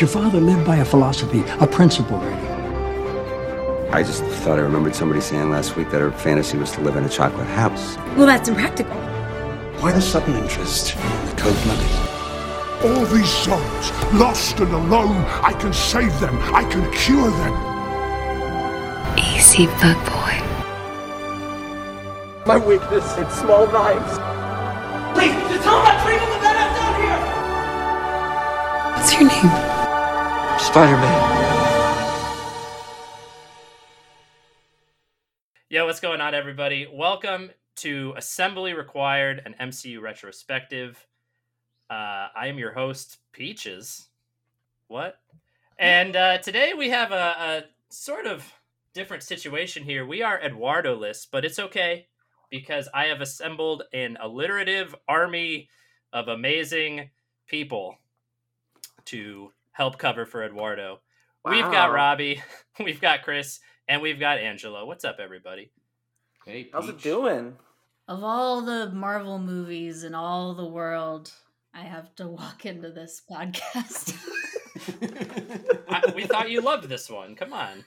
Your 0.00 0.08
father 0.08 0.40
lived 0.40 0.66
by 0.66 0.78
a 0.78 0.84
philosophy, 0.84 1.44
a 1.60 1.68
principle, 1.68 2.18
Grady. 2.18 2.48
I 3.92 4.02
just 4.02 4.24
thought 4.24 4.58
I 4.58 4.62
remembered 4.62 4.96
somebody 4.96 5.20
saying 5.20 5.50
last 5.50 5.76
week 5.76 5.92
that 5.92 6.00
her 6.00 6.10
fantasy 6.10 6.58
was 6.58 6.72
to 6.72 6.80
live 6.80 6.96
in 6.96 7.04
a 7.04 7.08
chocolate 7.08 7.46
house. 7.46 7.96
Well, 8.16 8.26
that's 8.26 8.48
impractical. 8.48 8.96
Why 9.78 9.92
the 9.92 10.02
sudden 10.02 10.34
interest 10.34 10.96
in 10.96 11.26
the 11.26 11.36
cold-blooded? 11.36 11.88
All 12.84 13.06
these 13.06 13.30
souls, 13.30 13.92
lost 14.12 14.58
and 14.58 14.72
alone, 14.72 15.24
I 15.44 15.52
can 15.60 15.72
save 15.72 16.18
them. 16.18 16.36
I 16.52 16.64
can 16.64 16.90
cure 16.92 17.30
them. 17.30 17.54
Easy, 19.16 19.66
bug 19.78 19.96
boy. 20.10 20.42
My 22.46 22.58
weakness 22.58 23.16
is 23.16 23.32
small 23.32 23.68
knives. 23.68 24.18
Please, 25.16 25.38
just 25.48 25.62
tell 25.62 25.78
him 25.78 25.86
I'm 25.86 26.02
bringing 26.04 26.30
the 26.30 26.40
badass 26.42 26.74
down 26.74 26.94
here! 27.00 27.20
What's 28.96 29.12
your 29.14 29.28
name? 29.28 29.63
Spider-Man. 30.74 32.34
Yo, 35.68 35.86
what's 35.86 36.00
going 36.00 36.20
on, 36.20 36.34
everybody? 36.34 36.88
Welcome 36.92 37.52
to 37.76 38.12
Assembly 38.16 38.74
Required, 38.74 39.40
an 39.46 39.54
MCU 39.70 40.02
retrospective. 40.02 41.06
Uh, 41.88 42.26
I 42.34 42.48
am 42.48 42.58
your 42.58 42.72
host, 42.72 43.18
Peaches. 43.30 44.08
What? 44.88 45.20
And 45.78 46.16
uh, 46.16 46.38
today 46.38 46.72
we 46.76 46.90
have 46.90 47.12
a, 47.12 47.14
a 47.38 47.62
sort 47.90 48.26
of 48.26 48.44
different 48.94 49.22
situation 49.22 49.84
here. 49.84 50.04
We 50.04 50.22
are 50.22 50.42
Eduardo 50.42 50.96
list, 50.96 51.28
but 51.30 51.44
it's 51.44 51.60
okay 51.60 52.08
because 52.50 52.88
I 52.92 53.04
have 53.04 53.20
assembled 53.20 53.84
an 53.92 54.18
alliterative 54.20 54.92
army 55.06 55.68
of 56.12 56.26
amazing 56.26 57.10
people 57.46 57.96
to 59.04 59.52
help 59.74 59.98
cover 59.98 60.24
for 60.24 60.42
Eduardo. 60.42 61.00
We've 61.44 61.64
got 61.64 61.92
Robbie, 61.92 62.42
we've 62.82 63.00
got 63.00 63.22
Chris, 63.22 63.60
and 63.86 64.00
we've 64.00 64.18
got 64.18 64.38
Angelo. 64.38 64.86
What's 64.86 65.04
up, 65.04 65.18
everybody? 65.20 65.70
Hey, 66.46 66.70
How's 66.72 66.88
it 66.88 67.02
doing? 67.02 67.56
Of 68.08 68.24
all 68.24 68.62
the 68.62 68.90
Marvel 68.92 69.38
movies 69.38 70.04
in 70.04 70.14
all 70.14 70.54
the 70.54 70.64
world, 70.64 71.32
I 71.74 71.80
have 71.80 72.14
to 72.16 72.28
walk 72.28 72.64
into 72.64 72.90
this 72.92 73.20
podcast. 73.30 74.14
I, 75.88 76.12
we 76.14 76.24
thought 76.24 76.50
you 76.50 76.60
loved 76.60 76.88
this 76.88 77.10
one. 77.10 77.34
Come 77.34 77.52
on. 77.52 77.84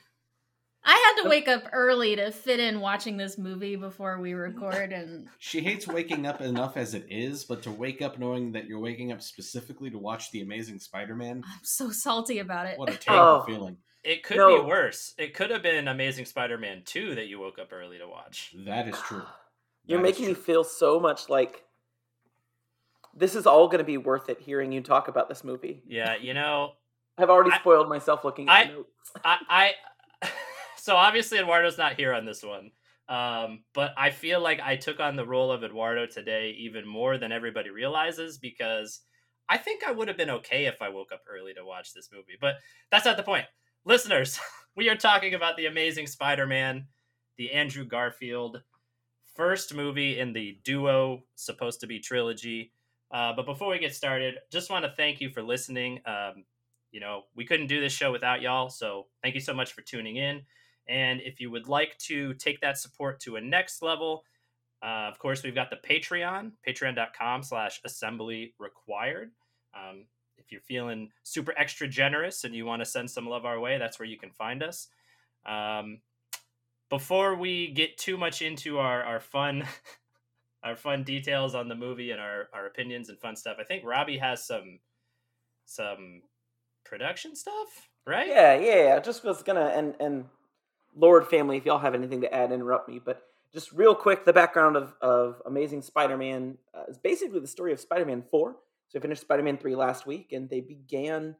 I 0.90 1.14
had 1.16 1.24
to 1.24 1.30
wake 1.30 1.48
up 1.50 1.64
early 1.74 2.16
to 2.16 2.32
fit 2.32 2.60
in 2.62 2.80
watching 2.80 3.18
this 3.18 3.38
movie 3.38 3.76
before 3.76 4.20
we 4.20 4.34
record, 4.34 4.94
and 4.94 5.28
She 5.38 5.60
hates 5.62 5.86
waking 5.88 6.26
up 6.26 6.40
enough 6.42 6.78
as 6.78 6.94
it 6.94 7.06
is, 7.10 7.44
but 7.44 7.62
to 7.64 7.72
wake 7.72 8.02
up 8.02 8.18
knowing 8.18 8.54
that 8.54 8.66
you're 8.68 8.80
waking 8.80 9.12
up 9.12 9.22
specifically 9.22 9.90
to 9.90 9.98
watch 9.98 10.32
The 10.32 10.42
Amazing 10.42 10.80
Spider-Man, 10.80 11.44
I'm 11.46 11.60
so 11.64 11.92
salty 11.92 12.40
about 12.40 12.68
it. 12.68 12.80
what 12.80 12.90
a 12.90 12.98
terrible 12.98 13.42
Oh. 13.42 13.44
feeling. 13.46 13.78
It 14.04 14.24
could 14.24 14.38
No. 14.38 14.62
be 14.62 14.66
worse. 14.68 15.14
It 15.18 15.34
could 15.34 15.52
have 15.52 15.62
been 15.62 15.90
Amazing 15.90 16.24
Spider-Man 16.26 16.84
2 16.86 17.16
that 17.16 17.28
you 17.28 17.40
woke 17.40 17.60
up 17.60 17.74
early 17.74 17.98
to 17.98 18.08
watch. 18.08 18.54
That 18.56 18.88
is 18.88 18.98
true. 19.02 19.24
You're 19.86 20.02
That 20.02 20.08
is 20.08 20.14
making 20.20 20.28
me 20.28 20.34
feel 20.36 20.64
so 20.64 21.00
much 21.02 21.28
like 21.28 21.66
this 23.14 23.36
is 23.36 23.46
all 23.46 23.68
going 23.68 23.80
to 23.80 23.84
be 23.84 23.98
worth 23.98 24.30
it 24.30 24.40
hearing 24.40 24.72
you 24.72 24.80
talk 24.82 25.10
about 25.10 25.28
this 25.28 25.44
movie. 25.44 25.84
Yeah, 25.86 26.16
you 26.16 26.34
know, 26.34 26.74
I've 27.18 27.30
already 27.30 27.52
I- 27.52 27.58
spoiled 27.60 27.90
myself 27.90 28.24
looking 28.24 28.48
at 28.48 28.54
I- 28.56 28.64
notes. 28.70 29.12
I, 29.26 29.38
I 29.50 29.74
so 30.88 30.96
obviously 30.96 31.38
Eduardo's 31.38 31.78
not 31.78 31.96
here 31.98 32.14
on 32.14 32.24
this 32.24 32.42
one. 32.42 32.72
Um, 33.10 33.66
but 33.74 33.92
I 33.98 34.10
feel 34.10 34.40
like 34.40 34.62
I 34.62 34.78
took 34.78 35.02
on 35.02 35.18
the 35.18 35.26
role 35.26 35.52
of 35.52 35.62
Eduardo 35.62 36.06
today 36.06 36.56
even 36.60 36.88
more 36.88 37.18
than 37.18 37.34
everybody 37.34 37.70
realizes 37.70 38.38
because 38.38 39.02
I 39.50 39.58
think 39.58 39.84
I 39.84 39.92
would 39.92 40.08
have 40.08 40.16
been 40.16 40.30
okay 40.30 40.66
if 40.66 40.82
I 40.82 40.88
woke 40.88 41.12
up 41.14 41.24
early 41.30 41.54
to 41.56 41.66
watch 41.66 41.94
this 41.94 42.08
movie. 42.10 42.38
But 42.40 42.56
that's 42.90 43.04
not 43.04 43.18
the 43.18 43.24
point. 43.24 43.44
Listeners, 43.84 44.40
we 44.78 44.88
are 44.88 44.96
talking 44.96 45.34
about 45.34 45.58
the 45.58 45.66
Amazing 45.66 46.08
Spider-Man, 46.08 46.86
the 47.38 47.52
Andrew 47.52 47.84
Garfield 47.84 48.62
first 49.36 49.76
movie 49.76 50.18
in 50.18 50.32
the 50.32 50.58
duo 50.64 51.24
supposed 51.36 51.82
to 51.82 51.88
be 51.88 52.00
trilogy. 52.00 52.72
Uh, 53.12 53.34
but 53.36 53.46
before 53.46 53.72
we 53.72 53.80
get 53.80 53.94
started, 53.94 54.36
just 54.54 54.70
want 54.70 54.86
to 54.86 54.92
thank 54.96 55.20
you 55.20 55.32
for 55.32 55.44
listening. 55.44 56.00
Um, 56.06 56.46
you 56.92 57.02
know, 57.02 57.24
we 57.36 57.44
couldn't 57.44 57.68
do 57.68 57.82
this 57.82 57.92
show 57.92 58.10
without 58.10 58.42
y'all. 58.42 58.70
So 58.70 59.08
thank 59.22 59.36
you 59.36 59.42
so 59.42 59.54
much 59.54 59.74
for 59.74 59.82
tuning 59.82 60.16
in. 60.16 60.44
And 60.90 61.22
if 61.22 61.40
you 61.40 61.52
would 61.52 61.68
like 61.68 61.98
to 62.00 62.34
take 62.36 62.62
that 62.62 62.78
support 62.78 63.20
to 63.22 63.36
a 63.36 63.42
next 63.42 63.82
level, 63.82 64.24
uh, 64.82 65.10
of 65.10 65.20
course, 65.20 65.44
we've 65.44 65.56
got 65.56 65.70
the 65.70 65.78
Patreon, 65.78 66.52
patreon.com 66.68 67.44
slash 67.44 67.82
assembly 67.84 68.54
required. 68.60 69.32
Um, 69.74 70.06
if 70.38 70.52
you're 70.52 70.62
feeling 70.62 71.10
super 71.24 71.54
extra 71.58 71.88
generous 71.88 72.44
and 72.44 72.54
you 72.56 72.66
want 72.66 72.82
to 72.82 72.86
send 72.86 73.10
some 73.10 73.28
love 73.28 73.46
our 73.46 73.60
way, 73.60 73.78
that's 73.78 74.00
where 74.00 74.08
you 74.08 74.18
can 74.18 74.32
find 74.32 74.64
us. 74.64 74.88
Um, 75.46 76.00
before 76.90 77.36
we 77.36 77.72
get 77.72 77.98
too 77.98 78.18
much 78.18 78.42
into 78.42 78.80
our, 78.80 79.04
our 79.04 79.20
fun 79.20 79.66
our 80.64 80.76
fun 80.76 81.04
details 81.04 81.56
on 81.56 81.68
the 81.70 81.76
movie 81.76 82.12
and 82.12 82.20
our, 82.20 82.50
our 82.54 82.66
opinions 82.66 83.10
and 83.10 83.20
fun 83.20 83.36
stuff, 83.36 83.58
I 83.60 83.64
think 83.64 83.84
Robbie 83.86 84.18
has 84.18 84.46
some 84.46 84.80
some 85.66 86.22
production 86.86 87.36
stuff, 87.36 87.90
right? 88.06 88.28
Yeah, 88.28 88.58
yeah. 88.58 88.96
I 88.96 89.00
just 89.00 89.24
was 89.24 89.44
gonna 89.44 89.72
and 89.76 89.96
and 90.00 90.26
Lord 90.98 91.28
family, 91.28 91.58
if 91.58 91.66
y'all 91.66 91.78
have 91.78 91.96
anything 91.96 92.22
to 92.22 92.34
add, 92.34 92.52
interrupt 92.52 92.90
me. 92.90 93.00
But 93.04 93.22
just 93.54 93.72
real 93.72 93.96
quick, 93.96 94.26
the 94.26 94.34
background 94.34 94.76
of 94.76 94.94
of 95.02 95.42
Amazing 95.46 95.82
Spider-Man 95.84 96.58
uh, 96.74 96.84
is 96.90 96.98
basically 96.98 97.40
the 97.40 97.48
story 97.48 97.72
of 97.72 97.80
Spider-Man 97.80 98.24
Four. 98.30 98.58
So 98.90 99.00
we 99.00 99.02
finished 99.02 99.22
Spider-Man 99.22 99.58
Three 99.58 99.76
last 99.76 100.06
week, 100.06 100.32
and 100.32 100.50
they 100.50 100.62
began 100.62 101.36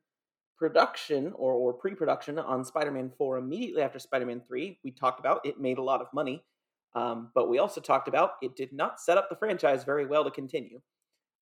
production 0.58 1.34
or 1.36 1.54
or 1.54 1.74
pre-production 1.74 2.40
on 2.40 2.64
Spider-Man 2.64 3.12
Four 3.18 3.38
immediately 3.38 3.82
after 3.82 4.00
Spider-Man 4.00 4.44
Three. 4.48 4.80
We 4.84 4.92
talked 4.92 5.20
about 5.20 5.46
it 5.46 5.60
made 5.60 5.80
a 5.80 5.84
lot 5.84 6.02
of 6.02 6.08
money, 6.14 6.44
um, 6.94 7.32
but 7.34 7.50
we 7.50 7.60
also 7.60 7.82
talked 7.82 8.08
about 8.08 8.34
it 8.42 8.56
did 8.56 8.72
not 8.72 9.00
set 9.00 9.18
up 9.18 9.30
the 9.30 9.36
franchise 9.36 9.84
very 9.84 10.06
well 10.06 10.24
to 10.24 10.32
continue. 10.32 10.82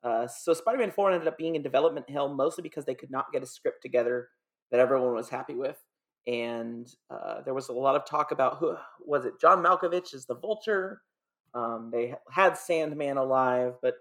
Uh, 0.04 0.28
so 0.28 0.54
Spider-Man 0.54 0.92
4 0.92 1.12
ended 1.14 1.28
up 1.28 1.36
being 1.36 1.56
in 1.56 1.64
development 1.64 2.08
hell 2.08 2.30
mostly 2.30 2.62
because 2.62 2.86
they 2.86 2.94
could 2.94 3.10
not 3.10 3.32
get 3.34 3.42
a 3.42 3.46
script 3.46 3.82
together 3.82 4.30
that 4.70 4.80
everyone 4.80 5.16
was 5.16 5.30
happy 5.30 5.56
with. 5.56 5.78
And 6.28 6.88
uh, 7.10 7.42
there 7.42 7.54
was 7.54 7.70
a 7.70 7.74
lot 7.74 7.96
of 7.96 8.06
talk 8.06 8.32
about 8.32 8.58
who 8.58 8.76
was 9.00 9.26
it? 9.26 9.40
John 9.40 9.64
Malkovich 9.64 10.14
is 10.14 10.26
the 10.26 10.36
Vulture. 10.36 11.02
Um, 11.54 11.90
they 11.92 12.16
had 12.30 12.58
Sandman 12.58 13.18
alive, 13.18 13.76
but 13.82 13.96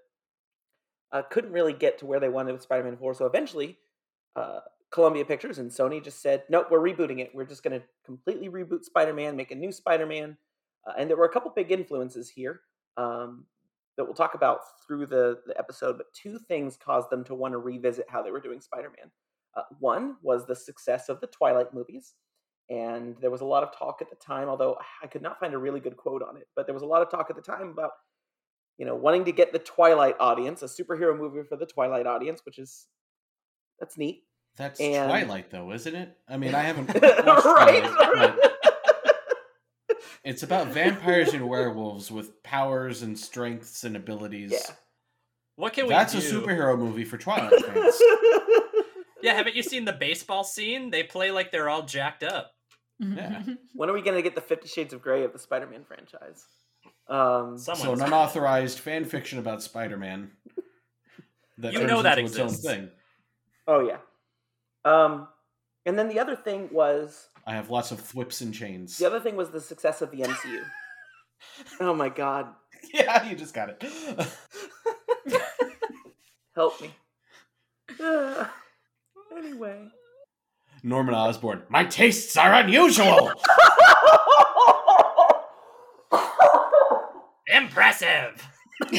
uh, 1.12 1.22
couldn't 1.30 1.52
really 1.52 1.72
get 1.72 1.98
to 1.98 2.06
where 2.06 2.18
they 2.18 2.28
wanted 2.28 2.52
with 2.52 2.62
Spider-Man 2.62 2.96
4. 2.96 3.14
So 3.14 3.26
eventually, 3.26 3.78
uh, 4.34 4.60
Columbia 4.90 5.24
Pictures 5.24 5.58
and 5.58 5.70
Sony 5.70 6.02
just 6.02 6.22
said, 6.22 6.44
"Nope, 6.48 6.68
we're 6.70 6.80
rebooting 6.80 7.20
it. 7.20 7.32
We're 7.34 7.44
just 7.44 7.62
going 7.62 7.78
to 7.78 7.86
completely 8.04 8.48
reboot 8.48 8.84
Spider-Man, 8.84 9.36
make 9.36 9.50
a 9.50 9.56
new 9.56 9.70
Spider-Man." 9.70 10.36
Uh, 10.86 10.92
and 10.98 11.08
there 11.08 11.16
were 11.16 11.24
a 11.24 11.32
couple 11.32 11.50
big 11.54 11.70
influences 11.70 12.30
here. 12.30 12.62
Um, 12.96 13.46
that 13.96 14.04
we'll 14.04 14.14
talk 14.14 14.34
about 14.34 14.60
through 14.86 15.06
the, 15.06 15.38
the 15.46 15.56
episode, 15.58 15.96
but 15.96 16.12
two 16.12 16.38
things 16.38 16.76
caused 16.76 17.10
them 17.10 17.24
to 17.24 17.34
want 17.34 17.52
to 17.52 17.58
revisit 17.58 18.06
how 18.08 18.22
they 18.22 18.30
were 18.30 18.40
doing 18.40 18.60
Spider 18.60 18.90
Man. 18.96 19.10
Uh, 19.56 19.62
one 19.78 20.16
was 20.22 20.46
the 20.46 20.56
success 20.56 21.08
of 21.08 21.20
the 21.20 21.26
Twilight 21.28 21.72
movies, 21.72 22.14
and 22.70 23.16
there 23.20 23.30
was 23.30 23.40
a 23.40 23.44
lot 23.44 23.62
of 23.62 23.76
talk 23.76 24.00
at 24.02 24.10
the 24.10 24.16
time, 24.16 24.48
although 24.48 24.76
I 25.02 25.06
could 25.06 25.22
not 25.22 25.38
find 25.38 25.54
a 25.54 25.58
really 25.58 25.80
good 25.80 25.96
quote 25.96 26.22
on 26.22 26.36
it, 26.36 26.48
but 26.56 26.66
there 26.66 26.74
was 26.74 26.82
a 26.82 26.86
lot 26.86 27.02
of 27.02 27.10
talk 27.10 27.30
at 27.30 27.36
the 27.36 27.42
time 27.42 27.68
about, 27.68 27.90
you 28.78 28.84
know, 28.86 28.94
wanting 28.96 29.24
to 29.26 29.32
get 29.32 29.52
the 29.52 29.58
Twilight 29.60 30.16
audience, 30.18 30.62
a 30.62 30.66
superhero 30.66 31.16
movie 31.16 31.46
for 31.48 31.56
the 31.56 31.66
Twilight 31.66 32.06
audience, 32.06 32.40
which 32.44 32.58
is, 32.58 32.86
that's 33.78 33.96
neat. 33.96 34.24
That's 34.56 34.80
And- 34.80 35.08
Twilight, 35.10 35.50
though, 35.50 35.72
isn't 35.72 35.94
it? 35.94 36.16
I 36.28 36.36
mean, 36.36 36.54
I 36.54 36.62
haven't 36.62 36.86
right? 37.02 37.84
Twilight, 37.84 38.38
it's 40.24 40.42
about 40.42 40.68
vampires 40.68 41.34
and 41.34 41.48
werewolves 41.48 42.10
with 42.10 42.42
powers 42.42 43.02
and 43.02 43.18
strengths 43.18 43.84
and 43.84 43.94
abilities. 43.96 44.52
yeah. 44.52 44.74
What 45.56 45.72
can 45.72 45.84
we 45.84 45.90
That's 45.90 46.12
do? 46.12 46.18
a 46.18 46.20
superhero 46.42 46.76
movie 46.78 47.04
for 47.04 47.16
Twilight 47.18 47.52
fans. 47.64 47.94
Yeah, 49.24 49.32
haven't 49.32 49.56
you 49.56 49.62
seen 49.62 49.86
the 49.86 49.92
baseball 49.94 50.44
scene? 50.44 50.90
They 50.90 51.02
play 51.02 51.30
like 51.30 51.50
they're 51.50 51.70
all 51.70 51.80
jacked 51.82 52.22
up. 52.22 52.52
Yeah. 52.98 53.42
when 53.74 53.88
are 53.88 53.94
we 53.94 54.02
going 54.02 54.16
to 54.16 54.22
get 54.22 54.34
the 54.34 54.42
Fifty 54.42 54.68
Shades 54.68 54.92
of 54.92 55.00
Grey 55.00 55.24
of 55.24 55.32
the 55.32 55.38
Spider 55.38 55.66
Man 55.66 55.82
franchise? 55.82 56.44
Um, 57.08 57.56
so 57.56 57.92
an 57.92 58.02
unauthorized 58.02 58.78
fan 58.80 59.06
fiction 59.06 59.38
about 59.38 59.62
Spider-Man. 59.62 60.30
That 61.58 61.72
You 61.72 61.86
know 61.86 62.02
that 62.02 62.18
into 62.18 62.32
its 62.32 62.38
own 62.40 62.46
exists. 62.46 62.66
thing. 62.66 62.90
Oh 63.68 63.78
yeah. 63.78 63.98
Um, 64.84 65.28
and 65.86 65.96
then 65.96 66.08
the 66.08 66.18
other 66.18 66.34
thing 66.34 66.68
was 66.72 67.28
I 67.46 67.54
have 67.54 67.70
lots 67.70 67.92
of 67.92 68.00
thwips 68.00 68.40
and 68.40 68.52
chains. 68.52 68.98
the 68.98 69.06
other 69.06 69.20
thing 69.20 69.36
was 69.36 69.50
the 69.50 69.60
success 69.60 70.02
of 70.02 70.10
the 70.10 70.22
MCU. 70.22 70.64
oh 71.80 71.94
my 71.94 72.08
god, 72.08 72.48
yeah, 72.92 73.30
you 73.30 73.36
just 73.36 73.54
got 73.54 73.68
it. 73.68 73.84
help 76.56 76.80
me. 76.80 76.90
Anyway. 79.54 79.86
Norman 80.82 81.14
Osborn. 81.14 81.62
My 81.68 81.84
tastes 81.84 82.36
are 82.36 82.52
unusual. 82.54 83.30
Impressive. 87.46 88.48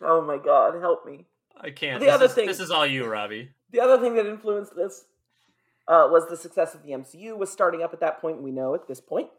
oh 0.00 0.22
my 0.22 0.38
god, 0.38 0.80
help 0.80 1.04
me. 1.04 1.26
I 1.60 1.70
can't. 1.70 1.98
The 1.98 2.06
this 2.06 2.14
other 2.14 2.26
is, 2.26 2.32
thing- 2.32 2.46
This 2.46 2.60
is 2.60 2.70
all 2.70 2.86
you, 2.86 3.06
Robbie. 3.06 3.50
The 3.72 3.80
other 3.80 3.98
thing 4.00 4.14
that 4.14 4.26
influenced 4.26 4.76
this 4.76 5.06
uh, 5.88 6.06
was 6.10 6.28
the 6.28 6.36
success 6.36 6.76
of 6.76 6.84
the 6.84 6.90
MCU 6.90 7.36
was 7.36 7.50
starting 7.50 7.82
up 7.82 7.92
at 7.92 7.98
that 8.00 8.20
point. 8.20 8.40
We 8.40 8.52
know 8.52 8.74
at 8.76 8.86
this 8.86 9.00
point, 9.00 9.30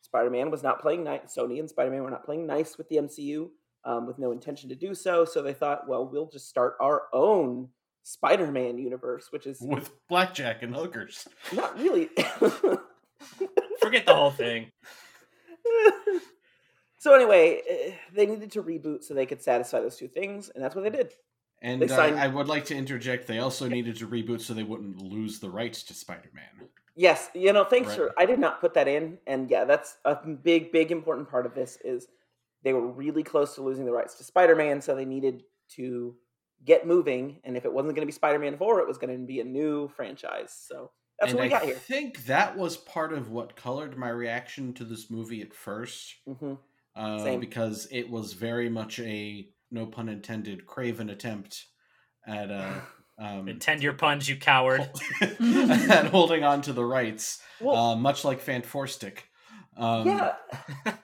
Spider-Man 0.00 0.50
was 0.50 0.64
not 0.64 0.80
playing 0.80 1.04
nice. 1.04 1.36
Sony 1.36 1.60
and 1.60 1.68
Spider-Man 1.70 2.02
were 2.02 2.10
not 2.10 2.24
playing 2.24 2.44
nice 2.46 2.76
with 2.76 2.88
the 2.88 2.96
MCU, 2.96 3.50
um, 3.84 4.06
with 4.08 4.18
no 4.18 4.32
intention 4.32 4.68
to 4.68 4.74
do 4.74 4.94
so. 4.96 5.24
So 5.24 5.42
they 5.42 5.54
thought, 5.54 5.86
well, 5.88 6.08
we'll 6.08 6.28
just 6.28 6.48
start 6.48 6.74
our 6.80 7.02
own 7.12 7.68
Spider-Man 8.10 8.78
universe, 8.78 9.28
which 9.30 9.46
is 9.46 9.60
with 9.60 9.90
blackjack 10.08 10.62
and 10.62 10.74
hookers. 10.74 11.28
not 11.52 11.78
really. 11.78 12.08
Forget 13.80 14.06
the 14.06 14.14
whole 14.14 14.30
thing. 14.30 14.70
so 16.98 17.14
anyway, 17.14 17.60
eh, 17.68 17.92
they 18.14 18.26
needed 18.26 18.52
to 18.52 18.62
reboot 18.62 19.04
so 19.04 19.14
they 19.14 19.26
could 19.26 19.42
satisfy 19.42 19.80
those 19.80 19.96
two 19.96 20.08
things, 20.08 20.50
and 20.54 20.62
that's 20.62 20.74
what 20.74 20.82
they 20.84 20.90
did. 20.90 21.12
And 21.62 21.82
They 21.82 21.94
uh, 21.94 22.16
I 22.16 22.26
would 22.26 22.48
like 22.48 22.64
to 22.66 22.74
interject. 22.74 23.26
They 23.26 23.38
also 23.38 23.68
needed 23.68 23.96
to 23.96 24.06
reboot 24.06 24.40
so 24.40 24.54
they 24.54 24.62
wouldn't 24.62 25.00
lose 25.02 25.40
the 25.40 25.50
rights 25.50 25.82
to 25.84 25.94
Spider-Man. 25.94 26.68
Yes, 26.96 27.28
you 27.34 27.52
know, 27.52 27.64
thanks 27.64 27.90
Right. 27.90 27.96
for. 27.98 28.12
I 28.18 28.26
did 28.26 28.38
not 28.38 28.60
put 28.60 28.74
that 28.74 28.88
in, 28.88 29.18
and 29.26 29.50
yeah, 29.50 29.64
that's 29.64 29.98
a 30.04 30.16
big, 30.26 30.72
big 30.72 30.90
important 30.90 31.28
part 31.28 31.46
of 31.46 31.54
this 31.54 31.78
is 31.84 32.08
they 32.62 32.72
were 32.72 32.86
really 32.86 33.22
close 33.22 33.54
to 33.54 33.62
losing 33.62 33.84
the 33.84 33.92
rights 33.92 34.14
to 34.16 34.24
Spider-Man, 34.24 34.80
so 34.80 34.94
they 34.94 35.04
needed 35.04 35.44
to 35.76 36.16
get 36.64 36.86
moving. 36.86 37.40
And 37.44 37.56
if 37.56 37.64
it 37.64 37.72
wasn't 37.72 37.94
going 37.94 38.02
to 38.02 38.06
be 38.06 38.12
Spider-Man 38.12 38.56
Four, 38.56 38.80
it 38.80 38.88
was 38.88 38.98
going 38.98 39.18
to 39.18 39.26
be 39.26 39.40
a 39.40 39.44
new 39.44 39.88
franchise. 39.88 40.56
So 40.66 40.90
that's 41.18 41.32
and 41.32 41.38
what 41.38 41.48
we 41.48 41.54
I 41.54 41.58
got 41.58 41.64
here. 41.64 41.76
I 41.76 41.78
think 41.78 42.24
that 42.26 42.56
was 42.56 42.76
part 42.76 43.12
of 43.12 43.30
what 43.30 43.56
colored 43.56 43.96
my 43.96 44.08
reaction 44.08 44.72
to 44.74 44.84
this 44.84 45.10
movie 45.10 45.42
at 45.42 45.54
first, 45.54 46.14
hmm 46.26 46.54
uh, 46.96 47.22
Same. 47.22 47.40
because 47.40 47.86
it 47.90 48.10
was 48.10 48.32
very 48.32 48.68
much 48.68 48.98
a 49.00 49.48
no 49.70 49.86
pun 49.86 50.08
intended 50.08 50.66
craven 50.66 51.10
attempt 51.10 51.66
at 52.26 52.50
uh, 52.50 52.72
um, 53.18 53.48
Intend 53.48 53.82
your 53.82 53.92
puns, 53.92 54.28
you 54.28 54.36
coward. 54.36 54.88
and 55.38 56.08
holding 56.08 56.42
on 56.42 56.62
to 56.62 56.72
the 56.72 56.84
rights, 56.84 57.40
Well, 57.60 57.76
uh, 57.76 57.96
much 57.96 58.24
like 58.24 58.40
Fan 58.40 58.62
Four 58.62 58.86
Stick. 58.86 59.26
Um, 59.76 60.06
yeah, 60.06 60.34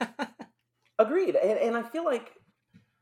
agreed. 0.99 1.37
And, 1.37 1.58
and 1.58 1.76
I 1.76 1.82
feel 1.82 2.05
like 2.05 2.32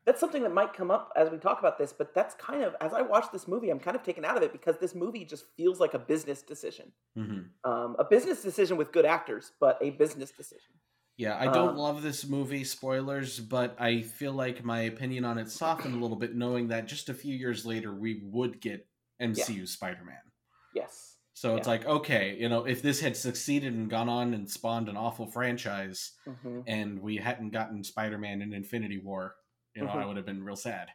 that's 0.06 0.20
something 0.20 0.42
that 0.42 0.52
might 0.52 0.72
come 0.74 0.90
up 0.90 1.12
as 1.16 1.30
we 1.30 1.38
talk 1.38 1.58
about 1.58 1.78
this. 1.78 1.92
But 1.92 2.14
that's 2.14 2.34
kind 2.36 2.62
of 2.62 2.76
as 2.80 2.92
I 2.92 3.02
watch 3.02 3.26
this 3.32 3.48
movie, 3.48 3.70
I'm 3.70 3.80
kind 3.80 3.96
of 3.96 4.02
taken 4.02 4.24
out 4.24 4.36
of 4.36 4.42
it 4.42 4.52
because 4.52 4.78
this 4.78 4.94
movie 4.94 5.24
just 5.24 5.46
feels 5.56 5.80
like 5.80 5.94
a 5.94 5.98
business 5.98 6.42
decision. 6.42 6.92
mhm. 7.16 7.54
Um, 7.64 7.96
a 7.98 8.04
business 8.04 8.42
decision 8.42 8.76
with 8.78 8.92
good 8.92 9.06
actors, 9.06 9.52
but 9.60 9.78
a 9.82 9.90
business 9.90 10.32
decision. 10.32 10.74
Yeah, 11.16 11.36
I 11.38 11.48
don't 11.48 11.74
Um, 11.74 11.76
love 11.76 12.02
this 12.02 12.24
movie, 12.26 12.64
spoilers, 12.64 13.38
but 13.40 13.80
I 13.80 14.02
feel 14.02 14.32
like 14.32 14.64
my 14.64 14.80
opinion 14.80 15.24
on 15.24 15.38
it 15.38 15.48
softened 15.48 15.94
a 15.94 15.98
little 15.98 16.16
bit 16.16 16.34
knowing 16.34 16.68
that 16.68 16.86
just 16.86 17.08
a 17.08 17.14
few 17.14 17.34
years 17.34 17.64
later 17.64 17.94
we 17.94 18.20
would 18.24 18.60
get 18.60 18.88
MCU 19.20 19.66
Spider 19.66 20.04
Man. 20.04 20.32
Yes. 20.72 21.20
So 21.34 21.56
it's 21.56 21.66
Yeah. 21.66 21.66
like, 21.66 21.84
okay, 21.84 22.36
you 22.38 22.48
know, 22.48 22.64
if 22.66 22.80
this 22.82 23.00
had 23.00 23.16
succeeded 23.16 23.74
and 23.74 23.90
gone 23.90 24.08
on 24.08 24.34
and 24.34 24.48
spawned 24.48 24.88
an 24.88 24.96
awful 24.96 25.26
franchise 25.26 26.12
hmm 26.26 26.64
and 26.66 27.00
we 27.00 27.16
hadn't 27.16 27.50
gotten 27.50 27.82
Spider 27.84 28.18
Man 28.18 28.40
in 28.40 28.52
Infinity 28.52 28.98
War, 28.98 29.36
you 29.74 29.82
know, 29.82 29.90
I 29.90 29.96
Mhm. 30.02 30.08
would 30.08 30.16
have 30.16 30.26
been 30.26 30.44
real 30.44 30.56
sad. 30.56 30.90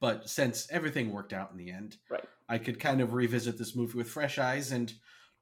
But 0.00 0.28
since 0.28 0.70
everything 0.70 1.12
worked 1.12 1.32
out 1.32 1.50
in 1.50 1.56
the 1.56 1.70
end, 1.70 1.98
Right. 2.08 2.24
I 2.48 2.58
could 2.58 2.80
kind 2.80 3.00
of 3.00 3.12
revisit 3.12 3.58
this 3.58 3.76
movie 3.76 3.96
with 3.98 4.10
fresh 4.10 4.38
eyes 4.38 4.72
and 4.72 4.92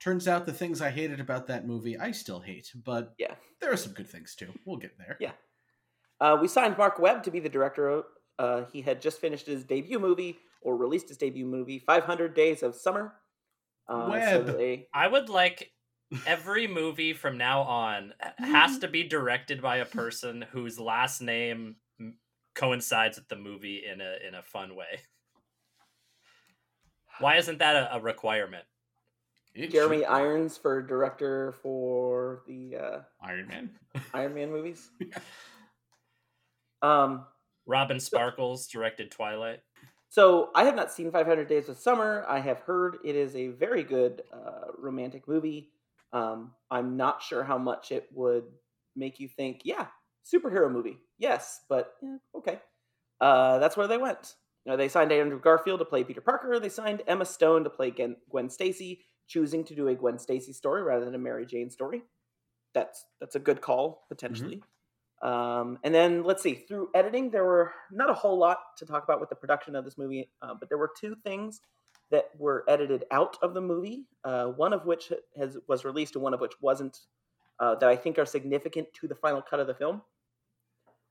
turns 0.00 0.28
out 0.28 0.46
the 0.46 0.52
things 0.52 0.80
I 0.80 0.90
hated 0.90 1.20
about 1.20 1.46
that 1.46 1.66
movie 1.66 1.98
I 1.98 2.10
still 2.10 2.40
hate, 2.40 2.72
but 2.74 3.14
Yeah. 3.18 3.34
there 3.60 3.72
are 3.72 3.76
some 3.76 3.92
good 3.94 4.08
things 4.08 4.34
too. 4.34 4.52
We'll 4.64 4.76
get 4.76 4.98
there. 4.98 5.16
Yeah. 5.20 5.32
Uh, 6.20 6.36
we 6.40 6.48
signed 6.48 6.76
Mark 6.76 6.98
Webb 6.98 7.22
to 7.24 7.30
be 7.30 7.40
the 7.40 7.48
director. 7.48 7.88
Of, 7.88 8.06
uh, 8.38 8.64
he 8.66 8.82
had 8.82 9.00
just 9.00 9.20
finished 9.20 9.46
his 9.46 9.64
debut 9.64 9.98
movie 9.98 10.38
or 10.60 10.76
released 10.76 11.08
his 11.08 11.16
debut 11.18 11.46
movie, 11.46 11.78
500 11.78 12.34
Days 12.34 12.62
of 12.62 12.74
Summer. 12.74 13.20
Uh, 13.86 14.06
so 14.06 14.10
Webb. 14.42 14.46
they- 14.58 14.88
I 14.92 15.06
would 15.08 15.28
like 15.28 15.72
every 16.26 16.66
movie 16.66 17.12
from 17.12 17.38
now 17.38 17.62
on 17.62 18.14
has 18.38 18.78
to 18.80 18.88
be 18.88 19.04
directed 19.04 19.62
by 19.62 19.76
a 19.76 19.86
person 19.86 20.42
whose 20.42 20.78
last 20.80 21.20
name 21.20 21.66
m- 21.68 21.76
coincides 22.58 23.16
with 23.16 23.28
the 23.28 23.36
movie 23.36 23.84
in 23.90 24.00
a 24.00 24.16
in 24.26 24.34
a 24.34 24.42
fun 24.42 24.74
way. 24.74 25.00
Why 27.20 27.36
isn't 27.36 27.58
that 27.58 27.76
a, 27.76 27.96
a 27.96 28.00
requirement? 28.00 28.64
It 29.54 29.72
Jeremy 29.72 29.98
should 29.98 30.06
Irons 30.06 30.56
for 30.56 30.82
director 30.82 31.52
for 31.62 32.42
the 32.46 32.76
uh, 32.76 32.98
Iron 33.22 33.48
Man. 33.48 33.70
Iron 34.12 34.34
Man 34.34 34.50
movies. 34.50 34.90
Um, 36.80 37.26
Robin 37.66 37.98
Sparkles 37.98 38.68
directed 38.68 39.10
Twilight. 39.10 39.62
so 40.08 40.50
I 40.54 40.62
have 40.62 40.76
not 40.76 40.92
seen 40.92 41.10
500 41.10 41.48
Days 41.48 41.68
of 41.68 41.76
Summer. 41.76 42.24
I 42.28 42.38
have 42.38 42.60
heard 42.60 42.98
it 43.04 43.16
is 43.16 43.34
a 43.34 43.48
very 43.48 43.82
good 43.82 44.22
uh, 44.32 44.70
romantic 44.78 45.26
movie. 45.26 45.72
Um, 46.12 46.52
I'm 46.70 46.96
not 46.96 47.20
sure 47.20 47.42
how 47.42 47.58
much 47.58 47.90
it 47.90 48.06
would 48.12 48.44
make 48.94 49.18
you 49.18 49.26
think, 49.26 49.62
yeah, 49.64 49.86
superhero 50.32 50.70
movie. 50.70 50.98
Yes, 51.18 51.60
but 51.68 51.94
yeah, 52.02 52.16
okay. 52.36 52.58
Uh, 53.20 53.58
that's 53.58 53.76
where 53.76 53.88
they 53.88 53.98
went. 53.98 54.34
You 54.64 54.72
know, 54.72 54.76
they 54.76 54.88
signed 54.88 55.12
Andrew 55.12 55.40
Garfield 55.40 55.78
to 55.80 55.84
play 55.84 56.04
Peter 56.04 56.20
Parker. 56.20 56.60
They 56.60 56.68
signed 56.68 57.02
Emma 57.06 57.24
Stone 57.24 57.64
to 57.64 57.70
play 57.70 57.90
Gwen, 57.90 58.16
Gwen 58.30 58.50
Stacy, 58.50 59.00
choosing 59.26 59.64
to 59.64 59.74
do 59.74 59.88
a 59.88 59.94
Gwen 59.94 60.18
Stacy 60.18 60.52
story 60.52 60.82
rather 60.82 61.04
than 61.04 61.14
a 61.14 61.18
Mary 61.18 61.46
Jane 61.46 61.70
story. 61.70 62.02
That's 62.74 63.04
that's 63.20 63.34
a 63.34 63.40
good 63.40 63.60
call 63.60 64.04
potentially. 64.08 64.62
Um, 65.22 65.78
and 65.82 65.94
then 65.94 66.22
let's 66.22 66.42
see. 66.42 66.54
Through 66.54 66.90
editing, 66.94 67.30
there 67.30 67.44
were 67.44 67.72
not 67.90 68.10
a 68.10 68.14
whole 68.14 68.38
lot 68.38 68.58
to 68.76 68.86
talk 68.86 69.04
about 69.04 69.20
with 69.20 69.30
the 69.30 69.34
production 69.34 69.74
of 69.74 69.84
this 69.84 69.98
movie, 69.98 70.30
uh, 70.42 70.54
but 70.58 70.68
there 70.68 70.78
were 70.78 70.92
two 71.00 71.16
things 71.24 71.60
that 72.10 72.30
were 72.38 72.64
edited 72.68 73.04
out 73.10 73.36
of 73.42 73.54
the 73.54 73.60
movie. 73.60 74.06
Uh, 74.22 74.46
one 74.46 74.72
of 74.72 74.84
which 74.86 75.12
has 75.36 75.56
was 75.66 75.84
released, 75.84 76.14
and 76.14 76.22
one 76.22 76.34
of 76.34 76.40
which 76.40 76.54
wasn't. 76.60 76.98
Uh, 77.60 77.74
that 77.74 77.88
I 77.88 77.96
think 77.96 78.20
are 78.20 78.24
significant 78.24 78.86
to 79.00 79.08
the 79.08 79.16
final 79.16 79.42
cut 79.42 79.58
of 79.58 79.66
the 79.66 79.74
film. 79.74 80.02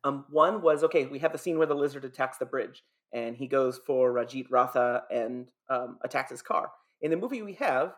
Um, 0.04 0.26
one 0.30 0.62
was 0.62 0.84
okay. 0.84 1.06
We 1.06 1.20
have 1.20 1.32
the 1.32 1.38
scene 1.38 1.58
where 1.58 1.68
the 1.68 1.76
lizard 1.76 2.06
attacks 2.06 2.38
the 2.38 2.46
bridge, 2.46 2.84
and 3.14 3.36
he 3.36 3.48
goes 3.48 3.80
for 3.86 4.14
Rajit 4.14 4.48
Ratha 4.50 5.04
and 5.12 5.48
um, 5.70 5.98
attacks 6.04 6.32
his 6.32 6.42
car. 6.42 6.72
In 7.02 7.12
the 7.12 7.18
movie, 7.18 7.42
we 7.42 7.54
have 7.54 7.94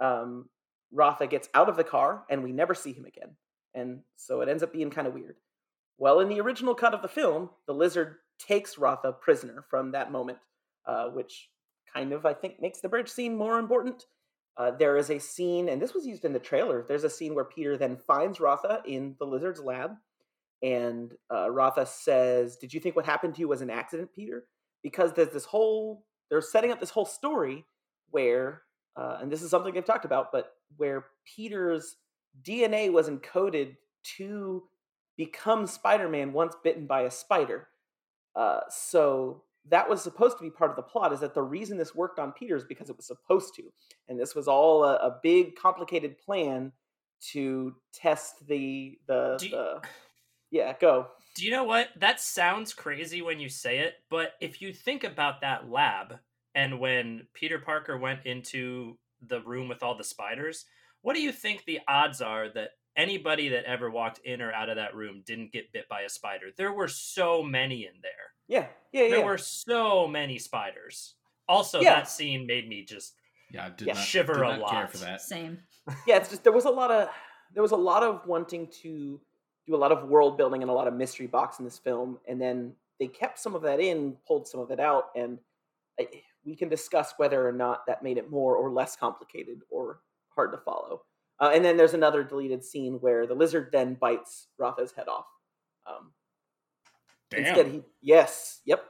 um, 0.00 0.48
Ratha 0.92 1.26
gets 1.26 1.48
out 1.54 1.68
of 1.68 1.76
the 1.76 1.84
car, 1.84 2.24
and 2.30 2.42
we 2.42 2.52
never 2.52 2.74
see 2.74 2.92
him 2.92 3.04
again, 3.04 3.36
and 3.74 4.00
so 4.16 4.40
it 4.40 4.48
ends 4.48 4.62
up 4.62 4.72
being 4.72 4.90
kind 4.90 5.06
of 5.06 5.14
weird. 5.14 5.36
Well, 5.98 6.20
in 6.20 6.28
the 6.28 6.40
original 6.40 6.74
cut 6.74 6.94
of 6.94 7.02
the 7.02 7.08
film, 7.08 7.50
the 7.66 7.74
lizard 7.74 8.16
takes 8.38 8.78
Ratha 8.78 9.12
prisoner 9.12 9.64
from 9.70 9.92
that 9.92 10.12
moment, 10.12 10.38
uh, 10.86 11.08
which 11.08 11.48
kind 11.92 12.12
of 12.12 12.26
I 12.26 12.34
think 12.34 12.60
makes 12.60 12.80
the 12.80 12.88
bridge 12.88 13.08
scene 13.08 13.36
more 13.36 13.58
important. 13.58 14.04
Uh, 14.58 14.70
there 14.70 14.96
is 14.96 15.10
a 15.10 15.18
scene, 15.18 15.68
and 15.68 15.80
this 15.80 15.94
was 15.94 16.06
used 16.06 16.24
in 16.24 16.32
the 16.32 16.38
trailer. 16.38 16.84
There's 16.86 17.04
a 17.04 17.10
scene 17.10 17.34
where 17.34 17.44
Peter 17.44 17.76
then 17.76 17.96
finds 17.96 18.40
Ratha 18.40 18.82
in 18.86 19.16
the 19.18 19.26
lizard's 19.26 19.60
lab, 19.60 19.92
and 20.62 21.12
uh, 21.32 21.50
Ratha 21.50 21.86
says, 21.86 22.56
"Did 22.56 22.72
you 22.74 22.80
think 22.80 22.96
what 22.96 23.06
happened 23.06 23.34
to 23.34 23.40
you 23.40 23.48
was 23.48 23.60
an 23.62 23.70
accident, 23.70 24.10
Peter?" 24.14 24.44
Because 24.82 25.12
there's 25.12 25.30
this 25.32 25.44
whole 25.44 26.04
they're 26.30 26.40
setting 26.40 26.72
up 26.72 26.80
this 26.80 26.90
whole 26.90 27.04
story 27.06 27.64
where, 28.10 28.62
uh, 28.96 29.18
and 29.20 29.30
this 29.30 29.42
is 29.42 29.50
something 29.50 29.72
they've 29.74 29.84
talked 29.84 30.04
about, 30.04 30.32
but 30.32 30.54
where 30.76 31.06
Peter's 31.24 31.96
DNA 32.42 32.90
was 32.92 33.08
encoded 33.08 33.76
to 34.16 34.64
become 35.16 35.66
Spider-Man 35.66 36.32
once 36.32 36.54
bitten 36.64 36.86
by 36.86 37.02
a 37.02 37.10
spider. 37.10 37.68
Uh, 38.34 38.60
so 38.68 39.42
that 39.68 39.88
was 39.88 40.02
supposed 40.02 40.36
to 40.38 40.42
be 40.44 40.50
part 40.50 40.70
of 40.70 40.76
the 40.76 40.82
plot. 40.82 41.12
Is 41.12 41.20
that 41.20 41.34
the 41.34 41.42
reason 41.42 41.78
this 41.78 41.94
worked 41.94 42.18
on 42.18 42.32
Peter 42.32 42.56
is 42.56 42.64
because 42.64 42.90
it 42.90 42.96
was 42.96 43.06
supposed 43.06 43.54
to, 43.54 43.62
and 44.08 44.18
this 44.18 44.34
was 44.34 44.48
all 44.48 44.84
a, 44.84 44.96
a 44.96 45.18
big, 45.22 45.56
complicated 45.56 46.18
plan 46.18 46.72
to 47.32 47.74
test 47.94 48.46
the 48.46 48.98
the, 49.06 49.38
you- 49.40 49.50
the 49.50 49.80
yeah 50.50 50.74
go 50.80 51.08
Do 51.34 51.44
you 51.44 51.50
know 51.50 51.64
what? 51.64 51.88
That 51.98 52.20
sounds 52.20 52.72
crazy 52.72 53.20
when 53.22 53.38
you 53.40 53.48
say 53.48 53.78
it, 53.80 53.94
but 54.10 54.32
if 54.40 54.60
you 54.62 54.72
think 54.72 55.04
about 55.04 55.40
that 55.42 55.70
lab 55.70 56.14
and 56.54 56.80
when 56.80 57.26
Peter 57.34 57.58
Parker 57.58 57.98
went 57.98 58.20
into 58.24 58.96
the 59.26 59.40
room 59.42 59.68
with 59.68 59.82
all 59.82 59.96
the 59.96 60.04
spiders, 60.04 60.64
what 61.02 61.14
do 61.14 61.20
you 61.22 61.32
think 61.32 61.64
the 61.64 61.80
odds 61.88 62.20
are 62.22 62.48
that 62.54 62.70
anybody 62.96 63.48
that 63.50 63.64
ever 63.64 63.90
walked 63.90 64.18
in 64.24 64.40
or 64.40 64.50
out 64.52 64.70
of 64.70 64.76
that 64.76 64.94
room 64.94 65.22
didn't 65.26 65.52
get 65.52 65.72
bit 65.72 65.86
by 65.90 66.02
a 66.02 66.08
spider? 66.08 66.46
There 66.56 66.72
were 66.72 66.88
so 66.88 67.42
many 67.42 67.84
in 67.84 68.00
there. 68.02 68.12
yeah 68.48 68.66
yeah 68.92 69.02
yeah. 69.02 69.16
There 69.16 69.24
were 69.26 69.38
so 69.38 70.06
many 70.08 70.38
spiders. 70.38 71.16
Also, 71.48 71.80
Yeah. 71.80 71.94
that 71.96 72.08
scene 72.08 72.46
made 72.46 72.66
me 72.68 72.84
just 72.84 73.14
Yeah, 73.52 73.68
did 73.76 73.88
Yeah. 73.88 73.94
not, 73.94 74.02
Shiver 74.04 74.34
did 74.34 74.42
a 74.42 74.56
not 74.58 74.70
care 74.70 74.80
lot. 74.82 74.90
for 74.92 74.98
that. 74.98 75.20
Same. 75.20 75.58
yeah, 76.06 76.16
it's 76.16 76.30
just 76.30 76.42
there 76.44 76.52
was 76.52 76.64
a 76.64 76.70
lot 76.70 76.90
of 76.90 77.08
there 77.52 77.62
was 77.62 77.72
a 77.72 77.76
lot 77.76 78.02
of 78.02 78.26
wanting 78.26 78.68
to 78.82 79.20
do 79.66 79.74
a 79.74 79.76
lot 79.76 79.92
of 79.92 80.08
world 80.08 80.36
building 80.36 80.62
and 80.62 80.70
a 80.70 80.74
lot 80.74 80.86
of 80.88 80.94
mystery 80.94 81.26
box 81.26 81.58
in 81.58 81.64
this 81.64 81.78
film, 81.78 82.18
and 82.28 82.40
then 82.40 82.72
they 83.00 83.06
kept 83.06 83.38
some 83.38 83.54
of 83.54 83.62
that 83.62 83.80
in, 83.80 84.16
pulled 84.26 84.46
some 84.48 84.60
of 84.60 84.70
it 84.70 84.80
out, 84.80 85.06
and 85.16 85.38
I, 86.00 86.06
we 86.44 86.54
can 86.56 86.68
discuss 86.68 87.14
whether 87.16 87.46
or 87.46 87.52
not 87.52 87.84
that 87.86 88.02
made 88.02 88.18
it 88.18 88.30
more 88.30 88.56
or 88.56 88.70
less 88.70 88.96
complicated 88.96 89.60
or 89.70 90.00
hard 90.34 90.52
to 90.52 90.58
follow. 90.58 91.02
Uh, 91.40 91.50
and 91.52 91.64
then 91.64 91.76
there's 91.76 91.94
another 91.94 92.22
deleted 92.24 92.64
scene 92.64 92.94
where 93.00 93.26
the 93.26 93.34
lizard 93.34 93.68
then 93.72 93.94
bites 93.94 94.46
Ratha's 94.58 94.92
head 94.92 95.08
off. 95.08 95.26
Um, 95.86 96.12
Damn. 97.30 97.44
Instead, 97.44 97.66
he 97.66 97.82
yes, 98.00 98.60
yep. 98.64 98.84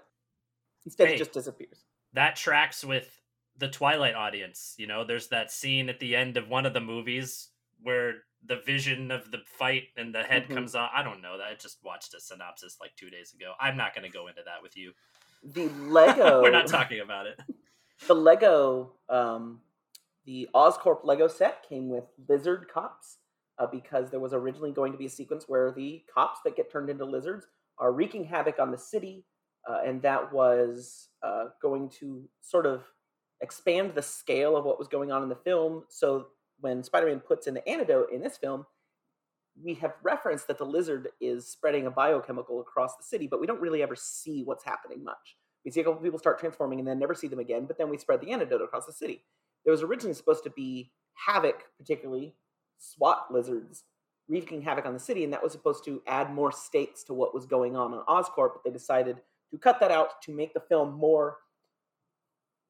Instead, 0.85 1.09
Hey. 1.09 1.15
it 1.15 1.19
just 1.19 1.33
disappears. 1.33 1.85
that 2.13 2.37
tracks 2.37 2.85
with 2.85 3.21
the 3.57 3.69
Twilight 3.69 4.15
audience. 4.15 4.75
You 4.79 4.87
know, 4.87 5.05
there's 5.05 5.29
that 5.29 5.51
scene 5.51 5.89
at 5.89 5.99
the 5.99 6.15
end 6.15 6.37
of 6.37 6.49
one 6.49 6.67
of 6.67 6.75
the 6.75 6.81
movies 6.81 7.49
where 7.83 8.17
the 8.45 8.57
vision 8.65 9.11
of 9.11 9.31
the 9.31 9.39
fight 9.59 9.85
and 9.97 10.15
the 10.15 10.23
head 10.23 10.47
Mhm. 10.49 10.55
comes 10.55 10.75
on. 10.75 10.89
I 10.95 11.03
don't 11.03 11.21
know 11.21 11.39
that. 11.39 11.47
I 11.49 11.55
just 11.55 11.83
watched 11.83 12.15
a 12.15 12.21
synopsis 12.21 12.79
like 12.81 12.95
two 12.97 13.11
days 13.11 13.33
ago. 13.35 13.55
I'm 13.59 13.77
not 13.77 13.95
going 13.95 14.05
to 14.05 14.13
go 14.13 14.29
into 14.29 14.43
that 14.45 14.63
with 14.63 14.77
you. 14.77 14.93
The 15.43 15.69
Lego. 15.69 16.41
We're 16.43 16.51
not 16.51 16.67
talking 16.67 17.01
about 17.01 17.27
it. 17.27 17.41
the 18.07 18.15
Lego, 18.15 18.93
um, 19.09 19.61
the 20.27 20.49
Oscorp 20.55 21.05
Lego 21.05 21.29
set 21.29 21.67
came 21.69 21.89
with 21.89 22.05
lizard 22.29 22.69
cops 22.73 23.19
uh, 23.59 23.67
because 23.67 24.11
there 24.11 24.21
was 24.21 24.33
originally 24.33 24.73
going 24.73 24.93
to 24.93 24.99
be 24.99 25.07
a 25.07 25.11
sequence 25.11 25.45
where 25.49 25.73
the 25.73 26.05
cops 26.13 26.41
that 26.45 26.57
get 26.57 26.71
turned 26.71 26.91
into 26.91 27.05
lizards 27.05 27.47
are 27.79 27.93
wreaking 27.93 28.25
havoc 28.25 28.59
on 28.59 28.71
the 28.71 28.79
city, 28.79 29.25
uh, 29.69 29.81
and 29.85 30.03
that 30.03 30.33
was 30.33 31.09
uh, 31.23 31.47
going 31.61 31.89
to 31.89 32.29
sort 32.41 32.67
of 32.67 32.83
expand 33.41 33.95
the 33.95 34.03
scale 34.03 34.57
of 34.57 34.65
what 34.65 34.79
was 34.79 34.89
going 34.89 35.11
on 35.13 35.23
in 35.23 35.29
the 35.29 35.37
film. 35.37 35.85
So 35.89 36.29
when 36.61 36.83
Spider-Man 36.83 37.21
puts 37.21 37.47
in 37.47 37.55
the 37.55 37.69
antidote 37.69 38.11
in 38.13 38.21
this 38.21 38.37
film, 38.37 38.67
we 39.63 39.75
have 39.75 39.95
referenced 40.03 40.49
that 40.49 40.59
the 40.59 40.65
lizard 40.67 41.09
is 41.21 41.49
spreading 41.49 41.87
a 41.87 41.91
biochemical 41.91 42.61
across 42.61 42.97
the 42.97 43.05
city, 43.05 43.27
but 43.27 43.41
we 43.41 43.47
don't 43.47 43.61
really 43.61 43.83
ever 43.83 43.97
see 43.97 44.43
what's 44.43 44.65
happening 44.65 45.03
much. 45.03 45.37
We 45.65 45.71
see 45.71 45.81
a 45.81 45.85
couple 45.85 46.01
people 46.01 46.19
start 46.19 46.39
transforming 46.39 46.79
and 46.79 46.87
then 46.87 46.99
never 46.99 47.15
see 47.15 47.29
them 47.29 47.39
again, 47.39 47.65
but 47.65 47.79
then 47.79 47.89
we 47.89 47.99
spread 47.99 48.21
the 48.21 48.33
antidote 48.33 48.63
across 48.63 48.87
the 48.87 48.93
city. 48.93 49.25
There 49.65 49.73
was 49.73 49.83
originally 49.83 50.15
supposed 50.15 50.45
to 50.45 50.51
be 50.51 50.93
havoc, 51.15 51.65
particularly 51.79 52.35
SWAT 52.79 53.33
lizards, 53.33 53.85
wreaking 54.29 54.63
havoc 54.63 54.87
on 54.87 54.95
the 54.95 55.01
city, 55.01 55.25
and 55.25 55.33
that 55.33 55.43
was 55.43 55.53
supposed 55.53 55.85
to 55.87 56.03
add 56.07 56.33
more 56.33 56.53
stakes 56.53 57.03
to 57.05 57.15
what 57.15 57.35
was 57.35 57.47
going 57.47 57.77
on 57.77 57.95
on 57.95 58.05
Oscorp, 58.07 58.53
but 58.55 58.65
they 58.65 58.71
decided 58.71 59.17
to 59.51 59.59
cut 59.59 59.81
that 59.81 59.91
out 59.91 60.21
to 60.23 60.33
make 60.33 60.53
the 60.55 60.61
film 60.61 60.93
more. 60.93 61.39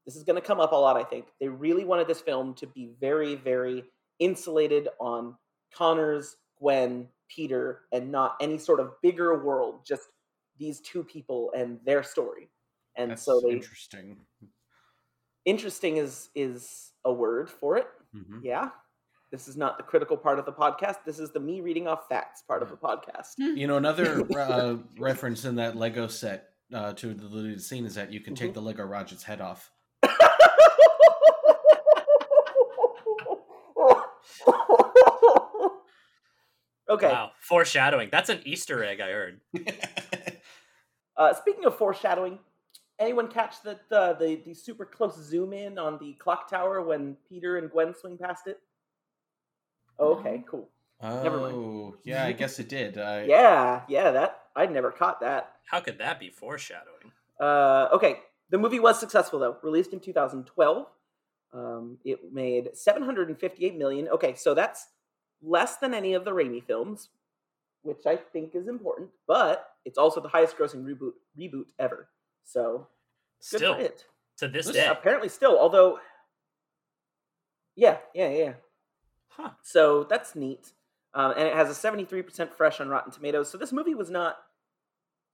This 0.06 0.16
is 0.16 0.22
going 0.22 0.40
to 0.40 0.46
come 0.46 0.60
up 0.60 0.72
a 0.72 0.76
lot, 0.76 0.96
I 0.96 1.02
think. 1.04 1.26
They 1.40 1.48
really 1.48 1.84
wanted 1.84 2.06
this 2.06 2.20
film 2.20 2.54
to 2.54 2.66
be 2.66 2.90
very, 3.00 3.34
very 3.34 3.84
insulated 4.20 4.88
on 5.00 5.36
Connors, 5.74 6.36
Gwen, 6.60 7.08
Peter, 7.28 7.82
and 7.92 8.10
not 8.12 8.36
any 8.40 8.56
sort 8.56 8.78
of 8.80 8.92
bigger 9.02 9.42
world, 9.44 9.80
just 9.84 10.04
these 10.58 10.80
two 10.80 11.02
people 11.02 11.50
and 11.56 11.78
their 11.84 12.02
story. 12.02 12.48
And 12.96 13.10
That's 13.10 13.22
so 13.24 13.40
they 13.40 13.50
interesting. 13.50 14.16
interesting 15.44 15.96
is 15.98 16.30
is 16.34 16.92
a 17.04 17.12
word 17.12 17.50
for 17.50 17.76
it. 17.76 17.86
Mhm. 18.14 18.40
Yeah. 18.42 18.70
This 19.32 19.48
is 19.48 19.56
not 19.56 19.76
the 19.76 19.82
critical 19.82 20.16
part 20.16 20.38
of 20.38 20.46
the 20.46 20.52
podcast. 20.52 20.98
This 21.04 21.18
is 21.18 21.32
the 21.32 21.40
me 21.40 21.60
reading 21.60 21.88
off 21.88 22.08
facts 22.08 22.42
part 22.42 22.62
of 22.62 22.70
the 22.70 22.76
podcast. 22.76 23.34
You 23.38 23.66
know, 23.66 23.76
another 23.76 24.22
uh, 24.38 24.76
reference 24.98 25.44
in 25.44 25.56
that 25.56 25.76
Lego 25.76 26.06
set 26.06 26.50
uh, 26.72 26.92
to 26.94 27.08
the 27.08 27.28
deleted 27.28 27.60
scene 27.62 27.84
is 27.84 27.94
that 27.96 28.12
you 28.12 28.20
can 28.20 28.34
take 28.34 28.52
Mhm. 28.52 28.54
the 28.54 28.62
Lego 28.62 28.84
Roger's 28.84 29.22
head 29.24 29.40
off. 29.40 29.72
Okay. 36.88 37.08
Wow, 37.08 37.32
foreshadowing. 37.40 38.08
That's 38.10 38.28
an 38.28 38.40
Easter 38.44 38.82
egg. 38.84 39.00
I 39.00 39.10
heard. 39.10 39.40
Uh, 41.16 41.32
speaking 41.32 41.64
of 41.64 41.76
foreshadowing, 41.76 42.38
anyone 42.98 43.28
catch 43.28 43.62
the, 43.62 43.78
the 43.88 44.16
the 44.20 44.42
the 44.44 44.54
super 44.54 44.84
close 44.84 45.16
zoom 45.16 45.52
in 45.52 45.78
on 45.78 45.98
the 45.98 46.12
clock 46.14 46.48
tower 46.50 46.82
when 46.82 47.16
Peter 47.28 47.56
and 47.56 47.70
Gwen 47.70 47.94
swing 47.94 48.18
past 48.18 48.46
it? 48.46 48.60
Oh, 49.98 50.16
okay, 50.16 50.44
cool. 50.46 50.68
Never 51.02 51.38
mind. 51.40 51.54
Oh, 51.54 51.96
yeah, 52.04 52.26
I 52.26 52.32
guess 52.32 52.58
it 52.58 52.68
did. 52.68 52.98
Uh, 52.98 53.22
Yeah, 53.26 53.82
yeah, 53.88 54.10
that 54.10 54.42
I 54.54 54.66
never 54.66 54.90
caught 54.90 55.20
that. 55.20 55.52
How 55.64 55.80
could 55.80 55.98
that 55.98 56.20
be 56.20 56.28
foreshadowing? 56.28 57.12
Uh, 57.40 57.88
okay, 57.94 58.18
the 58.50 58.58
movie 58.58 58.80
was 58.80 59.00
successful 59.00 59.38
though. 59.38 59.56
Released 59.62 59.92
in 59.94 60.00
2012, 60.00 60.86
um, 61.54 61.98
it 62.04 62.30
made 62.32 62.70
758 62.74 63.76
million. 63.76 64.08
Okay, 64.08 64.34
so 64.34 64.52
that's 64.52 64.86
less 65.42 65.76
than 65.76 65.94
any 65.94 66.14
of 66.14 66.24
the 66.24 66.30
Raimi 66.32 66.62
films, 66.64 67.10
which 67.82 68.06
I 68.06 68.16
think 68.16 68.54
is 68.54 68.68
important. 68.68 69.10
But 69.26 69.68
it's 69.84 69.98
also 69.98 70.20
the 70.20 70.28
highest-grossing 70.28 70.84
reboot 70.84 71.12
reboot 71.38 71.66
ever. 71.78 72.08
So 72.44 72.88
good 73.50 73.58
Still 73.58 73.74
for 73.74 73.80
it. 73.80 74.04
to 74.38 74.48
this 74.48 74.70
day. 74.70 74.86
Apparently, 74.86 75.28
still. 75.28 75.58
Although, 75.58 75.98
yeah, 77.74 77.98
yeah, 78.14 78.30
yeah. 78.30 78.52
Huh. 79.28 79.50
So 79.62 80.04
that's 80.04 80.34
neat. 80.34 80.72
Um, 81.14 81.32
and 81.36 81.48
it 81.48 81.54
has 81.54 81.70
a 81.70 81.88
73% 81.90 82.52
fresh 82.52 82.80
on 82.80 82.88
Rotten 82.88 83.12
Tomatoes. 83.12 83.50
So 83.50 83.56
this 83.58 83.72
movie 83.72 83.94
was 83.94 84.10
not 84.10 84.36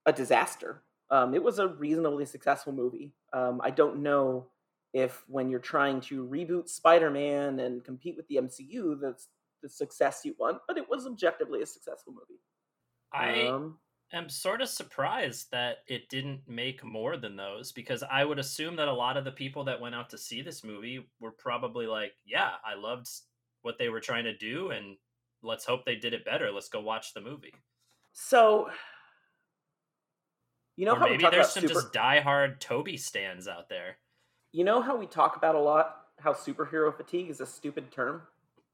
a 0.07 0.13
disaster. 0.13 0.83
Um, 1.11 1.35
it 1.35 1.43
was 1.43 1.59
a 1.59 1.69
reasonably 1.69 2.25
successful 2.25 2.73
movie. 2.73 3.13
Um, 3.33 3.61
I 3.63 3.71
don't 3.71 4.03
know 4.03 4.47
if 4.93 5.25
when 5.29 5.49
you're 5.51 5.61
trying 5.61 6.01
to 6.03 6.25
reboot 6.27 6.69
Spider-Man 6.69 7.61
and 7.61 7.85
compete 7.85 8.17
with 8.17 8.29
the 8.29 8.37
MCU, 8.37 9.01
that's 9.01 9.29
the 9.63 9.69
success 9.69 10.23
you 10.25 10.35
want, 10.39 10.59
but 10.67 10.77
it 10.77 10.89
was 10.89 11.07
objectively 11.07 11.63
a 11.63 11.67
successful 11.67 12.13
movie. 12.13 12.41
I 13.13 13.47
Um, 13.47 13.79
am 14.13 14.29
sort 14.29 14.61
of 14.61 14.69
surprised 14.69 15.51
that 15.53 15.79
it 15.87 16.09
didn't 16.09 16.47
make 16.49 16.83
more 16.85 17.17
than 17.17 17.37
those 17.37 17.73
because 17.73 18.03
I 18.03 18.25
would 18.25 18.39
assume 18.39 18.77
that 18.77 18.89
a 18.89 18.93
lot 18.93 19.17
of 19.17 19.25
the 19.25 19.33
people 19.33 19.65
that 19.65 19.81
went 19.81 19.95
out 19.95 20.11
to 20.11 20.19
see 20.19 20.43
this 20.43 20.65
movie 20.65 21.09
were 21.21 21.33
probably 21.33 21.87
like, 21.87 22.15
yeah, 22.25 22.57
I 22.65 22.75
loved 22.75 23.09
what 23.63 23.79
they 23.79 23.89
were 23.89 24.01
trying 24.01 24.25
to 24.25 24.37
do 24.37 24.71
and 24.71 24.97
let's 25.43 25.65
hope 25.65 25.85
they 25.85 25.97
did 25.97 26.15
it 26.15 26.25
better. 26.25 26.51
Let's 26.51 26.69
go 26.69 26.81
watch 26.81 27.15
the 27.15 27.21
movie. 27.21 27.55
so, 28.13 28.71
you 30.77 30.87
know 30.87 30.93
or 30.93 30.99
how 30.99 31.05
we 31.05 31.13
maybe 31.13 31.23
talk 31.25 31.33
there's 31.33 31.47
about 31.47 31.53
some 31.53 31.69
super- 31.69 31.75
just 31.83 31.93
diehard 31.93 32.59
Tobey 32.61 32.97
stands 32.97 33.47
out 33.47 33.69
there. 33.69 33.99
you 34.53 34.65
know 34.65 34.81
how 34.81 34.97
we 34.97 35.07
talk 35.07 35.37
about 35.37 35.55
a 35.55 35.61
lot 35.61 35.99
how 36.19 36.33
superhero 36.33 36.95
fatigue 36.97 37.31
is 37.31 37.41
a 37.41 37.47
stupid 37.47 37.91
term. 37.91 38.23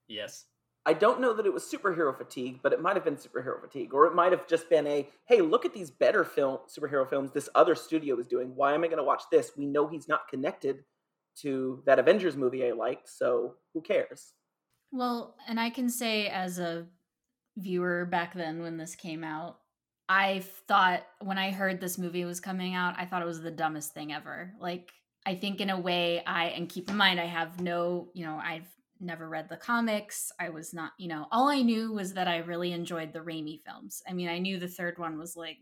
Yes. 0.07 0.45
I 0.87 0.95
don't 0.95 1.21
know 1.21 1.35
that 1.35 1.45
it 1.45 1.53
was 1.53 1.65
superhero 1.65 2.17
fatigue, 2.17 2.61
but 2.63 2.73
it 2.73 2.81
might 2.81 2.97
have 2.97 3.05
been 3.05 3.17
superhero 3.17 3.61
fatigue, 3.61 3.93
or 3.93 4.07
it 4.07 4.15
might 4.15 4.33
have 4.33 4.47
just 4.47 4.71
been 4.71 4.87
a 4.87 5.09
hey, 5.27 5.41
look 5.41 5.65
at 5.65 5.75
these 5.75 5.91
better 5.91 6.25
film 6.25 6.59
superhero 6.69 7.09
films 7.09 7.31
this 7.31 7.49
other 7.55 7.75
studio 7.75 8.19
is 8.19 8.27
doing. 8.27 8.55
Why 8.55 8.75
am 8.75 8.85
I 8.85 8.87
going 8.87 8.99
to 8.99 9.05
watch 9.05 9.25
this? 9.31 9.53
We 9.57 9.67
know 9.67 9.87
he's 9.87 10.09
not 10.09 10.29
connected 10.29 10.85
to 11.43 11.83
that 11.87 11.99
Avengers 11.99 12.37
movie 12.37 12.67
I 12.67 12.73
liked, 12.73 13.09
so 13.09 13.55
who 13.75 13.83
cares? 13.83 14.33
Well, 14.91 15.37
and 15.47 15.61
I 15.61 15.71
can 15.71 15.91
say 15.91 16.29
as 16.29 16.59
a 16.59 16.87
viewer 17.57 18.07
back 18.07 18.35
then 18.35 18.63
when 18.63 18.79
this 18.79 18.95
came 18.95 19.23
out, 19.23 19.59
I 20.09 20.43
thought 20.67 21.03
when 21.21 21.37
I 21.37 21.51
heard 21.51 21.81
this 21.81 21.99
movie 21.99 22.25
was 22.25 22.41
coming 22.41 22.75
out, 22.75 22.95
I 22.97 23.05
thought 23.05 23.23
it 23.23 23.27
was 23.27 23.43
the 23.43 23.51
dumbest 23.51 23.93
thing 23.93 24.13
ever. 24.13 24.55
Like, 24.59 24.91
I 25.27 25.35
think 25.35 25.61
in 25.61 25.69
a 25.69 25.79
way, 25.79 26.23
I, 26.25 26.47
and 26.47 26.69
keep 26.69 26.89
in 26.89 26.97
mind, 26.97 27.21
I 27.21 27.27
have 27.27 27.61
no, 27.61 28.09
you 28.15 28.25
know, 28.25 28.41
I've 28.43 28.67
never 29.01 29.29
read 29.29 29.49
the 29.49 29.57
comics. 29.57 30.33
I 30.39 30.49
was 30.49 30.75
not, 30.75 30.93
you 30.99 31.09
know, 31.09 31.27
all 31.31 31.49
I 31.49 31.63
knew 31.63 31.93
was 31.93 32.15
that 32.15 32.29
I 32.29 32.39
really 32.39 32.73
enjoyed 32.73 33.13
the 33.13 33.21
Raimi 33.21 33.61
films. 33.65 34.03
I 34.09 34.13
mean, 34.13 34.29
I 34.29 34.39
knew 34.39 34.59
the 34.59 34.69
third 34.69 34.99
one 34.99 35.19
was 35.19 35.37
like, 35.37 35.59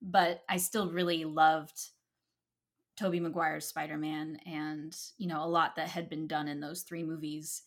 but 0.00 0.42
I 0.48 0.56
still 0.56 0.90
really 0.90 1.24
loved 1.24 1.78
Tobey 2.96 3.20
Maguire's 3.20 3.66
Spider-Man 3.66 4.38
and, 4.46 4.96
you 5.18 5.28
know, 5.28 5.44
a 5.44 5.46
lot 5.46 5.76
that 5.76 5.88
had 5.88 6.08
been 6.08 6.26
done 6.26 6.48
in 6.48 6.60
those 6.60 6.82
three 6.82 7.02
movies. 7.02 7.62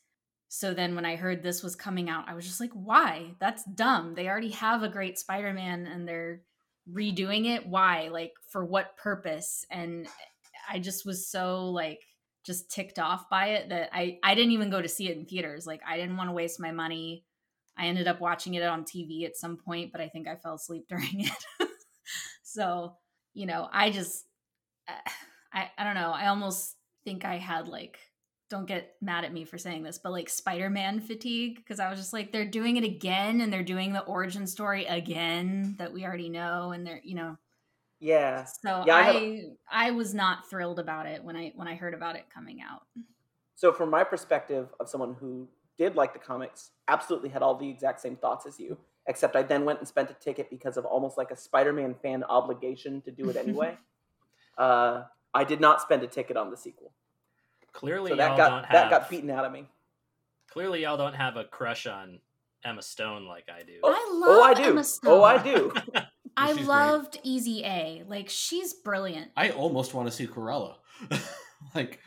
So 0.50 0.74
then 0.74 0.96
when 0.96 1.06
I 1.06 1.16
heard 1.16 1.42
this 1.42 1.64
was 1.64 1.76
coming 1.76 2.10
out, 2.10 2.26
I 2.28 2.34
was 2.34 2.46
just 2.46 2.60
like, 2.60 2.74
why? 2.74 3.36
That's 3.40 3.64
dumb. 3.64 4.16
They 4.16 4.28
already 4.28 4.52
have 4.52 4.84
a 4.84 4.90
great 4.90 5.18
Spider-Man 5.18 5.88
and 5.88 6.06
they're 6.08 6.42
redoing 6.92 7.46
it. 7.46 7.66
Why? 7.66 8.10
Like 8.10 8.34
for 8.50 8.66
what 8.66 8.98
purpose? 8.98 9.66
And 9.72 10.08
I 10.70 10.80
just 10.80 11.06
was 11.06 11.28
so 11.28 11.70
like 11.70 12.02
just 12.46 12.72
ticked 12.72 13.00
off 13.00 13.30
by 13.30 13.50
it 13.50 13.70
that 13.70 13.90
I 13.94 14.18
I 14.24 14.36
didn't 14.36 14.52
even 14.52 14.70
go 14.70 14.82
to 14.82 14.88
see 14.88 15.10
it 15.10 15.18
in 15.18 15.26
theaters. 15.26 15.68
Like 15.68 15.82
I 15.88 15.98
didn't 15.98 16.18
want 16.18 16.30
to 16.30 16.34
waste 16.34 16.60
my 16.60 16.72
money. 16.72 17.26
I 17.78 17.88
ended 17.88 18.08
up 18.08 18.20
watching 18.20 18.54
it 18.56 18.64
on 18.64 18.84
TV 18.84 19.26
at 19.26 19.38
some 19.38 19.58
point, 19.58 19.92
but 19.92 20.02
I 20.02 20.10
think 20.10 20.28
I 20.28 20.36
fell 20.36 20.56
asleep 20.56 20.86
during 20.90 21.22
it. 21.22 21.70
so, 22.44 22.96
you 23.34 23.46
know, 23.46 23.70
I 23.72 23.92
just 23.92 24.26
uh, 24.88 25.10
I 25.54 25.70
I 25.78 25.84
don't 25.84 25.96
know. 25.96 26.12
I 26.12 26.28
almost 26.28 26.76
think 27.04 27.26
I 27.26 27.38
had 27.38 27.68
like 27.68 27.98
don't 28.50 28.68
get 28.68 28.96
mad 29.02 29.24
at 29.24 29.34
me 29.34 29.46
for 29.46 29.58
saying 29.58 29.82
this, 29.82 29.98
but 29.98 30.12
like 30.12 30.30
Spider-Man 30.30 31.00
fatigue 31.00 31.56
because 31.56 31.80
I 31.80 31.90
was 31.90 31.98
just 31.98 32.12
like 32.12 32.32
they're 32.32 32.46
doing 32.46 32.76
it 32.76 32.84
again 32.84 33.40
and 33.40 33.52
they're 33.52 33.64
doing 33.64 33.94
the 33.94 34.04
origin 34.04 34.46
story 34.46 34.86
again 34.86 35.76
that 35.80 35.94
we 35.94 36.06
already 36.06 36.28
know 36.28 36.72
and 36.72 36.86
they're, 36.86 37.00
you 37.02 37.16
know, 37.16 37.38
Yeah. 38.02 38.44
so 38.46 38.84
Yeah, 38.86 38.96
I 38.96 39.00
I, 39.00 39.04
have- 39.04 39.40
I 39.72 39.92
was 39.92 40.14
not 40.14 40.50
thrilled 40.50 40.80
about 40.80 41.06
it 41.06 41.24
when 41.24 41.38
I 41.38 41.54
when 41.56 41.68
I 41.68 41.76
heard 41.76 41.94
about 41.94 42.16
it 42.16 42.26
coming 42.34 42.60
out. 42.62 42.82
So 43.56 43.72
from 43.72 43.90
my 43.92 44.04
perspective 44.04 44.68
of 44.80 44.90
someone 44.90 45.16
who 45.20 45.48
did 45.78 45.96
like 45.96 46.14
the 46.14 46.20
comics, 46.20 46.72
absolutely 46.88 47.30
had 47.30 47.44
all 47.44 47.56
the 47.56 47.70
exact 47.70 48.02
same 48.02 48.16
thoughts 48.16 48.46
as 48.48 48.60
you, 48.60 48.78
except 49.08 49.36
I 49.36 49.44
then 49.44 49.66
went 49.66 49.80
and 49.80 49.88
spent 49.88 50.10
a 50.10 50.16
ticket 50.16 50.50
because 50.50 50.78
of 50.78 50.86
almost 50.86 51.18
like 51.18 51.30
a 51.32 51.36
Spider-Man 51.36 51.96
fan 52.02 52.24
obligation 52.24 53.02
to 53.02 53.12
do 53.12 53.30
it 53.30 53.36
anyway. 53.36 53.78
uh, 54.58 55.04
I 55.34 55.44
did 55.44 55.62
not 55.62 55.80
spend 55.82 56.02
a 56.04 56.08
ticket 56.08 56.38
on 56.38 56.50
the 56.50 56.58
sequel. 56.58 56.92
Clearly, 57.72 58.10
So 58.12 58.16
that 58.18 58.36
got 58.36 58.50
don't 58.50 58.62
that 58.64 58.82
have. 58.84 58.90
got 58.90 59.10
beaten 59.10 59.30
out 59.30 59.46
of 59.46 59.52
me. 59.52 59.68
Clearly, 60.50 60.82
y'all 60.82 60.98
don't 60.98 61.14
have 61.14 61.38
a 61.38 61.46
crush 61.46 61.86
on 61.88 62.20
Emma 62.66 62.82
Stone 62.82 63.28
like 63.28 63.46
I 63.48 63.64
do. 63.64 63.80
Oh, 63.84 63.92
I 63.92 64.24
oh, 64.28 64.42
I 64.42 64.54
do. 64.56 64.64
Emma 64.64 64.84
Oh, 65.06 65.24
I 65.24 65.42
do. 65.42 65.72
I 66.38 66.48
she's 66.48 66.56
great. 66.58 66.68
loved 66.68 67.20
Easy 67.24 67.64
A. 67.64 68.04
Like 68.08 68.30
she's 68.30 68.74
brilliant. 68.74 69.32
I 69.36 69.50
almost 69.52 69.94
want 69.94 70.08
to 70.08 70.12
see 70.12 70.28
Cruella. 70.28 70.76
like, 71.76 72.00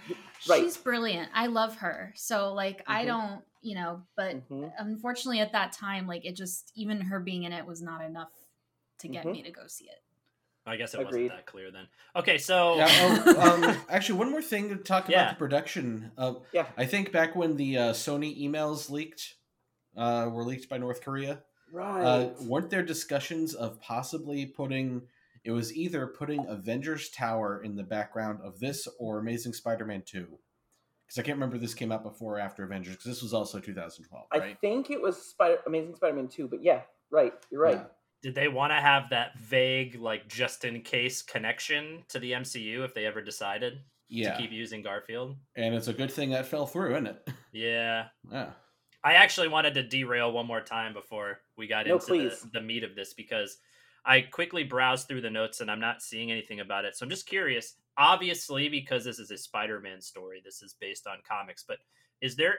Right. 0.47 0.61
She's 0.63 0.77
brilliant. 0.77 1.31
I 1.35 1.47
love 1.47 1.77
her. 1.77 2.13
So 2.17 2.53
like 2.53 2.83
I 2.87 3.05
Mhm. 3.05 3.07
don't, 3.07 3.45
you 3.63 3.75
know, 3.75 4.03
but 4.15 4.47
Mhm. 4.51 4.73
unfortunately 4.79 5.41
at 5.41 5.53
that 5.53 5.73
time 5.73 6.07
like 6.07 6.25
it 6.27 6.37
just 6.37 6.71
even 6.75 7.01
her 7.01 7.19
being 7.21 7.45
in 7.45 7.53
it 7.53 7.65
was 7.65 7.81
not 7.81 8.03
enough 8.03 8.33
to 8.99 9.09
get 9.09 9.25
Mhm. 9.25 9.33
me 9.33 9.43
to 9.43 9.51
go 9.51 9.67
see 9.67 9.87
it. 9.89 10.03
I 10.67 10.77
guess 10.77 10.95
it 10.95 11.01
Agreed. 11.01 11.25
wasn't 11.31 11.39
that 11.39 11.47
clear 11.47 11.71
then. 11.71 11.89
Okay, 12.17 12.39
so 12.39 12.77
yeah, 12.77 12.89
oh, 12.91 13.65
um, 13.65 13.77
actually, 13.89 14.19
one 14.19 14.31
more 14.31 14.43
thing 14.43 14.69
to 14.71 14.77
talk 14.77 15.09
Yeah. 15.09 15.23
about 15.23 15.35
the 15.35 15.39
production. 15.39 16.13
Uh, 16.17 16.35
Yeah. 16.53 16.67
I 16.77 16.87
think 16.87 17.13
back 17.13 17.35
when 17.37 17.57
the 17.57 17.77
uh, 17.79 17.93
Sony 17.93 18.39
emails 18.43 18.89
leaked, 18.91 19.35
uh, 19.97 20.29
were 20.33 20.43
leaked 20.45 20.69
by 20.71 20.79
North 20.79 21.03
Korea. 21.03 21.43
Right. 21.75 22.05
Uh, 22.05 22.31
weren't 22.43 22.71
there 22.71 22.83
discussions 22.85 23.53
of 23.55 23.81
possibly 23.81 24.47
putting? 24.47 25.03
It 25.45 25.51
was 25.51 25.77
either 25.77 26.07
putting 26.07 26.47
Avengers 26.47 27.11
Tower 27.11 27.63
in 27.63 27.75
the 27.77 27.83
background 27.83 28.39
of 28.43 28.61
this 28.61 28.87
or 28.99 29.19
Amazing 29.19 29.53
Spider-Man 29.55 30.03
Two, 30.07 30.39
because 31.07 31.19
I 31.19 31.23
can't 31.23 31.37
remember 31.37 31.57
if 31.57 31.63
this 31.63 31.75
came 31.75 31.91
out 31.93 32.03
before 32.05 32.37
or 32.37 32.41
after 32.41 32.63
Avengers. 32.65 32.95
Because 32.95 33.07
this 33.11 33.23
was 33.23 33.35
also 33.35 33.59
2012, 33.61 34.27
I 34.33 34.55
think 34.61 34.91
it 34.91 35.03
was 35.03 35.21
Spider 35.21 35.59
Amazing 35.67 35.97
Spider-Man 35.97 36.29
2, 36.29 36.49
but 36.49 36.63
yeah, 36.63 36.83
right. 37.11 37.33
You're 37.51 37.61
right. 37.63 37.77
Yeah. 37.77 37.85
did 38.23 38.35
they 38.35 38.49
want 38.49 38.71
to 38.71 38.77
have 38.77 39.11
that 39.11 39.37
vague, 39.39 39.97
like, 39.97 40.29
just 40.29 40.65
in 40.65 40.81
case 40.81 41.21
connection 41.23 42.05
to 42.09 42.19
the 42.19 42.33
MCU 42.33 42.85
if 42.85 42.95
they 42.95 43.05
ever 43.05 43.21
decided 43.21 43.81
Yeah, 44.09 44.33
to 44.35 44.41
keep 44.41 44.51
using 44.53 44.81
Garfield? 44.83 45.37
and 45.57 45.75
it's 45.75 45.89
a 45.89 45.93
good 45.93 46.11
thing 46.13 46.31
that 46.31 46.47
fell 46.47 46.67
through, 46.67 46.93
isn't 46.93 47.07
it? 47.09 47.29
Yeah. 47.53 48.07
Yeah. 48.33 48.51
I 49.05 49.15
actually 49.15 49.49
wanted 49.49 49.75
to 49.75 49.83
derail 49.83 50.33
one 50.33 50.47
more 50.47 50.63
time 50.63 50.95
before 50.95 51.41
we 51.59 51.67
got 51.67 51.87
No, 51.87 51.97
into 51.97 52.07
the, 52.31 52.51
the 52.55 52.61
meat 52.61 52.85
of 52.85 52.95
this 52.95 53.13
because 53.13 53.59
I 54.07 54.23
quickly 54.23 54.65
browsed 54.65 55.09
through 55.09 55.21
the 55.21 55.31
notes 55.31 55.61
and 55.61 55.71
I'm 55.71 55.81
not 55.81 56.03
seeing 56.03 56.33
anything 56.33 56.61
about 56.61 56.87
it. 56.87 56.97
So 56.97 57.05
I'm 57.05 57.11
just 57.11 57.27
curious. 57.27 57.75
Obviously, 57.99 58.69
because 58.69 59.05
this 59.05 59.19
is 59.19 59.31
a 59.31 59.37
Spider-Man 59.37 60.01
story, 60.01 60.41
this 60.45 60.63
is 60.63 60.75
based 60.81 61.07
on 61.07 61.19
comics. 61.29 61.65
But 61.67 61.79
is 62.21 62.35
there 62.35 62.59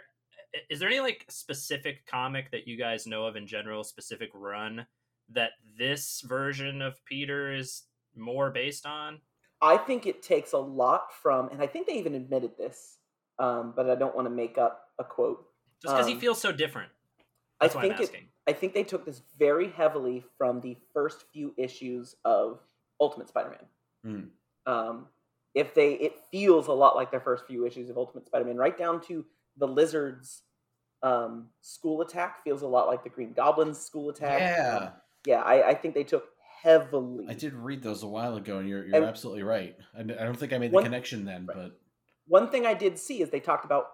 is 0.70 0.80
there 0.80 0.88
any 0.90 1.00
like 1.00 1.26
specific 1.30 2.06
comic 2.06 2.52
that 2.52 2.68
you 2.68 2.78
guys 2.78 3.08
know 3.08 3.26
of 3.26 3.36
in 3.36 3.48
general, 3.48 3.84
specific 3.84 4.30
run 4.34 4.86
that 5.30 5.52
this 5.78 6.22
version 6.26 6.82
of 6.82 7.04
Peter 7.06 7.54
is 7.54 7.84
more 8.16 8.52
based 8.52 8.86
on? 8.86 9.20
I 9.62 9.78
think 9.78 10.06
it 10.06 10.22
takes 10.22 10.54
a 10.54 10.58
lot 10.58 11.08
from, 11.22 11.50
and 11.50 11.62
I 11.62 11.68
think 11.68 11.88
they 11.88 11.94
even 11.94 12.14
admitted 12.16 12.52
this, 12.58 12.98
um, 13.40 13.74
but 13.76 13.90
I 13.90 13.96
don't 13.96 14.16
want 14.16 14.28
to 14.28 14.34
make 14.34 14.58
up 14.58 14.82
a 15.00 15.04
quote. 15.04 15.46
Just 15.82 15.94
because 15.96 16.08
he 16.08 16.14
Um, 16.14 16.20
feels 16.20 16.42
so 16.42 16.52
different. 16.52 16.92
I 17.60 17.66
That's 17.66 17.76
why 17.76 17.84
I'm 17.84 17.96
think 17.98 18.14
it. 18.14 18.24
I 18.48 18.54
think 18.54 18.74
they 18.74 18.84
took 18.84 19.06
this 19.06 19.22
very 19.40 19.70
heavily 19.70 20.24
from 20.38 20.62
the 20.62 20.78
first 20.94 21.26
few 21.34 21.54
issues 21.58 22.16
of 22.26 22.60
Ultimate 23.00 23.28
Spider-Man. 23.30 23.66
Mm. 24.06 24.30
Um, 24.72 25.08
if 25.54 25.74
they, 25.74 25.94
it 25.94 26.20
feels 26.32 26.68
a 26.68 26.74
lot 26.74 26.96
like 26.96 27.12
their 27.12 27.20
first 27.22 27.48
few 27.48 27.66
issues 27.66 27.90
of 27.90 27.98
Ultimate 27.98 28.26
Spider-Man, 28.28 28.58
right 28.58 28.78
down 28.78 29.02
to 29.08 29.26
the 29.58 29.68
Lizard's 29.68 30.44
um, 31.02 31.48
school 31.62 32.02
attack 32.02 32.44
feels 32.44 32.62
a 32.62 32.68
lot 32.68 32.88
like 32.88 33.04
the 33.04 33.10
Green 33.10 33.34
Goblin's 33.34 33.80
school 33.80 34.10
attack. 34.10 34.40
Yeah. 34.40 34.78
Um, 34.78 34.90
yeah. 35.26 35.42
I, 35.42 35.70
I 35.70 35.74
think 35.74 35.94
they 35.96 36.04
took 36.04 36.26
heavily. 36.62 37.26
I 37.30 37.34
did 37.34 37.54
read 37.54 37.82
those 37.84 38.04
a 38.04 38.08
while 38.08 38.36
ago, 38.36 38.58
and 38.60 38.68
you're 38.68 38.86
you're 38.86 38.96
And- 38.98 39.06
absolutely 39.06 39.44
right. 39.44 39.76
I, 39.96 40.02
I 40.02 40.04
don't 40.04 40.38
think 40.38 40.52
I 40.54 40.58
made 40.58 40.72
the 40.72 40.76
One- 40.76 40.84
connection 40.84 41.26
then, 41.26 41.46
Right. 41.46 41.56
but 41.58 41.80
One 42.28 42.50
thing 42.50 42.66
I 42.66 42.74
did 42.74 42.98
see 43.00 43.22
is 43.22 43.30
they 43.30 43.40
talked 43.40 43.66
about 43.66 43.88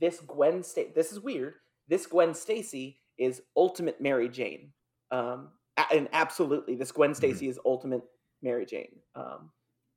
this 0.00 0.20
Gwen 0.20 0.62
Sta- 0.62 0.92
This 0.94 1.12
is 1.12 1.20
weird. 1.20 1.54
This 1.88 2.06
Gwen 2.06 2.34
Stacy 2.34 2.98
is 3.18 3.42
Ultimate 3.56 4.00
Mary 4.00 4.28
Jane. 4.28 4.72
Um, 5.10 5.50
and 5.92 6.08
absolutely, 6.12 6.74
this 6.74 6.92
Gwen 6.92 7.10
Mm-hmm. 7.10 7.16
Stacy 7.16 7.48
is 7.48 7.58
Ultimate 7.64 8.02
Mary 8.42 8.66
Jane. 8.66 8.96
Um, 9.14 9.50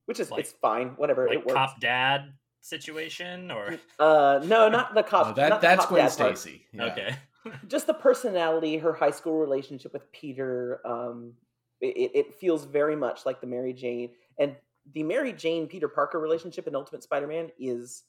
which 0.05 0.19
is 0.19 0.31
Like- 0.31 0.41
it's 0.41 0.51
fine, 0.51 0.89
whatever 0.97 1.27
Like 1.27 1.39
it 1.39 1.45
works. 1.45 1.53
cop 1.53 1.79
dad 1.79 2.33
situation 2.61 3.51
or 3.51 3.77
Uh, 3.99 4.39
no, 4.45 4.67
not 4.77 4.93
the 4.93 5.03
cop. 5.03 5.27
No, 5.27 5.33
that 5.33 5.49
not 5.49 5.61
the 5.61 5.67
that's 5.67 5.81
cop 5.85 5.89
Gwen. 5.89 6.09
Stacy. 6.09 6.65
Yeah. 6.73 6.85
okay. 6.85 7.15
Just 7.67 7.87
the 7.87 7.93
personality, 7.93 8.77
her 8.77 8.93
high 8.93 9.11
school 9.11 9.37
relationship 9.39 9.93
with 9.93 10.11
Peter. 10.11 10.81
Um, 10.85 11.33
it, 11.81 11.95
it- 11.97 12.11
it 12.15 12.35
feels 12.35 12.65
very 12.65 12.95
much 12.95 13.25
like 13.25 13.39
the 13.41 13.47
Mary 13.47 13.73
Jane 13.73 14.11
and 14.37 14.55
the 14.93 15.03
Mary 15.03 15.31
Jane 15.33 15.67
Peter 15.67 15.87
Parker 15.87 16.19
relationship 16.19 16.67
in 16.67 16.75
Ultimate 16.75 17.03
Spider-Man 17.03 17.51
is 17.59 18.03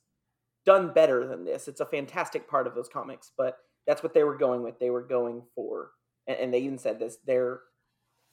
done 0.65 0.93
better 0.93 1.27
than 1.27 1.45
this. 1.45 1.69
It's 1.69 1.81
a 1.81 1.87
fantastic 1.87 2.49
part 2.49 2.67
of 2.67 2.75
those 2.75 2.89
comics, 2.89 3.33
but 3.37 3.59
that's 3.87 4.03
what 4.03 4.15
they 4.15 4.25
were 4.25 4.37
going 4.37 4.63
with. 4.63 4.79
They 4.79 4.91
were 4.91 5.03
going 5.03 5.43
for, 5.55 5.91
and, 6.27 6.39
and 6.39 6.55
they 6.55 6.61
even 6.61 6.79
said 6.79 6.99
this. 6.99 7.19
They're 7.27 7.61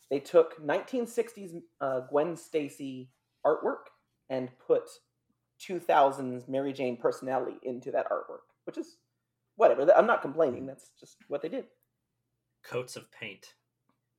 they 0.10 0.20
took 0.20 0.66
1960s 0.66 1.62
uh, 1.82 2.02
Gwen 2.10 2.38
Stacy 2.38 3.10
artwork 3.46 3.88
and 4.30 4.50
put 4.66 4.84
2000s 5.68 6.48
Mary 6.48 6.72
Jane 6.74 6.98
personality 6.98 7.58
into 7.63 7.92
that 7.92 8.10
artwork, 8.10 8.46
which 8.66 8.78
is 8.78 8.98
whatever. 9.56 9.92
I'm 9.96 10.08
not 10.08 10.22
complaining. 10.22 10.66
That's 10.66 10.92
just 11.00 11.18
what 11.28 11.42
they 11.42 11.50
did. 11.50 11.66
Coats 12.63 12.96
of 12.96 13.12
paint. 13.12 13.54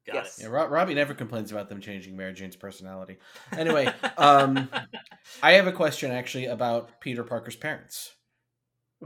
Got 0.09 0.15
Yes. 0.25 0.39
it. 0.39 0.43
Yeah, 0.45 0.49
Ro- 0.49 0.67
Robbie 0.69 0.95
never 0.95 1.15
complains 1.15 1.53
about 1.53 1.69
them 1.69 1.81
changing 1.81 2.17
Mary 2.17 2.33
Jane's 2.33 2.57
personality. 2.57 3.19
Anyway, 3.53 3.87
um, 4.17 4.69
I 5.43 5.53
have 5.53 5.67
a 5.67 5.73
question 5.73 6.11
actually 6.11 6.47
about 6.47 7.01
Peter 7.01 7.23
Parker's 7.25 7.57
parents. 7.57 8.15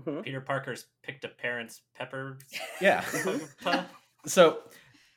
hmm 0.00 0.20
Peter 0.20 0.40
Parker's 0.40 0.86
picked 1.02 1.24
a 1.24 1.28
parent's 1.28 1.82
pepper. 1.96 2.38
Yeah. 2.80 3.04
so 4.26 4.60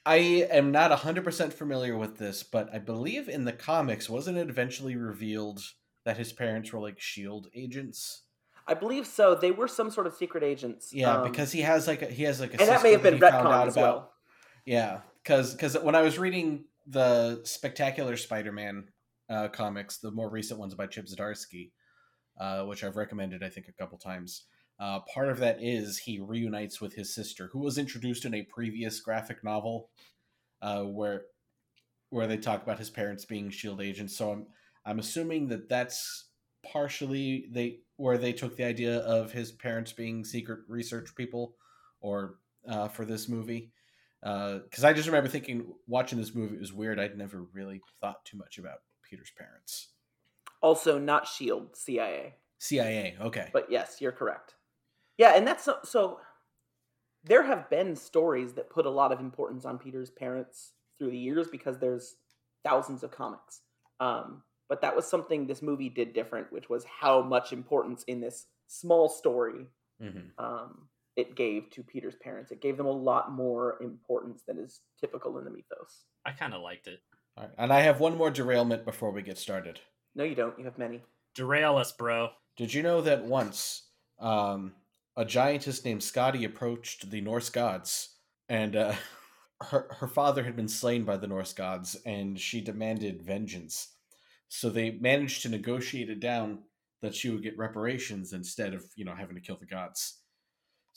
I 0.06 0.16
am 0.52 0.72
not 0.72 0.92
100% 0.92 1.54
familiar 1.54 1.98
with 1.98 2.18
this, 2.18 2.44
but 2.44 2.74
I 2.74 2.80
believe 2.80 3.30
in 3.30 3.46
the 3.46 3.54
comics, 3.54 4.10
wasn't 4.10 4.38
it 4.38 4.50
eventually 4.50 4.96
revealed 4.96 5.62
that 6.04 6.18
his 6.18 6.34
parents 6.34 6.72
were 6.74 6.80
like 6.80 7.00
SHIELD 7.00 7.48
agents? 7.56 8.24
I 8.68 8.74
believe 8.74 9.06
so. 9.06 9.36
They 9.36 9.52
were 9.52 9.68
some 9.68 9.92
sort 9.92 10.08
of 10.08 10.16
secret 10.16 10.44
agents. 10.44 10.92
Yeah, 10.92 11.18
um, 11.22 11.30
because 11.32 11.52
he 11.52 11.62
has 11.62 11.88
like 11.88 12.02
a, 12.02 12.08
he 12.08 12.24
has 12.24 12.40
like 12.40 12.56
a 12.56 12.60
and 12.60 12.70
that 12.70 12.82
may 12.82 12.92
have 12.94 13.04
been 13.04 13.16
he 13.16 13.20
found 13.20 13.46
retconned 13.48 13.54
out 13.54 13.68
as 13.68 13.78
about. 13.78 13.96
well. 13.96 14.12
Yeah, 14.66 15.00
because 15.26 15.54
because 15.54 15.78
when 15.80 15.96
I 15.96 16.02
was 16.02 16.20
reading 16.20 16.66
the 16.86 17.42
Spectacular 17.44 18.16
Spider-Man 18.16 18.86
uh, 19.30 19.48
comics, 19.48 19.98
the 19.98 20.12
more 20.12 20.30
recent 20.30 20.60
ones 20.60 20.76
by 20.76 20.86
Chip 20.86 21.08
Zdarsky, 21.08 21.72
uh, 22.40 22.64
which 22.64 22.84
I've 22.84 22.96
recommended 22.96 23.44
I 23.44 23.50
think 23.50 23.68
a 23.68 23.74
couple 23.74 23.98
times. 23.98 24.44
Uh, 24.78 25.00
part 25.14 25.30
of 25.30 25.40
that 25.40 25.58
is 25.62 26.00
he 26.00 26.20
reunites 26.20 26.82
with 26.82 26.94
his 26.96 27.16
sister, 27.16 27.50
who 27.54 27.60
was 27.60 27.78
introduced 27.78 28.26
in 28.26 28.34
a 28.34 28.44
previous 28.44 29.00
graphic 29.00 29.44
novel, 29.44 29.90
uh, 30.62 30.84
where 30.84 31.24
where 32.10 32.28
they 32.28 32.38
talk 32.38 32.62
about 32.62 32.78
his 32.78 32.90
parents 32.90 33.26
being 33.26 33.50
Shield 33.50 33.82
agents. 33.82 34.16
So 34.16 34.32
I'm 34.32 34.48
I'm 34.86 35.00
assuming 35.00 35.48
that 35.48 35.70
that's 35.70 36.30
partially 36.64 37.48
they 37.52 37.80
where 37.98 38.18
they 38.18 38.34
took 38.34 38.58
the 38.58 38.66
idea 38.66 39.00
of 39.00 39.32
his 39.32 39.52
parents 39.52 39.94
being 39.94 40.24
secret 40.24 40.60
research 40.68 41.16
people, 41.16 41.56
or 42.00 42.36
uh, 42.70 42.90
for 42.90 43.06
this 43.06 43.28
movie 43.28 43.72
because 44.26 44.84
I 44.84 44.92
just 44.94 45.08
remember 45.08 45.30
thinking 45.30 45.74
watching 45.88 46.18
this 46.18 46.34
movie 46.34 46.56
it 46.56 46.60
was 46.60 46.74
weird. 46.74 47.00
I'd 47.00 47.18
never 47.18 47.44
really 47.54 47.82
thought 48.02 48.26
too 48.26 48.38
much 48.38 48.58
about 48.58 48.80
Peter's 49.08 49.32
parents. 49.38 49.90
Also, 50.62 50.98
not 50.98 51.28
Shield, 51.28 51.76
CIA. 51.76 52.34
CIA, 52.58 53.16
okay, 53.22 53.50
But 53.54 53.70
yes, 53.70 53.98
you're 54.02 54.12
correct. 54.12 54.56
Yeah, 55.18 55.36
and 55.36 55.46
that's 55.48 55.64
so, 55.64 55.78
so. 55.84 56.20
There 57.24 57.44
have 57.44 57.70
been 57.72 57.96
stories 57.96 58.54
that 58.54 58.70
put 58.70 58.86
a 58.86 58.90
lot 58.90 59.12
of 59.12 59.20
importance 59.20 59.66
on 59.66 59.78
Peter's 59.80 60.12
parents 60.12 60.74
through 60.98 61.10
the 61.12 61.18
years 61.18 61.48
because 61.48 61.80
there's 61.80 62.16
thousands 62.64 63.04
of 63.04 63.10
comics. 63.12 63.62
Um, 64.00 64.44
but 64.70 64.82
that 64.82 64.96
was 64.96 65.08
something 65.08 65.46
this 65.48 65.62
movie 65.64 65.90
did 65.90 66.14
different, 66.14 66.52
which 66.52 66.70
was 66.70 66.86
how 66.86 67.22
much 67.24 67.52
importance 67.52 68.04
in 68.04 68.20
this 68.22 68.46
small 68.68 69.10
story 69.10 69.68
Mhm. 70.02 70.32
um, 70.38 70.88
it 71.16 71.36
gave 71.36 71.70
to 71.72 71.84
Peter's 71.84 72.16
parents. 72.16 72.52
It 72.52 72.62
gave 72.62 72.78
them 72.78 72.86
a 72.86 72.92
lot 72.92 73.32
more 73.32 73.82
importance 73.82 74.44
than 74.48 74.58
is 74.60 74.82
typical 75.00 75.38
in 75.38 75.46
the 75.46 75.52
mythos. 75.52 76.06
I 76.26 76.32
kind 76.32 76.54
of 76.54 76.62
liked 76.62 76.88
it. 76.88 77.00
All 77.38 77.44
right. 77.44 77.54
and 77.58 77.72
I 77.72 77.82
have 77.82 78.00
one 78.00 78.18
more 78.18 78.32
derailment 78.32 78.86
before 78.86 79.12
we 79.12 79.22
get 79.22 79.38
started. 79.38 79.80
No, 80.16 80.24
you 80.24 80.36
don't. 80.36 80.58
You 80.58 80.66
have 80.66 80.78
many. 80.78 81.02
Derail 81.34 81.78
us, 81.78 81.92
bro. 81.92 82.30
Did 82.58 82.74
you 82.74 82.82
know 82.82 83.02
that 83.02 83.26
once 83.26 83.84
um, 84.20 84.74
a 85.18 85.26
giantess 85.26 85.84
named 85.84 86.02
Skadi 86.02 86.46
approached 86.46 87.10
the 87.10 87.22
Norse 87.22 87.50
gods, 87.50 88.16
and 88.48 88.76
uh, 88.76 88.94
her 89.62 89.88
her 90.00 90.08
father 90.08 90.44
had 90.44 90.56
been 90.56 90.68
slain 90.68 91.04
by 91.04 91.18
the 91.18 91.28
Norse 91.28 91.54
gods, 91.54 91.98
and 92.06 92.40
she 92.40 92.62
demanded 92.62 93.22
vengeance. 93.22 93.90
So 94.48 94.70
they 94.70 94.92
managed 94.92 95.42
to 95.42 95.50
negotiate 95.50 96.10
it 96.10 96.20
down 96.20 96.60
that 97.02 97.16
she 97.16 97.30
would 97.30 97.44
get 97.44 97.58
reparations 97.58 98.32
instead 98.32 98.74
of 98.74 98.86
you 98.96 99.04
know 99.06 99.16
having 99.16 99.36
to 99.36 99.42
kill 99.42 99.58
the 99.58 99.66
gods. 99.66 100.20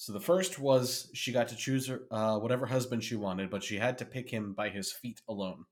So 0.00 0.12
the 0.12 0.20
first 0.20 0.60
was 0.60 1.10
she 1.12 1.32
got 1.32 1.48
to 1.48 1.56
choose 1.56 1.88
her, 1.88 2.02
uh, 2.12 2.38
whatever 2.38 2.66
husband 2.66 3.02
she 3.02 3.16
wanted, 3.16 3.50
but 3.50 3.64
she 3.64 3.78
had 3.78 3.98
to 3.98 4.04
pick 4.04 4.30
him 4.30 4.52
by 4.52 4.68
his 4.68 4.92
feet 4.92 5.20
alone. 5.28 5.64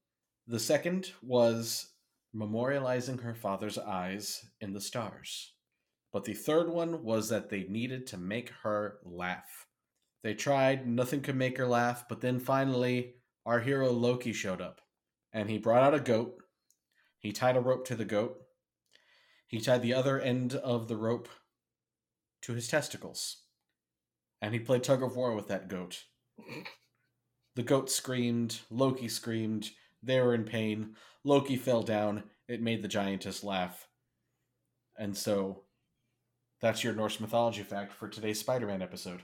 The 0.49 0.59
second 0.59 1.13
was 1.23 1.93
memorializing 2.35 3.23
her 3.23 3.37
father's 3.37 3.79
eyes 3.79 4.45
in 4.61 4.73
the 4.73 4.81
stars. 4.81 5.53
But 6.13 6.25
the 6.25 6.35
third 6.35 6.69
one 6.69 7.05
was 7.05 7.29
that 7.29 7.51
they 7.51 7.69
needed 7.69 8.09
to 8.09 8.17
make 8.17 8.51
her 8.65 8.99
laugh. 9.05 9.69
They 10.25 10.35
tried, 10.35 10.89
nothing 10.89 11.21
could 11.21 11.37
make 11.37 11.57
her 11.59 11.69
laugh, 11.69 12.09
but 12.09 12.21
then 12.21 12.41
finally, 12.41 13.15
our 13.47 13.61
hero 13.61 13.93
Loki 13.93 14.33
showed 14.33 14.61
up 14.61 14.81
and 15.33 15.49
he 15.49 15.57
brought 15.57 15.85
out 15.85 15.95
a 15.95 16.01
goat. 16.01 16.35
He 17.21 17.31
tied 17.31 17.57
a 17.57 17.61
rope 17.61 17.87
to 17.87 17.95
the 17.95 18.05
goat. 18.05 18.39
He 19.47 19.61
tied 19.61 19.83
the 19.83 19.95
other 19.95 20.19
end 20.19 20.57
of 20.57 20.89
the 20.89 20.97
rope 20.97 21.29
to 22.43 22.55
his 22.55 22.67
testicles. 22.67 23.45
And 24.47 24.55
he 24.55 24.61
played 24.61 24.85
tug 24.85 25.03
of 25.03 25.17
war 25.17 25.35
with 25.35 25.49
that 25.49 25.67
goat. 25.67 26.05
The 27.57 27.65
goat 27.65 27.91
screamed, 27.91 28.61
Loki 28.71 29.09
screamed, 29.09 29.71
they 30.05 30.21
were 30.21 30.37
in 30.37 30.45
pain. 30.45 30.95
Loki 31.25 31.57
fell 31.57 31.83
down, 31.83 32.23
it 32.47 32.63
made 32.63 32.81
the 32.81 32.87
giantess 32.87 33.43
laugh. 33.43 33.89
And 34.97 35.17
so 35.17 35.65
that's 36.61 36.85
your 36.85 36.95
Norse 36.95 37.19
mythology 37.19 37.65
fact 37.65 37.93
for 37.93 38.07
today's 38.07 38.39
Spider 38.39 38.69
Man 38.69 38.83
episode. 38.83 39.23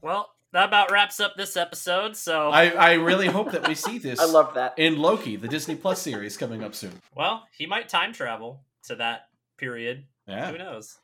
Well, 0.00 0.30
that 0.54 0.68
about 0.68 0.90
wraps 0.90 1.20
up 1.20 1.34
this 1.36 1.54
episode. 1.54 2.16
So 2.16 2.48
I, 2.48 2.70
I 2.70 2.92
really 2.94 3.26
hope 3.26 3.52
that 3.52 3.68
we 3.68 3.74
see 3.74 3.98
this 3.98 4.20
I 4.20 4.24
love 4.24 4.54
that. 4.54 4.78
in 4.78 4.96
Loki, 4.96 5.36
the 5.36 5.48
Disney 5.48 5.74
Plus 5.74 6.00
series 6.00 6.38
coming 6.38 6.64
up 6.64 6.74
soon. 6.74 6.92
Well, 7.14 7.46
he 7.58 7.66
might 7.66 7.90
time 7.90 8.14
travel 8.14 8.62
to 8.84 8.96
that 8.96 9.26
period. 9.58 10.06
Yeah. 10.26 10.50
Who 10.50 10.56
knows? 10.56 10.96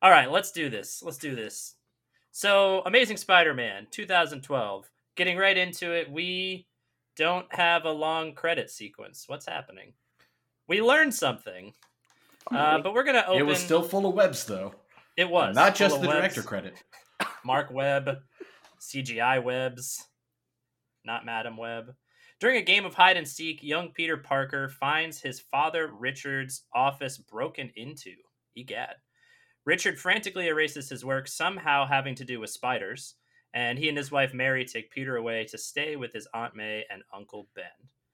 All 0.00 0.10
right, 0.10 0.30
let's 0.30 0.52
do 0.52 0.70
this. 0.70 1.02
Let's 1.02 1.18
do 1.18 1.34
this. 1.34 1.74
So, 2.30 2.82
Amazing 2.86 3.16
Spider 3.16 3.54
Man 3.54 3.86
2012. 3.90 4.88
Getting 5.16 5.36
right 5.36 5.56
into 5.56 5.92
it, 5.92 6.10
we 6.10 6.66
don't 7.16 7.52
have 7.52 7.84
a 7.84 7.90
long 7.90 8.34
credit 8.34 8.70
sequence. 8.70 9.24
What's 9.26 9.46
happening? 9.46 9.92
We 10.68 10.80
learned 10.80 11.12
something, 11.14 11.72
uh, 12.52 12.78
but 12.78 12.94
we're 12.94 13.02
going 13.02 13.16
to 13.16 13.26
open. 13.26 13.40
It 13.40 13.46
was 13.46 13.58
still 13.58 13.82
full 13.82 14.06
of 14.06 14.14
webs, 14.14 14.44
though. 14.44 14.74
It 15.16 15.28
was. 15.28 15.56
Not 15.56 15.74
just 15.74 16.00
the 16.00 16.06
webs. 16.06 16.20
director 16.20 16.42
credit. 16.42 16.74
Mark 17.44 17.72
Webb, 17.72 18.18
CGI 18.80 19.42
Webs, 19.42 20.06
not 21.04 21.26
Madame 21.26 21.56
Web. 21.56 21.94
During 22.38 22.58
a 22.58 22.62
game 22.62 22.84
of 22.84 22.94
hide 22.94 23.16
and 23.16 23.26
seek, 23.26 23.64
young 23.64 23.90
Peter 23.90 24.16
Parker 24.16 24.68
finds 24.68 25.20
his 25.20 25.40
father 25.40 25.90
Richard's 25.98 26.66
office 26.72 27.18
broken 27.18 27.72
into. 27.74 28.12
Egad. 28.54 28.94
Richard 29.68 30.00
frantically 30.00 30.46
erases 30.48 30.88
his 30.88 31.04
work, 31.04 31.28
somehow 31.28 31.86
having 31.86 32.14
to 32.14 32.24
do 32.24 32.40
with 32.40 32.48
spiders, 32.48 33.16
and 33.52 33.78
he 33.78 33.90
and 33.90 33.98
his 33.98 34.10
wife 34.10 34.32
Mary 34.32 34.64
take 34.64 34.90
Peter 34.90 35.16
away 35.16 35.44
to 35.44 35.58
stay 35.58 35.94
with 35.94 36.10
his 36.14 36.26
Aunt 36.32 36.56
May 36.56 36.84
and 36.90 37.02
Uncle 37.14 37.50
Ben. 37.54 37.64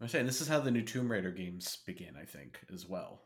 I'm 0.00 0.08
saying 0.08 0.26
this 0.26 0.40
is 0.40 0.48
how 0.48 0.58
the 0.58 0.72
new 0.72 0.82
Tomb 0.82 1.08
Raider 1.08 1.30
games 1.30 1.78
begin, 1.86 2.16
I 2.20 2.24
think, 2.24 2.58
as 2.74 2.88
well. 2.88 3.22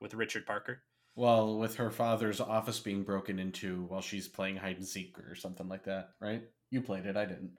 With 0.00 0.14
Richard 0.14 0.44
Parker. 0.44 0.82
Well, 1.14 1.56
with 1.56 1.76
her 1.76 1.92
father's 1.92 2.40
office 2.40 2.80
being 2.80 3.04
broken 3.04 3.38
into 3.38 3.84
while 3.84 4.00
she's 4.02 4.26
playing 4.26 4.56
hide 4.56 4.78
and 4.78 4.86
seek 4.86 5.16
or 5.16 5.36
something 5.36 5.68
like 5.68 5.84
that, 5.84 6.08
right? 6.20 6.42
You 6.70 6.80
played 6.82 7.06
it, 7.06 7.16
I 7.16 7.26
didn't. 7.26 7.52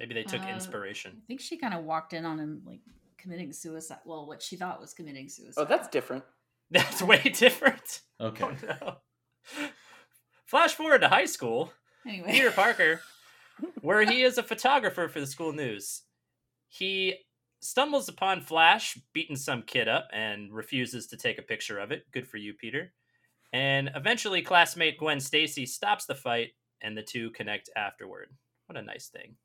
Maybe 0.00 0.14
they 0.14 0.24
took 0.24 0.42
Uh, 0.42 0.48
inspiration. 0.48 1.12
I 1.22 1.26
think 1.28 1.40
she 1.40 1.58
kind 1.58 1.74
of 1.74 1.84
walked 1.84 2.12
in 2.12 2.24
on 2.26 2.40
him 2.40 2.62
like 2.66 2.80
committing 3.18 3.52
suicide. 3.52 4.00
Well, 4.04 4.26
what 4.26 4.42
she 4.42 4.56
thought 4.56 4.80
was 4.80 4.94
committing 4.94 5.28
suicide. 5.28 5.62
Oh, 5.62 5.64
that's 5.64 5.86
different. 5.86 6.24
That's 6.72 7.02
way 7.02 7.18
different. 7.36 8.00
Okay. 8.20 8.44
Oh 8.44 8.54
no. 8.80 8.96
Flash 10.46 10.74
forward 10.74 11.00
to 11.00 11.08
high 11.08 11.24
school. 11.26 11.72
anyway. 12.06 12.32
Peter 12.32 12.50
Parker, 12.54 13.00
where 13.80 14.02
he 14.04 14.22
is 14.22 14.38
a 14.38 14.42
photographer 14.42 15.08
for 15.08 15.20
the 15.20 15.26
school 15.26 15.52
news. 15.52 16.02
He 16.68 17.16
stumbles 17.60 18.08
upon 18.08 18.40
Flash 18.40 18.98
beating 19.12 19.36
some 19.36 19.62
kid 19.62 19.88
up 19.88 20.08
and 20.12 20.52
refuses 20.52 21.06
to 21.08 21.16
take 21.16 21.38
a 21.38 21.42
picture 21.42 21.78
of 21.78 21.92
it. 21.92 22.04
Good 22.12 22.26
for 22.28 22.36
you, 22.38 22.54
Peter. 22.54 22.92
And 23.52 23.90
eventually, 23.94 24.40
classmate 24.42 24.98
Gwen 24.98 25.20
Stacy 25.20 25.66
stops 25.66 26.06
the 26.06 26.14
fight, 26.14 26.50
and 26.80 26.96
the 26.96 27.02
two 27.02 27.30
connect 27.30 27.68
afterward. 27.76 28.30
What 28.66 28.78
a 28.78 28.82
nice 28.82 29.08
thing. 29.08 29.36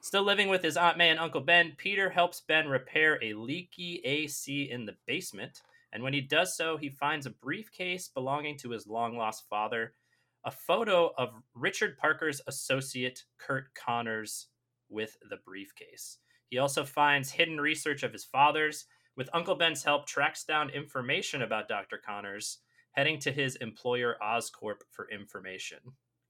Still 0.00 0.22
living 0.22 0.48
with 0.48 0.62
his 0.62 0.76
Aunt 0.76 0.96
May 0.96 1.10
and 1.10 1.18
Uncle 1.18 1.40
Ben, 1.40 1.72
Peter 1.76 2.08
helps 2.10 2.40
Ben 2.40 2.68
repair 2.68 3.18
a 3.22 3.34
leaky 3.34 4.00
AC 4.04 4.70
in 4.70 4.86
the 4.86 4.94
basement. 5.06 5.60
And 5.92 6.02
when 6.02 6.12
he 6.12 6.20
does 6.20 6.56
so, 6.56 6.76
he 6.76 6.88
finds 6.88 7.26
a 7.26 7.30
briefcase 7.30 8.08
belonging 8.08 8.56
to 8.58 8.70
his 8.70 8.86
long 8.86 9.16
lost 9.16 9.48
father 9.48 9.94
a 10.44 10.50
photo 10.50 11.12
of 11.18 11.34
Richard 11.54 11.98
Parker's 11.98 12.40
associate 12.46 13.24
Curt 13.38 13.74
Connors 13.74 14.48
with 14.88 15.16
the 15.28 15.36
briefcase. 15.44 16.18
He 16.48 16.58
also 16.58 16.84
finds 16.84 17.30
hidden 17.30 17.60
research 17.60 18.02
of 18.02 18.12
his 18.12 18.24
father's. 18.24 18.86
With 19.16 19.28
Uncle 19.34 19.54
Ben's 19.54 19.84
help, 19.84 20.06
tracks 20.06 20.44
down 20.44 20.70
information 20.70 21.42
about 21.42 21.68
Dr. 21.68 21.98
Connors, 21.98 22.58
heading 22.92 23.18
to 23.20 23.32
his 23.32 23.56
employer 23.56 24.16
Oscorp 24.22 24.80
for 24.90 25.10
information. 25.10 25.78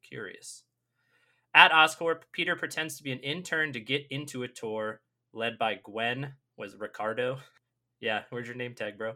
Curious. 0.02 0.64
At 1.54 1.72
Oscorp, 1.72 2.22
Peter 2.32 2.56
pretends 2.56 2.96
to 2.96 3.02
be 3.02 3.12
an 3.12 3.20
intern 3.20 3.72
to 3.72 3.80
get 3.80 4.06
into 4.10 4.42
a 4.42 4.48
tour 4.48 5.00
led 5.32 5.58
by 5.58 5.78
Gwen. 5.82 6.34
Was 6.56 6.76
Ricardo? 6.76 7.38
Yeah, 8.02 8.22
where's 8.30 8.46
your 8.46 8.56
name 8.56 8.74
tag, 8.74 8.96
bro? 8.96 9.12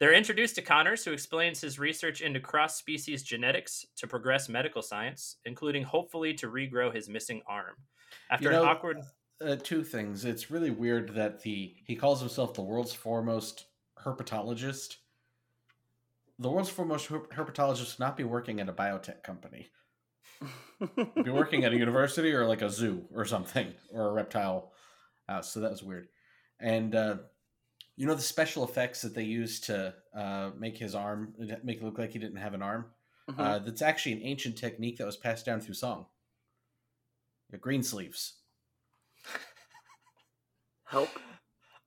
They're 0.00 0.12
introduced 0.12 0.56
to 0.56 0.62
Connors, 0.62 1.04
who 1.04 1.12
explains 1.12 1.60
his 1.60 1.78
research 1.78 2.20
into 2.20 2.40
cross 2.40 2.76
species 2.76 3.22
genetics 3.22 3.86
to 3.96 4.06
progress 4.06 4.48
medical 4.48 4.82
science, 4.82 5.36
including 5.44 5.84
hopefully 5.84 6.34
to 6.34 6.48
regrow 6.48 6.92
his 6.92 7.08
missing 7.08 7.42
arm. 7.46 7.76
After 8.30 8.46
You 8.46 8.50
know, 8.52 8.62
an 8.62 8.68
awkward. 8.68 9.00
Uh, 9.40 9.56
two 9.56 9.84
things. 9.84 10.24
It's 10.24 10.50
really 10.50 10.70
weird 10.70 11.14
that 11.14 11.42
the 11.42 11.74
he 11.84 11.96
calls 11.96 12.20
himself 12.20 12.54
the 12.54 12.62
world's 12.62 12.94
foremost 12.94 13.66
herpetologist. 14.02 14.96
The 16.38 16.50
world's 16.50 16.70
foremost 16.70 17.08
herp- 17.08 17.28
herpetologist 17.28 17.98
would 17.98 18.04
not 18.04 18.16
be 18.16 18.24
working 18.24 18.60
at 18.60 18.68
a 18.68 18.72
biotech 18.72 19.22
company. 19.22 19.68
be 21.22 21.30
working 21.30 21.64
at 21.64 21.72
a 21.72 21.76
university 21.78 22.32
or 22.32 22.46
like 22.46 22.62
a 22.62 22.70
zoo 22.70 23.04
or 23.14 23.24
something 23.24 23.72
or 23.92 24.08
a 24.08 24.12
reptile 24.12 24.72
house. 25.28 25.52
So 25.52 25.60
that 25.60 25.70
was 25.70 25.82
weird. 25.82 26.08
And 26.60 26.94
uh, 26.94 27.16
you 27.96 28.06
know 28.06 28.14
the 28.14 28.22
special 28.22 28.64
effects 28.64 29.02
that 29.02 29.14
they 29.14 29.22
used 29.22 29.64
to 29.64 29.94
uh, 30.16 30.50
make 30.58 30.76
his 30.76 30.94
arm 30.94 31.34
make 31.62 31.78
it 31.78 31.84
look 31.84 31.98
like 31.98 32.12
he 32.12 32.18
didn't 32.18 32.36
have 32.36 32.54
an 32.54 32.62
arm. 32.62 32.86
Mhm. 33.30 33.38
Uh, 33.38 33.58
that's 33.60 33.82
actually 33.82 34.12
an 34.12 34.22
ancient 34.22 34.58
technique 34.58 34.98
that 34.98 35.06
was 35.06 35.16
passed 35.16 35.46
down 35.46 35.60
through 35.60 35.74
song. 35.74 36.06
The 37.50 37.58
green 37.58 37.82
sleeves. 37.82 38.34
Help. 40.84 41.08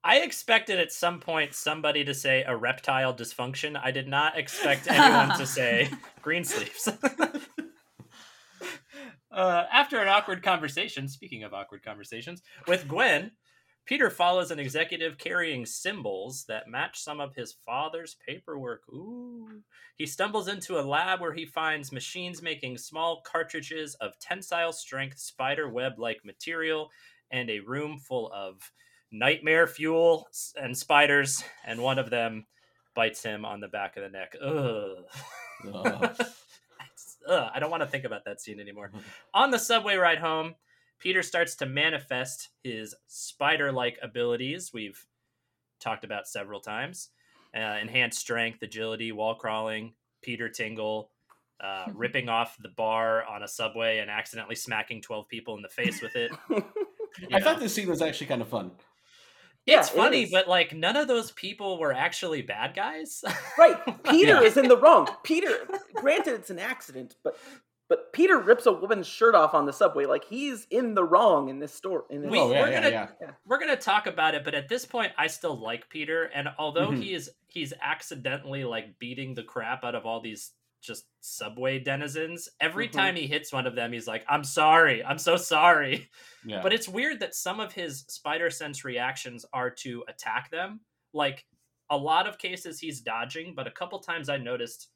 I 0.03 0.19
expected 0.19 0.79
at 0.79 0.91
some 0.93 1.19
point 1.19 1.53
somebody 1.53 2.05
to 2.05 2.13
say 2.13 2.43
a 2.47 2.55
reptile 2.55 3.13
dysfunction. 3.13 3.77
I 3.81 3.91
did 3.91 4.07
not 4.07 4.37
expect 4.37 4.87
anyone 4.89 5.37
to 5.37 5.45
say 5.45 5.89
green 6.21 6.45
sleeves. 6.45 6.87
uh, 9.31 9.65
after 9.71 9.99
an 9.99 10.07
awkward 10.07 10.41
conversation, 10.43 11.09
speaking 11.09 11.43
of 11.43 11.53
awkward 11.53 11.83
conversations, 11.83 12.41
with 12.67 12.87
Gwen, 12.87 13.31
Peter 13.87 14.09
follows 14.09 14.51
an 14.51 14.59
executive 14.59 15.17
carrying 15.17 15.65
symbols 15.65 16.43
that 16.49 16.67
match 16.67 16.99
some 16.99 17.21
of 17.21 17.33
his 17.33 17.55
father's 17.65 18.17
paperwork. 18.27 18.81
Ooh. 18.89 19.61
He 19.95 20.05
stumbles 20.05 20.49
into 20.49 20.77
a 20.77 20.83
lab 20.83 21.21
where 21.21 21.33
he 21.33 21.45
finds 21.45 21.93
machines 21.93 22.41
making 22.41 22.77
small 22.77 23.21
cartridges 23.21 23.95
of 23.95 24.19
tensile 24.19 24.73
strength 24.73 25.17
spider 25.17 25.69
web 25.69 25.93
like 25.97 26.25
material 26.25 26.89
and 27.31 27.49
a 27.49 27.61
room 27.61 27.97
full 27.97 28.29
of 28.33 28.71
nightmare 29.11 29.67
fuel 29.67 30.27
and 30.61 30.77
spiders, 30.77 31.41
and 31.65 31.81
one 31.81 31.97
of 31.97 32.09
them 32.09 32.45
bites 32.93 33.23
him 33.23 33.45
on 33.45 33.61
the 33.61 33.67
back 33.69 33.95
of 33.95 34.03
the 34.03 34.09
neck. 34.09 34.35
Ugh. 34.43 35.05
It's- 36.13 37.17
ugh, 37.27 37.51
I 37.53 37.59
don't 37.59 37.71
want 37.71 37.81
to 37.83 37.87
think 37.87 38.03
about 38.05 38.25
that 38.25 38.41
scene 38.41 38.59
anymore. 38.59 38.91
on 39.33 39.49
the 39.49 39.59
subway 39.59 39.95
ride 39.95 40.19
home, 40.19 40.55
Peter 40.99 41.21
starts 41.23 41.55
to 41.55 41.65
manifest 41.65 42.49
his 42.63 42.95
spider 43.07 43.71
like 43.71 43.97
abilities. 44.01 44.71
We've 44.73 45.05
talked 45.79 46.03
about 46.03 46.27
several 46.27 46.59
times 46.59 47.09
uh, 47.55 47.59
enhanced 47.81 48.19
strength, 48.19 48.61
agility, 48.61 49.11
wall 49.11 49.35
crawling, 49.35 49.93
Peter 50.21 50.49
Tingle. 50.49 51.11
Uh, 51.59 51.85
ripping 51.95 52.29
off 52.29 52.55
the 52.61 52.69
bar 52.69 53.25
on 53.25 53.41
a 53.41 53.47
subway 53.47 53.97
and 53.97 54.11
accidentally 54.11 54.53
smacking 54.55 55.01
12 55.01 55.27
people 55.27 55.55
in 55.55 55.63
the 55.63 55.69
face 55.69 56.03
with 56.03 56.15
it. 56.15 56.31
I 56.51 56.61
You 57.31 57.39
thought 57.39 57.59
this 57.59 57.73
scene 57.73 57.89
was 57.89 57.99
actually 58.03 58.27
kind 58.27 58.43
of 58.43 58.47
fun. 58.47 58.69
Yeah, 59.65 59.79
it's 59.79 59.89
funny, 59.89 60.23
is. 60.23 60.31
but 60.31 60.47
like 60.47 60.75
none 60.75 60.95
of 60.95 61.07
those 61.07 61.31
people 61.31 61.79
were 61.79 61.91
actually 61.91 62.43
bad 62.43 62.75
guys. 62.75 63.23
Right. 63.57 63.75
Peter 64.03 64.33
Yeah. 64.33 64.41
is 64.41 64.55
in 64.55 64.67
the 64.67 64.77
wrong. 64.77 65.09
Peter, 65.23 65.67
granted, 65.95 66.35
it's 66.35 66.51
an 66.51 66.59
accident, 66.59 67.15
but 67.23 67.35
but 67.89 68.11
Peter 68.13 68.37
rips 68.37 68.65
a 68.65 68.71
woman's 68.71 69.07
shirt 69.07 69.33
off 69.35 69.53
on 69.53 69.65
the 69.65 69.73
subway. 69.73 70.05
Like 70.05 70.25
he's 70.25 70.65
in 70.71 70.93
the 70.93 71.03
wrong 71.03 71.49
in 71.49 71.59
this 71.59 71.73
story. 71.73 72.03
In 72.09 72.21
this 72.21 72.31
We- 72.31 72.39
oh 72.39 72.51
yeah, 72.51 72.61
we're 72.61 72.69
yeah, 72.71 72.81
gonna- 72.91 73.15
yeah. 73.21 73.31
We're 73.45 73.59
gonna 73.59 73.75
talk 73.77 74.07
about 74.07 74.35
it, 74.35 74.43
but 74.43 74.53
at 74.55 74.67
this 74.69 74.85
point, 74.85 75.11
I 75.17 75.27
still 75.27 75.59
like 75.59 75.89
Peter, 75.89 76.25
and 76.25 76.49
although 76.57 76.89
Mhm. 76.89 77.01
he 77.03 77.13
is 77.13 77.29
he's 77.47 77.73
accidentally 77.81 78.63
like 78.65 78.99
beating 78.99 79.33
the 79.33 79.43
crap 79.43 79.83
out 79.83 79.95
of 79.95 80.05
all 80.05 80.19
these 80.19 80.53
just 80.81 81.07
subway 81.21 81.79
denizens. 81.79 82.47
Every 82.59 82.87
Mhm. 82.87 82.91
time 82.91 83.15
he 83.15 83.25
hits 83.25 83.51
one 83.51 83.65
of 83.65 83.73
them, 83.75 83.91
he's 83.93 84.07
like, 84.07 84.23
"I'm 84.29 84.43
sorry, 84.43 85.03
I'm 85.03 85.17
so 85.17 85.35
sorry." 85.37 86.09
yeah. 86.45 86.61
But 86.61 86.71
it's 86.73 86.87
weird 86.87 87.19
that 87.21 87.33
some 87.35 87.59
of 87.59 87.73
his 87.73 88.05
spider 88.09 88.49
sense 88.51 88.85
reactions 88.85 89.45
are 89.53 89.71
to 89.71 90.03
attack 90.07 90.51
them. 90.51 90.81
Like 91.13 91.45
a 91.89 91.97
lot 91.97 92.27
of 92.27 92.37
cases, 92.37 92.79
he's 92.79 93.01
dodging, 93.01 93.55
but 93.55 93.65
a 93.65 93.71
couple 93.71 93.97
times 93.99 94.29
I 94.29 94.37
noticed 94.37 94.89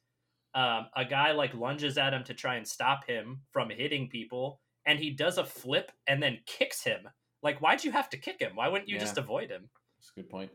um, 0.54 0.86
a 0.96 1.04
guy 1.04 1.32
like 1.32 1.54
lunges 1.54 1.98
at 1.98 2.12
him 2.12 2.24
to 2.24 2.34
try 2.34 2.56
and 2.56 2.66
stop 2.66 3.06
him 3.06 3.40
from 3.50 3.70
hitting 3.70 4.08
people, 4.08 4.60
and 4.86 4.98
he 4.98 5.10
does 5.10 5.38
a 5.38 5.44
flip 5.44 5.92
and 6.06 6.22
then 6.22 6.38
kicks 6.46 6.84
him. 6.84 7.08
Like, 7.42 7.60
why'd 7.60 7.84
you 7.84 7.92
have 7.92 8.10
to 8.10 8.16
kick 8.16 8.40
him? 8.40 8.52
Why 8.54 8.68
wouldn't 8.68 8.88
you 8.88 8.98
just 8.98 9.18
avoid 9.18 9.50
him? 9.50 9.68
That's 9.98 10.12
a 10.16 10.20
good 10.20 10.30
point. 10.30 10.50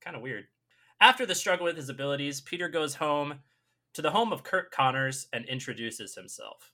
Kind 0.00 0.16
of 0.16 0.22
weird. 0.22 0.44
After 1.00 1.26
the 1.26 1.34
struggle 1.34 1.66
with 1.66 1.76
his 1.76 1.88
abilities, 1.88 2.40
Peter 2.40 2.68
goes 2.68 2.94
home 2.94 3.40
to 3.94 4.02
the 4.02 4.10
home 4.10 4.32
of 4.32 4.42
Curt 4.42 4.70
Connors 4.70 5.28
and 5.32 5.44
introduces 5.46 6.14
himself. 6.14 6.72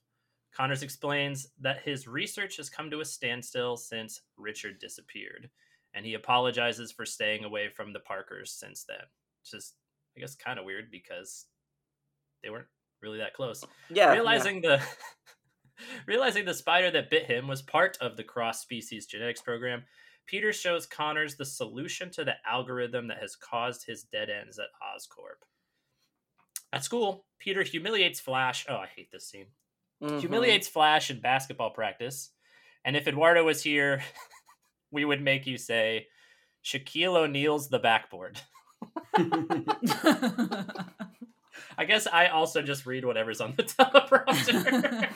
Connors 0.55 0.83
explains 0.83 1.47
that 1.59 1.81
his 1.81 2.07
research 2.07 2.57
has 2.57 2.69
come 2.69 2.89
to 2.89 3.01
a 3.01 3.05
standstill 3.05 3.77
since 3.77 4.21
Richard 4.37 4.79
disappeared, 4.79 5.49
and 5.93 6.05
he 6.05 6.13
apologizes 6.13 6.91
for 6.91 7.05
staying 7.05 7.43
away 7.43 7.69
from 7.69 7.93
the 7.93 7.99
Parkers 7.99 8.51
since 8.51 8.83
then. 8.83 9.05
Just, 9.43 9.75
I 10.15 10.21
guess, 10.21 10.35
kind 10.35 10.57
of 10.57 10.65
weird 10.65 10.89
because 10.91 11.45
they 12.43 12.49
weren't 12.49 12.67
really 13.01 13.17
that 13.19 13.33
close. 13.33 13.63
Yeah, 13.89 14.11
realizing 14.13 14.61
the 14.61 14.81
realizing 16.07 16.45
the 16.45 16.53
spider 16.53 16.91
that 16.91 17.09
bit 17.09 17.25
him 17.25 17.47
was 17.47 17.61
part 17.61 17.97
of 18.01 18.17
the 18.17 18.23
cross 18.23 18.61
species 18.61 19.05
genetics 19.05 19.41
program. 19.41 19.83
Peter 20.27 20.51
shows 20.51 20.87
Connors 20.87 21.35
the 21.35 21.45
solution 21.45 22.09
to 22.11 22.23
the 22.23 22.33
algorithm 22.49 23.07
that 23.07 23.19
has 23.19 23.35
caused 23.35 23.85
his 23.85 24.03
dead 24.03 24.29
ends 24.29 24.57
at 24.57 24.65
Oscorp. 24.81 25.45
At 26.73 26.83
school, 26.83 27.25
Peter 27.39 27.61
humiliates 27.61 28.19
Flash. 28.19 28.65
Oh, 28.67 28.75
I 28.77 28.87
hate 28.87 29.11
this 29.11 29.29
scene. 29.29 29.47
Mhm. 30.01 30.19
Humiliates 30.19 30.67
Flash 30.67 31.11
in 31.11 31.19
basketball 31.21 31.69
practice. 31.69 32.31
And 32.83 32.95
if 32.97 33.07
Eduardo 33.07 33.43
was 33.43 33.61
here, 33.63 34.03
we 34.91 35.05
would 35.05 35.21
make 35.21 35.45
you 35.45 35.57
say, 35.57 36.07
Shaquille 36.63 37.15
O'Neal's 37.15 37.69
the 37.69 37.79
backboard. 37.79 38.41
I 41.77 41.85
guess 41.85 42.07
I 42.07 42.27
also 42.27 42.61
just 42.61 42.85
read 42.85 43.05
whatever's 43.05 43.41
on 43.41 43.53
the 43.55 43.63
teleprompter. 43.63 45.09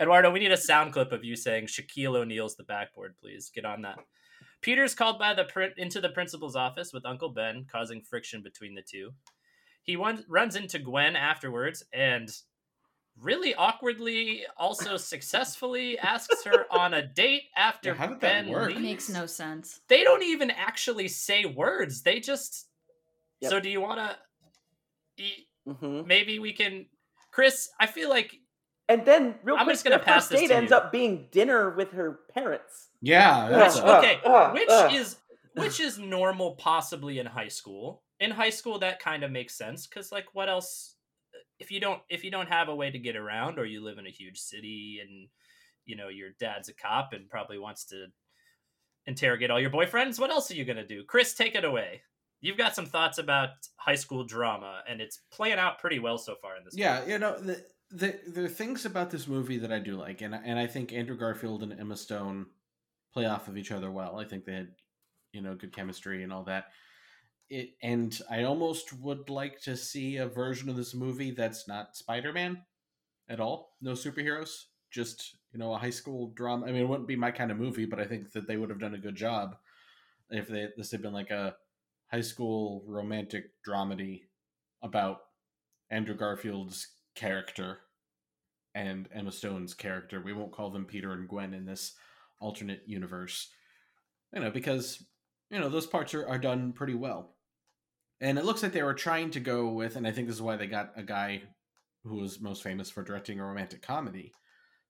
Eduardo, 0.00 0.30
we 0.30 0.40
need 0.40 0.52
a 0.52 0.56
sound 0.56 0.92
clip 0.92 1.12
of 1.12 1.24
you 1.24 1.36
saying 1.36 1.66
Shaquille 1.66 2.16
O'Neal's 2.16 2.56
the 2.56 2.64
backboard, 2.64 3.14
please. 3.20 3.50
Get 3.54 3.64
on 3.64 3.82
that. 3.82 3.98
Peter's 4.60 4.94
called 4.94 5.18
by 5.18 5.34
the 5.34 5.44
prin- 5.44 5.74
into 5.76 6.00
the 6.00 6.08
principal's 6.08 6.56
office 6.56 6.92
with 6.92 7.04
Uncle 7.06 7.28
Ben, 7.28 7.66
causing 7.70 8.00
friction 8.00 8.42
between 8.42 8.74
the 8.74 8.82
two. 8.82 9.10
He 9.82 9.96
one- 9.96 10.24
runs 10.28 10.56
into 10.56 10.78
Gwen 10.78 11.14
afterwards 11.16 11.84
and 11.92 12.28
really 13.20 13.54
awkwardly, 13.54 14.42
also 14.56 14.96
successfully 14.96 15.96
asks 15.98 16.42
her 16.44 16.64
on 16.70 16.94
a 16.94 17.06
date 17.06 17.42
after 17.56 17.90
Yeah, 17.90 17.94
how 17.94 18.06
did 18.08 18.20
that 18.22 18.46
work? 18.48 18.70
leaves. 18.70 18.80
Makes 18.80 19.08
no 19.10 19.26
sense. 19.26 19.80
They 19.88 20.02
don't 20.02 20.24
even 20.24 20.50
actually 20.50 21.06
say 21.08 21.44
words. 21.44 22.02
They 22.02 22.18
just. 22.18 22.66
Yep. 23.40 23.50
So 23.50 23.60
do 23.60 23.68
you 23.68 23.80
want 23.80 23.98
to? 24.00 24.16
Mhm. 25.66 26.06
Maybe 26.06 26.38
we 26.38 26.52
can, 26.52 26.86
Chris. 27.30 27.70
I 27.80 27.86
feel 27.86 28.08
like 28.10 28.34
And 28.88 29.04
then, 29.06 29.38
real 29.42 29.56
I'm 29.56 29.64
quick, 29.64 29.74
just 29.74 29.84
gonna 29.84 29.98
pass 29.98 30.24
first 30.24 30.30
this 30.30 30.40
date 30.42 30.48
to 30.48 30.54
ends 30.56 30.70
you. 30.70 30.76
up 30.76 30.92
being 30.92 31.28
dinner 31.30 31.70
with 31.70 31.92
her 31.92 32.20
parents. 32.34 32.90
Yeah, 33.00 33.48
that's 33.48 33.78
Uh, 33.78 33.98
okay, 33.98 34.20
uh, 34.24 34.52
which 34.52 34.68
uh. 34.68 34.90
is 34.92 35.16
which 35.54 35.78
is 35.80 35.98
normal, 35.98 36.56
possibly 36.56 37.18
in 37.20 37.26
high 37.26 37.48
school. 37.48 38.02
In 38.20 38.30
high 38.32 38.50
school, 38.50 38.78
that 38.80 38.98
kind 39.00 39.22
of 39.22 39.30
makes 39.30 39.56
sense 39.56 39.86
because, 39.86 40.10
like, 40.12 40.34
what 40.34 40.48
else? 40.48 40.96
If 41.60 41.70
you 41.70 41.80
don't, 41.80 42.02
if 42.08 42.24
you 42.24 42.30
don't 42.30 42.48
have 42.48 42.68
a 42.68 42.74
way 42.74 42.90
to 42.90 42.98
get 42.98 43.16
around, 43.16 43.58
or 43.58 43.64
you 43.64 43.80
live 43.82 43.98
in 43.98 44.06
a 44.06 44.10
huge 44.10 44.38
city, 44.38 44.98
and 45.00 45.28
you 45.86 45.96
know 45.96 46.08
your 46.08 46.30
dad's 46.40 46.68
a 46.68 46.74
cop 46.74 47.12
and 47.12 47.30
probably 47.30 47.58
wants 47.58 47.84
to 47.86 48.06
interrogate 49.06 49.50
all 49.50 49.60
your 49.60 49.70
boyfriends, 49.70 50.18
what 50.18 50.30
else 50.30 50.50
are 50.50 50.54
you 50.54 50.64
gonna 50.64 50.86
do? 50.86 51.04
Chris, 51.04 51.34
take 51.34 51.54
it 51.54 51.64
away. 51.64 52.02
You've 52.44 52.58
got 52.58 52.74
some 52.74 52.84
thoughts 52.84 53.16
about 53.16 53.48
high 53.76 53.94
school 53.94 54.22
drama, 54.22 54.82
and 54.86 55.00
it's 55.00 55.20
playing 55.32 55.58
out 55.58 55.78
pretty 55.78 55.98
well 55.98 56.18
so 56.18 56.34
far 56.42 56.58
in 56.58 56.64
this. 56.64 56.74
Movie. 56.74 56.82
Yeah, 56.82 57.06
you 57.06 57.18
know, 57.18 57.38
the, 57.38 57.64
the 57.90 58.20
there 58.26 58.44
are 58.44 58.48
things 58.48 58.84
about 58.84 59.10
this 59.10 59.26
movie 59.26 59.56
that 59.56 59.72
I 59.72 59.78
do 59.78 59.96
like, 59.96 60.20
and 60.20 60.34
and 60.34 60.58
I 60.58 60.66
think 60.66 60.92
Andrew 60.92 61.16
Garfield 61.16 61.62
and 61.62 61.72
Emma 61.72 61.96
Stone 61.96 62.46
play 63.14 63.24
off 63.24 63.48
of 63.48 63.56
each 63.56 63.72
other 63.72 63.90
well. 63.90 64.18
I 64.18 64.26
think 64.26 64.44
they 64.44 64.52
had, 64.52 64.68
you 65.32 65.40
know, 65.40 65.54
good 65.54 65.72
chemistry 65.72 66.22
and 66.22 66.30
all 66.30 66.44
that. 66.44 66.66
It 67.48 67.70
and 67.82 68.20
I 68.30 68.42
almost 68.42 68.92
would 68.92 69.30
like 69.30 69.62
to 69.62 69.74
see 69.74 70.18
a 70.18 70.26
version 70.26 70.68
of 70.68 70.76
this 70.76 70.94
movie 70.94 71.30
that's 71.30 71.66
not 71.66 71.96
Spider 71.96 72.34
Man 72.34 72.62
at 73.26 73.40
all. 73.40 73.70
No 73.80 73.92
superheroes, 73.92 74.64
just 74.90 75.34
you 75.54 75.58
know, 75.58 75.72
a 75.72 75.78
high 75.78 75.88
school 75.88 76.30
drama. 76.36 76.66
I 76.66 76.72
mean, 76.72 76.82
it 76.82 76.88
wouldn't 76.88 77.08
be 77.08 77.16
my 77.16 77.30
kind 77.30 77.50
of 77.50 77.56
movie, 77.56 77.86
but 77.86 78.00
I 78.00 78.04
think 78.04 78.32
that 78.32 78.46
they 78.46 78.58
would 78.58 78.68
have 78.68 78.80
done 78.80 78.94
a 78.94 78.98
good 78.98 79.16
job 79.16 79.56
if 80.28 80.46
they 80.46 80.68
this 80.76 80.90
had 80.90 81.00
been 81.00 81.14
like 81.14 81.30
a 81.30 81.54
high 82.14 82.20
school 82.20 82.84
romantic 82.86 83.46
dramedy 83.66 84.20
about 84.84 85.18
Andrew 85.90 86.16
Garfield's 86.16 86.86
character 87.16 87.78
and 88.72 89.08
Emma 89.12 89.32
Stone's 89.32 89.74
character. 89.74 90.20
We 90.20 90.32
won't 90.32 90.52
call 90.52 90.70
them 90.70 90.84
Peter 90.84 91.10
and 91.10 91.28
Gwen 91.28 91.52
in 91.52 91.66
this 91.66 91.94
alternate 92.40 92.82
universe. 92.86 93.50
You 94.32 94.42
know, 94.42 94.52
because 94.52 95.04
you 95.50 95.58
know, 95.58 95.68
those 95.68 95.88
parts 95.88 96.14
are, 96.14 96.24
are 96.28 96.38
done 96.38 96.72
pretty 96.72 96.94
well. 96.94 97.34
And 98.20 98.38
it 98.38 98.44
looks 98.44 98.62
like 98.62 98.70
they 98.70 98.84
were 98.84 98.94
trying 98.94 99.32
to 99.32 99.40
go 99.40 99.70
with, 99.70 99.96
and 99.96 100.06
I 100.06 100.12
think 100.12 100.28
this 100.28 100.36
is 100.36 100.42
why 100.42 100.54
they 100.54 100.68
got 100.68 100.92
a 100.94 101.02
guy 101.02 101.42
who 102.04 102.20
was 102.20 102.40
most 102.40 102.62
famous 102.62 102.90
for 102.90 103.02
directing 103.02 103.40
a 103.40 103.44
romantic 103.44 103.82
comedy 103.82 104.32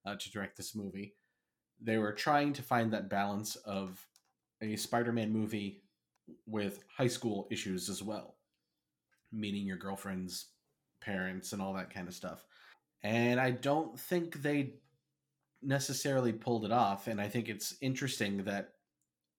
uh, 0.04 0.16
to 0.16 0.30
direct 0.30 0.58
this 0.58 0.74
movie. 0.74 1.14
They 1.80 1.96
were 1.96 2.12
trying 2.12 2.52
to 2.52 2.62
find 2.62 2.92
that 2.92 3.08
balance 3.08 3.56
of 3.56 4.06
a 4.60 4.76
Spider 4.76 5.10
Man 5.10 5.32
movie 5.32 5.83
with 6.46 6.80
high 6.96 7.08
school 7.08 7.48
issues 7.50 7.88
as 7.88 8.02
well, 8.02 8.36
meeting 9.32 9.66
your 9.66 9.76
girlfriend's 9.76 10.46
parents 11.00 11.52
and 11.52 11.60
all 11.60 11.74
that 11.74 11.92
kind 11.92 12.08
of 12.08 12.14
stuff. 12.14 12.44
And 13.02 13.38
I 13.38 13.50
don't 13.50 13.98
think 13.98 14.42
they 14.42 14.74
necessarily 15.62 16.32
pulled 16.32 16.64
it 16.64 16.72
off. 16.72 17.06
And 17.06 17.20
I 17.20 17.28
think 17.28 17.48
it's 17.48 17.76
interesting 17.80 18.44
that 18.44 18.70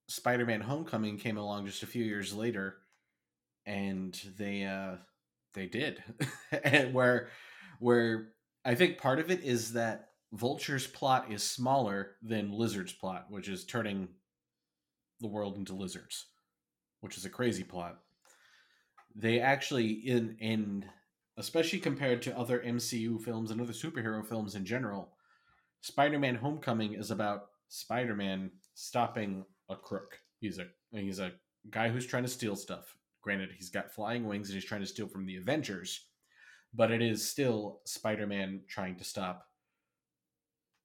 Spider 0.08 0.46
Man 0.46 0.62
Homecoming 0.62 1.18
came 1.18 1.38
along 1.38 1.66
just 1.66 1.84
a 1.84 1.88
few 1.88 2.04
years 2.04 2.34
later 2.34 2.78
and 3.66 4.20
they 4.38 4.66
uh 4.66 4.98
they 5.54 5.66
did. 5.66 6.04
and 6.64 6.94
where 6.94 7.30
where 7.80 8.30
I 8.64 8.76
think 8.76 8.98
part 8.98 9.20
of 9.20 9.32
it 9.32 9.44
is 9.44 9.74
that 9.74 10.10
Vulture's 10.34 10.88
plot 10.88 11.32
is 11.32 11.44
smaller 11.44 12.16
than 12.22 12.52
Lizard's 12.52 12.94
plot, 12.94 13.28
which 13.30 13.48
is 13.48 13.64
turning 13.64 14.10
the 15.22 15.28
world 15.28 15.58
into 15.58 15.74
lizards, 15.74 16.26
which 17.06 17.18
is 17.18 17.26
a 17.26 17.30
crazy 17.30 17.64
plot. 17.64 18.00
They 19.16 19.40
actually 19.40 19.92
in 19.92 20.36
in 20.40 20.86
especially 21.38 21.78
compared 21.78 22.24
to 22.24 22.36
other 22.36 22.64
MCU 22.66 23.22
films 23.22 23.52
and 23.52 23.62
other 23.62 23.74
superhero 23.74 24.26
films 24.26 24.56
in 24.56 24.66
general, 24.66 25.12
Spider-Man 25.82 26.34
Homecoming 26.34 26.96
is 26.96 27.12
about 27.12 27.44
Spider-Man 27.68 28.50
stopping 28.74 29.46
a 29.70 29.76
crook. 29.76 30.18
He's 30.40 30.58
a 30.58 30.66
he's 30.92 31.20
a 31.20 31.34
guy 31.70 31.90
who's 31.90 32.08
trying 32.08 32.24
to 32.24 32.30
steal 32.30 32.56
stuff. 32.56 32.98
Granted, 33.22 33.52
he's 33.56 33.70
got 33.70 33.94
flying 33.94 34.26
wings 34.26 34.50
and 34.50 34.56
he's 34.56 34.68
trying 34.68 34.82
to 34.82 34.88
steal 34.88 35.08
from 35.08 35.28
the 35.28 35.38
Avengers, 35.38 36.08
but 36.74 36.90
it 36.90 37.04
is 37.04 37.30
still 37.30 37.82
Spider-Man 37.86 38.62
trying 38.68 38.96
to 38.96 39.04
stop 39.04 39.46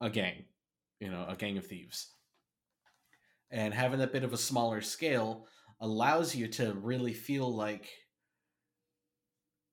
a 0.03 0.11
gang, 0.11 0.45
you 1.01 1.11
know, 1.11 1.25
a 1.27 1.35
gang 1.35 1.57
of 1.57 1.67
thieves. 1.67 2.13
And 3.51 3.75
having 3.75 3.99
that 3.99 4.13
bit 4.13 4.23
of 4.25 4.33
a 4.33 4.39
smaller 4.39 4.81
scale 4.81 5.47
allows 5.81 6.35
you 6.35 6.47
to 6.49 6.75
really 6.75 7.15
feel 7.15 7.55
like 7.55 7.89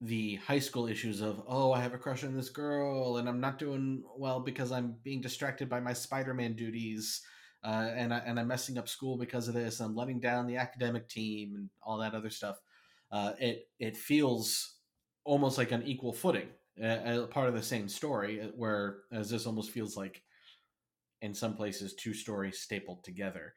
the 0.02 0.36
high 0.36 0.60
school 0.60 0.88
issues 0.88 1.22
of 1.22 1.42
oh 1.48 1.72
i 1.72 1.82
have 1.82 1.94
a 1.94 1.98
crush 1.98 2.24
on 2.24 2.36
this 2.36 2.50
girl 2.50 3.18
and 3.18 3.28
i'm 3.28 3.42
not 3.42 3.58
doing 3.58 4.04
well 4.16 4.40
because 4.40 4.72
i'm 4.72 4.96
being 5.04 5.22
distracted 5.22 5.68
by 5.68 5.80
my 5.80 5.92
spider-man 5.94 6.54
duties 6.54 7.22
uh, 7.64 7.90
and, 7.96 8.14
I, 8.14 8.20
and 8.20 8.40
i'm 8.40 8.48
messing 8.48 8.78
up 8.78 8.88
school 8.88 9.18
because 9.18 9.48
of 9.48 9.56
this 9.56 9.80
i'm 9.80 9.96
letting 9.96 10.20
down 10.20 10.46
the 10.46 10.58
academic 10.58 11.10
team 11.10 11.56
and 11.56 11.70
all 11.82 11.98
that 11.98 12.14
other 12.14 12.30
stuff 12.30 12.58
uh, 13.12 13.32
it 13.40 13.70
it 13.80 13.98
feels 13.98 14.76
almost 15.24 15.58
like 15.58 15.72
an 15.72 15.82
equal 15.84 16.14
footing 16.14 16.50
uh, 16.84 17.26
part 17.32 17.50
of 17.50 17.56
the 17.56 17.64
same 17.64 17.90
story 17.90 18.42
uh, 18.42 18.48
where 18.56 19.00
as 19.12 19.32
this 19.32 19.48
almost 19.48 19.72
feels 19.72 19.98
like 19.98 20.22
in 21.24 21.34
some 21.34 21.56
places 21.56 21.96
two 21.96 22.14
stories 22.14 22.60
stapled 22.60 23.04
together 23.04 23.56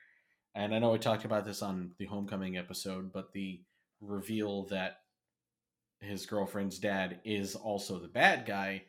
and 0.55 0.75
i 0.75 0.79
know 0.79 0.91
we 0.91 0.99
talked 0.99 1.25
about 1.25 1.45
this 1.45 1.63
on 1.63 1.93
the 1.99 2.07
homecoming 2.07 2.57
episode 2.57 3.13
but 3.13 3.33
the 3.33 3.61
reveal 4.01 4.65
that 4.67 4.99
his 6.01 6.27
girlfriend's 6.27 6.79
dad 6.79 7.21
is 7.25 7.55
also 7.55 7.99
the 7.99 8.09
bad 8.09 8.47
guy 8.47 8.83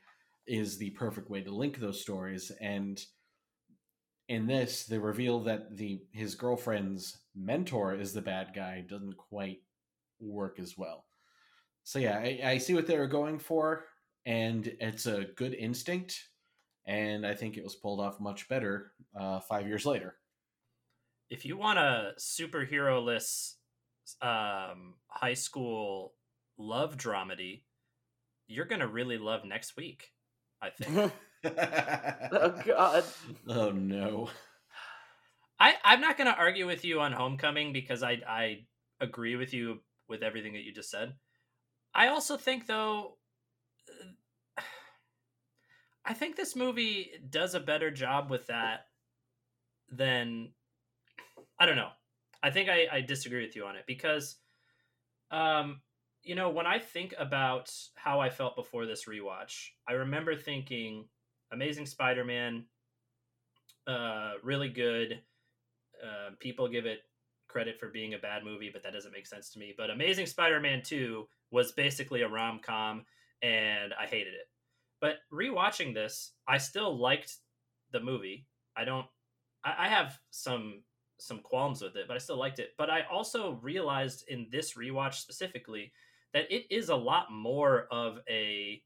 is 0.47 0.77
the 0.77 0.89
perfect 0.91 1.29
way 1.29 1.41
to 1.41 1.51
link 1.51 1.77
those 1.77 2.01
stories. 2.01 2.51
And 2.61 3.01
in 4.27 4.47
this 4.47 4.85
the 4.85 4.99
reveal 4.99 5.39
that 5.41 5.75
the 5.77 6.01
his 6.11 6.35
girlfriend's 6.35 7.17
mentor 7.35 7.95
is 7.95 8.13
the 8.13 8.21
bad 8.21 8.51
guy 8.55 8.85
doesn't 8.87 9.17
quite 9.17 9.59
work 10.19 10.59
as 10.59 10.77
well. 10.77 11.05
So 11.83 11.99
yeah 11.99 12.17
i, 12.17 12.39
I 12.43 12.57
see 12.57 12.73
what 12.73 12.87
they 12.87 12.97
were 12.97 13.07
going 13.07 13.39
for 13.39 13.85
and 14.25 14.71
it's 14.79 15.07
a 15.07 15.25
good 15.35 15.55
instinct 15.55 16.15
and 16.85 17.25
i 17.25 17.33
think 17.33 17.57
it 17.57 17.63
was 17.63 17.73
pulled 17.73 17.99
off 17.99 18.19
much 18.19 18.47
better 18.47 18.91
uh, 19.19 19.39
five 19.39 19.67
years 19.67 19.83
later 19.83 20.15
if 21.31 21.45
you 21.45 21.57
want 21.57 21.79
a 21.79 22.11
superhero-less 22.19 23.55
um, 24.21 24.95
high 25.07 25.33
school 25.33 26.13
love 26.57 26.97
dramedy, 26.97 27.63
you're 28.47 28.65
gonna 28.65 28.87
really 28.87 29.17
love 29.17 29.45
next 29.45 29.77
week. 29.77 30.11
I 30.61 30.69
think 30.69 31.13
oh 31.43 32.61
God. 32.65 33.03
Oh 33.47 33.71
no. 33.71 34.29
I 35.59 35.75
I'm 35.83 36.01
not 36.01 36.17
going 36.17 36.27
to 36.27 36.37
argue 36.37 36.67
with 36.67 36.83
you 36.85 36.99
on 36.99 37.13
Homecoming 37.13 37.71
because 37.71 38.03
I 38.03 38.21
I 38.27 38.65
agree 38.99 39.35
with 39.35 39.53
you 39.53 39.79
with 40.07 40.21
everything 40.21 40.53
that 40.53 40.63
you 40.63 40.73
just 40.73 40.91
said. 40.91 41.13
I 41.95 42.07
also 42.09 42.35
think 42.37 42.67
though 42.67 43.17
uh, 44.57 44.61
I 46.05 46.13
think 46.13 46.35
this 46.35 46.55
movie 46.55 47.11
does 47.29 47.55
a 47.55 47.59
better 47.59 47.89
job 47.89 48.29
with 48.29 48.47
that 48.47 48.87
than 49.89 50.51
I 51.61 51.67
don't 51.67 51.75
know. 51.75 51.91
I 52.41 52.49
think 52.49 52.69
I, 52.69 52.87
I 52.91 53.01
disagree 53.01 53.45
with 53.45 53.55
you 53.55 53.65
on 53.65 53.75
it 53.75 53.83
because 53.85 54.37
um 55.29 55.81
you 56.23 56.33
know 56.33 56.49
when 56.49 56.65
I 56.65 56.79
think 56.79 57.13
about 57.19 57.71
how 57.93 58.19
I 58.19 58.31
felt 58.31 58.55
before 58.55 58.87
this 58.87 59.05
rewatch, 59.05 59.67
I 59.87 59.93
remember 59.93 60.35
thinking 60.35 61.05
Amazing 61.53 61.85
Spider-Man 61.85 62.65
uh 63.85 64.33
really 64.43 64.69
good. 64.69 65.21
Uh, 66.03 66.31
people 66.39 66.67
give 66.67 66.87
it 66.87 67.01
credit 67.47 67.79
for 67.79 67.89
being 67.89 68.15
a 68.15 68.17
bad 68.17 68.43
movie, 68.43 68.71
but 68.73 68.81
that 68.81 68.93
doesn't 68.93 69.13
make 69.13 69.27
sense 69.27 69.51
to 69.51 69.59
me. 69.59 69.75
But 69.77 69.91
Amazing 69.91 70.25
Spider-Man 70.25 70.81
2 70.83 71.27
was 71.51 71.73
basically 71.73 72.23
a 72.23 72.27
rom-com 72.27 73.05
and 73.43 73.93
I 74.01 74.07
hated 74.07 74.33
it. 74.33 74.49
But 74.99 75.17
rewatching 75.31 75.93
this, 75.93 76.31
I 76.47 76.57
still 76.57 76.97
liked 76.97 77.35
the 77.91 77.99
movie. 77.99 78.47
I 78.75 78.83
don't 78.83 79.05
I, 79.63 79.75
I 79.85 79.87
have 79.89 80.17
some 80.31 80.81
some 81.21 81.39
qualms 81.39 81.81
with 81.81 81.95
it, 81.95 82.07
but 82.07 82.15
I 82.15 82.19
still 82.19 82.37
liked 82.37 82.57
it. 82.57 82.71
But 82.77 82.89
I 82.89 83.01
also 83.11 83.59
realized 83.61 84.25
in 84.27 84.47
this 84.51 84.73
rewatch 84.73 85.15
specifically 85.15 85.91
that 86.33 86.51
it 86.51 86.65
is 86.71 86.89
a 86.89 86.95
lot 86.95 87.31
more 87.31 87.87
of 87.91 88.17
a 88.27 88.81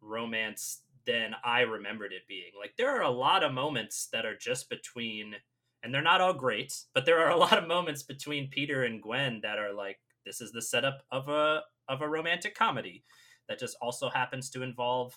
romance 0.00 0.82
than 1.06 1.34
I 1.44 1.60
remembered 1.60 2.12
it 2.12 2.26
being. 2.26 2.50
Like 2.58 2.74
there 2.76 2.90
are 2.96 3.02
a 3.02 3.10
lot 3.10 3.44
of 3.44 3.52
moments 3.52 4.08
that 4.12 4.26
are 4.26 4.36
just 4.36 4.68
between 4.68 5.36
and 5.82 5.94
they're 5.94 6.02
not 6.02 6.20
all 6.20 6.34
great, 6.34 6.74
but 6.92 7.04
there 7.04 7.20
are 7.20 7.30
a 7.30 7.36
lot 7.36 7.56
of 7.56 7.68
moments 7.68 8.02
between 8.02 8.50
Peter 8.50 8.82
and 8.82 9.00
Gwen 9.00 9.40
that 9.42 9.58
are 9.58 9.72
like 9.72 10.00
this 10.24 10.40
is 10.40 10.50
the 10.50 10.62
setup 10.62 11.02
of 11.12 11.28
a 11.28 11.62
of 11.88 12.02
a 12.02 12.08
romantic 12.08 12.56
comedy 12.56 13.04
that 13.48 13.60
just 13.60 13.76
also 13.80 14.10
happens 14.10 14.50
to 14.50 14.62
involve 14.64 15.16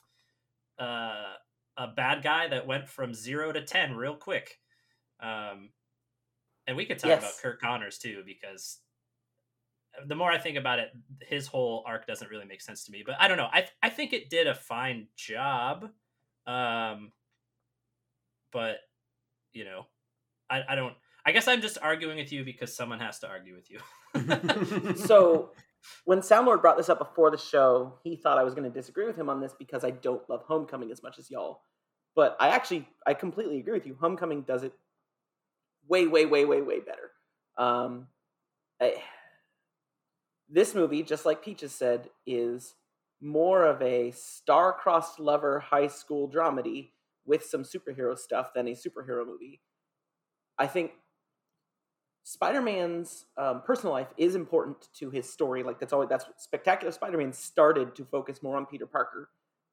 uh, 0.77 1.33
a 1.77 1.87
bad 1.87 2.21
guy 2.21 2.47
that 2.47 2.67
went 2.67 2.87
from 2.87 3.15
0 3.15 3.53
to 3.53 3.63
10 3.63 3.95
real 3.95 4.15
quick. 4.15 4.59
Um, 5.19 5.71
and 6.69 6.77
we 6.77 6.85
could 6.85 6.99
talk 6.99 7.09
Yes. 7.09 7.19
about 7.23 7.33
Curt 7.41 7.59
Connors 7.59 7.97
too, 7.97 8.21
because 8.25 8.77
the 10.05 10.13
more 10.13 10.31
I 10.31 10.37
think 10.37 10.55
about 10.55 10.77
it, 10.77 10.91
his 11.27 11.47
whole 11.47 11.83
arc 11.87 12.05
doesn't 12.05 12.29
really 12.29 12.45
make 12.45 12.61
sense 12.61 12.85
to 12.85 12.91
me. 12.91 13.03
But 13.03 13.15
I 13.19 13.27
don't 13.27 13.37
know. 13.37 13.49
I 13.51 13.65
I 13.81 13.89
think 13.89 14.13
it 14.13 14.29
did 14.29 14.45
a 14.45 14.53
fine 14.53 15.07
job. 15.17 15.89
Um, 16.45 17.11
but 18.51 18.77
you 19.51 19.65
know, 19.65 19.87
I 20.49 20.61
I 20.69 20.75
don't. 20.75 20.93
I 21.25 21.31
guess 21.31 21.47
I'm 21.47 21.61
just 21.61 21.79
arguing 21.81 22.17
with 22.17 22.31
you 22.31 22.45
because 22.45 22.75
someone 22.75 22.99
has 22.99 23.17
to 23.19 23.27
argue 23.27 23.55
with 23.55 23.69
you. 23.69 23.79
So 24.95 25.51
when 26.05 26.19
Soundlord 26.19 26.61
brought 26.61 26.77
this 26.77 26.89
up 26.89 26.99
before 26.99 27.31
the 27.31 27.37
show, 27.37 27.95
he 28.03 28.15
thought 28.15 28.37
I 28.37 28.43
was 28.43 28.53
going 28.53 28.71
to 28.71 28.79
disagree 28.79 29.05
with 29.07 29.15
him 29.17 29.29
on 29.29 29.41
this 29.41 29.53
because 29.57 29.83
I 29.83 29.91
don't 29.91 30.27
love 30.29 30.43
Homecoming 30.47 30.91
as 30.91 31.01
much 31.01 31.17
as 31.17 31.31
y'all. 31.31 31.61
But 32.15 32.35
I 32.39 32.49
actually, 32.49 32.87
I 33.07 33.13
completely 33.13 33.59
agree 33.59 33.73
with 33.73 33.87
you. 33.87 33.95
Homecoming 33.99 34.41
does 34.43 34.63
it 34.63 34.73
way, 35.89 36.07
way, 36.07 36.25
way, 36.25 36.45
way, 36.45 36.61
way 36.61 36.79
better. 36.79 37.11
Um, 37.57 38.07
I, 38.81 39.01
this 40.47 40.73
movie, 40.73 41.03
just 41.03 41.25
like 41.25 41.43
Peaches 41.43 41.73
said, 41.73 42.09
is 42.25 42.75
more 43.21 43.65
of 43.65 43.81
a 43.81 44.11
star-crossed 44.11 45.19
lover 45.19 45.59
high 45.59 45.87
school 45.87 46.29
dramedy 46.29 46.91
with 47.25 47.43
some 47.43 47.63
superhero 47.63 48.17
stuff 48.17 48.53
than 48.55 48.67
a 48.67 48.71
superhero 48.71 49.25
movie. 49.25 49.61
I 50.57 50.67
think 50.67 50.91
Spider-Man's 52.23 53.25
um, 53.37 53.61
personal 53.63 53.93
life 53.93 54.13
is 54.17 54.35
important 54.35 54.87
to 54.99 55.09
his 55.09 55.29
story. 55.29 55.63
Like 55.63 55.79
that's 55.79 55.93
always 55.93 56.09
that's 56.09 56.25
Spectacular 56.37 56.91
Spider-Man 56.91 57.33
started 57.33 57.95
to 57.95 58.05
focus 58.05 58.41
more 58.41 58.55
on 58.55 58.65
Peter 58.65 58.85
Parker 58.85 59.29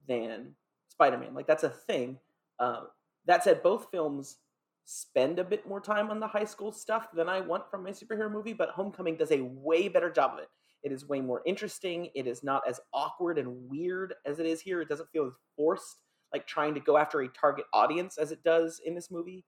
than 0.09 0.55
Spider-Man. 0.89 1.35
Like 1.35 1.47
that's 1.47 1.65
a 1.65 1.71
thing. 1.71 2.19
Uh, 2.59 2.83
that 3.27 3.45
said, 3.45 3.63
both 3.63 3.89
films 3.91 4.39
spend 4.87 5.39
a 5.41 5.45
bit 5.45 5.67
more 5.69 5.81
time 5.81 6.11
on 6.11 6.21
the 6.21 6.27
high 6.27 6.45
school 6.45 6.73
stuff 6.73 7.09
than 7.13 7.29
I 7.29 7.41
want 7.41 7.69
from 7.69 7.83
my 7.83 7.91
superhero 7.91 8.31
movie, 8.31 8.53
but 8.53 8.71
Homecoming 8.71 9.17
does 9.17 9.33
a 9.33 9.43
way 9.43 9.89
better 9.89 10.11
job 10.11 10.35
of 10.35 10.39
it. 10.39 10.49
It 10.85 10.93
is 10.93 11.09
way 11.09 11.21
more 11.21 11.43
interesting. 11.45 12.09
It 12.15 12.29
is 12.29 12.45
not 12.45 12.63
as 12.69 12.81
awkward 12.95 13.39
and 13.39 13.69
weird 13.69 14.15
as 14.25 14.39
it 14.39 14.47
is 14.47 14.61
here. 14.61 14.81
It 14.81 14.89
doesn't 14.89 15.11
feel 15.11 15.27
as 15.27 15.33
forced, 15.57 15.97
like 16.33 16.47
trying 16.47 16.73
to 16.75 16.81
go 16.81 16.97
after 16.97 17.21
a 17.21 17.29
target 17.29 17.65
audience 17.73 18.17
as 18.17 18.31
it 18.31 18.45
does 18.45 18.81
in 18.87 18.95
this 18.95 19.11
movie. 19.11 19.45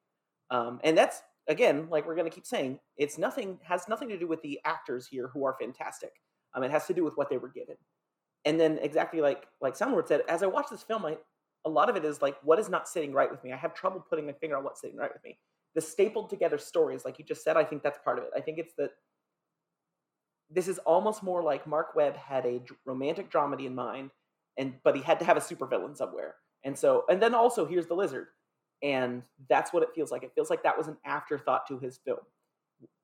Um, 0.51 0.81
and 0.83 0.99
that's 0.99 1.23
again, 1.47 1.87
like 1.89 2.05
we're 2.05 2.17
going 2.17 2.29
to 2.29 2.35
keep 2.35 2.47
saying, 2.47 2.81
it's 2.97 3.17
nothing 3.17 3.61
has 3.63 3.89
nothing 3.89 4.09
to 4.09 4.19
do 4.19 4.27
with 4.27 4.43
the 4.43 4.59
actors 4.65 5.07
here 5.07 5.31
who 5.33 5.45
are 5.45 5.57
fantastic. 5.61 6.13
Um, 6.55 6.65
it 6.65 6.73
has 6.73 6.87
to 6.87 6.95
do 6.95 7.05
with 7.05 7.17
what 7.17 7.31
they 7.31 7.39
were 7.39 7.49
given. 7.49 7.77
And 8.45 8.59
then 8.59 8.79
exactly 8.83 9.21
like 9.21 9.47
like 9.61 9.77
Soundward 9.77 10.09
said, 10.09 10.23
as 10.29 10.43
I 10.43 10.47
watched 10.47 10.71
this 10.71 10.83
film, 10.83 11.07
I 11.07 11.17
a 11.65 11.71
lot 11.71 11.91
of 11.91 11.97
it 11.97 12.05
is 12.05 12.23
like 12.23 12.37
what 12.43 12.59
is 12.59 12.69
not 12.69 12.89
sitting 12.89 13.13
right 13.13 13.31
with 13.31 13.43
me. 13.45 13.53
I 13.53 13.57
have 13.57 13.75
trouble 13.75 14.05
putting 14.09 14.27
my 14.27 14.33
finger 14.33 14.57
on 14.57 14.65
what's 14.65 14.81
sitting 14.81 14.97
right 14.97 15.13
with 15.13 15.23
me. 15.25 15.39
The 15.75 15.81
stapled 15.81 16.31
together 16.31 16.59
stories, 16.59 17.05
like 17.05 17.19
you 17.19 17.25
just 17.25 17.45
said, 17.45 17.57
I 17.57 17.65
think 17.65 17.83
that's 17.83 17.99
part 18.05 18.19
of 18.19 18.25
it. 18.25 18.31
I 18.37 18.41
think 18.41 18.59
it's 18.59 18.73
that 18.79 18.91
this 20.51 20.69
is 20.69 20.79
almost 20.79 21.23
more 21.23 21.43
like 21.43 21.67
Marc 21.67 21.95
Webb 21.95 22.17
had 22.17 22.47
a 22.47 22.63
romantic 22.87 23.31
dramedy 23.31 23.67
in 23.67 23.75
mind, 23.75 24.11
and 24.57 24.75
but 24.83 24.97
he 24.97 25.03
had 25.03 25.19
to 25.19 25.25
have 25.25 25.37
a 25.37 25.41
supervillain 25.41 25.97
somewhere. 25.97 26.37
And 26.65 26.77
so, 26.77 27.05
and 27.09 27.23
then 27.23 27.35
also 27.35 27.67
here's 27.67 27.87
the 27.87 27.95
lizard, 27.95 28.29
and 28.83 29.23
that's 29.49 29.73
what 29.73 29.83
it 29.83 29.91
feels 29.95 30.11
like. 30.11 30.23
It 30.23 30.33
feels 30.35 30.51
like 30.51 30.63
that 30.63 30.77
was 30.77 30.89
an 30.89 30.97
afterthought 31.05 31.67
to 31.69 31.79
his 31.79 31.99
film. 31.99 32.19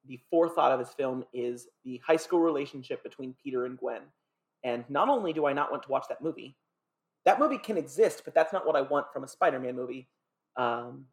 The 0.06 0.20
forethought 0.30 0.72
of 0.72 0.80
his 0.80 0.90
film 0.90 1.24
is 1.32 1.68
the 1.84 2.00
high 2.06 2.16
school 2.16 2.40
relationship 2.40 3.02
between 3.02 3.34
Peter 3.42 3.66
and 3.66 3.78
Gwen. 3.78 4.02
And 4.62 4.84
not 4.88 5.08
only 5.08 5.32
do 5.32 5.46
I 5.46 5.52
not 5.52 5.70
want 5.70 5.82
to 5.84 5.90
watch 5.90 6.06
that 6.08 6.22
movie, 6.22 6.56
that 7.24 7.38
movie 7.38 7.58
can 7.58 7.76
exist, 7.76 8.22
but 8.24 8.34
that's 8.34 8.52
not 8.52 8.66
what 8.66 8.76
I 8.76 8.82
want 8.82 9.12
from 9.12 9.24
a 9.24 9.28
Spider-Man 9.28 9.74
movie. 9.74 10.08
Um, 10.56 11.06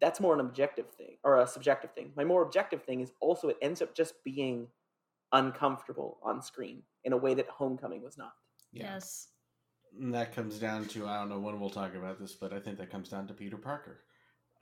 that's 0.00 0.18
more 0.20 0.34
an 0.34 0.40
objective 0.40 0.90
thing 0.90 1.16
or 1.22 1.38
a 1.40 1.46
subjective 1.46 1.92
thing. 1.92 2.12
My 2.16 2.24
more 2.24 2.42
objective 2.42 2.82
thing 2.82 3.00
is 3.00 3.12
also 3.20 3.48
it 3.48 3.56
ends 3.62 3.80
up 3.82 3.94
just 3.94 4.14
being 4.24 4.66
uncomfortable 5.32 6.18
on 6.22 6.42
screen 6.42 6.82
in 7.04 7.12
a 7.12 7.16
way 7.16 7.34
that 7.34 7.48
Homecoming 7.48 8.02
was 8.02 8.18
not. 8.18 8.32
Yeah. 8.72 8.94
Yes. 8.94 9.28
And 10.00 10.12
that 10.14 10.34
comes 10.34 10.58
down 10.58 10.86
to 10.86 11.06
I 11.06 11.18
don't 11.18 11.28
know 11.28 11.38
when 11.38 11.60
we'll 11.60 11.70
talk 11.70 11.94
about 11.94 12.18
this, 12.18 12.32
but 12.32 12.52
I 12.52 12.58
think 12.58 12.78
that 12.78 12.90
comes 12.90 13.08
down 13.10 13.26
to 13.28 13.34
Peter 13.34 13.56
Parker. 13.56 14.00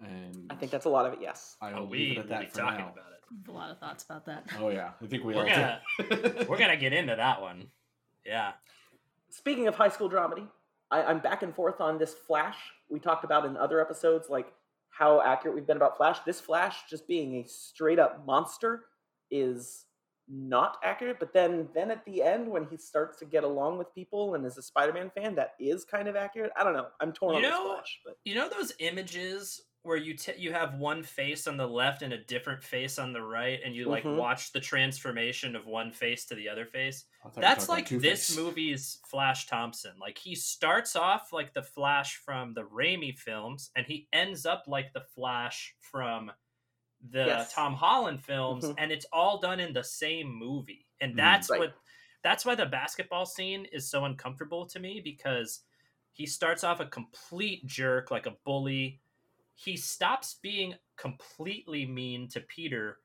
And 0.00 0.46
I 0.50 0.55
think 0.55 0.72
that's 0.72 0.87
a 0.87 0.90
lot 0.90 1.07
of 1.07 1.12
it. 1.12 1.18
Yes. 1.22 1.57
I 1.61 1.72
Oh, 1.72 1.81
will 1.81 1.87
we 1.88 1.98
leave 1.98 2.18
it 2.18 2.20
at 2.22 2.29
that 2.29 2.53
for 2.53 2.59
talking 2.59 2.79
now. 2.79 2.92
about 2.92 3.12
it. 3.12 3.20
I 3.33 3.37
have 3.46 3.48
a 3.48 3.53
lot 3.59 3.70
of 3.70 3.79
thoughts 3.79 4.05
about 4.05 4.26
that. 4.26 4.44
Oh 4.59 4.70
yeah, 4.70 4.90
I 5.00 5.07
think 5.07 5.24
we 5.24 5.35
We're 5.35 5.42
all 5.42 5.46
gonna 5.48 5.81
do. 5.98 6.46
we're 6.48 6.59
gonna 6.59 6.76
get 6.76 6.92
into 6.92 7.14
that 7.14 7.40
one. 7.40 7.68
Yeah. 8.26 8.53
Speaking 9.31 9.68
of 9.68 9.76
high 9.76 9.88
school 9.88 10.11
dramedy, 10.11 10.48
I, 10.90 11.03
I'm 11.05 11.20
back 11.20 11.42
and 11.42 11.55
forth 11.55 11.81
on 11.81 11.98
this 11.98 12.14
Flash. 12.14 12.57
We 12.88 12.98
talked 12.98 13.24
about 13.24 13.44
in 13.46 13.57
other 13.57 13.81
episodes, 13.81 14.29
like 14.29 14.53
how 14.90 15.20
accurate 15.20 15.55
we've 15.55 15.66
been 15.66 15.76
about 15.76 15.96
Flash. 15.96 16.18
This 16.26 16.40
Flash 16.40 16.81
just 16.88 17.07
being 17.07 17.37
a 17.37 17.46
straight 17.48 17.98
up 17.98 18.26
monster 18.26 18.87
is 19.31 19.87
not 20.29 20.79
accurate. 20.85 21.18
But 21.20 21.33
then, 21.33 21.68
then 21.74 21.90
at 21.90 22.05
the 22.05 22.22
end, 22.22 22.48
when 22.48 22.66
he 22.70 22.76
starts 22.76 23.18
to 23.18 23.24
get 23.24 23.44
along 23.44 23.79
with 23.79 23.92
people 23.94 24.35
and 24.35 24.44
is 24.46 24.59
a 24.59 24.62
Spider-Man 24.62 25.11
fan, 25.16 25.35
that 25.37 25.53
is 25.61 25.85
kind 25.85 26.09
of 26.09 26.16
accurate. 26.16 26.53
I 26.57 26.64
don't 26.64 26.72
know. 26.74 26.87
I'm 27.00 27.12
torn 27.12 27.37
You 27.37 27.44
on 27.46 27.50
know- 27.50 27.62
this 27.64 27.72
Flash, 27.76 28.00
but 28.05 28.16
You 28.24 28.35
know 28.35 28.48
those 28.48 28.72
images 28.81 29.61
where 29.83 29.97
you 29.97 30.14
t- 30.14 30.37
you 30.37 30.53
have 30.53 30.75
one 30.75 31.03
face 31.03 31.47
on 31.47 31.57
the 31.57 31.66
left 31.66 32.03
and 32.03 32.12
a 32.12 32.25
different 32.25 32.62
face 32.62 32.99
on 32.99 33.12
the 33.12 33.23
right, 33.23 33.61
and 33.64 33.75
you 33.75 33.87
like 33.87 34.05
Mhm. 34.05 34.16
watch 34.16 34.53
the 34.53 34.61
transformation 34.61 35.57
of 35.57 35.66
one 35.66 35.90
face 35.90 36.27
to 36.27 36.35
the 36.35 36.49
other 36.49 36.66
face. 36.66 37.07
I 37.25 37.31
thought 37.31 37.37
you 37.37 37.40
were 37.40 37.43
That's 37.43 37.69
like 37.69 37.88
this 37.88 38.37
movie's 38.37 39.01
Flash 39.09 39.47
Thompson. 39.47 39.99
Like 39.99 40.19
he 40.19 40.35
starts 40.35 40.97
off 40.97 41.33
like 41.33 41.55
the 41.55 41.62
Flash 41.62 42.16
from 42.16 42.53
the 42.53 42.64
Raimi 42.64 43.16
films, 43.19 43.71
and 43.75 43.87
he 43.87 44.09
ends 44.12 44.45
up 44.45 44.64
like 44.66 44.93
the 44.93 45.01
Flash 45.03 45.75
from 45.79 46.31
the 47.00 47.25
Yes. 47.27 47.52
Tom 47.54 47.75
Holland 47.75 48.23
films, 48.23 48.65
Mhm. 48.65 48.75
and 48.77 48.92
it's 48.92 49.07
all 49.13 49.38
done 49.38 49.61
in 49.61 49.73
the 49.73 49.85
same 49.85 50.29
movie. 50.29 50.87
And 51.00 51.15
Mm. 51.15 51.17
that's 51.17 51.48
Right. 51.48 51.61
what 51.61 51.75
that's 52.23 52.44
why 52.44 52.54
the 52.54 52.67
basketball 52.67 53.25
scene 53.25 53.65
is 53.67 53.88
so 53.88 54.04
uncomfortable 54.04 54.67
to 54.67 54.79
me 54.79 55.00
because 55.00 55.65
he 56.13 56.27
starts 56.27 56.63
off 56.65 56.81
a 56.81 56.87
complete 56.87 57.65
jerk, 57.67 58.11
like 58.11 58.27
a 58.27 58.33
bully. 58.44 59.00
He 59.63 59.77
stops 59.77 60.35
being 60.42 60.75
completely 60.96 61.85
mean 61.85 62.29
to 62.29 62.40
Peter 62.40 62.98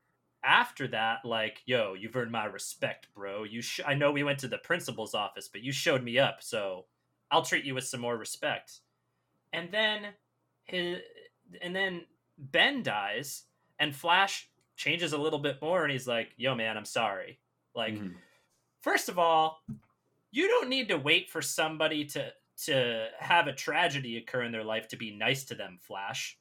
after 0.44 0.86
that 0.86 1.24
like 1.24 1.60
yo 1.66 1.94
you've 1.94 2.14
earned 2.14 2.30
my 2.30 2.44
respect 2.44 3.08
bro 3.14 3.42
you 3.42 3.60
sh- 3.60 3.80
i 3.84 3.94
know 3.94 4.12
we 4.12 4.22
went 4.22 4.38
to 4.38 4.46
the 4.46 4.58
principal's 4.58 5.12
office 5.12 5.48
but 5.48 5.60
you 5.60 5.72
showed 5.72 6.04
me 6.04 6.18
up 6.20 6.36
so 6.40 6.84
i'll 7.32 7.42
treat 7.42 7.64
you 7.64 7.74
with 7.74 7.82
some 7.82 7.98
more 8.00 8.16
respect 8.16 8.80
and 9.52 9.72
then 9.72 10.12
his 10.64 10.98
and 11.62 11.74
then 11.74 12.04
ben 12.38 12.80
dies 12.82 13.44
and 13.80 13.96
flash 13.96 14.48
changes 14.76 15.14
a 15.14 15.18
little 15.18 15.40
bit 15.40 15.60
more 15.60 15.82
and 15.82 15.90
he's 15.90 16.06
like 16.06 16.28
yo 16.36 16.54
man 16.54 16.76
i'm 16.76 16.84
sorry 16.84 17.40
like 17.74 17.94
Mhm. 17.94 18.14
first 18.82 19.08
of 19.08 19.18
all 19.18 19.62
you 20.30 20.46
don't 20.46 20.68
need 20.68 20.86
to 20.88 20.96
wait 20.98 21.28
for 21.28 21.42
somebody 21.42 22.04
to 22.04 22.32
to 22.58 23.08
have 23.18 23.48
a 23.48 23.52
tragedy 23.52 24.16
occur 24.16 24.42
in 24.42 24.52
their 24.52 24.64
life 24.64 24.86
to 24.88 24.96
be 24.96 25.14
nice 25.14 25.44
to 25.44 25.54
them, 25.54 25.78
Flash. 25.80 26.38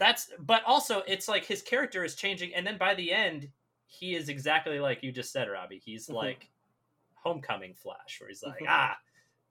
That's 0.00 0.30
but 0.40 0.64
also 0.64 1.02
it's 1.06 1.28
like 1.28 1.44
his 1.44 1.62
character 1.62 2.02
is 2.02 2.14
changing 2.16 2.54
and 2.54 2.66
then 2.66 2.76
by 2.78 2.94
the 2.96 3.12
end 3.12 3.48
he 3.86 4.16
is 4.16 4.28
exactly 4.28 4.80
like 4.80 5.02
you 5.02 5.12
just 5.12 5.30
said, 5.32 5.48
Robbie. 5.48 5.80
He's 5.84 6.08
Mhm. 6.08 6.14
like 6.14 6.48
homecoming 7.14 7.74
Flash, 7.74 8.18
where 8.20 8.28
he's 8.28 8.42
like, 8.42 8.60
Mhm. 8.60 8.66
ah, 8.68 8.98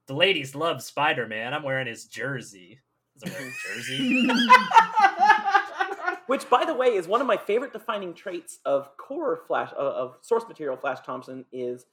the 0.08 0.16
ladies 0.16 0.56
love 0.56 0.82
Spider 0.82 1.28
Man. 1.28 1.54
I'm 1.54 1.64
wearing 1.64 1.88
his 1.88 2.06
jersey. 2.06 2.82
Doesn't 3.20 3.38
wear 3.40 3.48
a 3.48 3.52
jersey. 3.76 4.28
Which, 6.28 6.50
by 6.50 6.64
the 6.66 6.74
way, 6.74 6.96
is 6.96 7.08
one 7.08 7.22
of 7.22 7.28
my 7.28 7.38
favorite 7.38 7.74
defining 7.74 8.14
traits 8.14 8.60
of 8.66 8.96
core 8.98 9.44
Flash, 9.48 9.72
uh, 9.74 9.78
of 9.82 10.18
source 10.22 10.48
material 10.48 10.78
Flash 10.78 11.00
Thompson, 11.06 11.46
is 11.52 11.86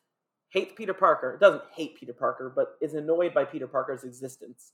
hates 0.51 0.73
Peter 0.77 0.95
Parker. 0.95 1.37
Doesn't 1.39 1.65
hate 1.73 1.97
Peter 1.97 2.13
Parker, 2.13 2.51
but 2.55 2.77
is 2.81 2.95
annoyed 2.95 3.35
by 3.35 3.45
Peter 3.45 3.67
Parker's 3.67 4.05
existence. 4.05 4.73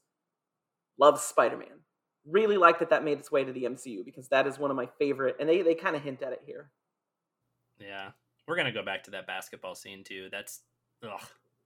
Loves 0.98 1.22
Spider 1.22 1.56
Man. 1.56 1.84
Really 2.26 2.56
like 2.56 2.78
that 2.78 2.90
that 2.90 3.04
made 3.04 3.18
its 3.18 3.32
way 3.32 3.42
to 3.44 3.52
the 3.52 3.64
MCU 3.64 4.04
because 4.04 4.28
that 4.28 4.46
is 4.46 4.58
one 4.58 4.70
of 4.70 4.76
my 4.76 4.86
favorite, 4.98 5.36
and 5.40 5.48
they, 5.48 5.62
they 5.62 5.74
kind 5.74 5.96
of 5.96 6.02
hint 6.02 6.22
at 6.22 6.32
it 6.32 6.42
here. 6.46 6.70
yeah, 7.80 8.10
we're 8.46 8.56
gonna 8.56 8.72
go 8.72 8.84
back 8.84 9.02
to 9.04 9.10
that 9.12 9.26
basketball 9.26 9.74
scene 9.74 10.04
too. 10.04 10.28
That's 10.30 10.60
ugh. 11.02 11.20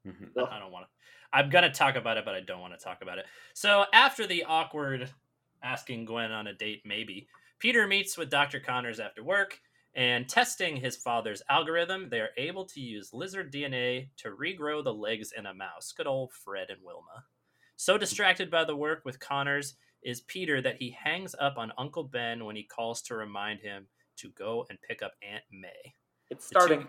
Mhm. 0.06 0.30
I 0.50 0.58
don't 0.58 0.72
want 0.72 0.86
to. 0.86 0.90
I'm 1.32 1.50
gonna 1.50 1.70
talk 1.72 1.96
about 1.96 2.16
it, 2.16 2.24
but 2.24 2.34
I 2.34 2.40
don't 2.40 2.60
want 2.60 2.78
to 2.78 2.82
talk 2.82 3.02
about 3.02 3.18
it. 3.18 3.26
So 3.54 3.84
after 3.92 4.26
the 4.26 4.44
awkward 4.44 5.10
asking 5.62 6.04
Gwen 6.06 6.30
on 6.32 6.46
a 6.46 6.54
date, 6.54 6.82
maybe 6.84 7.28
Peter 7.58 7.86
meets 7.86 8.16
with 8.16 8.30
Dr. 8.30 8.60
Connors 8.60 9.00
after 9.00 9.24
work 9.24 9.60
and 9.94 10.28
testing 10.28 10.76
his 10.76 10.96
father's 10.96 11.42
algorithm. 11.48 12.08
They 12.08 12.20
are 12.20 12.30
able 12.36 12.64
to 12.66 12.80
use 12.80 13.12
lizard 13.12 13.52
DNA 13.52 14.10
to 14.18 14.30
regrow 14.30 14.84
the 14.84 14.94
legs 14.94 15.32
in 15.36 15.46
a 15.46 15.54
mouse. 15.54 15.92
Good 15.92 16.06
old 16.06 16.32
Fred 16.32 16.70
and 16.70 16.82
Wilma. 16.84 17.24
So 17.76 17.98
distracted 17.98 18.50
by 18.50 18.64
the 18.64 18.76
work 18.76 19.04
with 19.04 19.18
Connors 19.20 19.74
is 20.02 20.20
Peter 20.22 20.60
that 20.62 20.76
he 20.76 20.90
hangs 20.90 21.34
up 21.38 21.58
on 21.58 21.72
Uncle 21.78 22.04
Ben 22.04 22.44
when 22.44 22.56
he 22.56 22.62
calls 22.62 23.02
to 23.02 23.14
remind 23.16 23.60
him 23.60 23.86
to 24.18 24.30
go 24.30 24.66
and 24.70 24.78
pick 24.82 25.02
up 25.02 25.12
Aunt 25.22 25.44
May. 25.50 25.94
It's 26.30 26.48
The 26.48 26.54
two- 26.54 26.60
starting. 26.66 26.88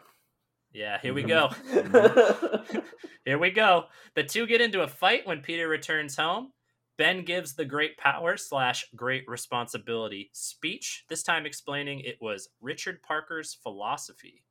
Yeah, 0.73 0.99
here 1.01 1.13
we 1.13 1.23
Mhm. 1.23 1.27
go. 1.27 2.81
Here 3.25 3.37
we 3.37 3.51
go. 3.51 3.85
The 4.15 4.23
two 4.23 4.45
get 4.47 4.61
into 4.61 4.83
a 4.83 4.87
fight 4.87 5.25
when 5.25 5.41
Peter 5.41 5.67
returns 5.67 6.15
home. 6.15 6.53
Ben 6.97 7.23
gives 7.25 7.55
the 7.55 7.65
great 7.65 7.97
power 7.97 8.37
slash 8.37 8.85
great 8.95 9.27
responsibility 9.27 10.29
speech, 10.33 11.03
this 11.09 11.23
time 11.23 11.45
explaining 11.45 11.99
it 12.01 12.17
was 12.21 12.49
Richard 12.61 13.01
Parker's 13.03 13.53
philosophy. 13.53 14.43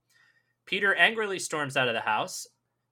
Peter 0.67 0.95
angrily 0.95 1.39
storms 1.39 1.77
out 1.77 1.89
of 1.89 1.95
the 1.95 2.01
house, 2.01 2.47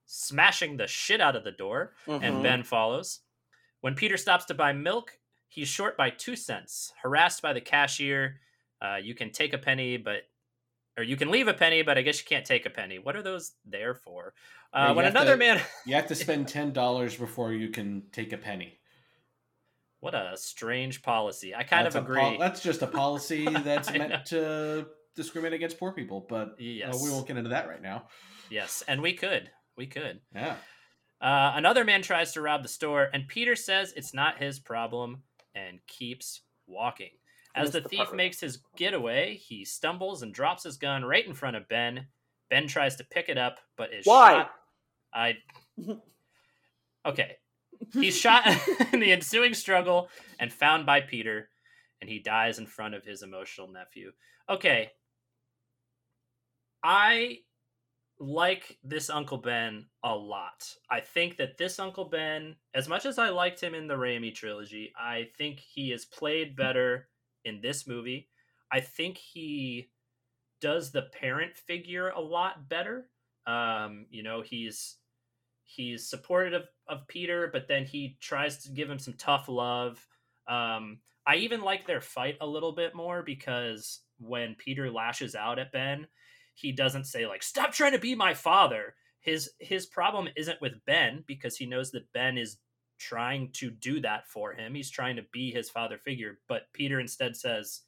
smashing 0.07 0.77
the 0.77 0.87
shit 0.87 1.21
out 1.21 1.37
of 1.37 1.45
the 1.45 1.53
door, 1.53 1.95
Mhm. 2.07 2.23
and 2.23 2.43
Ben 2.43 2.63
follows. 2.63 3.21
When 3.81 3.95
Peter 3.95 4.17
stops 4.17 4.45
to 4.47 4.55
buy 4.55 4.73
milk, 4.73 5.19
he's 5.55 5.69
short 5.69 5.97
by 5.97 6.11
two 6.11 6.35
cents. 6.37 6.93
Harassed 7.03 7.41
by 7.43 7.53
the 7.53 7.61
cashier, 7.61 8.41
uh, 8.83 8.97
you 8.97 9.15
can 9.15 9.31
take 9.31 9.53
a 9.53 9.59
penny, 9.59 9.97
but 9.97 10.23
or 10.97 11.03
you 11.05 11.17
can 11.17 11.31
leave 11.31 11.49
a 11.49 11.55
penny, 11.55 11.83
but 11.83 11.97
I 11.99 12.03
guess 12.03 12.19
you 12.21 12.27
can't 12.29 12.45
take 12.45 12.67
a 12.67 12.71
penny. 12.71 12.99
What 12.99 13.17
are 13.17 13.23
those 13.23 13.53
there 13.65 13.95
for? 13.95 14.35
Uh, 14.73 14.93
when 14.95 15.07
another 15.07 15.33
to- 15.33 15.39
man, 15.39 15.61
You 15.87 15.95
have 15.95 16.09
to 16.09 16.15
spend 16.15 16.49
ten 16.59 16.73
dollars 16.73 17.17
before 17.17 17.53
you 17.53 17.69
can 17.69 18.03
take 18.13 18.33
a 18.33 18.39
penny. 18.39 18.79
what 20.01 20.15
a 20.15 20.37
strange 20.37 21.03
policy. 21.03 21.55
I 21.55 21.63
kind 21.63 21.87
That's 21.87 21.95
of 21.97 22.05
agree. 22.05 22.21
pol- 22.21 22.39
that's 22.39 22.61
just 22.63 22.83
a 22.83 22.87
policy 22.87 23.45
that's 23.65 23.91
meant 23.93 24.27
to 24.27 24.87
discriminate 25.17 25.55
against 25.55 25.79
poor 25.79 25.93
people, 25.93 26.27
but 26.29 26.49
uh, 26.51 26.55
we 26.59 27.11
won't 27.11 27.27
get 27.27 27.37
into 27.37 27.51
that 27.51 27.69
right 27.69 27.81
now. 27.83 28.09
yes, 28.51 28.83
and 28.89 29.01
we 29.01 29.15
could, 29.15 29.51
we 29.77 29.87
could. 29.87 30.21
Yeah. 30.35 30.57
Uh, 31.21 31.53
another 31.55 31.85
man 31.85 32.03
tries 32.03 32.33
to 32.33 32.43
rob 32.43 32.63
the 32.63 32.69
store, 32.69 33.09
and 33.15 33.27
Peter 33.29 33.57
says 33.57 33.95
it's 33.97 34.13
not 34.13 34.39
his 34.39 34.59
problem 34.59 35.23
and 35.55 35.79
keeps 35.87 36.43
walking. 36.67 37.11
As 37.55 37.71
the 37.71 37.81
the 37.81 37.89
thief 37.89 38.13
makes 38.13 38.41
his 38.41 38.59
getaway, 38.77 39.37
he 39.37 39.65
stumbles 39.65 40.23
and 40.23 40.35
drops 40.35 40.65
his 40.65 40.77
gun 40.77 41.05
right 41.05 41.27
in 41.27 41.35
front 41.35 41.57
of 41.57 41.69
Ben. 41.69 42.07
Ben 42.51 42.67
tries 42.67 42.97
to 42.97 43.05
pick 43.05 43.29
it 43.29 43.39
up, 43.39 43.61
but 43.77 43.93
is 43.93 44.07
Why? 44.07 44.33
shot. 44.33 44.51
I. 45.15 45.37
Okay. 47.07 47.37
He's 47.93 48.17
shot 48.17 48.47
in 48.93 49.01
the 49.01 49.13
ensuing 49.13 49.53
struggle 49.53 50.09
and 50.39 50.51
found 50.51 50.87
by 50.87 51.03
Peter, 51.03 51.51
and 52.01 52.09
he 52.09 52.19
dies 52.19 52.59
in 52.59 52.67
front 52.67 52.95
of 52.95 53.05
his 53.05 53.23
emotional 53.23 53.69
nephew. 53.69 54.13
Okay. 54.49 54.91
I 56.83 57.41
like 58.19 58.79
this 58.85 59.11
Uncle 59.11 59.39
Ben 59.39 59.87
a 60.05 60.15
lot. 60.15 60.75
I 60.91 61.01
think 61.01 61.37
that 61.39 61.59
this 61.59 61.79
Uncle 61.79 62.05
Ben, 62.07 62.57
as 62.75 62.89
much 62.89 63.07
as 63.07 63.19
I 63.19 63.31
liked 63.31 63.61
him 63.61 63.75
in 63.75 63.89
the 63.89 63.95
Raimi 63.95 64.35
trilogy, 64.35 64.93
I 64.97 65.29
think 65.37 65.59
he 65.59 65.93
is 65.93 66.05
played 66.05 66.57
better 66.57 67.09
in 67.45 67.61
this 67.61 67.87
movie. 67.87 68.29
I 68.73 68.81
think 68.81 69.19
he 69.19 69.91
does 70.61 70.93
the 70.93 71.09
parent 71.21 71.57
figure 71.57 72.09
a 72.11 72.21
lot 72.21 72.69
better. 72.69 73.09
Um, 73.47 74.07
you 74.11 74.23
know, 74.23 74.43
he's 74.43 74.97
he's 75.65 76.09
supportive 76.09 76.55
of, 76.55 76.69
of 76.89 77.09
Peter, 77.09 77.51
but 77.53 77.69
then 77.69 77.85
he 77.85 78.17
tries 78.21 78.63
to 78.65 78.71
give 78.71 78.89
him 78.89 78.99
some 78.99 79.15
tough 79.15 79.49
love. 79.49 80.07
Um, 80.49 80.99
I 81.27 81.37
even 81.37 81.63
like 81.63 81.87
their 81.87 82.01
fight 82.01 82.37
a 82.41 82.47
little 82.47 82.73
bit 82.73 82.95
more 82.95 83.23
because 83.23 84.01
when 84.19 84.57
Peter 84.57 84.91
lashes 84.91 85.35
out 85.35 85.59
at 85.59 85.73
Ben, 85.73 86.07
he 86.55 86.73
doesn't 86.73 87.05
say 87.05 87.27
like 87.27 87.43
stop 87.43 87.73
trying 87.73 87.93
to 87.93 87.99
be 87.99 88.15
my 88.15 88.35
father. 88.35 88.95
His 89.21 89.51
his 89.59 89.87
problem 89.87 90.29
isn't 90.37 90.61
with 90.61 90.85
ben 90.87 91.25
because 91.27 91.57
he 91.57 91.67
knows 91.67 91.91
that 91.93 92.13
ben 92.13 92.39
is 92.39 92.59
trying 92.99 93.51
to 93.53 93.71
do 93.71 94.01
that 94.01 94.27
for 94.29 94.53
him. 94.53 94.75
He's 94.75 94.91
trying 94.91 95.17
to 95.17 95.25
be 95.33 95.51
his 95.51 95.69
father 95.71 95.99
figure. 95.99 96.39
But 96.49 96.73
peter 96.73 97.01
instead 97.01 97.37
says 97.37 97.83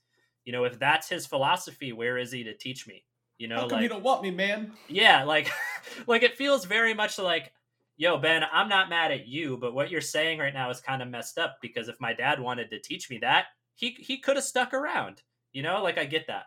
you 0.44 0.52
know 0.52 0.64
if 0.64 0.78
that's 0.78 1.08
his 1.08 1.26
philosophy 1.26 1.92
where 1.92 2.18
is 2.18 2.32
he 2.32 2.44
to 2.44 2.56
teach 2.56 2.86
me? 2.86 3.04
You 3.38 3.48
know 3.48 3.56
How 3.56 3.68
come 3.68 3.76
like 3.76 3.82
you 3.82 3.88
don't 3.88 4.02
want 4.02 4.22
me, 4.22 4.30
man? 4.30 4.72
yeah 4.88 5.24
like 5.24 5.50
like 6.06 6.22
it 6.22 6.36
feels 6.36 6.64
very 6.64 6.94
much 6.94 7.18
like 7.18 7.52
yo 7.98 8.18
ben 8.18 8.42
i'm 8.52 8.68
not 8.68 8.90
mad 8.90 9.10
at 9.10 9.26
you 9.26 9.56
but 9.56 9.74
what 9.74 9.90
you're 9.90 10.02
saying 10.02 10.38
right 10.38 10.52
now 10.52 10.68
is 10.70 10.80
kind 10.80 11.00
of 11.00 11.08
messed 11.08 11.38
up 11.38 11.56
because 11.62 11.88
if 11.88 11.98
my 11.98 12.12
dad 12.12 12.38
wanted 12.38 12.68
to 12.70 12.78
teach 12.78 13.08
me 13.08 13.18
that 13.18 13.46
he 13.76 13.90
he 14.00 14.18
could 14.18 14.36
have 14.36 14.44
stuck 14.44 14.74
around. 14.74 15.22
You 15.52 15.62
know 15.62 15.82
like 15.82 15.98
i 15.98 16.04
get 16.04 16.26
that. 16.26 16.46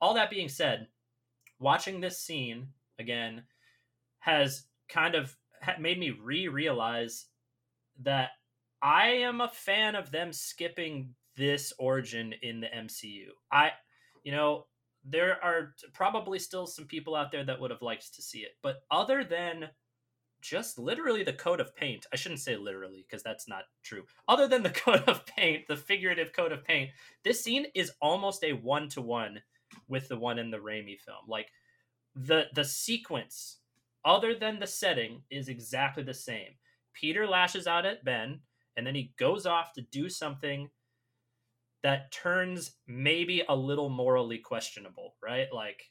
All 0.00 0.14
that 0.14 0.30
being 0.30 0.48
said 0.48 0.88
watching 1.58 2.00
this 2.00 2.20
scene 2.20 2.68
again 2.98 3.44
has 4.20 4.64
kind 4.88 5.14
of 5.14 5.36
made 5.78 5.98
me 5.98 6.10
re-realize 6.10 7.26
that 8.02 8.30
I 8.82 9.06
am 9.06 9.40
a 9.40 9.48
fan 9.48 9.94
of 9.94 10.10
them 10.10 10.32
skipping 10.32 11.14
this 11.36 11.72
origin 11.78 12.34
in 12.42 12.60
the 12.60 12.66
MCU. 12.66 13.28
I, 13.50 13.72
you 14.22 14.32
know, 14.32 14.66
there 15.04 15.42
are 15.42 15.74
probably 15.92 16.38
still 16.38 16.66
some 16.66 16.86
people 16.86 17.14
out 17.14 17.32
there 17.32 17.44
that 17.44 17.60
would 17.60 17.70
have 17.70 17.82
liked 17.82 18.14
to 18.14 18.22
see 18.22 18.40
it, 18.40 18.52
but 18.62 18.82
other 18.90 19.24
than 19.24 19.70
just 20.40 20.78
literally 20.78 21.24
the 21.24 21.32
coat 21.32 21.60
of 21.60 21.74
paint, 21.74 22.06
I 22.12 22.16
shouldn't 22.16 22.40
say 22.40 22.56
literally 22.56 23.04
because 23.08 23.22
that's 23.22 23.48
not 23.48 23.62
true. 23.82 24.04
Other 24.28 24.46
than 24.46 24.62
the 24.62 24.70
coat 24.84 25.08
of 25.08 25.24
paint, 25.26 25.66
the 25.68 25.76
figurative 25.76 26.32
coat 26.32 26.52
of 26.52 26.64
paint, 26.64 26.90
this 27.24 27.42
scene 27.42 27.66
is 27.74 27.92
almost 28.00 28.44
a 28.44 28.52
one 28.52 28.88
to 28.90 29.00
one 29.00 29.40
with 29.88 30.08
the 30.08 30.18
one 30.18 30.38
in 30.38 30.50
the 30.50 30.58
Raimi 30.58 30.98
film. 30.98 31.24
Like 31.28 31.48
the 32.14 32.44
the 32.54 32.64
sequence, 32.64 33.58
other 34.04 34.34
than 34.34 34.58
the 34.58 34.66
setting, 34.66 35.22
is 35.30 35.48
exactly 35.48 36.02
the 36.02 36.14
same. 36.14 36.56
Peter 36.92 37.26
lashes 37.26 37.66
out 37.66 37.86
at 37.86 38.04
Ben, 38.04 38.40
and 38.76 38.86
then 38.86 38.94
he 38.94 39.14
goes 39.18 39.46
off 39.46 39.72
to 39.72 39.82
do 39.82 40.08
something 40.08 40.68
that 41.82 42.12
turns 42.12 42.76
maybe 42.86 43.42
a 43.48 43.54
little 43.54 43.90
morally 43.90 44.38
questionable, 44.38 45.16
right? 45.22 45.48
Like, 45.52 45.82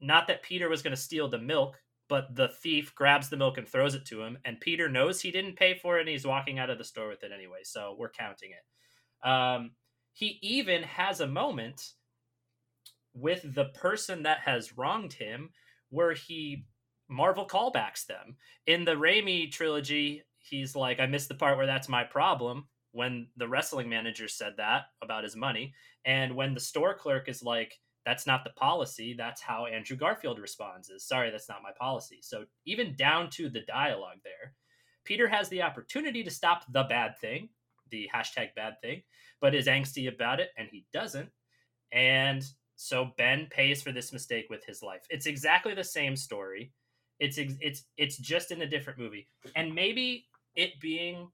not 0.00 0.26
that 0.28 0.42
Peter 0.42 0.68
was 0.68 0.80
going 0.80 0.96
to 0.96 1.00
steal 1.00 1.28
the 1.28 1.38
milk, 1.38 1.78
but 2.08 2.34
the 2.34 2.48
thief 2.48 2.94
grabs 2.94 3.28
the 3.28 3.36
milk 3.36 3.58
and 3.58 3.68
throws 3.68 3.94
it 3.94 4.04
to 4.06 4.22
him, 4.22 4.38
and 4.44 4.60
Peter 4.60 4.88
knows 4.88 5.20
he 5.20 5.30
didn't 5.30 5.56
pay 5.56 5.74
for 5.74 5.98
it, 5.98 6.02
and 6.02 6.08
he's 6.08 6.26
walking 6.26 6.58
out 6.58 6.70
of 6.70 6.78
the 6.78 6.84
store 6.84 7.08
with 7.08 7.24
it 7.24 7.32
anyway. 7.32 7.60
So 7.62 7.94
we're 7.98 8.10
counting 8.10 8.50
it. 8.52 9.28
Um, 9.28 9.72
he 10.12 10.38
even 10.42 10.82
has 10.82 11.20
a 11.20 11.26
moment 11.26 11.92
with 13.14 13.54
the 13.54 13.66
person 13.66 14.22
that 14.22 14.40
has 14.40 14.76
wronged 14.76 15.12
him 15.12 15.50
where 15.90 16.12
he 16.12 16.64
Marvel 17.08 17.46
callbacks 17.46 18.06
them. 18.06 18.36
In 18.66 18.84
the 18.84 18.94
Raimi 18.94 19.50
trilogy, 19.50 20.22
he's 20.38 20.74
like, 20.74 20.98
I 20.98 21.06
missed 21.06 21.28
the 21.28 21.34
part 21.34 21.56
where 21.56 21.66
that's 21.66 21.88
my 21.88 22.04
problem 22.04 22.66
when 22.92 23.26
the 23.36 23.48
wrestling 23.48 23.88
manager 23.88 24.28
said 24.28 24.54
that 24.56 24.84
about 25.02 25.24
his 25.24 25.36
money. 25.36 25.74
And 26.04 26.34
when 26.34 26.54
the 26.54 26.60
store 26.60 26.94
clerk 26.94 27.28
is 27.28 27.42
like, 27.42 27.78
that's 28.04 28.26
not 28.26 28.44
the 28.44 28.50
policy, 28.50 29.14
that's 29.16 29.40
how 29.40 29.66
Andrew 29.66 29.96
Garfield 29.96 30.38
responds 30.38 30.90
is 30.90 31.06
sorry, 31.06 31.30
that's 31.30 31.48
not 31.48 31.62
my 31.62 31.70
policy. 31.78 32.18
So 32.22 32.44
even 32.66 32.96
down 32.96 33.30
to 33.30 33.48
the 33.48 33.60
dialogue 33.60 34.18
there, 34.24 34.54
Peter 35.04 35.28
has 35.28 35.48
the 35.48 35.62
opportunity 35.62 36.24
to 36.24 36.30
stop 36.30 36.64
the 36.72 36.84
bad 36.84 37.18
thing, 37.18 37.48
the 37.90 38.08
hashtag 38.12 38.54
bad 38.56 38.80
thing, 38.82 39.02
but 39.40 39.54
is 39.54 39.66
angsty 39.66 40.12
about 40.12 40.40
it 40.40 40.50
and 40.56 40.68
he 40.70 40.84
doesn't. 40.92 41.28
And 41.92 42.44
so 42.76 43.12
Ben 43.16 43.46
pays 43.50 43.82
for 43.82 43.92
this 43.92 44.12
mistake 44.12 44.46
with 44.50 44.64
his 44.64 44.82
life. 44.82 45.02
It's 45.10 45.26
exactly 45.26 45.74
the 45.74 45.84
same 45.84 46.16
story. 46.16 46.72
It's 47.20 47.38
it's 47.38 47.84
it's 47.96 48.16
just 48.16 48.50
in 48.50 48.62
a 48.62 48.66
different 48.66 48.98
movie. 48.98 49.28
And 49.54 49.74
maybe 49.74 50.26
it 50.56 50.80
being 50.80 51.28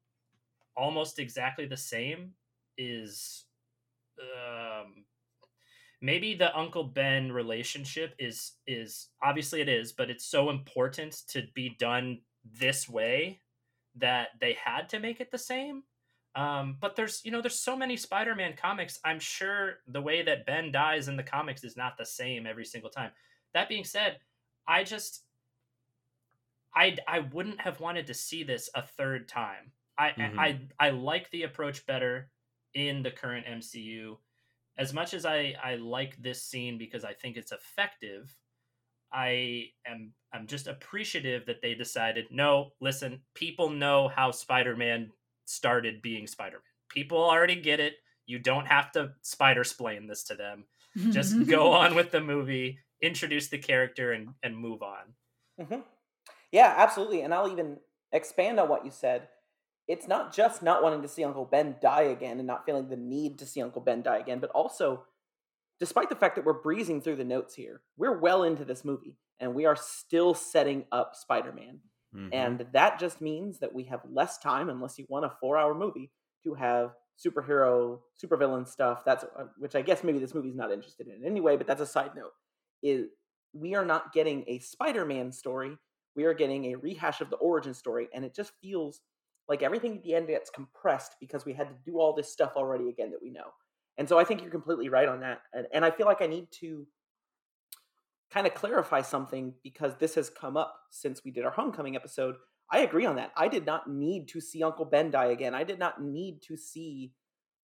almost 0.77 1.19
exactly 1.19 1.67
the 1.67 1.77
same 1.77 2.33
is 2.77 3.45
um 4.21 5.05
maybe 6.01 6.35
the 6.35 6.57
uncle 6.57 6.85
ben 6.85 7.33
relationship 7.33 8.15
is 8.19 8.53
is 8.67 9.09
obviously 9.23 9.61
it 9.61 9.69
is 9.69 9.93
but 9.93 10.11
it's 10.11 10.25
so 10.25 10.51
important 10.51 11.23
to 11.29 11.43
be 11.55 11.75
done 11.81 12.21
this 12.45 12.89
way 12.89 13.41
that 13.97 14.29
they 14.41 14.57
had 14.65 14.89
to 14.89 15.01
make 15.01 15.21
it 15.21 15.31
the 15.33 15.39
same 15.39 15.83
um 16.35 16.77
but 16.81 16.97
there's 16.97 17.25
you 17.25 17.31
know 17.31 17.41
there's 17.41 17.59
so 17.59 17.77
many 17.77 17.97
spider-man 17.97 18.55
comics. 18.57 18.99
I'm 19.05 19.19
sure 19.21 19.79
the 19.87 20.03
way 20.03 20.23
that 20.23 20.47
ben 20.47 20.73
dies 20.73 21.09
in 21.09 21.17
the 21.17 21.23
comics 21.23 21.65
is 21.65 21.77
not 21.77 21.97
the 21.97 22.07
same 22.07 22.47
every 22.47 22.65
single 22.65 22.91
time. 22.91 23.13
That 23.55 23.69
being 23.69 23.85
said 23.85 24.21
i 24.67 24.85
just 24.85 25.25
i 26.75 26.97
i 27.07 27.21
wouldn't 27.21 27.61
have 27.61 27.81
wanted 27.81 28.07
to 28.07 28.15
see 28.15 28.43
this 28.43 28.69
a 28.75 28.83
third 28.83 29.29
time. 29.29 29.73
I 29.99 30.17
Mhm. 30.17 30.39
i 30.39 30.69
i 30.79 30.91
like 30.91 31.31
the 31.31 31.45
approach 31.45 31.87
better 31.87 32.31
in 32.75 33.03
the 33.03 33.11
current 33.11 33.47
mcu 33.47 34.19
as 34.79 34.95
much 34.95 35.15
as 35.15 35.27
I 35.27 35.55
I 35.63 35.77
like 35.77 36.17
this 36.19 36.43
scene 36.45 36.79
because 36.79 37.05
I 37.05 37.15
think 37.15 37.37
it's 37.37 37.53
effective, 37.53 38.37
I 39.13 39.73
am 39.87 40.15
I'm 40.33 40.47
just 40.49 40.67
appreciative 40.69 41.47
that 41.47 41.63
they 41.63 41.75
decided 41.75 42.27
no, 42.31 42.73
listen, 42.81 43.23
people 43.35 43.71
know 43.71 44.09
how 44.09 44.31
Spider-Man 44.33 45.13
started 45.49 46.03
being 46.03 46.27
Spider-Man. 46.27 46.63
People 46.91 47.19
already 47.19 47.57
get 47.57 47.81
it. 47.81 47.95
You 48.27 48.39
don't 48.39 48.67
have 48.67 48.93
to 48.93 49.13
spider 49.23 49.65
splain 49.65 50.07
this 50.07 50.25
to 50.25 50.35
them. 50.35 50.65
Just 51.11 51.47
go 51.47 51.73
on 51.73 51.95
with 51.95 52.11
the 52.11 52.21
movie, 52.21 52.79
introduce 53.01 53.49
the 53.49 53.59
character 53.59 54.13
and 54.13 54.31
and 54.43 54.57
move 54.57 54.83
on. 54.83 55.15
hmm 55.67 55.81
Yeah, 56.53 56.75
absolutely. 56.77 57.23
And 57.23 57.33
I'll 57.33 57.51
even 57.51 57.79
expand 58.13 58.61
on 58.61 58.69
what 58.69 58.85
you 58.85 58.91
said. 58.91 59.29
It's 59.87 60.07
not 60.07 60.35
just 60.35 60.63
not 60.63 60.83
wanting 60.83 61.03
to 61.03 61.09
see 61.09 61.25
Uncle 61.25 61.47
Ben 61.47 61.77
die 61.81 62.03
again 62.03 62.39
and 62.39 62.47
not 62.47 62.67
feeling 62.67 62.89
the 62.89 62.97
need 62.97 63.39
to 63.39 63.47
see 63.47 63.63
Uncle 63.63 63.81
Ben 63.81 64.03
die 64.03 64.19
again, 64.19 64.39
but 64.39 64.51
also, 64.51 65.05
despite 65.81 66.11
the 66.11 66.17
fact 66.17 66.37
that 66.37 66.45
we're 66.45 66.53
breezing 66.63 67.01
through 67.01 67.17
the 67.17 67.25
notes 67.25 67.55
here, 67.55 67.81
we're 67.97 68.19
well 68.19 68.43
into 68.43 68.67
this 68.67 68.85
movie 68.85 69.17
and 69.41 69.55
we 69.55 69.65
are 69.65 69.77
still 69.77 70.35
setting 70.35 70.85
up 70.93 71.15
Spider 71.17 71.53
Man. 71.53 71.81
Mhm. 72.13 72.29
And 72.33 72.61
that 72.73 72.99
just 72.99 73.21
means 73.21 73.59
that 73.61 73.75
we 73.75 73.85
have 73.85 74.03
less 74.09 74.39
time, 74.39 74.69
unless 74.69 74.99
you 74.99 75.07
want 75.09 75.25
a 75.25 75.31
four 75.41 75.57
hour 75.57 75.75
movie, 75.75 76.13
to 76.45 76.55
have 76.55 76.95
superhero, 77.19 78.03
supervillain 78.23 78.67
stuff. 78.69 79.05
That's 79.05 79.25
uh, 79.25 79.49
which 79.59 79.75
I 79.75 79.83
guess 79.83 80.05
maybe 80.05 80.19
this 80.19 80.35
movie's 80.35 80.55
not 80.55 80.73
interested 80.73 81.09
in 81.09 81.25
anyway, 81.25 81.57
but 81.57 81.67
that's 81.67 81.81
a 81.81 81.87
side 81.87 82.15
note. 82.15 82.33
Is 82.83 83.09
we 83.53 83.75
are 83.75 83.85
not 83.85 84.13
getting 84.13 84.45
a 84.47 84.59
Spider 84.61 85.05
Man 85.05 85.33
story. 85.33 85.77
We 86.15 86.25
are 86.25 86.35
getting 86.35 86.67
a 86.67 86.75
rehash 86.77 87.21
of 87.21 87.31
the 87.31 87.37
origin 87.37 87.75
story, 87.75 88.09
and 88.13 88.25
it 88.25 88.35
just 88.35 88.53
feels 88.61 89.01
like 89.49 89.63
everything 89.63 89.97
at 89.97 90.03
the 90.03 90.15
end 90.15 90.27
gets 90.29 90.51
compressed 90.51 91.17
because 91.21 91.45
we 91.45 91.55
had 91.55 91.69
to 91.69 91.77
do 91.85 91.99
all 91.99 92.13
this 92.13 92.31
stuff 92.31 92.53
already 92.57 92.89
again 92.91 93.11
that 93.11 93.23
we 93.23 93.31
know. 93.31 93.51
And 93.97 94.09
so 94.09 94.19
I 94.19 94.25
think 94.25 94.43
you're 94.43 94.51
completely 94.51 94.89
right 94.89 95.09
on 95.09 95.21
that. 95.21 95.43
And, 95.53 95.67
and 95.73 95.85
I 95.85 95.91
feel 95.91 96.07
like 96.07 96.21
I 96.23 96.27
need 96.27 96.51
to 96.61 96.87
kind 98.33 98.47
of 98.47 98.55
clarify 98.55 99.03
something 99.03 99.55
because 99.63 99.95
this 99.97 100.15
has 100.15 100.31
come 100.31 100.57
up 100.57 100.75
since 100.91 101.25
we 101.25 101.31
did 101.31 101.45
our 101.45 101.51
homecoming 101.51 101.97
episode. 101.97 102.37
I 102.71 102.81
agree 102.81 103.07
on 103.07 103.17
that. 103.17 103.33
I 103.37 103.49
did 103.49 103.65
not 103.65 103.89
need 103.89 104.29
to 104.29 104.41
see 104.41 104.63
Uncle 104.63 104.85
Ben 104.85 105.11
die 105.11 105.27
again. 105.27 105.55
I 105.55 105.65
did 105.65 105.79
not 105.79 106.03
need 106.03 106.43
to 106.49 106.57
see 106.57 107.13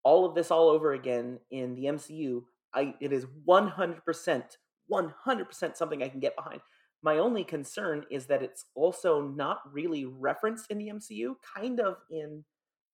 all 0.02 0.24
of 0.24 0.34
this 0.34 0.50
all 0.50 0.68
over 0.68 0.92
again 0.92 1.38
in 1.50 1.74
the 1.74 1.84
MCU. 1.84 2.42
I 2.74 2.94
it 3.00 3.12
is 3.12 3.26
100% 3.46 4.42
100% 4.90 5.76
something 5.76 6.02
I 6.02 6.08
can 6.08 6.20
get 6.20 6.36
behind. 6.36 6.60
My 7.02 7.18
only 7.18 7.44
concern 7.44 8.04
is 8.10 8.26
that 8.26 8.42
it's 8.42 8.66
also 8.74 9.22
not 9.22 9.60
really 9.70 10.04
referenced 10.06 10.70
in 10.70 10.78
the 10.78 10.88
MCU, 10.88 11.34
kind 11.56 11.80
of 11.80 11.96
in 12.10 12.44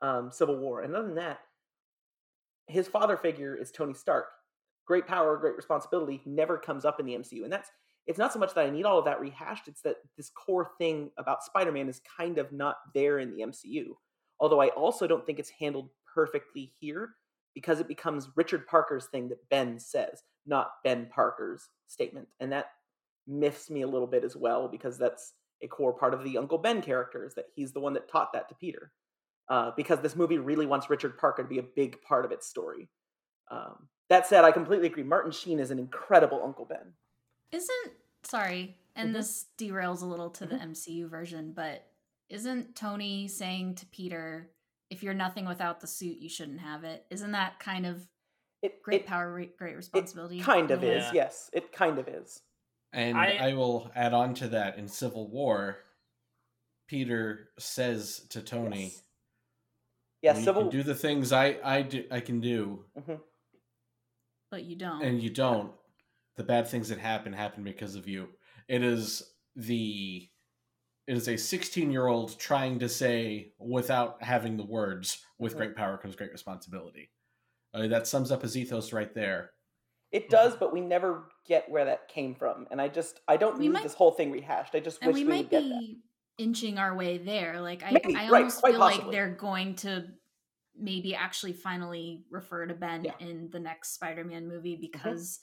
um, 0.03 0.31
Civil 0.33 0.59
War. 0.59 0.83
And 0.83 0.95
other 0.95 1.07
than 1.07 1.17
that, 1.17 1.41
his 2.67 2.89
father 2.89 3.17
figure 3.17 3.57
is 3.57 3.71
Tony 3.71 3.95
Stark. 3.95 4.27
Great 4.91 5.07
power, 5.07 5.37
great 5.37 5.55
responsibility 5.55 6.21
never 6.27 6.59
comes 6.59 6.85
up 6.85 6.99
in 6.99 7.07
the 7.07 7.15
MCU. 7.15 7.45
And 7.45 7.53
that's 7.53 7.71
it's 8.09 8.19
not 8.19 8.33
so 8.33 8.41
much 8.41 8.55
that 8.55 8.67
I 8.67 8.71
need 8.71 8.85
all 8.85 8.99
of 8.99 9.05
that 9.05 9.21
rehashed, 9.21 9.69
it's 9.69 9.83
that 9.83 9.99
this 10.17 10.31
core 10.31 10.73
thing 10.79 11.13
about 11.17 11.45
Spider 11.45 11.71
Man 11.71 11.89
is 11.89 12.01
kind 12.17 12.39
of 12.39 12.51
not 12.51 12.79
there 12.93 13.21
in 13.21 13.31
the 13.31 13.43
MCU. 13.43 13.91
Although 14.41 14.61
I 14.61 14.71
also 14.71 15.07
don't 15.07 15.25
think 15.25 15.39
it's 15.39 15.53
handled 15.61 15.91
perfectly 16.13 16.73
here 16.81 17.11
because 17.55 17.79
it 17.79 17.87
becomes 17.87 18.31
Richard 18.35 18.67
Parker's 18.67 19.07
thing 19.07 19.29
that 19.29 19.49
Ben 19.49 19.79
says, 19.79 20.25
not 20.45 20.73
Ben 20.83 21.07
Parker's 21.07 21.69
statement. 21.87 22.27
And 22.41 22.51
that 22.51 22.73
miffs 23.29 23.71
me 23.71 23.83
a 23.83 23.89
little 23.89 24.09
bit 24.09 24.25
as 24.25 24.35
well 24.35 24.67
because 24.67 24.99
that's 24.99 25.35
a 25.63 25.69
core 25.69 25.93
part 25.93 26.15
of 26.15 26.25
the 26.25 26.37
Uncle 26.37 26.59
Ben 26.59 26.83
character 26.83 27.25
is 27.25 27.35
that 27.35 27.47
he's 27.55 27.71
the 27.71 27.79
one 27.79 27.93
that 27.93 28.11
taught 28.11 28.33
that 28.33 28.49
to 28.49 28.57
Peter. 28.57 28.91
Uh, 29.49 29.71
because 29.77 30.01
this 30.01 30.17
movie 30.17 30.39
really 30.39 30.67
wants 30.67 30.91
Richard 30.91 31.17
Parker 31.17 31.45
to 31.45 31.49
be 31.49 31.61
a 31.61 31.75
big 31.77 32.03
part 32.03 32.25
of 32.25 32.33
its 32.33 32.49
story. 32.49 32.89
Um, 33.53 33.87
that 34.11 34.27
said, 34.27 34.45
I 34.45 34.53
completely 34.53 34.89
agree. 34.89 35.03
Martin 35.05 35.33
Sheen 35.33 35.59
is 35.59 35.71
an 35.71 35.79
incredible 35.79 36.43
Uncle 36.45 36.65
Ben. 36.67 36.93
Isn't 37.53 37.93
sorry, 38.23 38.77
and 38.95 39.11
Mhm. 39.11 39.13
this 39.15 39.47
derails 39.57 40.03
a 40.03 40.07
little 40.07 40.31
to 40.31 40.47
the 40.47 40.57
MCU 40.57 41.09
version, 41.09 41.53
but 41.53 41.87
isn't 42.29 42.77
Tony 42.77 43.27
saying 43.29 43.77
to 43.77 43.87
Peter, 43.87 44.51
"If 44.91 45.03
you're 45.03 45.15
nothing 45.15 45.47
without 45.47 45.81
the 45.81 45.87
suit, 45.87 46.19
you 46.19 46.29
shouldn't 46.29 46.61
have 46.61 46.85
it"? 46.85 47.07
Isn't 47.11 47.33
that 47.33 47.59
kind 47.59 47.87
of 47.87 48.07
It, 48.63 48.83
great 48.83 49.03
it 49.03 49.07
power, 49.07 49.33
re- 49.33 49.47
great 49.57 49.75
responsibility? 49.77 50.41
kind 50.41 50.71
of 50.71 50.83
Yeah. 50.83 51.09
is, 51.09 51.15
yes. 51.15 51.49
It 51.55 51.73
kind 51.73 51.99
of 51.99 52.07
is. 52.09 52.43
And 52.93 53.17
I- 53.17 53.51
I, 53.51 53.55
will 53.55 53.91
add 53.95 54.13
on 54.13 54.35
to 54.35 54.49
that 54.49 54.77
in 54.77 54.87
Civil 54.89 55.29
War, 55.29 55.79
Peter 56.89 57.53
says 57.59 58.27
to 58.31 58.43
Tony, 58.43 58.87
Yes. 58.87 59.03
Yeah, 60.23 60.39
"You 60.39 60.45
Civil 60.45 60.63
can 60.65 60.71
do 60.73 60.83
the 60.83 60.95
things 60.95 61.33
I 61.33 61.59
I 61.65 61.83
do 61.83 62.07
I 62.11 62.21
can 62.21 62.41
do, 62.41 62.85
Mhm. 62.99 63.23
But 64.51 64.65
you 64.65 64.77
don't. 64.77 65.03
and 65.03 65.23
you 65.23 65.31
don't. 65.31 65.73
The 66.37 66.45
bad 66.45 66.69
things 66.69 66.89
that 66.89 66.99
happen 66.99 67.33
happen 67.33 67.63
because 67.65 67.95
of 67.95 68.09
you. 68.09 68.29
It 68.69 68.83
is 68.83 69.23
the 69.57 70.29
it 71.07 71.17
is 71.17 71.29
a 71.29 71.37
16 71.37 71.91
year 71.91 72.07
old 72.07 72.39
trying 72.39 72.79
to 72.79 72.89
say 72.89 73.53
without 73.59 74.23
having 74.23 74.57
the 74.57 74.65
words 74.65 75.19
with 75.39 75.57
great 75.57 75.75
power 75.75 75.97
comes 75.99 76.15
great 76.15 76.31
responsibility 76.31 77.11
uh, 77.75 77.89
that 77.89 78.07
sums 78.07 78.31
up 78.31 78.43
his 78.43 78.57
ethos 78.57 78.93
right 78.93 79.13
there 79.15 79.51
It 80.13 80.29
does, 80.31 80.55
but 80.55 80.73
we 80.73 80.81
never 80.81 81.25
get 81.47 81.69
where 81.69 81.85
that 81.87 82.09
came 82.09 82.35
from. 82.37 82.67
And 82.71 82.81
I 82.81 82.89
just 82.89 83.21
I 83.27 83.37
don't 83.39 83.59
We 83.59 83.65
need 83.67 83.73
might- 83.75 83.83
this 83.83 83.95
whole 83.95 84.13
thing 84.13 84.31
rehashed. 84.31 84.75
I 84.75 84.81
just 84.81 84.99
and 85.03 85.09
wish 85.09 85.15
we 85.15 85.25
we, 85.25 85.31
might 85.31 85.39
would 85.45 85.51
get 85.51 85.63
that. 85.69 85.81
be 85.81 85.99
inching 86.39 86.79
our 86.79 86.95
way 86.97 87.19
there. 87.19 87.61
Like 87.61 87.83
I, 87.83 87.91
Maybe, 87.93 88.15
I 88.17 88.29
almost 88.29 88.61
quite 88.61 88.73
feel 88.73 88.81
like 88.81 89.11
they're 89.11 89.35
going 89.35 89.75
to 89.77 90.05
maybe 90.81 91.15
actually 91.15 91.53
finally 91.53 92.25
refer 92.31 92.67
to 92.67 92.75
Ben 92.75 93.05
Yeah. 93.05 93.13
Mm-hmm. 93.13 93.29
in 93.29 93.51
the 93.51 93.61
next 93.61 93.95
Spider-Man 93.95 94.49
movie 94.49 94.77
because 94.77 95.41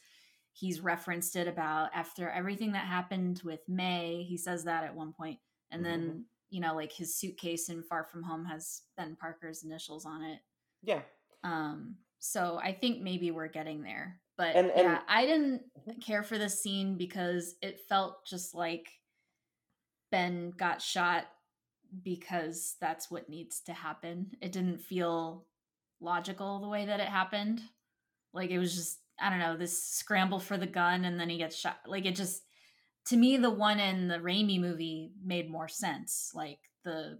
he's 0.53 0.81
referenced 0.81 1.35
it 1.35 1.47
about 1.47 1.89
after 1.93 2.29
everything 2.29 2.71
that 2.71 2.85
happened 2.85 3.41
with 3.45 3.59
May. 3.67 4.23
He 4.27 4.37
says 4.37 4.63
that 4.63 4.83
at 4.83 4.95
one 4.95 5.13
point, 5.13 5.39
and 5.71 5.85
then 5.85 6.01
Mm-hmm. 6.01 6.19
you 6.49 6.61
know, 6.61 6.75
like 6.75 6.91
his 6.91 7.15
suitcase 7.15 7.69
in 7.69 7.83
Far 7.83 8.05
From 8.05 8.23
Home 8.23 8.45
has 8.45 8.81
Ben 8.97 9.15
Parker's 9.19 9.63
initials 9.63 10.05
on 10.05 10.23
it. 10.23 10.39
Yeah. 10.81 11.01
Um, 11.43 11.95
so 12.19 12.57
I 12.63 12.71
think 12.73 13.01
maybe 13.01 13.31
we're 13.31 13.47
getting 13.49 13.81
there. 13.83 14.19
But 14.37 14.55
And- 14.55 14.71
and- 14.71 14.81
yeah, 14.83 15.01
I 15.07 15.25
didn't 15.25 15.63
Mhm. 15.77 16.01
care 16.03 16.23
for 16.23 16.37
this 16.37 16.61
scene 16.63 16.97
because 16.97 17.55
it 17.61 17.81
felt 17.89 18.25
just 18.25 18.53
like 18.55 18.87
Ben 20.11 20.51
got 20.51 20.81
shot 20.81 21.25
because 22.03 22.75
that's 22.79 23.09
what 23.09 23.29
needs 23.29 23.59
to 23.61 23.73
happen. 23.73 24.31
It 24.41 24.51
didn't 24.51 24.81
feel 24.81 25.45
logical 25.99 26.59
the 26.59 26.69
way 26.69 26.85
that 26.85 26.99
it 26.99 27.07
happened. 27.07 27.61
Like 28.33 28.49
it 28.49 28.59
was 28.59 28.75
just 28.75 28.99
I 29.19 29.29
don't 29.29 29.39
know, 29.39 29.57
this 29.57 29.81
scramble 29.81 30.39
for 30.39 30.57
the 30.57 30.67
gun 30.67 31.03
and 31.05 31.19
then 31.19 31.29
he 31.29 31.37
gets 31.37 31.55
shot. 31.55 31.79
Like 31.87 32.05
it 32.05 32.15
just 32.15 32.43
to 33.07 33.17
me 33.17 33.37
the 33.37 33.49
one 33.49 33.79
in 33.79 34.07
the 34.07 34.19
Raimi 34.19 34.59
movie 34.59 35.11
made 35.23 35.49
more 35.49 35.67
sense. 35.67 36.31
Like 36.33 36.59
the 36.83 37.19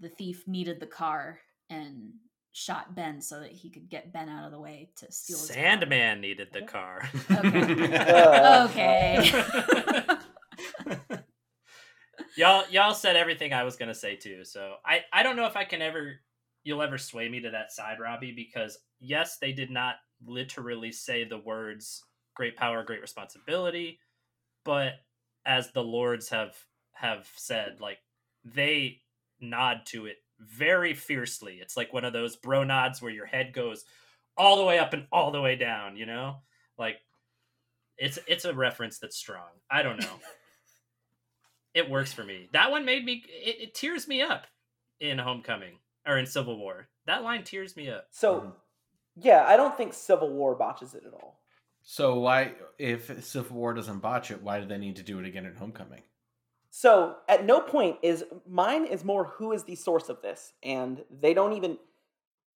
the 0.00 0.08
thief 0.08 0.46
needed 0.46 0.80
the 0.80 0.86
car 0.86 1.38
and 1.70 2.12
shot 2.52 2.94
Ben 2.94 3.20
so 3.20 3.40
that 3.40 3.52
he 3.52 3.70
could 3.70 3.88
get 3.90 4.12
Ben 4.12 4.28
out 4.28 4.46
of 4.46 4.50
the 4.50 4.58
way 4.58 4.88
to 4.96 5.12
steal 5.12 5.38
his 5.38 5.48
car. 5.48 5.56
Sandman 5.56 6.20
needed 6.22 6.48
the 6.52 6.62
car. 6.62 7.08
Uh, 7.30 8.66
Okay. 8.70 9.30
y'all 12.36 12.64
y'all 12.70 12.94
said 12.94 13.16
everything 13.16 13.52
I 13.52 13.64
was 13.64 13.76
gonna 13.76 13.94
say 13.94 14.16
too. 14.16 14.44
So 14.44 14.76
I 14.84 15.00
I 15.12 15.22
don't 15.22 15.36
know 15.36 15.46
if 15.46 15.56
I 15.56 15.64
can 15.64 15.82
ever 15.82 16.20
you'll 16.64 16.82
ever 16.82 16.98
sway 16.98 17.28
me 17.28 17.40
to 17.40 17.50
that 17.50 17.72
side, 17.72 18.00
Robbie, 18.00 18.32
because 18.32 18.78
yes, 19.00 19.38
they 19.38 19.52
did 19.52 19.70
not 19.70 19.96
literally 20.26 20.92
say 20.92 21.24
the 21.24 21.38
words 21.38 22.02
"great 22.34 22.56
power, 22.56 22.82
great 22.82 23.00
responsibility," 23.00 24.00
but 24.64 24.94
as 25.44 25.72
the 25.72 25.82
lords 25.82 26.28
have 26.28 26.56
have 26.92 27.28
said, 27.36 27.80
like 27.80 27.98
they 28.44 29.00
nod 29.40 29.82
to 29.86 30.06
it 30.06 30.16
very 30.40 30.94
fiercely. 30.94 31.58
It's 31.60 31.76
like 31.76 31.92
one 31.92 32.04
of 32.04 32.12
those 32.12 32.36
bro 32.36 32.64
nods 32.64 33.00
where 33.00 33.12
your 33.12 33.26
head 33.26 33.52
goes 33.52 33.84
all 34.36 34.56
the 34.56 34.64
way 34.64 34.78
up 34.78 34.92
and 34.92 35.06
all 35.12 35.30
the 35.30 35.40
way 35.40 35.56
down. 35.56 35.96
You 35.96 36.06
know, 36.06 36.36
like 36.78 36.98
it's 37.98 38.18
it's 38.26 38.44
a 38.44 38.54
reference 38.54 38.98
that's 38.98 39.16
strong. 39.16 39.48
I 39.70 39.82
don't 39.82 40.00
know. 40.00 40.20
it 41.76 41.90
works 41.90 42.12
for 42.12 42.24
me. 42.24 42.48
That 42.52 42.70
one 42.70 42.84
made 42.84 43.04
me 43.04 43.22
it, 43.28 43.56
it 43.60 43.74
tears 43.74 44.08
me 44.08 44.22
up 44.22 44.46
in 44.98 45.18
Homecoming. 45.18 45.78
or 46.08 46.18
in 46.18 46.26
Civil 46.26 46.56
War. 46.56 46.88
That 47.06 47.24
line 47.24 47.42
tears 47.42 47.76
me 47.76 47.90
up. 47.90 48.06
So, 48.10 48.40
Mhm. 48.40 48.52
yeah, 49.16 49.44
I 49.44 49.56
don't 49.56 49.76
think 49.76 49.92
Civil 49.92 50.30
War 50.30 50.54
botches 50.54 50.94
it 50.94 51.02
at 51.04 51.12
all. 51.12 51.40
So 51.82 52.20
why, 52.20 52.54
if 52.78 53.24
Civil 53.24 53.56
War 53.56 53.74
doesn't 53.74 53.98
botch 53.98 54.30
it, 54.30 54.40
why 54.40 54.60
do 54.60 54.66
they 54.66 54.78
need 54.78 54.94
to 54.96 55.02
do 55.02 55.18
it 55.18 55.26
again 55.26 55.46
in 55.46 55.56
Homecoming? 55.56 56.04
So 56.70 57.16
at 57.28 57.44
no 57.44 57.60
point 57.60 57.98
is 58.02 58.24
mine 58.46 58.84
is 58.86 59.04
more 59.04 59.24
who 59.24 59.50
is 59.52 59.64
the 59.64 59.74
source 59.74 60.08
of 60.08 60.22
this, 60.22 60.52
and 60.62 61.04
they 61.10 61.34
don't 61.34 61.54
even. 61.54 61.78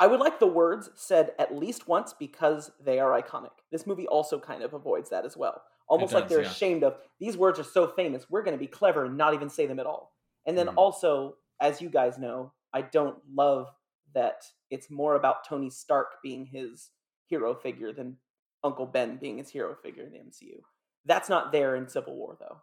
I 0.00 0.06
would 0.06 0.18
like 0.18 0.40
the 0.40 0.46
words 0.46 0.88
said 0.94 1.32
at 1.38 1.54
least 1.54 1.86
once 1.86 2.14
because 2.18 2.72
they 2.82 2.98
are 2.98 3.20
iconic. 3.20 3.50
This 3.70 3.86
movie 3.86 4.06
also 4.06 4.40
kind 4.40 4.62
of 4.62 4.72
avoids 4.72 5.10
that 5.10 5.26
as 5.26 5.36
well, 5.36 5.62
almost 5.88 6.14
like 6.14 6.26
they're 6.26 6.40
yeah. 6.42 6.50
ashamed 6.50 6.82
of 6.82 6.96
these 7.20 7.36
words 7.36 7.60
are 7.60 7.64
so 7.64 7.86
famous. 7.86 8.30
We're 8.30 8.42
going 8.42 8.56
to 8.56 8.58
be 8.58 8.66
clever 8.66 9.04
and 9.04 9.18
not 9.18 9.34
even 9.34 9.50
say 9.50 9.66
them 9.66 9.78
at 9.78 9.84
all. 9.84 10.14
And 10.46 10.56
then 10.56 10.68
Mhm. 10.68 10.74
also, 10.76 11.36
as 11.60 11.82
you 11.82 11.90
guys 11.90 12.16
know, 12.16 12.54
I 12.72 12.80
don't 12.80 13.22
love 13.28 13.68
that 14.14 14.42
it's 14.70 14.90
more 14.90 15.16
about 15.16 15.44
Tony 15.46 15.68
Stark 15.68 16.22
being 16.22 16.46
his 16.46 16.90
hero 17.26 17.54
figure 17.54 17.92
than 17.92 18.18
Uncle 18.64 18.86
Ben 18.86 19.18
being 19.18 19.36
his 19.36 19.50
hero 19.50 19.74
figure 19.74 20.04
in 20.04 20.12
the 20.12 20.18
MCU. 20.18 20.62
That's 21.04 21.28
not 21.28 21.52
there 21.52 21.76
in 21.76 21.86
Civil 21.88 22.16
War 22.16 22.36
though. 22.40 22.62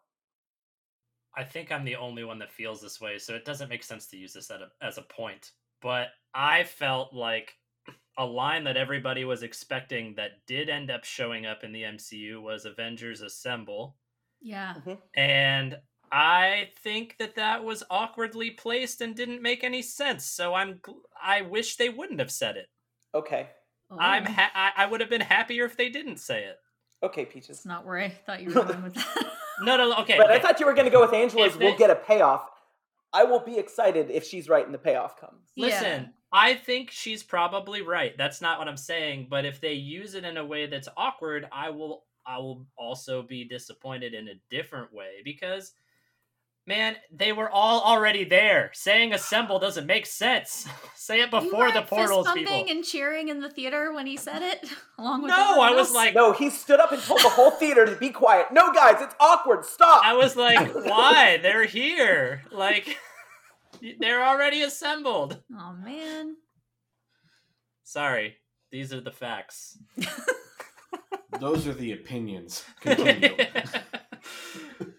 I 1.36 1.44
think 1.44 1.72
I'm 1.72 1.86
the 1.86 1.96
only 1.96 2.24
one 2.24 2.40
that 2.40 2.52
feels 2.52 2.82
this 2.82 3.00
way, 3.00 3.20
so 3.20 3.36
it 3.36 3.46
doesn't 3.46 3.70
make 3.70 3.84
sense 3.84 4.08
to 4.08 4.18
use 4.18 4.34
this 4.34 4.50
a, 4.50 4.72
as 4.82 4.98
a 4.98 5.04
point. 5.04 5.52
But 5.82 6.08
I 6.34 6.64
felt 6.64 7.14
like 7.14 7.54
a 8.18 8.26
line 8.26 8.64
that 8.64 8.78
everybody 8.78 9.26
was 9.26 9.44
expecting 9.44 10.16
that 10.16 10.46
did 10.48 10.70
end 10.70 10.90
up 10.90 11.04
showing 11.04 11.46
up 11.46 11.64
in 11.64 11.72
the 11.72 11.84
MCU 11.84 12.42
was 12.42 12.66
Avengers 12.66 13.22
Assemble. 13.22 13.96
Yeah. 14.42 14.74
Mm-hmm. 14.80 14.94
And 15.16 15.78
I 16.12 16.70
think 16.84 17.16
that 17.20 17.36
that 17.36 17.64
was 17.64 17.84
awkwardly 17.90 18.52
placed 18.52 19.02
and 19.02 19.16
didn't 19.16 19.42
make 19.42 19.64
any 19.64 19.82
sense. 19.82 20.26
So 20.26 20.54
I'm 20.54 20.80
I 21.22 21.42
wish 21.42 21.76
they 21.76 21.90
wouldn't 21.90 22.20
have 22.20 22.32
said 22.32 22.58
it. 22.58 22.68
Okay. 23.14 23.50
I'm 24.00 24.26
Oh, 24.28 24.32
ha- 24.32 24.52
I, 24.54 24.84
I 24.84 24.86
would 24.88 25.00
have 25.02 25.10
been 25.10 25.22
happier 25.22 25.66
if 25.66 25.78
they 25.78 25.90
didn't 25.90 26.18
say 26.18 26.44
it. 26.44 26.58
Okay, 27.04 27.26
Peaches. 27.26 27.58
That's 27.58 27.66
not 27.66 27.86
where 27.86 28.00
I 28.00 28.10
thought 28.10 28.42
you 28.42 28.50
were 28.50 28.64
going 28.64 28.84
with 28.84 28.96
that. 28.96 29.32
No, 29.62 29.78
no, 29.78 29.96
okay. 30.02 30.18
But 30.18 30.32
I 30.32 30.40
thought 30.40 30.60
you 30.60 30.66
were 30.66 30.74
going 30.74 30.86
to 30.86 30.92
go 30.92 31.02
with 31.02 31.14
Angela's. 31.14 31.54
If 31.54 31.60
We'll 31.60 31.78
get 31.78 31.90
a 31.90 31.96
payoff. 31.96 32.48
I 33.14 33.24
will 33.24 33.39
be 33.39 33.58
excited 33.58 34.10
if 34.12 34.26
she's 34.26 34.49
right 34.49 34.66
and 34.66 34.74
the 34.74 34.80
payoff 34.80 35.20
comes. 35.20 35.51
Listen, 35.55 36.14
I 36.32 36.55
think 36.55 36.91
she's 36.91 37.24
probably 37.24 37.82
right. 37.82 38.18
That's 38.18 38.41
not 38.41 38.60
what 38.60 38.68
I'm 38.68 38.78
saying, 38.78 39.28
but 39.30 39.45
if 39.45 39.62
they 39.62 39.74
use 39.74 40.14
it 40.16 40.26
in 40.26 40.38
a 40.38 40.45
way 40.45 40.68
that's 40.68 40.89
awkward, 40.97 41.47
I 41.51 41.70
will 41.70 42.03
I 42.26 42.38
will 42.39 42.68
also 42.78 43.24
be 43.24 43.45
disappointed 43.45 44.14
in 44.14 44.28
a 44.28 44.41
different 44.49 44.93
way 44.93 45.22
because 45.24 45.72
man, 46.68 46.97
they 47.11 47.32
were 47.32 47.49
all 47.49 47.82
already 47.82 48.24
there. 48.26 48.70
Saying 48.74 49.13
assemble 49.13 49.57
doesn't 49.57 49.88
make 49.88 50.05
sense. 50.05 50.68
Say 50.95 51.22
it 51.22 51.32
You 51.34 51.39
before 51.39 51.70
the 51.72 51.76
weren't 51.80 51.88
portals 51.88 52.26
fist 52.28 52.36
people. 52.38 52.53
bumping 52.53 52.76
and 52.76 52.84
cheering 52.86 53.30
in 53.30 53.39
the 53.39 53.49
theater 53.49 53.93
when 53.93 54.05
he 54.05 54.18
said 54.18 54.41
it, 54.43 54.70
along 54.99 55.22
with 55.24 55.30
No, 55.30 55.61
I 55.61 55.72
was 55.72 55.88
else? 55.88 55.95
like 55.95 56.13
No, 56.13 56.34
he 56.34 56.49
stood 56.49 56.80
up 56.80 56.91
and 56.91 57.01
told 57.01 57.22
the 57.22 57.30
whole 57.30 57.51
theater 57.51 57.86
to 57.86 57.95
be 57.95 58.09
quiet. 58.09 58.47
No, 58.51 58.72
guys, 58.74 58.97
it's 59.01 59.15
awkward. 59.20 59.63
Stop. 59.65 60.05
I 60.05 60.13
was 60.13 60.36
like, 60.36 60.74
why? 60.76 61.38
They're 61.41 61.65
here. 61.65 62.43
Like 62.51 62.97
they're 63.99 64.24
already 64.26 64.61
assembled. 64.63 65.41
oh 65.57 65.74
man, 65.84 66.36
Sorry. 67.84 68.36
These 68.70 68.91
are 68.93 68.99
the 68.99 69.11
facts. 69.11 69.78
Those 71.39 71.68
are 71.68 71.74
the 71.74 71.93
opinions. 71.93 72.65
Continue. 72.82 73.34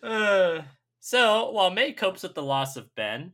Uh, 0.02 0.62
so, 1.08 1.52
while 1.52 1.70
May 1.70 1.92
copes 1.92 2.22
with 2.22 2.34
the 2.34 2.42
loss 2.42 2.76
of 2.76 2.94
Ben, 2.94 3.32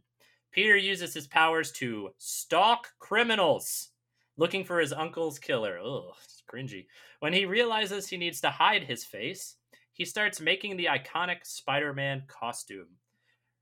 Peter 0.53 0.77
uses 0.77 1.13
his 1.13 1.27
powers 1.27 1.73
to 1.73 2.11
stalk 2.19 2.87
criminals, 3.01 3.89
looking 4.37 4.65
for 4.65 4.79
his 4.79 4.93
uncle's 4.93 5.41
killer. 5.41 5.81
Ugh, 5.85 6.15
it's 6.23 6.45
cringy. 6.49 6.87
When 7.19 7.33
he 7.33 7.47
realizes 7.47 8.07
he 8.07 8.17
needs 8.17 8.41
to 8.43 8.51
hide 8.51 8.85
his 8.85 9.05
face, 9.05 9.57
he 9.93 10.05
starts 10.05 10.41
making 10.41 10.77
the 10.77 10.85
iconic 10.85 11.39
Spider 11.43 11.93
Man 11.93 12.23
costume. 12.29 12.87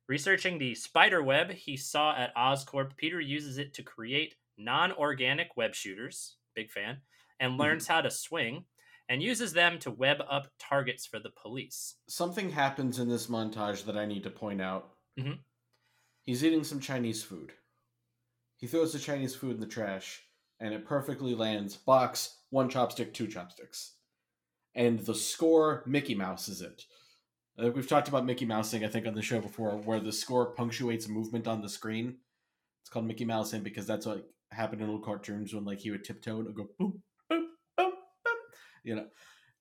Researching 0.09 0.59
the 0.59 0.75
spider 0.75 1.23
web 1.23 1.51
he 1.51 1.79
saw 1.79 2.15
at 2.15 2.37
Oscorp, 2.37 2.95
Peter 2.99 3.19
uses 3.19 3.57
it 3.57 3.73
to 3.73 3.83
create 3.83 4.35
non 4.59 4.93
organic 4.93 5.57
web 5.57 5.75
shooters, 5.75 6.37
big 6.55 6.71
fan, 6.71 6.99
and 7.41 7.53
mm-hmm. 7.53 7.63
learns 7.63 7.87
how 7.87 8.03
to 8.03 8.11
swing, 8.11 8.67
and 9.09 9.23
uses 9.23 9.53
them 9.53 9.79
to 9.81 9.91
web 9.91 10.19
up 10.29 10.49
targets 10.59 11.07
for 11.07 11.19
the 11.19 11.31
police. 11.31 11.97
Something 12.09 12.51
happens 12.51 12.99
in 12.99 13.09
this 13.09 13.27
montage 13.27 13.85
that 13.85 13.97
I 13.97 14.07
need 14.07 14.23
to 14.25 14.31
point 14.31 14.61
out. 14.61 14.97
Mhm. 15.19 15.39
He's 16.23 16.45
eating 16.45 16.65
some 16.65 16.81
Chinese 16.81 17.23
food. 17.23 17.53
He 18.57 18.67
throws 18.67 18.93
the 18.93 18.99
Chinese 18.99 19.35
food 19.35 19.55
in 19.57 19.61
the 19.61 19.67
trash, 19.67 20.23
and 20.61 20.73
it 20.73 20.87
perfectly 20.87 21.35
lands 21.35 21.77
box, 21.77 22.39
one 22.51 22.71
chopstick, 22.71 23.13
two 23.13 23.27
chopsticks. 23.27 23.97
And 24.75 25.01
the 25.01 25.15
score 25.15 25.83
Mickey 25.87 26.15
Mouse 26.15 26.49
is 26.49 26.63
it. 26.63 26.87
Uh, 27.59 27.71
we've 27.71 27.89
talked 27.89 28.09
about 28.09 28.25
Mickey 28.25 28.47
Mousing, 28.47 28.85
I 28.85 28.89
think, 28.89 29.07
on 29.07 29.15
the 29.15 29.21
show 29.21 29.41
before, 29.41 29.77
where 29.77 30.01
the 30.01 30.13
score 30.13 30.55
punctuates 30.55 31.09
movement 31.09 31.47
on 31.47 31.61
the 31.61 31.69
screen. 31.69 32.21
It's 32.81 32.89
called 32.89 33.05
Mickey 33.05 33.27
Mousing 33.27 33.63
because 33.63 33.87
that's 33.87 34.07
what 34.07 34.33
happened 34.51 34.81
in 34.81 34.87
little 34.87 35.03
cartoons 35.05 35.53
when 35.53 35.65
like 35.65 35.81
he 35.81 35.91
would 35.91 36.05
tiptoe 36.05 36.41
and 36.41 36.55
go 36.55 36.69
boom, 36.79 37.03
you 38.85 38.95
know. 38.97 39.07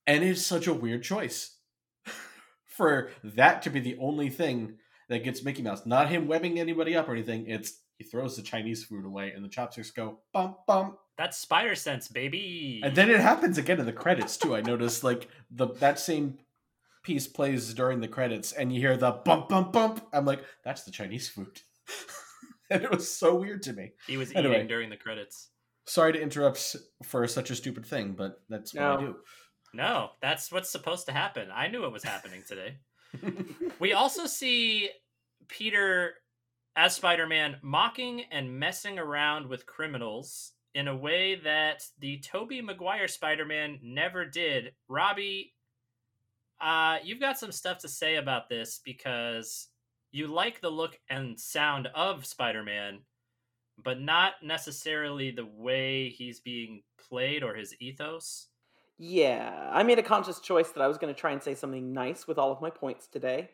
And 0.08 0.24
it's 0.24 0.46
such 0.46 0.68
a 0.68 0.74
weird 0.74 1.04
choice 1.04 1.58
for 2.66 3.10
that 3.24 3.62
to 3.64 3.70
be 3.70 3.80
the 3.80 3.98
only 4.00 4.30
thing 4.30 4.78
that 5.10 5.24
gets 5.24 5.44
Mickey 5.44 5.62
Mouse. 5.62 5.86
Not 5.86 6.10
him 6.10 6.28
webbing 6.28 6.60
anybody 6.60 6.96
up 6.96 7.08
or 7.10 7.14
anything. 7.14 7.48
It's 7.48 7.80
he 7.98 8.04
throws 8.06 8.36
the 8.36 8.42
Chinese 8.42 8.84
food 8.84 9.06
away 9.06 9.32
and 9.32 9.46
the 9.46 9.50
chopsticks 9.50 9.92
go 9.92 10.20
bump 10.34 10.58
bump. 10.66 10.98
That's 11.18 11.38
spider 11.38 11.76
sense, 11.76 12.08
baby. 12.08 12.82
And 12.84 12.96
then 12.96 13.12
it 13.12 13.20
happens 13.20 13.60
again 13.60 13.80
in 13.80 13.86
the 13.86 13.94
credits 13.94 14.38
too. 14.38 14.56
I 14.56 14.62
noticed 14.62 15.04
like 15.04 15.28
the 15.52 15.68
that 15.76 16.00
same 16.00 16.40
piece 17.04 17.28
plays 17.28 17.74
during 17.76 18.00
the 18.02 18.08
credits 18.08 18.52
and 18.54 18.74
you 18.74 18.80
hear 18.80 18.98
the 18.98 19.12
bump 19.12 19.50
bump 19.50 19.72
bump. 19.72 20.08
I'm 20.14 20.26
like, 20.26 20.44
that's 20.66 20.84
the 20.84 20.92
Chinese 20.92 21.30
food. 21.30 21.60
and 22.72 22.82
it 22.84 22.90
was 22.90 23.10
so 23.12 23.36
weird 23.36 23.62
to 23.64 23.74
me. 23.74 23.92
he 24.08 24.18
was 24.18 24.32
Anyway. 24.34 24.56
eating 24.56 24.68
during 24.68 24.90
the 24.90 24.98
credits. 24.98 25.50
Sorry 25.92 26.14
to 26.14 26.22
interrupt 26.22 26.78
for 27.04 27.28
such 27.28 27.52
a 27.52 27.56
stupid 27.56 27.86
thing, 27.86 28.14
but 28.14 28.40
that's 28.48 28.74
what 28.74 28.82
I 28.82 28.96
No. 28.96 29.02
do. 29.02 29.16
No, 29.74 30.12
that's 30.22 30.50
what's 30.50 30.70
supposed 30.70 31.06
to 31.08 31.12
happen. 31.12 31.50
I 31.54 31.68
knew 31.68 31.84
it 31.84 31.92
was 31.92 32.02
happening 32.02 32.44
today. 32.48 32.78
we 33.80 33.92
also 33.92 34.26
see 34.26 34.90
Peter 35.50 36.14
as 36.78 36.96
Spider 36.96 37.28
Man 37.28 37.58
mocking 37.62 38.22
and 38.32 38.58
messing 38.58 39.00
around 39.00 39.48
with 39.48 39.66
criminals 39.66 40.54
in 40.76 40.88
a 40.88 40.96
way 40.96 41.36
that 41.36 41.84
the 42.00 42.20
Tobey 42.20 42.62
Maguire 42.62 43.10
Spider 43.10 43.44
Man 43.44 43.78
never 43.84 44.24
did. 44.24 44.72
Robbie, 44.88 45.54
uh, 46.62 47.00
you've 47.04 47.20
got 47.20 47.38
some 47.38 47.52
stuff 47.52 47.80
to 47.80 47.90
say 47.90 48.16
about 48.16 48.48
this 48.48 48.80
because 48.86 49.68
you 50.14 50.28
like 50.28 50.62
the 50.62 50.72
look 50.72 50.98
and 51.10 51.38
sound 51.38 51.88
of 51.88 52.26
Spider 52.26 52.64
Man, 52.64 53.00
but 53.84 54.00
not 54.00 54.34
necessarily 54.44 55.32
the 55.32 55.46
way 55.46 56.10
he's 56.10 56.40
being 56.40 56.84
played 57.10 57.44
or 57.44 57.56
his 57.56 57.76
ethos. 57.80 58.48
Yeah, 58.98 59.70
I 59.74 59.84
made 59.84 60.00
a 60.00 60.04
conscious 60.04 60.40
choice 60.40 60.70
that 60.72 60.82
I 60.82 60.88
was 60.88 60.98
going 60.98 61.14
to 61.14 61.20
try 61.20 61.32
and 61.32 61.42
say 61.42 61.56
something 61.56 61.94
nice 61.94 62.28
with 62.28 62.38
all 62.38 62.52
of 62.52 62.62
my 62.62 62.70
points 62.70 63.08
today 63.08 63.50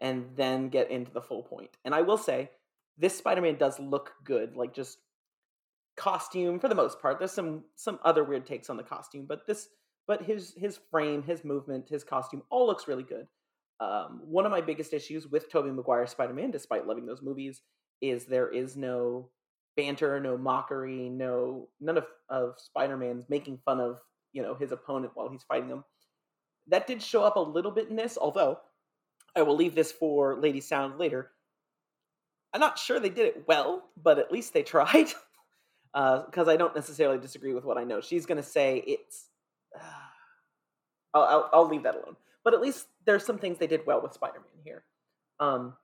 and 0.00 0.26
then 0.36 0.68
get 0.68 0.90
into 0.90 1.12
the 1.12 1.20
full 1.20 1.42
point. 1.42 1.70
And 1.84 1.94
I 1.94 2.02
will 2.02 2.18
say, 2.18 2.50
this 2.98 3.16
Spider-Man 3.16 3.56
does 3.56 3.80
look 3.80 4.12
good, 4.24 4.56
like 4.56 4.74
just 4.74 4.98
costume 5.96 6.58
for 6.58 6.68
the 6.68 6.74
most 6.74 7.00
part. 7.00 7.18
There's 7.18 7.32
some 7.32 7.64
some 7.76 7.98
other 8.04 8.24
weird 8.24 8.46
takes 8.46 8.70
on 8.70 8.76
the 8.76 8.82
costume, 8.82 9.26
but 9.26 9.46
this 9.46 9.68
but 10.06 10.22
his 10.22 10.54
his 10.56 10.78
frame, 10.90 11.22
his 11.22 11.44
movement, 11.44 11.88
his 11.88 12.04
costume 12.04 12.42
all 12.50 12.66
looks 12.66 12.88
really 12.88 13.02
good. 13.02 13.26
Um, 13.80 14.20
one 14.24 14.46
of 14.46 14.52
my 14.52 14.60
biggest 14.60 14.92
issues 14.92 15.26
with 15.26 15.50
Tobey 15.50 15.70
Maguire 15.70 16.06
Spider-Man, 16.06 16.52
despite 16.52 16.86
loving 16.86 17.06
those 17.06 17.22
movies, 17.22 17.62
is 18.00 18.26
there 18.26 18.48
is 18.48 18.76
no 18.76 19.30
banter, 19.76 20.20
no 20.20 20.36
mockery, 20.36 21.08
no 21.08 21.68
none 21.80 21.98
of 21.98 22.06
of 22.28 22.54
Spider-Man's 22.58 23.28
making 23.28 23.58
fun 23.64 23.80
of 23.80 23.98
you 24.32 24.42
know 24.42 24.54
his 24.54 24.72
opponent 24.72 25.12
while 25.14 25.28
he's 25.28 25.44
fighting 25.44 25.68
him. 25.68 25.84
That 26.68 26.86
did 26.86 27.02
show 27.02 27.22
up 27.22 27.36
a 27.36 27.40
little 27.40 27.70
bit 27.70 27.88
in 27.88 27.96
this, 27.96 28.16
although 28.20 28.58
I 29.36 29.42
will 29.42 29.56
leave 29.56 29.74
this 29.74 29.92
for 29.92 30.36
Lady 30.36 30.60
Sound 30.60 30.98
later. 30.98 31.30
I'm 32.52 32.60
not 32.60 32.78
sure 32.78 33.00
they 33.00 33.08
did 33.08 33.26
it 33.26 33.44
well, 33.48 33.88
but 34.02 34.18
at 34.18 34.32
least 34.32 34.52
they 34.52 34.62
tried. 34.62 35.12
Because 35.94 36.48
I 36.48 36.56
don't 36.56 36.74
necessarily 36.74 37.18
disagree 37.18 37.52
with 37.52 37.66
what 37.66 37.76
I 37.76 37.84
know. 37.84 38.00
She's 38.00 38.24
going 38.24 38.38
to 38.38 38.42
say 38.42 38.82
it's. 38.86 39.26
I'll, 41.12 41.22
I'll, 41.22 41.50
I'll 41.52 41.68
leave 41.68 41.82
that 41.82 41.96
alone. 41.96 42.16
But 42.44 42.54
at 42.54 42.62
least 42.62 42.86
there's 43.04 43.26
some 43.26 43.36
things 43.36 43.58
they 43.58 43.66
did 43.66 43.84
well 43.86 44.00
with 44.00 44.14
Spider 44.14 44.38
Man 44.38 44.64
here. 44.64 44.84
Um, 45.38 45.74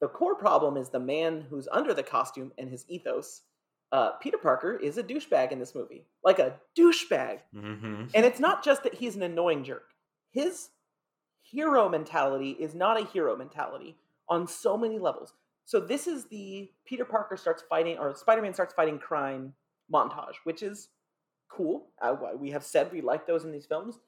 the 0.00 0.08
core 0.08 0.34
problem 0.34 0.76
is 0.76 0.88
the 0.88 1.00
man 1.00 1.46
who's 1.48 1.68
under 1.70 1.92
the 1.92 2.02
costume 2.02 2.52
and 2.58 2.68
his 2.68 2.84
ethos. 2.88 3.42
Uh, 3.90 4.12
Peter 4.20 4.38
Parker 4.38 4.76
is 4.76 4.98
a 4.98 5.02
douchebag 5.02 5.50
in 5.50 5.58
this 5.58 5.74
movie, 5.74 6.04
like 6.22 6.38
a 6.38 6.54
douchebag. 6.78 7.38
Mm-hmm. 7.54 8.04
And 8.14 8.24
it's 8.24 8.38
not 8.38 8.62
just 8.62 8.82
that 8.82 8.94
he's 8.94 9.16
an 9.16 9.22
annoying 9.22 9.64
jerk. 9.64 9.90
His 10.30 10.68
hero 11.40 11.88
mentality 11.88 12.50
is 12.50 12.74
not 12.74 13.00
a 13.00 13.06
hero 13.06 13.34
mentality 13.36 13.96
on 14.28 14.46
so 14.46 14.76
many 14.76 14.98
levels. 14.98 15.32
So 15.64 15.80
this 15.80 16.06
is 16.06 16.26
the 16.26 16.70
Peter 16.86 17.04
Parker 17.04 17.36
starts 17.36 17.62
fighting, 17.68 17.98
or 17.98 18.14
Spider-Man 18.14 18.54
starts 18.54 18.74
fighting 18.74 18.98
crime 18.98 19.54
montage, 19.92 20.36
which 20.44 20.62
is 20.62 20.88
cool. 21.50 21.88
Uh, 22.00 22.14
we 22.38 22.50
have 22.50 22.64
said 22.64 22.92
we 22.92 23.00
like 23.00 23.26
those 23.26 23.44
in 23.44 23.52
these 23.52 23.66
films, 23.66 23.98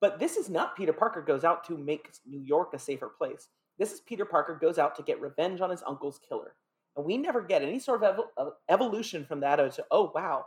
but 0.00 0.18
this 0.18 0.36
is 0.36 0.50
not 0.50 0.76
Peter 0.76 0.92
Parker 0.92 1.22
goes 1.22 1.44
out 1.44 1.64
to 1.64 1.78
make 1.78 2.10
New 2.26 2.40
York 2.40 2.74
a 2.74 2.78
safer 2.78 3.08
place. 3.08 3.48
This 3.78 3.92
is 3.92 4.00
Peter 4.00 4.24
Parker 4.24 4.58
goes 4.60 4.78
out 4.78 4.94
to 4.96 5.02
get 5.02 5.20
revenge 5.20 5.60
on 5.60 5.70
his 5.70 5.82
uncle's 5.86 6.20
killer, 6.26 6.54
and 6.96 7.04
we 7.04 7.16
never 7.16 7.42
get 7.42 7.62
any 7.62 7.78
sort 7.78 8.02
of 8.02 8.16
evo- 8.16 8.52
evolution 8.68 9.24
from 9.24 9.40
that 9.40 9.56
to 9.56 9.84
oh 9.90 10.12
wow, 10.14 10.44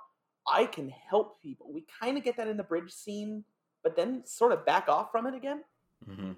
I 0.48 0.66
can 0.66 0.90
help 0.90 1.42
people. 1.42 1.72
We 1.74 1.86
kind 2.00 2.18
of 2.18 2.24
get 2.24 2.38
that 2.38 2.48
in 2.48 2.58
the 2.58 2.64
bridge 2.64 2.92
scene, 2.92 3.44
but 3.84 3.96
then 3.96 4.24
sort 4.26 4.52
of 4.54 4.66
back 4.66 4.88
off 4.88 5.12
from 5.12 5.28
it 5.28 5.36
again. 5.36 5.64
Mm-hmm. 6.08 6.32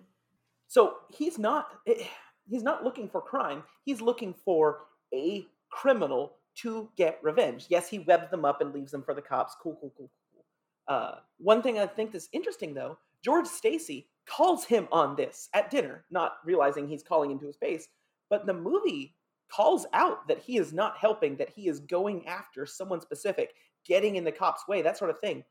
So 0.68 0.96
he's 1.10 1.38
not 1.38 1.68
eh, 1.88 2.04
he's 2.50 2.64
not 2.64 2.84
looking 2.84 3.08
for 3.10 3.22
crime. 3.22 3.64
He's 3.86 4.02
looking 4.02 4.34
for 4.34 4.82
a 5.14 5.46
criminal 5.72 6.36
to 6.56 6.90
get 6.98 7.20
revenge. 7.22 7.68
Yes, 7.70 7.90
he 7.90 8.00
webs 8.00 8.30
them 8.32 8.46
up 8.46 8.62
and 8.62 8.74
leaves 8.74 8.92
them 8.92 9.04
for 9.04 9.14
the 9.14 9.22
cops. 9.22 9.56
Cool, 9.62 9.78
cool, 9.80 9.94
cool, 9.98 10.12
cool. 10.34 10.46
Uh, 10.88 11.16
one 11.38 11.62
thing 11.62 11.80
I 11.80 11.86
think 11.86 12.12
that's 12.12 12.30
interesting 12.34 12.74
though, 12.74 12.98
George 13.24 13.48
Stacy 13.48 14.08
calls 14.30 14.66
him 14.66 14.88
on 14.92 15.16
this 15.16 15.50
at 15.54 15.72
dinner, 15.72 16.06
not 16.12 16.34
realizing 16.46 16.88
he's 16.88 17.04
calling 17.04 17.32
into 17.32 17.48
his 17.48 17.58
base. 17.58 17.88
But 18.30 18.46
the 18.46 18.54
movie 18.54 19.16
calls 19.52 19.86
out 19.94 20.28
that 20.28 20.40
he 20.40 20.58
is 20.58 20.72
not 20.72 20.98
helping, 20.98 21.36
that 21.38 21.50
he 21.50 21.68
is 21.68 21.80
going 21.80 22.28
after 22.28 22.66
someone 22.66 23.02
specific, 23.02 23.54
getting 23.86 24.16
in 24.16 24.24
the 24.24 24.32
cop's 24.32 24.68
way, 24.68 24.82
that 24.82 24.98
sort 24.98 25.10
of 25.10 25.20
thing. 25.20 25.44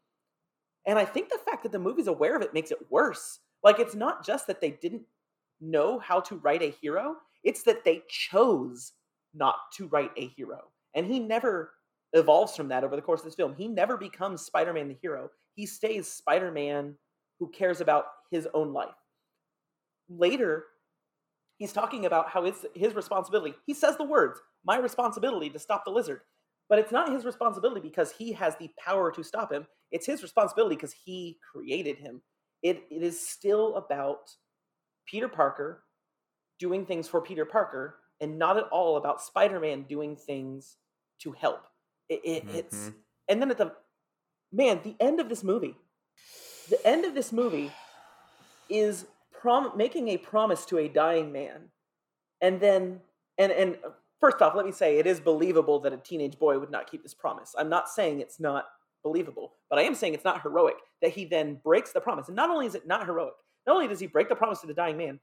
And 0.87 0.99
I 0.99 1.05
think 1.05 1.29
the 1.29 1.41
fact 1.45 1.65
that 1.65 1.73
the 1.73 1.79
movie's 1.79 2.07
aware 2.07 2.37
of 2.37 2.43
it 2.43 2.55
makes 2.55 2.71
it 2.71 2.79
worse. 2.91 3.41
Like, 3.63 3.81
it's 3.81 3.97
not 3.97 4.25
just 4.25 4.47
that 4.47 4.61
they 4.61 4.71
didn't 4.71 5.03
know 5.61 5.99
how 5.99 6.21
to 6.21 6.37
write 6.37 6.63
a 6.63 6.71
hero, 6.81 7.17
it's 7.43 7.65
that 7.65 7.85
they 7.85 8.03
chose 8.09 8.93
not 9.35 9.57
to 9.77 9.89
write 9.89 10.13
a 10.17 10.29
hero. 10.29 10.69
And 10.95 11.07
he 11.07 11.19
never 11.19 11.73
evolves 12.13 12.57
from 12.57 12.69
that 12.69 12.85
over 12.85 12.97
the 12.97 13.03
course 13.03 13.21
of 13.21 13.27
this 13.27 13.35
film. 13.35 13.55
He 13.55 13.69
never 13.69 13.97
becomes 13.97 14.43
Spider 14.43 14.73
Man 14.73 14.89
the 14.89 14.97
hero. 15.03 15.31
He 15.55 15.67
stays 15.67 16.07
Spider 16.11 16.51
Man 16.51 16.95
who 17.39 17.49
cares 17.51 17.81
about 17.81 18.07
his 18.31 18.49
own 18.55 18.73
life. 18.73 18.95
Later, 20.09 20.65
he's 21.59 21.73
talking 21.73 22.07
about 22.07 22.31
how 22.31 22.45
it's 22.45 22.65
his 22.75 22.95
responsibility. 22.95 23.55
He 23.67 23.75
says 23.75 23.97
the 23.97 24.05
words, 24.05 24.41
my 24.65 24.79
responsibility 24.79 25.51
to 25.51 25.59
stop 25.59 25.85
the 25.85 25.91
lizard. 25.91 26.21
But 26.69 26.79
it's 26.79 26.93
not 26.93 27.13
his 27.13 27.25
responsibility 27.25 27.81
because 27.81 28.13
he 28.13 28.33
has 28.33 28.55
the 28.57 28.71
power 28.79 29.11
to 29.13 29.23
stop 29.23 29.51
him. 29.51 29.67
It's 29.91 30.07
his 30.07 30.23
responsibility 30.23 30.77
because 30.77 30.95
he 31.05 31.39
created 31.53 31.97
him. 31.97 32.21
It, 32.63 32.83
it 32.91 33.03
is 33.03 33.27
still 33.27 33.77
about 33.77 34.31
Peter 35.07 35.29
Parker 35.29 35.85
doing 36.59 36.85
things 36.85 37.09
for 37.09 37.23
Peter 37.23 37.47
Parker 37.47 37.97
and 38.21 38.39
not 38.39 38.59
at 38.59 38.65
all 38.65 38.97
about 38.97 39.23
Spider-Man 39.23 39.85
doing 39.85 40.17
things 40.17 40.77
to 41.23 41.33
help. 41.33 41.65
It, 42.09 42.21
it, 42.25 42.47
mm-hmm. 42.47 42.57
It's 42.57 42.91
and 43.29 43.41
then 43.41 43.51
at 43.51 43.59
the 43.59 43.73
man, 44.53 44.81
the 44.83 44.97
end 45.01 45.21
of 45.21 45.29
this 45.29 45.45
movie, 45.45 45.77
the 46.69 46.85
end 46.87 47.05
of 47.05 47.15
this 47.15 47.33
movie 47.33 47.71
is 48.69 49.07
prom- 49.33 49.77
making 49.77 50.09
a 50.09 50.17
promise 50.17 50.65
to 50.67 50.79
a 50.79 50.89
dying 50.89 51.33
man, 51.33 51.71
and 52.41 52.61
then 52.61 53.01
and 53.39 53.53
and 53.53 53.77
uh, 53.85 53.91
first 54.21 54.43
off, 54.43 54.55
let 54.55 54.67
me 54.67 54.73
say 54.73 54.99
it 54.99 55.07
is 55.07 55.21
believable 55.21 55.79
that 55.81 55.93
a 55.93 55.97
teenage 55.97 56.39
boy 56.39 56.59
would 56.59 56.71
not 56.71 56.91
keep 56.91 57.03
this 57.03 57.15
promise. 57.15 57.55
I'm 57.59 57.69
not 57.69 57.89
saying 57.89 58.21
it's 58.21 58.41
not 58.41 58.67
believable, 59.03 59.55
but 59.71 59.79
I 59.79 59.83
am 59.83 59.95
saying 59.95 60.15
it's 60.15 60.25
not 60.25 60.43
heroic 60.43 60.77
that 61.03 61.13
he 61.13 61.25
then 61.25 61.61
breaks 61.63 61.93
the 61.93 62.01
promise. 62.01 62.29
And 62.29 62.37
not 62.37 62.51
only 62.51 62.67
is 62.67 62.75
it 62.75 62.87
not 62.87 63.07
heroic, 63.07 63.35
not 63.67 63.75
only 63.75 63.89
does 63.89 64.01
he 64.01 64.07
break 64.07 64.29
the 64.29 64.35
promise 64.35 64.61
to 64.61 64.67
the 64.67 64.75
dying 64.75 64.97
man, 64.97 65.21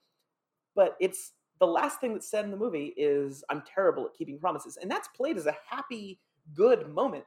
but 0.76 0.96
it's 1.00 1.34
the 1.60 1.68
last 1.68 2.00
thing 2.00 2.14
that's 2.14 2.30
said 2.30 2.46
in 2.46 2.52
the 2.52 2.58
movie 2.58 2.94
is 2.98 3.44
I'm 3.50 3.64
terrible 3.64 4.06
at 4.06 4.14
keeping 4.14 4.40
promises. 4.40 4.78
And 4.82 4.90
that's 4.90 5.08
played 5.10 5.38
as 5.38 5.46
a 5.46 5.56
happy, 5.70 6.20
good 6.54 6.90
moment. 6.94 7.24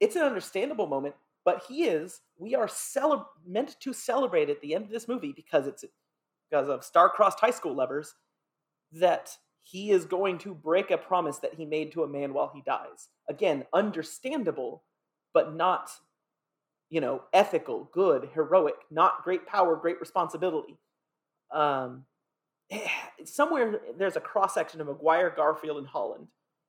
It's 0.00 0.16
an 0.16 0.22
understandable 0.22 0.86
moment, 0.86 1.14
but 1.44 1.64
he 1.68 1.84
is, 1.84 2.20
we 2.38 2.54
are 2.54 2.68
cele- 2.68 3.28
meant 3.46 3.76
to 3.80 3.92
celebrate 3.92 4.50
at 4.50 4.60
the 4.60 4.74
end 4.74 4.84
of 4.84 4.90
this 4.90 5.08
movie 5.08 5.32
because 5.34 5.66
it's 5.66 5.84
because 6.50 6.68
of 6.68 6.84
star-crossed 6.84 7.40
high 7.40 7.50
school 7.50 7.74
lovers 7.74 8.14
that 8.92 9.36
he 9.62 9.90
is 9.90 10.04
going 10.04 10.38
to 10.38 10.54
break 10.54 10.90
a 10.90 10.98
promise 10.98 11.38
that 11.38 11.54
he 11.54 11.64
made 11.64 11.92
to 11.92 12.02
a 12.02 12.08
man 12.08 12.34
while 12.34 12.50
he 12.54 12.62
dies. 12.66 13.08
Again, 13.28 13.64
understandable, 13.72 14.82
but 15.32 15.54
not, 15.54 15.90
you 16.90 17.00
know, 17.00 17.22
ethical, 17.32 17.88
good, 17.92 18.28
heroic, 18.34 18.74
not 18.90 19.22
great 19.22 19.46
power, 19.46 19.76
great 19.76 20.00
responsibility. 20.00 20.76
Um, 21.50 22.04
somewhere 23.24 23.80
there's 23.96 24.16
a 24.16 24.20
cross 24.20 24.54
section 24.54 24.80
of 24.80 24.88
Maguire, 24.88 25.30
Garfield, 25.34 25.78
and 25.78 25.86
Holland 25.86 26.26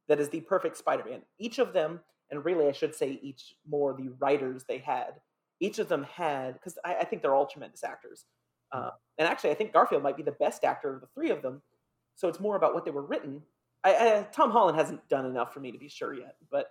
that 0.08 0.20
is 0.20 0.30
the 0.30 0.42
perfect 0.42 0.78
Spider-Man. 0.78 1.22
Each 1.40 1.60
of 1.60 1.74
them, 1.74 2.00
and 2.32 2.44
really 2.44 2.68
I 2.68 2.72
should 2.72 2.96
say 2.96 3.20
each 3.22 3.56
more 3.70 3.94
the 3.94 4.10
writers 4.20 4.64
they 4.64 4.80
had. 4.80 5.14
Each 5.60 5.80
of 5.80 5.88
them 5.88 6.04
had 6.04 6.56
because 6.56 6.78
I, 6.84 6.96
I, 6.96 7.04
think 7.06 7.22
they're 7.22 7.36
all 7.36 7.46
tremendous 7.46 7.84
actors, 7.84 8.26
uh, 8.72 8.90
and 9.18 9.28
actually 9.28 9.52
I 9.52 9.54
think 9.54 9.72
Garfield 9.72 10.04
might 10.04 10.18
be 10.18 10.24
the 10.24 10.32
best 10.34 10.64
actor 10.64 10.96
of 10.96 11.02
the 11.02 11.08
three 11.14 11.30
of 11.30 11.42
them. 11.42 11.62
So 12.16 12.28
it's 12.28 12.40
more 12.40 12.56
about 12.56 12.74
what 12.74 12.86
they 12.86 12.92
were 12.92 13.06
written. 13.06 13.42
I, 13.84 13.96
I, 13.96 14.28
Tom 14.32 14.52
Holland 14.52 14.78
hasn't 14.78 15.08
done 15.10 15.26
enough 15.26 15.54
for 15.54 15.60
me 15.60 15.72
to 15.72 15.78
be 15.78 15.90
sure 15.90 16.14
yet, 16.14 16.36
but 16.52 16.68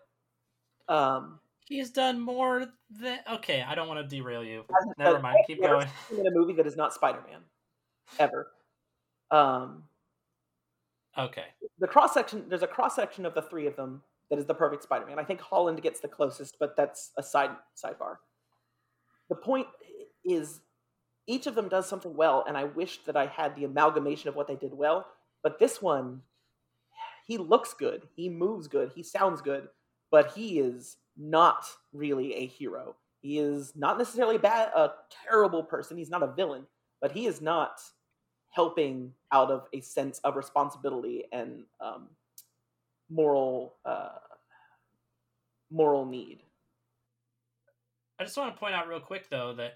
um, 0.88 1.40
he's 1.66 1.90
done 1.90 2.20
more 2.20 2.66
than 2.90 3.18
okay. 3.30 3.62
I 3.66 3.74
don't 3.74 3.88
want 3.88 4.00
to 4.00 4.16
derail 4.16 4.44
you. 4.44 4.64
Never 4.98 5.20
mind. 5.20 5.38
Keep 5.46 5.62
going. 5.62 5.86
In 6.18 6.26
a 6.26 6.30
movie 6.30 6.52
that 6.54 6.66
is 6.66 6.76
not 6.76 6.92
Spider-Man, 6.92 7.40
ever. 8.18 8.48
Um, 9.30 9.84
okay. 11.16 11.46
The 11.78 11.86
cross 11.86 12.14
section. 12.14 12.44
There's 12.48 12.62
a 12.62 12.68
cross 12.68 12.96
section 12.96 13.24
of 13.26 13.34
the 13.34 13.42
three 13.42 13.66
of 13.66 13.76
them 13.76 14.02
that 14.32 14.38
is 14.38 14.46
the 14.46 14.54
perfect 14.54 14.82
Spider-Man. 14.82 15.18
I 15.18 15.24
think 15.24 15.42
Holland 15.42 15.82
gets 15.82 16.00
the 16.00 16.08
closest, 16.08 16.56
but 16.58 16.74
that's 16.74 17.10
a 17.18 17.22
side 17.22 17.50
sidebar. 17.76 18.16
The 19.28 19.34
point 19.34 19.66
is, 20.24 20.60
each 21.26 21.46
of 21.46 21.54
them 21.54 21.68
does 21.68 21.86
something 21.86 22.16
well, 22.16 22.42
and 22.48 22.56
I 22.56 22.64
wish 22.64 23.04
that 23.04 23.14
I 23.14 23.26
had 23.26 23.54
the 23.54 23.64
amalgamation 23.64 24.30
of 24.30 24.34
what 24.34 24.48
they 24.48 24.56
did 24.56 24.72
well. 24.72 25.06
But 25.42 25.58
this 25.58 25.82
one, 25.82 26.22
he 27.26 27.36
looks 27.36 27.74
good, 27.74 28.08
he 28.16 28.30
moves 28.30 28.68
good, 28.68 28.92
he 28.94 29.02
sounds 29.02 29.42
good, 29.42 29.68
but 30.10 30.32
he 30.32 30.60
is 30.60 30.96
not 31.14 31.66
really 31.92 32.34
a 32.36 32.46
hero. 32.46 32.96
He 33.20 33.38
is 33.38 33.74
not 33.76 33.98
necessarily 33.98 34.38
bad, 34.38 34.70
a 34.74 34.92
terrible 35.28 35.62
person. 35.62 35.98
He's 35.98 36.08
not 36.08 36.22
a 36.22 36.32
villain, 36.32 36.66
but 37.02 37.12
he 37.12 37.26
is 37.26 37.42
not 37.42 37.82
helping 38.48 39.12
out 39.30 39.50
of 39.50 39.66
a 39.74 39.82
sense 39.82 40.20
of 40.20 40.36
responsibility 40.36 41.24
and 41.32 41.64
um, 41.82 42.08
moral 43.12 43.74
uh, 43.84 44.18
moral 45.70 46.06
need. 46.06 46.42
I 48.18 48.24
just 48.24 48.36
want 48.36 48.54
to 48.54 48.58
point 48.58 48.74
out 48.74 48.88
real 48.88 49.00
quick 49.00 49.28
though 49.28 49.54
that 49.56 49.74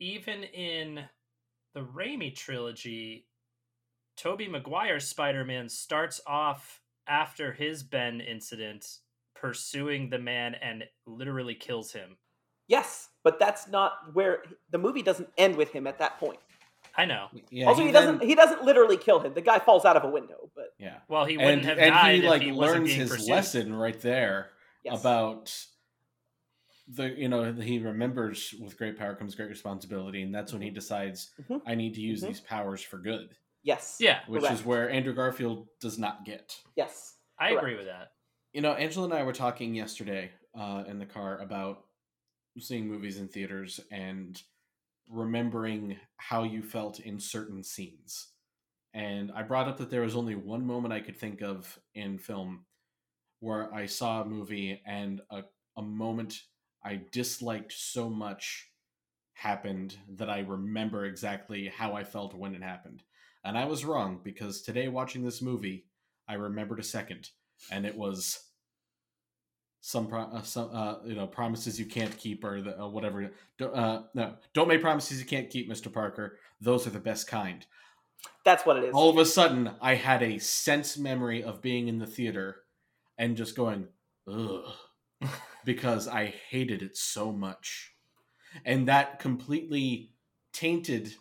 even 0.00 0.44
in 0.44 1.00
the 1.74 1.80
Raimi 1.80 2.34
trilogy, 2.34 3.26
Tobey 4.16 4.48
Maguire's 4.48 5.06
Spider-Man 5.06 5.68
starts 5.68 6.20
off 6.26 6.80
after 7.08 7.52
his 7.52 7.82
Ben 7.82 8.20
incident 8.20 8.98
pursuing 9.34 10.10
the 10.10 10.18
man 10.18 10.54
and 10.54 10.84
literally 11.06 11.54
kills 11.54 11.92
him. 11.92 12.16
Yes, 12.66 13.08
but 13.24 13.38
that's 13.38 13.68
not 13.68 13.92
where 14.12 14.42
the 14.70 14.78
movie 14.78 15.02
doesn't 15.02 15.28
end 15.38 15.56
with 15.56 15.72
him 15.72 15.86
at 15.86 15.98
that 15.98 16.18
point. 16.18 16.38
I 16.96 17.04
know. 17.04 17.28
Yeah, 17.50 17.66
also, 17.66 17.80
he, 17.80 17.86
he 17.86 17.92
doesn't. 17.92 18.22
He 18.22 18.34
doesn't 18.34 18.64
literally 18.64 18.96
kill 18.96 19.20
him. 19.20 19.32
The 19.32 19.40
guy 19.40 19.58
falls 19.58 19.84
out 19.84 19.96
of 19.96 20.04
a 20.04 20.08
window. 20.08 20.50
But 20.54 20.67
yeah. 20.78 20.98
Well, 21.08 21.24
he 21.24 21.36
wouldn't 21.36 21.58
and, 21.58 21.64
have 21.66 21.78
and 21.78 21.94
died 21.94 22.20
he 22.20 22.28
like 22.28 22.42
he 22.42 22.52
learns 22.52 22.92
his 22.92 23.10
pursued. 23.10 23.30
lesson 23.30 23.74
right 23.74 24.00
there 24.00 24.50
yes. 24.84 25.00
about 25.00 25.54
the 26.88 27.08
you 27.08 27.28
know 27.28 27.52
he 27.52 27.78
remembers 27.78 28.54
with 28.60 28.78
great 28.78 28.98
power 28.98 29.14
comes 29.14 29.34
great 29.34 29.48
responsibility, 29.48 30.22
and 30.22 30.34
that's 30.34 30.52
when 30.52 30.62
he 30.62 30.68
mm-hmm. 30.68 30.76
decides 30.76 31.30
mm-hmm. 31.40 31.58
I 31.66 31.74
need 31.74 31.94
to 31.94 32.00
use 32.00 32.20
mm-hmm. 32.20 32.28
these 32.28 32.40
powers 32.40 32.82
for 32.82 32.98
good. 32.98 33.30
Yes. 33.62 33.96
Yeah. 34.00 34.20
Which 34.28 34.42
Correct. 34.42 34.60
is 34.60 34.64
where 34.64 34.88
Andrew 34.88 35.14
Garfield 35.14 35.66
does 35.80 35.98
not 35.98 36.24
get. 36.24 36.56
Yes. 36.76 37.14
I 37.38 37.50
Correct. 37.50 37.62
agree 37.62 37.76
with 37.76 37.86
that. 37.86 38.12
You 38.52 38.62
know, 38.62 38.72
Angela 38.72 39.04
and 39.04 39.14
I 39.14 39.24
were 39.24 39.32
talking 39.32 39.74
yesterday 39.74 40.30
uh, 40.58 40.84
in 40.86 40.98
the 40.98 41.04
car 41.04 41.38
about 41.38 41.84
seeing 42.58 42.88
movies 42.88 43.18
in 43.18 43.28
theaters 43.28 43.80
and 43.90 44.40
remembering 45.08 45.96
how 46.16 46.44
you 46.44 46.62
felt 46.62 47.00
in 47.00 47.20
certain 47.20 47.62
scenes. 47.62 48.28
And 48.94 49.30
I 49.32 49.42
brought 49.42 49.68
up 49.68 49.78
that 49.78 49.90
there 49.90 50.02
was 50.02 50.16
only 50.16 50.34
one 50.34 50.66
moment 50.66 50.94
I 50.94 51.00
could 51.00 51.16
think 51.16 51.42
of 51.42 51.78
in 51.94 52.18
film 52.18 52.64
where 53.40 53.72
I 53.72 53.86
saw 53.86 54.22
a 54.22 54.26
movie 54.26 54.80
and 54.86 55.20
a, 55.30 55.42
a 55.76 55.82
moment 55.82 56.40
I 56.82 57.00
disliked 57.12 57.72
so 57.72 58.08
much 58.08 58.70
happened 59.34 59.96
that 60.16 60.28
I 60.28 60.40
remember 60.40 61.04
exactly 61.04 61.68
how 61.68 61.92
I 61.92 62.02
felt 62.02 62.34
when 62.34 62.54
it 62.54 62.62
happened. 62.62 63.02
And 63.44 63.56
I 63.56 63.66
was 63.66 63.84
wrong 63.84 64.20
because 64.24 64.62
today, 64.62 64.88
watching 64.88 65.22
this 65.22 65.40
movie, 65.40 65.84
I 66.28 66.34
remembered 66.34 66.80
a 66.80 66.84
second, 66.84 67.30
and 67.70 67.86
it 67.86 67.96
was 67.96 68.40
some, 69.80 70.08
pro- 70.08 70.22
uh, 70.22 70.42
some 70.42 70.70
uh, 70.72 70.96
you 71.04 71.14
know 71.14 71.26
promises 71.28 71.78
you 71.78 71.86
can't 71.86 72.16
keep 72.18 72.42
or 72.42 72.60
the, 72.60 72.80
uh, 72.80 72.88
whatever. 72.88 73.30
Uh, 73.60 74.02
no, 74.12 74.34
don't 74.54 74.68
make 74.68 74.82
promises 74.82 75.20
you 75.20 75.26
can't 75.26 75.50
keep, 75.50 75.68
Mister 75.68 75.88
Parker. 75.88 76.38
Those 76.60 76.86
are 76.86 76.90
the 76.90 76.98
best 76.98 77.28
kind. 77.28 77.64
That's 78.44 78.64
what 78.64 78.78
it 78.78 78.84
is. 78.84 78.94
All 78.94 79.10
of 79.10 79.18
a 79.18 79.24
sudden, 79.24 79.72
I 79.80 79.94
had 79.94 80.22
a 80.22 80.38
sense 80.38 80.96
memory 80.96 81.42
of 81.42 81.60
being 81.60 81.88
in 81.88 81.98
the 81.98 82.06
theater 82.06 82.62
and 83.18 83.36
just 83.36 83.56
going, 83.56 83.88
ugh, 84.26 84.72
because 85.64 86.08
I 86.08 86.34
hated 86.48 86.82
it 86.82 86.96
so 86.96 87.32
much. 87.32 87.92
And 88.64 88.88
that 88.88 89.18
completely 89.18 90.12
tainted 90.52 91.14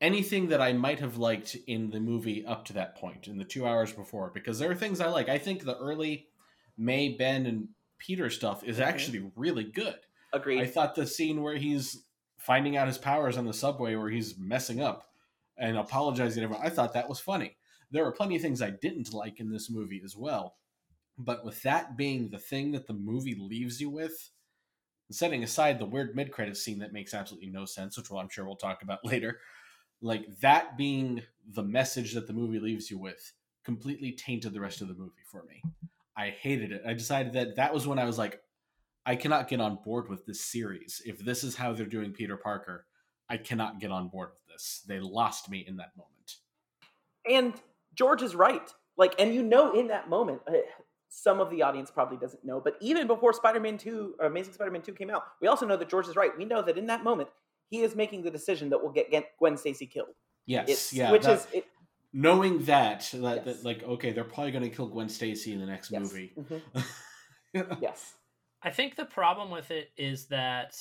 anything 0.00 0.48
that 0.48 0.60
I 0.60 0.72
might 0.72 1.00
have 1.00 1.16
liked 1.16 1.56
in 1.66 1.90
the 1.90 2.00
movie 2.00 2.44
up 2.46 2.64
to 2.66 2.74
that 2.74 2.94
point, 2.96 3.26
in 3.26 3.38
the 3.38 3.44
two 3.44 3.66
hours 3.66 3.92
before, 3.92 4.30
because 4.32 4.58
there 4.58 4.70
are 4.70 4.76
things 4.76 5.00
I 5.00 5.08
like. 5.08 5.28
I 5.28 5.38
think 5.38 5.64
the 5.64 5.76
early 5.76 6.28
May, 6.76 7.16
Ben, 7.16 7.46
and 7.46 7.68
Peter 7.98 8.30
stuff 8.30 8.62
is 8.62 8.76
mm-hmm. 8.76 8.88
actually 8.88 9.30
really 9.34 9.64
good. 9.64 9.96
Agreed. 10.32 10.60
I 10.60 10.66
thought 10.66 10.94
the 10.94 11.06
scene 11.06 11.42
where 11.42 11.56
he's 11.56 12.04
finding 12.36 12.76
out 12.76 12.86
his 12.86 12.98
powers 12.98 13.36
on 13.36 13.46
the 13.46 13.52
subway, 13.52 13.96
where 13.96 14.10
he's 14.10 14.38
messing 14.38 14.80
up 14.80 15.07
and 15.58 15.76
apologizing 15.76 16.40
to 16.40 16.44
everyone, 16.44 16.66
I 16.66 16.70
thought 16.70 16.94
that 16.94 17.08
was 17.08 17.20
funny. 17.20 17.56
There 17.90 18.04
are 18.04 18.12
plenty 18.12 18.36
of 18.36 18.42
things 18.42 18.62
I 18.62 18.70
didn't 18.70 19.12
like 19.12 19.40
in 19.40 19.50
this 19.50 19.70
movie 19.70 20.02
as 20.04 20.16
well. 20.16 20.56
But 21.16 21.44
with 21.44 21.62
that 21.62 21.96
being 21.96 22.28
the 22.30 22.38
thing 22.38 22.72
that 22.72 22.86
the 22.86 22.94
movie 22.94 23.34
leaves 23.34 23.80
you 23.80 23.90
with, 23.90 24.30
setting 25.10 25.42
aside 25.42 25.78
the 25.78 25.86
weird 25.86 26.14
mid 26.14 26.30
credit 26.30 26.56
scene 26.56 26.78
that 26.78 26.92
makes 26.92 27.14
absolutely 27.14 27.50
no 27.50 27.64
sense, 27.64 27.96
which 27.96 28.10
I'm 28.10 28.28
sure 28.28 28.44
we'll 28.44 28.56
talk 28.56 28.82
about 28.82 29.00
later, 29.04 29.40
like 30.00 30.26
that 30.40 30.76
being 30.76 31.22
the 31.54 31.62
message 31.62 32.14
that 32.14 32.26
the 32.26 32.32
movie 32.32 32.60
leaves 32.60 32.90
you 32.90 32.98
with 32.98 33.32
completely 33.64 34.12
tainted 34.12 34.52
the 34.52 34.60
rest 34.60 34.80
of 34.80 34.88
the 34.88 34.94
movie 34.94 35.24
for 35.30 35.44
me. 35.44 35.62
I 36.16 36.30
hated 36.30 36.72
it. 36.72 36.82
I 36.86 36.94
decided 36.94 37.32
that 37.34 37.56
that 37.56 37.74
was 37.74 37.86
when 37.86 37.98
I 37.98 38.04
was 38.04 38.18
like, 38.18 38.40
I 39.04 39.16
cannot 39.16 39.48
get 39.48 39.60
on 39.60 39.78
board 39.84 40.08
with 40.08 40.26
this 40.26 40.40
series. 40.40 41.02
If 41.04 41.18
this 41.18 41.44
is 41.44 41.56
how 41.56 41.72
they're 41.72 41.86
doing 41.86 42.12
Peter 42.12 42.36
Parker, 42.36 42.86
I 43.28 43.36
cannot 43.36 43.80
get 43.80 43.90
on 43.90 44.08
board 44.08 44.30
with 44.30 44.47
this. 44.58 44.82
They 44.86 45.00
lost 45.00 45.48
me 45.50 45.64
in 45.66 45.76
that 45.76 45.92
moment. 45.96 46.36
And 47.28 47.54
George 47.94 48.22
is 48.22 48.34
right. 48.34 48.68
Like, 48.96 49.14
and 49.18 49.34
you 49.34 49.42
know, 49.42 49.72
in 49.78 49.88
that 49.88 50.08
moment, 50.08 50.40
uh, 50.48 50.52
some 51.08 51.40
of 51.40 51.50
the 51.50 51.62
audience 51.62 51.90
probably 51.90 52.16
doesn't 52.18 52.44
know, 52.44 52.60
but 52.60 52.76
even 52.80 53.06
before 53.06 53.32
Spider-Man 53.32 53.78
Two 53.78 54.14
or 54.18 54.26
Amazing 54.26 54.54
Spider-Man 54.54 54.82
Two 54.82 54.92
came 54.92 55.10
out, 55.10 55.22
we 55.40 55.48
also 55.48 55.66
know 55.66 55.76
that 55.76 55.88
George 55.88 56.08
is 56.08 56.16
right. 56.16 56.30
We 56.36 56.44
know 56.44 56.62
that 56.62 56.76
in 56.76 56.86
that 56.86 57.02
moment, 57.04 57.28
he 57.70 57.80
is 57.82 57.94
making 57.94 58.22
the 58.22 58.30
decision 58.30 58.70
that 58.70 58.82
will 58.82 58.90
get 58.90 59.10
Gwen 59.38 59.56
Stacy 59.56 59.86
killed. 59.86 60.14
Yes, 60.46 60.64
It's- 60.68 60.92
yeah. 60.92 61.12
which 61.12 61.22
that- 61.22 61.38
is 61.38 61.46
it, 61.52 61.66
knowing 62.12 62.64
that, 62.64 63.08
that, 63.12 63.36
Yes. 63.36 63.44
that, 63.44 63.64
like, 63.64 63.82
okay, 63.82 64.12
they're 64.12 64.24
probably 64.24 64.50
going 64.50 64.64
to 64.64 64.70
kill 64.74 64.88
Gwen 64.88 65.08
Stacy 65.08 65.52
in 65.52 65.60
the 65.60 65.66
next 65.66 65.90
yes. 65.90 66.00
movie. 66.02 66.32
Mhm. 66.36 66.62
yes. 67.80 68.14
I 68.62 68.70
think 68.70 68.96
the 68.96 69.04
problem 69.04 69.50
with 69.50 69.70
it 69.70 69.90
is 69.96 70.26
that 70.26 70.76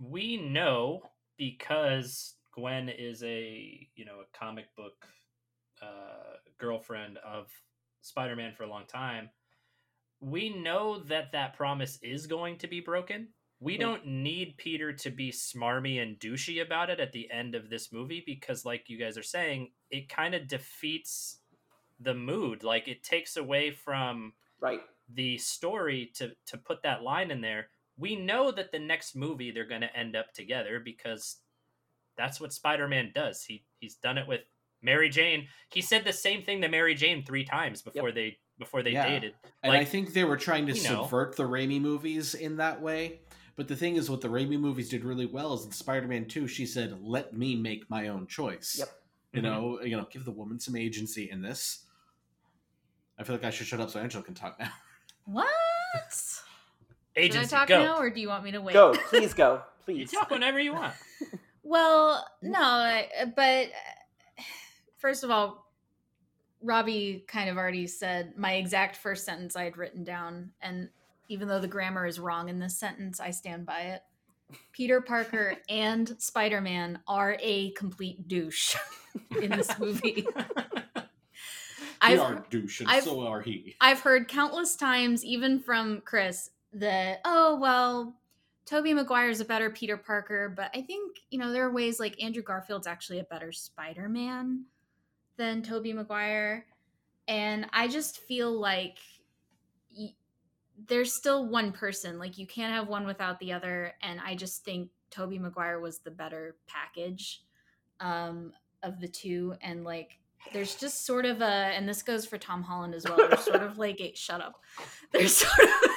we 0.00 0.36
know 0.38 1.02
because 1.36 2.35
Gwen 2.56 2.88
is 2.88 3.22
a 3.22 3.88
you 3.94 4.04
know 4.04 4.20
a 4.20 4.38
comic 4.38 4.74
book 4.76 5.06
uh, 5.82 6.36
girlfriend 6.58 7.18
of 7.18 7.48
Spider-Man 8.02 8.54
for 8.56 8.64
a 8.64 8.68
long 8.68 8.86
time. 8.86 9.28
We 10.20 10.48
know 10.50 11.00
that 11.04 11.32
that 11.32 11.54
promise 11.54 11.98
is 12.02 12.26
going 12.26 12.58
to 12.58 12.66
be 12.66 12.80
broken. 12.80 13.28
We 13.60 13.74
Hmm. 13.74 13.80
don't 13.80 14.06
need 14.06 14.56
Peter 14.56 14.92
to 14.92 15.10
be 15.10 15.30
smarmy 15.30 16.02
and 16.02 16.18
douchey 16.18 16.62
about 16.62 16.90
it 16.90 17.00
at 17.00 17.12
the 17.12 17.30
end 17.30 17.54
of 17.54 17.68
this 17.68 17.92
movie 17.92 18.22
because, 18.24 18.64
like 18.64 18.88
you 18.88 18.98
guys 18.98 19.18
are 19.18 19.22
saying, 19.22 19.72
it 19.90 20.08
kind 20.08 20.34
of 20.34 20.48
defeats 20.48 21.40
the 22.00 22.14
mood. 22.14 22.62
Like 22.64 22.88
it 22.88 23.02
takes 23.02 23.36
away 23.36 23.70
from 23.70 24.32
Right. 24.60 24.80
the 25.12 25.38
story 25.38 26.10
to 26.14 26.32
to 26.46 26.56
put 26.58 26.82
that 26.82 27.02
line 27.02 27.30
in 27.30 27.40
there 27.40 27.68
we 27.98 28.14
know 28.16 28.50
that 28.50 28.72
the 28.72 28.78
next 28.78 29.14
movie 29.16 29.50
they're 29.50 29.66
going 29.66 29.80
to 29.80 29.96
end 29.96 30.14
up 30.16 30.32
together 30.34 30.80
because 30.80 31.36
that's 32.16 32.40
what 32.40 32.52
spider-man 32.52 33.12
does 33.14 33.42
he 33.44 33.64
he's 33.80 33.94
done 33.96 34.18
it 34.18 34.26
with 34.28 34.40
mary 34.82 35.08
jane 35.08 35.46
he 35.70 35.80
said 35.80 36.04
the 36.04 36.12
same 36.12 36.42
thing 36.42 36.60
to 36.62 36.68
mary 36.68 36.94
jane 36.94 37.24
three 37.24 37.44
times 37.44 37.82
before 37.82 38.12
they 38.12 38.36
before 38.58 38.82
they 38.82 38.92
Yeah. 38.92 39.06
dated 39.06 39.34
And 39.62 39.72
I 39.74 39.84
think 39.84 40.12
they 40.12 40.24
were 40.24 40.36
trying 40.36 40.66
to 40.66 40.72
you 40.72 40.82
know. 40.82 41.02
subvert 41.02 41.36
the 41.36 41.42
Raimi 41.44 41.78
movies 41.80 42.34
in 42.34 42.56
that 42.56 42.80
way. 42.80 43.20
But 43.56 43.68
the 43.68 43.76
thing 43.76 43.96
is, 43.96 44.08
what 44.10 44.20
the 44.22 44.28
Raimi 44.28 44.58
movies 44.58 44.88
did 44.88 45.04
really 45.04 45.26
well 45.26 45.52
is 45.54 45.64
in 45.66 45.72
Spider-Man 45.72 46.26
Two, 46.26 46.46
she 46.46 46.64
said, 46.66 46.98
"Let 47.02 47.34
me 47.36 47.54
make 47.56 47.88
my 47.90 48.08
own 48.08 48.26
choice." 48.26 48.76
Yep. 48.78 48.88
You 49.32 49.40
Mhm. 49.40 49.44
know, 49.44 49.82
you 49.82 49.96
know, 49.96 50.06
give 50.10 50.24
the 50.24 50.30
woman 50.30 50.58
some 50.60 50.76
agency 50.76 51.30
in 51.30 51.42
this. 51.42 51.84
I 53.18 53.24
feel 53.24 53.34
like 53.34 53.44
I 53.44 53.50
should 53.50 53.66
shut 53.66 53.80
up 53.80 53.90
so 53.90 53.98
Angela 54.00 54.22
can 54.24 54.34
talk 54.34 54.58
now. 54.58 54.72
What? 55.24 55.48
Should 57.16 57.22
agency 57.24 57.56
I 57.56 57.58
talk 57.60 57.68
go 57.68 57.82
now, 57.82 57.96
or 57.98 58.10
do 58.10 58.20
you 58.20 58.28
want 58.28 58.44
me 58.44 58.52
to 58.52 58.60
wait? 58.60 58.74
Go, 58.74 58.92
please 59.08 59.32
go, 59.34 59.62
you 59.86 59.94
please. 60.04 60.10
talk 60.12 60.30
whenever 60.30 60.60
you 60.60 60.74
want 60.74 60.94
Well, 61.68 62.24
no, 62.42 63.02
but 63.34 63.66
uh, 63.66 64.42
first 64.98 65.24
of 65.24 65.30
all, 65.30 65.66
Robbie 66.62 67.24
kind 67.26 67.50
of 67.50 67.56
already 67.56 67.86
said 67.88 68.34
my 68.36 68.54
exact 68.54 68.96
first 68.96 69.24
sentence 69.24 69.56
I 69.56 69.64
had 69.64 69.76
written 69.76 70.04
down, 70.04 70.52
and 70.62 70.88
even 71.28 71.48
though 71.48 71.60
the 71.60 71.66
grammar 71.68 72.06
is 72.06 72.20
wrong 72.20 72.48
in 72.48 72.60
this 72.60 72.78
sentence, 72.78 73.18
I 73.18 73.30
stand 73.32 73.66
by 73.66 73.80
it. 73.80 74.02
Peter 74.72 75.00
Parker 75.00 75.56
and 75.68 76.14
Spider 76.22 76.60
Man 76.60 77.00
are 77.08 77.36
a 77.40 77.72
complete 77.72 78.28
douche 78.28 78.76
in 79.42 79.50
this 79.50 79.76
movie. 79.78 80.26
I've 82.00 82.20
are 82.20 82.44
douche, 82.48 82.80
and 82.80 82.88
I've- 82.90 83.06
so 83.06 83.26
are 83.26 83.40
he. 83.42 83.74
I've 83.80 84.00
heard 84.00 84.28
countless 84.28 84.76
times, 84.76 85.24
even 85.24 85.58
from 85.58 86.02
Chris, 86.04 86.50
that 86.74 87.20
oh 87.24 87.56
well, 87.60 88.14
Tobey 88.66 88.92
Maguire's 88.92 89.40
a 89.40 89.44
better 89.44 89.70
Peter 89.70 89.96
Parker, 89.96 90.52
but 90.54 90.70
I 90.74 90.82
think 90.82 91.18
you 91.30 91.38
know 91.38 91.52
there 91.52 91.66
are 91.66 91.72
ways 91.72 92.00
like 92.00 92.22
Andrew 92.22 92.42
Garfield's 92.42 92.86
actually 92.86 93.20
a 93.20 93.24
better 93.24 93.52
Spider 93.52 94.08
Man 94.08 94.64
than 95.36 95.62
Tobey 95.62 95.92
Maguire, 95.92 96.66
and 97.28 97.66
I 97.72 97.86
just 97.86 98.18
feel 98.18 98.50
like 98.50 98.98
y- 99.96 100.14
there's 100.88 101.14
still 101.14 101.48
one 101.48 101.70
person. 101.72 102.18
Like 102.18 102.38
you 102.38 102.46
can't 102.46 102.74
have 102.74 102.88
one 102.88 103.06
without 103.06 103.38
the 103.38 103.52
other, 103.52 103.92
and 104.02 104.20
I 104.20 104.34
just 104.34 104.64
think 104.64 104.90
Tobey 105.10 105.38
Maguire 105.38 105.78
was 105.78 106.00
the 106.00 106.10
better 106.10 106.56
package 106.66 107.42
um, 108.00 108.52
of 108.82 109.00
the 109.00 109.08
two, 109.08 109.54
and 109.60 109.84
like 109.84 110.18
there's 110.52 110.74
just 110.74 111.06
sort 111.06 111.24
of 111.24 111.40
a 111.40 111.44
and 111.44 111.88
this 111.88 112.02
goes 112.02 112.24
for 112.24 112.38
tom 112.38 112.62
holland 112.62 112.94
as 112.94 113.04
well 113.04 113.16
there's 113.16 113.40
sort 113.40 113.64
of 113.64 113.78
like 113.78 114.00
a 114.00 114.12
shut 114.14 114.40
up. 114.40 114.60
There's 115.12 115.36
sort 115.38 115.68
of 115.68 115.90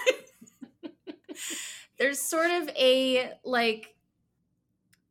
there's 2.00 2.20
sort 2.20 2.50
of 2.50 2.70
a 2.70 3.32
like 3.44 3.96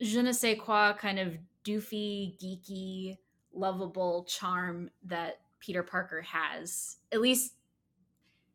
je 0.00 0.22
ne 0.22 0.32
sais 0.32 0.58
quoi 0.58 0.92
kind 0.94 1.18
of 1.18 1.36
doofy 1.64 2.36
geeky 2.40 3.16
lovable 3.52 4.24
charm 4.24 4.90
that 5.04 5.40
peter 5.60 5.82
parker 5.82 6.22
has 6.22 6.96
at 7.12 7.20
least 7.20 7.54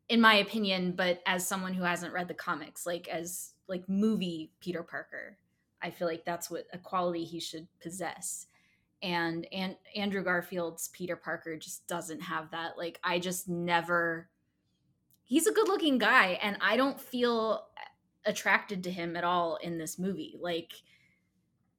in 0.10 0.20
my 0.20 0.36
opinion 0.36 0.92
but 0.92 1.22
as 1.26 1.48
someone 1.48 1.74
who 1.74 1.84
hasn't 1.84 2.14
read 2.14 2.28
the 2.28 2.34
comics 2.34 2.86
like 2.86 3.08
as 3.08 3.54
like 3.68 3.88
movie 3.88 4.52
peter 4.60 4.84
parker 4.84 5.38
i 5.82 5.90
feel 5.90 6.08
like 6.08 6.26
that's 6.26 6.50
what 6.50 6.66
a 6.74 6.78
quality 6.78 7.24
he 7.24 7.40
should 7.40 7.68
possess 7.82 8.48
and 9.04 9.46
and 9.52 9.76
Andrew 9.96 10.24
Garfield's 10.24 10.88
Peter 10.88 11.18
Parker 11.18 11.58
just 11.58 11.86
doesn't 11.88 12.22
have 12.22 12.50
that. 12.52 12.78
Like 12.78 13.00
I 13.04 13.20
just 13.20 13.50
never 13.50 14.30
he's 15.26 15.46
a 15.46 15.52
good-looking 15.52 15.98
guy 15.98 16.40
and 16.42 16.58
I 16.62 16.78
don't 16.78 17.00
feel 17.00 17.66
attracted 18.26 18.84
to 18.84 18.92
him 18.92 19.16
at 19.16 19.24
all 19.24 19.58
in 19.58 19.78
this 19.78 20.00
movie. 20.00 20.38
Like 20.40 20.74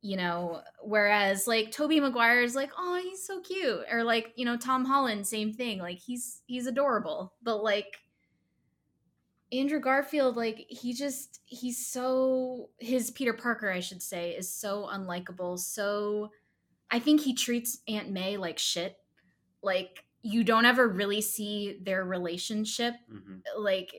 you 0.01 0.17
know, 0.19 0.63
whereas 0.83 1.47
like 1.47 1.71
Tobey 1.71 1.99
Maguire 1.99 2.43
is 2.43 2.55
like, 2.55 2.71
"Oh, 2.77 3.01
he's 3.03 3.25
so 3.27 3.41
cute." 3.41 3.87
Or 3.91 4.05
like, 4.05 4.33
you 4.37 4.45
know, 4.45 4.57
Tom 4.59 4.85
Holland 4.85 5.27
same 5.27 5.53
thing. 5.53 5.79
Like 5.79 5.99
he's 5.99 6.43
he's 6.47 6.67
adorable. 6.67 7.35
But 7.43 7.63
like 7.63 7.97
Andrew 9.53 9.79
Garfield, 9.79 10.37
like 10.37 10.67
he 10.69 10.93
just 10.93 11.41
he's 11.45 11.87
so 11.87 12.71
his 12.79 13.11
Peter 13.11 13.33
Parker, 13.33 13.71
I 13.71 13.81
should 13.81 14.03
say, 14.03 14.35
is 14.37 14.51
so 14.51 14.87
unlikable, 14.87 15.59
so 15.59 16.31
I 16.91 17.01
think 17.01 17.23
he 17.23 17.35
treats 17.35 17.81
Aunt 17.89 18.11
May 18.11 18.37
like 18.37 18.59
shit. 18.59 18.99
Like 19.63 20.05
you 20.23 20.45
don't 20.45 20.67
ever 20.67 20.89
really 20.89 21.23
see 21.23 21.79
their 21.83 22.05
relationship. 22.05 22.95
Mhm. 23.11 23.43
Like 23.57 23.95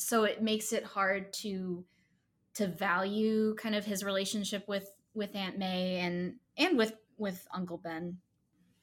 so 0.00 0.24
it 0.24 0.42
makes 0.42 0.72
it 0.72 0.84
hard 0.84 1.32
to 1.34 1.84
to 2.54 2.66
value 2.66 3.54
kind 3.56 3.74
of 3.74 3.84
his 3.84 4.02
relationship 4.04 4.66
with 4.68 4.88
with 5.14 5.34
Aunt 5.36 5.58
May 5.58 6.00
and 6.00 6.34
and 6.56 6.76
with 6.78 6.94
with 7.18 7.46
Uncle 7.54 7.78
Ben. 7.78 8.18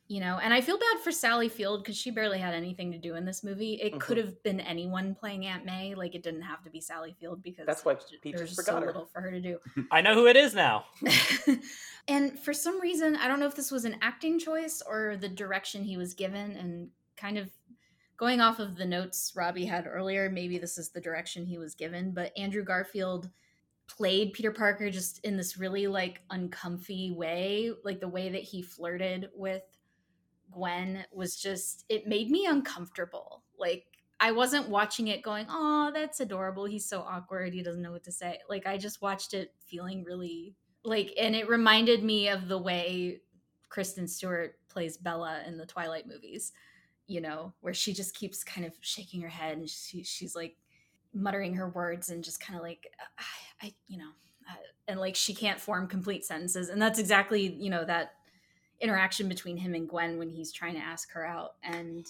You 0.09 0.22
know, 0.22 0.39
and 0.41 0.53
I 0.53 0.61
feel 0.61 0.78
bad 0.78 1.01
for 1.03 1.11
Sally 1.11 1.49
Field 1.49 1.84
because 1.84 1.97
she 1.97 2.11
barely 2.11 2.39
had 2.39 2.53
anything 2.53 2.93
to 2.93 2.97
do 2.97 3.15
in 3.15 3.26
this 3.26 3.43
movie. 3.43 3.74
It 3.74 3.93
Mhm. 3.95 3.99
could 3.99 4.15
have 4.15 4.41
been 4.41 4.61
anyone 4.61 5.13
playing 5.15 5.45
Aunt 5.45 5.65
May. 5.65 5.95
Like 5.95 6.15
it 6.15 6.24
didn't 6.24 6.43
have 6.43 6.63
to 6.63 6.70
be 6.70 6.80
Sally 6.80 7.13
Field 7.20 7.43
because 7.43 7.65
That's 7.65 7.84
why 7.84 7.95
j- 7.95 7.99
Pete 8.22 8.38
there's 8.38 8.49
just 8.51 8.55
just 8.59 8.68
so 8.68 8.80
her. 8.80 8.86
little 8.86 9.05
for 9.07 9.20
her 9.20 9.32
to 9.32 9.41
do. 9.41 9.59
i 9.91 9.99
know 9.99 10.13
who 10.13 10.28
it 10.28 10.38
is 10.38 10.53
now 10.55 10.86
and 12.07 12.39
for 12.39 12.53
some 12.53 12.80
reason, 12.80 13.15
I 13.18 13.28
don't 13.28 13.39
know 13.41 13.47
if 13.47 13.55
this 13.55 13.70
was 13.72 13.84
an 13.86 13.97
acting 14.01 14.39
choice 14.39 14.82
or 14.88 15.18
the 15.18 15.28
direction 15.30 15.84
he 15.84 15.97
was 15.97 16.13
given, 16.13 16.51
and 16.55 16.89
kind 17.18 17.38
of 17.38 17.49
going 18.18 18.41
off 18.41 18.59
of 18.59 18.76
the 18.76 18.86
notes 18.86 19.34
Robbie 19.36 19.65
had 19.65 19.88
earlier, 19.88 20.30
maybe 20.30 20.57
this 20.57 20.78
is 20.78 20.89
the 20.89 21.01
direction 21.01 21.45
he 21.45 21.57
was 21.57 21.76
given. 21.76 22.11
But 22.11 22.38
Andrew 22.38 22.63
Garfield, 22.63 23.30
played 23.88 24.34
Peter 24.34 24.51
Parker 24.51 24.89
just 24.89 25.20
in 25.26 25.38
this 25.38 25.57
really 25.57 25.88
like 25.88 26.22
uncomfy 26.30 27.11
way, 27.11 27.72
like 27.84 27.99
the 27.99 28.07
way 28.07 28.30
that 28.30 28.43
he 28.43 28.61
flirted 28.61 29.30
with 29.34 29.63
Gwen 30.51 31.05
was 31.11 31.36
just 31.36 31.86
it 31.89 32.07
made 32.07 32.30
me 32.30 32.45
uncomfortable. 32.45 33.43
Like 33.57 33.86
I 34.20 34.32
wasn't 34.32 34.70
watching 34.70 35.07
it 35.07 35.22
going, 35.24 35.45
"Oh, 35.49 35.91
that's 35.93 36.20
adorable. 36.20 36.65
He's 36.65 36.88
so 36.88 37.01
awkward. 37.01 37.53
He 37.53 37.63
doesn't 37.63 37.82
know 37.82 37.91
what 37.91 38.03
to 38.05 38.11
say." 38.11 38.39
Like 38.49 38.68
I 38.68 38.78
just 38.78 39.01
watched 39.01 39.34
it 39.34 39.53
feeling 39.65 40.03
really 40.03 40.55
like 40.84 41.13
and 41.18 41.36
it 41.36 41.49
reminded 41.49 42.03
me 42.03 42.30
of 42.30 42.47
the 42.47 42.57
way 42.57 43.22
Kristen 43.70 44.07
Stewart 44.07 44.55
plays 44.70 44.97
Bella 44.97 45.43
in 45.47 45.57
the 45.57 45.65
Twilight 45.65 46.07
movies, 46.07 46.53
you 47.08 47.22
know, 47.22 47.53
where 47.62 47.74
she 47.74 47.93
just 47.93 48.14
keeps 48.16 48.43
kind 48.43 48.66
of 48.68 48.74
shaking 48.82 49.22
her 49.22 49.30
head 49.30 49.58
and 49.58 49.70
she, 49.70 50.03
she's 50.03 50.36
like 50.36 50.58
muttering 51.14 51.55
her 51.55 51.70
words 51.70 52.10
and 52.10 52.24
just 52.24 52.39
kind 52.39 52.58
of 52.58 52.64
like, 52.64 52.88
I, 53.18 53.68
I 53.68 53.74
you 53.88 53.97
know, 53.97 54.10
uh, 54.49 54.55
and 54.88 54.99
like 54.99 55.16
she 55.16 55.34
can't 55.34 55.60
form 55.60 55.88
complete 55.88 56.26
sentences. 56.26 56.70
And 56.70 56.82
that's 56.82 56.99
exactly, 56.99 57.53
you 57.60 57.70
know, 57.70 57.86
that 57.86 58.12
interaction 58.80 59.28
between 59.28 59.58
him 59.58 59.74
and 59.74 59.88
Gwen 59.88 60.18
when 60.20 60.30
he's 60.30 60.51
trying 60.51 60.76
to 60.76 60.82
ask 60.82 61.12
her 61.14 61.26
out. 61.26 61.55
And 61.64 62.05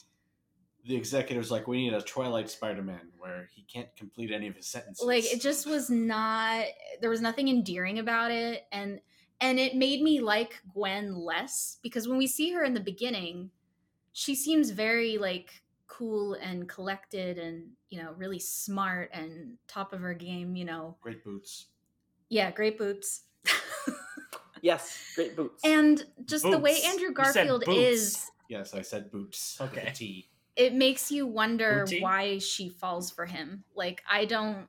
the 0.85 0.95
executive's 0.95 1.51
like, 1.51 1.67
we 1.67 1.77
need 1.77 1.93
a 1.93 2.01
Twilight 2.01 2.49
Spider-Man 2.49 3.09
where 3.17 3.49
he 3.53 3.63
can't 3.63 3.93
complete 3.95 4.31
any 4.31 4.47
of 4.47 4.55
his 4.55 4.67
sentences. 4.67 5.05
like 5.05 5.25
it 5.25 5.41
just 5.41 5.67
was 5.67 5.89
not 5.89 6.63
there 7.01 7.09
was 7.09 7.21
nothing 7.21 7.49
endearing 7.49 7.99
about 7.99 8.31
it 8.31 8.63
and 8.71 8.99
and 9.39 9.59
it 9.59 9.75
made 9.75 10.01
me 10.01 10.19
like 10.21 10.61
Gwen 10.73 11.13
less 11.15 11.77
because 11.83 12.07
when 12.07 12.17
we 12.17 12.25
see 12.25 12.51
her 12.53 12.63
in 12.63 12.73
the 12.73 12.79
beginning 12.79 13.51
she 14.17 14.33
seems 14.33 14.71
very 14.71 15.19
like 15.19 15.61
cool 15.85 16.33
and 16.41 16.67
collected 16.67 17.37
and 17.37 17.67
you 17.91 18.01
know 18.01 18.13
really 18.17 18.39
smart 18.39 19.11
and 19.13 19.57
top 19.67 19.93
of 19.93 19.99
her 19.99 20.15
game 20.15 20.55
you 20.55 20.65
know 20.65 20.97
great 21.01 21.23
boots. 21.23 21.67
yeah 22.29 22.49
great 22.49 22.77
boots 22.77 23.21
Yes, 24.63 24.97
great 25.15 25.35
boots. 25.35 25.63
and 25.63 26.03
just 26.25 26.43
the 26.43 26.57
way 26.57 26.81
Andrew 26.83 27.11
Garfield 27.11 27.63
is 27.69 28.31
Yes, 28.49 28.73
I 28.73 28.81
said 28.81 29.11
boots. 29.11 29.59
Okay. 29.61 29.91
T. 29.93 30.29
it 30.55 30.73
makes 30.73 31.11
you 31.11 31.27
wonder 31.27 31.85
Booty? 31.85 32.01
why 32.01 32.39
she 32.39 32.69
falls 32.69 33.11
for 33.11 33.27
him 33.27 33.63
like 33.75 34.01
i 34.09 34.25
don't 34.25 34.67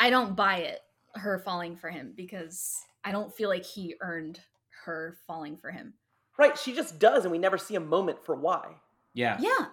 i 0.00 0.10
don't 0.10 0.34
buy 0.34 0.56
it 0.58 0.80
her 1.14 1.38
falling 1.38 1.76
for 1.76 1.90
him 1.90 2.12
because 2.16 2.80
i 3.04 3.12
don't 3.12 3.32
feel 3.32 3.48
like 3.48 3.64
he 3.64 3.94
earned 4.00 4.40
her 4.84 5.16
falling 5.28 5.56
for 5.56 5.70
him 5.70 5.94
right, 6.38 6.56
she 6.58 6.74
just 6.74 6.98
does, 6.98 7.24
and 7.24 7.32
we 7.32 7.38
never 7.38 7.58
see 7.58 7.74
a 7.74 7.80
moment 7.80 8.24
for 8.24 8.34
why. 8.34 8.74
Yeah. 9.12 9.36
yeah 9.40 9.66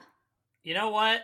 You 0.64 0.74
know 0.74 0.89
what? 0.89 1.22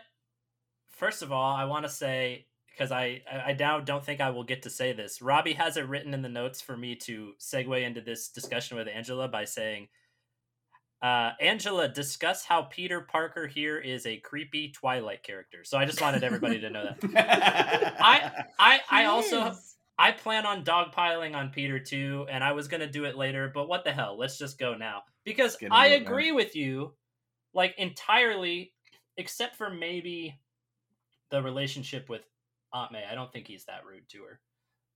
First 0.88 1.22
of 1.22 1.32
all, 1.32 1.56
I 1.56 1.66
want 1.66 1.86
to 1.86 1.92
say 1.92 2.48
because 2.72 2.92
I 2.92 3.22
I 3.32 3.38
I 3.52 3.54
now 3.54 3.80
don't 3.80 4.04
think 4.04 4.22
I 4.22 4.30
will 4.30 4.44
get 4.44 4.64
to 4.64 4.70
say 4.70 4.94
this. 4.94 5.22
Robbie 5.22 5.54
has 5.54 5.78
it 5.78 5.88
written 5.88 6.14
in 6.14 6.22
the 6.22 6.30
notes 6.30 6.62
for 6.62 6.76
me 6.76 6.96
to 6.96 7.34
segue 7.40 7.84
into 7.84 8.02
this 8.02 8.30
discussion 8.30 8.78
with 8.78 8.88
Angela 8.88 9.28
by 9.28 9.46
saying, 9.46 9.88
uh, 11.02 11.32
"Angela, 11.40 11.88
discuss 11.88 12.46
how 12.46 12.64
Peter 12.64 13.02
Parker 13.02 13.48
here 13.48 13.78
is 13.78 14.06
a 14.06 14.18
creepy 14.18 14.70
Twilight 14.72 15.24
character." 15.24 15.64
So 15.64 15.78
I 15.78 15.86
just 15.86 16.02
wanted 16.02 16.24
everybody 16.24 16.60
to 16.62 16.70
know 16.70 16.96
that. 17.02 17.96
I 18.00 18.32
I 18.60 18.80
I 18.90 19.06
also 19.06 19.52
is. 19.52 19.77
I 19.98 20.12
plan 20.12 20.46
on 20.46 20.64
dogpiling 20.64 21.36
on 21.36 21.50
Peter 21.50 21.80
too, 21.80 22.26
and 22.30 22.44
I 22.44 22.52
was 22.54 22.68
gonna 22.68 22.90
do 22.90 23.06
it 23.06 23.16
later, 23.18 23.52
but 23.54 23.68
what 23.68 23.84
the 23.84 23.92
hell? 23.92 24.18
Let's 24.18 24.38
just 24.38 24.60
go 24.60 24.76
now 24.76 25.04
because 25.24 25.58
I 25.72 25.88
it, 25.88 26.04
man. 26.04 26.04
agree 26.04 26.32
with 26.32 26.56
you, 26.56 26.96
like 27.54 27.76
entirely, 27.78 28.74
except 29.18 29.56
for 29.56 29.70
maybe 29.70 30.40
the 31.32 31.42
relationship 31.42 32.10
with 32.10 32.22
Aunt 32.74 32.92
May. 32.92 33.04
I 33.06 33.16
don't 33.16 33.32
think 33.32 33.48
he's 33.48 33.66
that 33.66 33.86
rude 33.86 34.08
to 34.10 34.24
her. 34.24 34.40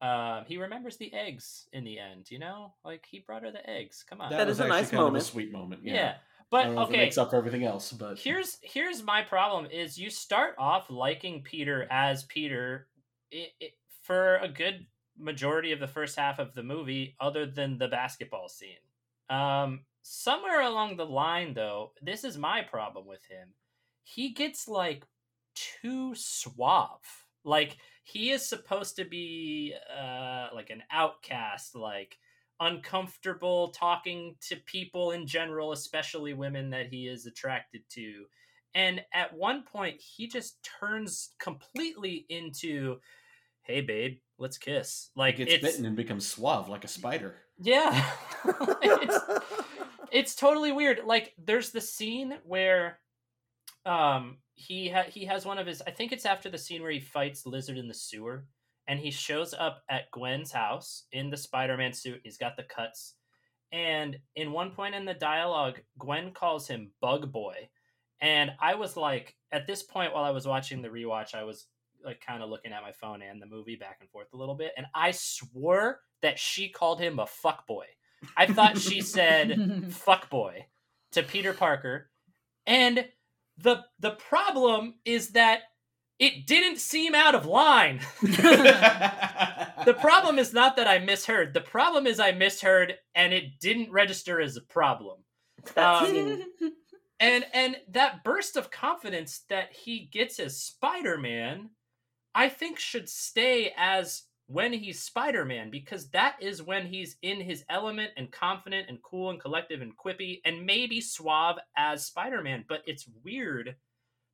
Um, 0.07 0.45
he 0.47 0.57
remembers 0.57 0.97
the 0.97 1.13
eggs 1.13 1.67
in 1.73 1.83
the 1.83 1.99
end, 1.99 2.31
you 2.31 2.39
know, 2.39 2.73
like 2.83 3.05
he 3.09 3.19
brought 3.19 3.43
her 3.43 3.51
the 3.51 3.67
eggs. 3.69 4.03
Come 4.07 4.21
on, 4.21 4.31
That 4.31 4.47
was 4.47 4.57
is 4.57 4.59
a 4.59 4.67
nice 4.67 4.89
kind 4.89 5.03
of 5.05 5.05
moment. 5.05 5.23
a 5.23 5.27
sweet 5.27 5.51
moment. 5.51 5.81
yeah. 5.85 5.93
Yeah. 5.95 6.13
I 6.55 6.63
But 6.63 6.63
don't 6.63 6.75
know 6.75 6.81
if 6.83 6.89
it 6.89 6.91
okay, 6.93 6.97
makes 6.97 7.17
up 7.17 7.29
for 7.29 7.35
everything 7.37 7.63
else, 7.63 7.91
but 7.91 8.17
here's 8.17 8.57
here's 8.61 9.03
my 9.03 9.21
problem 9.21 9.67
is 9.71 9.97
you 9.97 10.09
start 10.09 10.55
off 10.57 10.89
liking 10.89 11.43
peter 11.43 11.87
as 11.89 12.23
peter 12.25 12.87
i 13.33 13.47
i 13.61 13.67
for 14.01 14.37
a 14.37 14.47
good 14.47 14.85
majority 15.17 15.71
of 15.71 15.79
the 15.79 15.87
first 15.87 16.17
half 16.17 16.39
of 16.39 16.53
the 16.53 16.63
movie 16.63 17.15
other 17.19 17.45
than 17.45 17.77
the 17.77 17.87
basketball 17.87 18.49
scene. 18.49 18.83
Um 19.29 19.85
somewhere 20.03 20.61
along 20.61 20.97
the 20.97 21.05
line 21.05 21.53
though 21.53 21.93
this 22.01 22.23
is 22.23 22.37
my 22.37 22.61
problem 22.61 23.05
with 23.05 23.23
him. 23.25 23.49
He 24.03 24.33
gets 24.33 24.67
like 24.67 25.05
too 25.55 26.15
suave. 26.15 27.25
Like 27.43 27.77
he 28.03 28.31
is 28.31 28.47
supposed 28.47 28.95
to 28.95 29.05
be 29.05 29.75
uh 29.97 30.47
like 30.53 30.69
an 30.69 30.83
outcast 30.91 31.75
like 31.75 32.17
uncomfortable 32.61 33.69
talking 33.69 34.35
to 34.39 34.55
people 34.67 35.11
in 35.11 35.27
general, 35.27 35.71
especially 35.71 36.33
women 36.33 36.69
that 36.69 36.87
he 36.87 37.07
is 37.07 37.25
attracted 37.25 37.81
to. 37.89 38.25
And 38.73 39.03
at 39.13 39.35
one 39.35 39.63
point, 39.63 39.99
he 39.99 40.27
just 40.27 40.65
turns 40.79 41.33
completely 41.39 42.25
into, 42.29 42.99
"Hey, 43.63 43.81
babe, 43.81 44.19
let's 44.37 44.57
kiss." 44.57 45.09
Like 45.15 45.37
gets 45.37 45.53
it's 45.53 45.63
bitten 45.63 45.85
and 45.85 45.95
becomes 45.95 46.27
suave 46.27 46.69
like 46.69 46.83
a 46.83 46.87
spider. 46.89 47.35
yeah, 47.59 48.09
it's 48.81 49.19
it's 50.11 50.35
totally 50.35 50.71
weird. 50.71 51.01
Like 51.05 51.33
there's 51.37 51.71
the 51.71 51.81
scene 51.81 52.37
where 52.43 52.99
um 53.85 54.37
he 54.53 54.89
ha- 54.89 55.09
he 55.09 55.25
has 55.25 55.45
one 55.45 55.57
of 55.57 55.67
his 55.67 55.81
I 55.85 55.91
think 55.91 56.11
it's 56.11 56.25
after 56.25 56.49
the 56.49 56.57
scene 56.57 56.81
where 56.81 56.91
he 56.91 56.99
fights 56.99 57.45
Lizard 57.45 57.77
in 57.77 57.87
the 57.87 57.93
sewer 57.93 58.45
and 58.87 58.99
he 58.99 59.11
shows 59.11 59.53
up 59.53 59.83
at 59.89 60.11
Gwen's 60.11 60.51
house 60.51 61.05
in 61.11 61.29
the 61.29 61.37
Spider-Man 61.37 61.93
suit. 61.93 62.21
He's 62.23 62.37
got 62.37 62.57
the 62.57 62.63
cuts. 62.63 63.15
And 63.71 64.17
in 64.35 64.51
one 64.51 64.71
point 64.71 64.95
in 64.95 65.05
the 65.05 65.13
dialogue, 65.13 65.79
Gwen 65.97 66.31
calls 66.31 66.67
him 66.67 66.91
Bug 66.99 67.31
Boy. 67.31 67.69
And 68.19 68.51
I 68.59 68.75
was 68.75 68.97
like 68.97 69.35
at 69.51 69.65
this 69.65 69.81
point 69.81 70.13
while 70.13 70.23
I 70.23 70.31
was 70.31 70.45
watching 70.45 70.81
the 70.81 70.89
rewatch, 70.89 71.33
I 71.33 71.43
was 71.43 71.67
like 72.05 72.21
kind 72.25 72.43
of 72.43 72.49
looking 72.49 72.71
at 72.71 72.81
my 72.81 72.91
phone 72.91 73.21
and 73.21 73.41
the 73.41 73.45
movie 73.45 73.75
back 73.75 73.97
and 74.01 74.09
forth 74.09 74.27
a 74.33 74.37
little 74.37 74.55
bit 74.55 74.71
and 74.77 74.85
I 74.93 75.11
swore 75.11 75.99
that 76.21 76.39
she 76.39 76.69
called 76.69 76.99
him 76.99 77.19
a 77.19 77.27
fuck 77.27 77.67
boy. 77.67 77.85
I 78.37 78.45
thought 78.45 78.77
she 78.77 79.01
said 79.01 79.93
fuck 79.93 80.29
boy 80.29 80.65
to 81.13 81.23
Peter 81.23 81.53
Parker. 81.53 82.09
And 82.65 83.05
the 83.57 83.83
the 83.99 84.11
problem 84.11 84.95
is 85.05 85.29
that 85.29 85.61
it 86.19 86.45
didn't 86.45 86.77
seem 86.77 87.15
out 87.15 87.33
of 87.33 87.47
line. 87.47 87.99
the 88.21 89.97
problem 89.99 90.37
is 90.37 90.53
not 90.53 90.75
that 90.75 90.87
I 90.87 90.99
misheard. 90.99 91.53
The 91.53 91.61
problem 91.61 92.05
is 92.05 92.19
I 92.19 92.31
misheard 92.31 92.93
and 93.15 93.33
it 93.33 93.59
didn't 93.59 93.91
register 93.91 94.39
as 94.39 94.55
a 94.55 94.61
problem. 94.61 95.17
Um, 95.75 96.43
And 97.21 97.45
and 97.53 97.77
that 97.91 98.23
burst 98.23 98.57
of 98.57 98.71
confidence 98.71 99.43
that 99.47 99.71
he 99.71 100.09
gets 100.11 100.39
as 100.39 100.59
Spider-Man, 100.59 101.69
I 102.33 102.49
think 102.49 102.79
should 102.79 103.09
stay 103.09 103.73
as 103.77 104.23
when 104.47 104.73
he's 104.73 105.01
Spider-Man 105.01 105.69
because 105.69 106.09
that 106.09 106.35
is 106.41 106.61
when 106.61 106.85
he's 106.85 107.17
in 107.21 107.39
his 107.39 107.63
element 107.69 108.11
and 108.17 108.31
confident 108.31 108.87
and 108.89 109.01
cool 109.01 109.29
and 109.29 109.39
collective 109.39 109.81
and 109.81 109.93
quippy 109.97 110.41
and 110.45 110.65
maybe 110.65 110.99
suave 110.99 111.57
as 111.77 112.05
Spider-Man, 112.05 112.65
but 112.67 112.81
it's 112.85 113.09
weird 113.23 113.75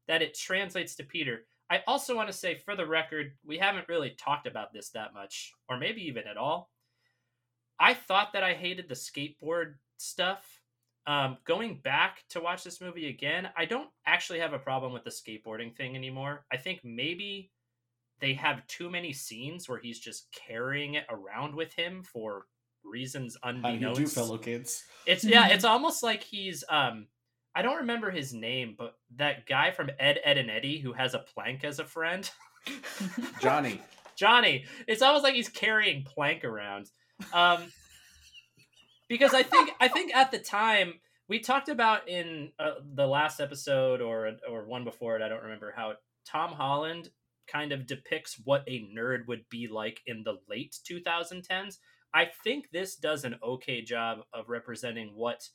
that 0.08 0.22
it 0.22 0.38
translates 0.38 0.96
to 0.96 1.04
Peter. 1.04 1.46
I 1.70 1.82
also 1.86 2.16
want 2.16 2.30
to 2.30 2.34
say 2.34 2.56
for 2.56 2.76
the 2.76 2.86
record, 2.86 3.34
we 3.46 3.58
haven't 3.58 3.90
really 3.90 4.16
talked 4.18 4.48
about 4.48 4.74
this 4.74 4.90
that 4.92 5.14
much 5.14 5.54
or 5.70 5.78
maybe 5.78 6.02
even 6.08 6.26
at 6.28 6.38
all. 6.38 6.72
I 7.80 7.94
thought 7.94 8.34
that 8.34 8.44
I 8.44 8.54
hated 8.54 8.90
the 8.90 8.96
skateboard 8.96 9.76
stuff 9.98 10.62
um, 11.08 11.38
going 11.46 11.80
back 11.84 12.26
to 12.32 12.42
watch 12.42 12.66
this 12.66 12.82
movie 12.82 13.08
again, 13.08 13.50
I 13.56 13.64
don't 13.64 13.90
actually 14.06 14.40
have 14.40 14.52
a 14.52 14.60
problem 14.60 14.92
with 14.92 15.06
the 15.06 15.10
skateboarding 15.10 15.76
thing 15.76 15.96
anymore. 15.96 16.46
I 16.52 16.58
think 16.58 16.82
maybe 16.84 17.50
they 18.20 18.34
have 18.34 18.66
too 18.68 18.90
many 18.90 19.14
scenes 19.14 19.68
where 19.70 19.80
he's 19.80 20.00
just 20.00 20.28
carrying 20.32 20.96
it 20.96 21.06
around 21.10 21.56
with 21.56 21.74
him 21.74 22.04
for 22.04 22.46
reasons 22.84 23.38
How 23.44 23.52
do 23.52 23.58
you 23.60 23.66
unbeknownst. 23.66 24.02
do, 24.02 24.08
fellow 24.08 24.38
kids? 24.38 24.84
It's 25.06 25.24
yeah, 25.26 25.50
it's 25.50 25.66
almost 25.66 26.04
like 26.04 26.24
he's 26.24 26.64
um 26.70 27.08
I 27.56 27.64
don't 27.64 27.78
remember 27.78 28.12
his 28.12 28.34
name, 28.34 28.76
but 28.78 28.96
that 29.16 29.48
guy 29.48 29.72
from 29.72 29.90
Ed, 30.00 30.20
Ed 30.24 30.38
and 30.38 30.50
Eddie 30.50 30.80
who 30.80 30.94
has 30.94 31.14
a 31.14 31.20
plank 31.20 31.64
as 31.64 31.80
a 31.80 31.86
friend. 31.86 32.30
Johnny. 33.42 33.82
Johnny. 34.16 34.66
It's 34.88 35.02
almost 35.02 35.24
like 35.24 35.34
he's 35.34 35.50
carrying 35.50 36.04
plank 36.04 36.44
around. 36.44 36.90
Um, 37.34 37.72
because 39.08 39.34
I 39.34 39.44
think 39.44 39.72
I 39.80 39.88
think 39.88 40.16
at 40.16 40.32
the 40.32 40.40
time 40.40 40.96
we 41.28 41.40
talked 41.40 41.70
about 41.70 42.08
in 42.08 42.52
uh, 42.60 42.74
the 42.94 43.08
last 43.08 43.40
episode 43.40 44.02
or 44.02 44.32
or 44.50 44.66
one 44.66 44.84
before 44.84 45.16
it, 45.16 45.22
I 45.22 45.30
don't 45.30 45.44
remember 45.44 45.74
how 45.76 45.94
Tom 46.26 46.52
Holland 46.52 47.10
kind 47.48 47.72
of 47.72 47.88
depicts 47.88 48.40
what 48.44 48.64
a 48.68 48.88
nerd 48.96 49.28
would 49.28 49.48
be 49.50 49.68
like 49.68 50.02
in 50.06 50.24
the 50.24 50.36
late 50.50 50.78
2010s. 50.90 51.78
I 52.14 52.30
think 52.44 52.70
this 52.72 52.96
does 52.96 53.24
an 53.26 53.36
okay 53.44 53.82
job 53.82 54.20
of 54.34 54.50
representing 54.50 55.12
what 55.16 55.48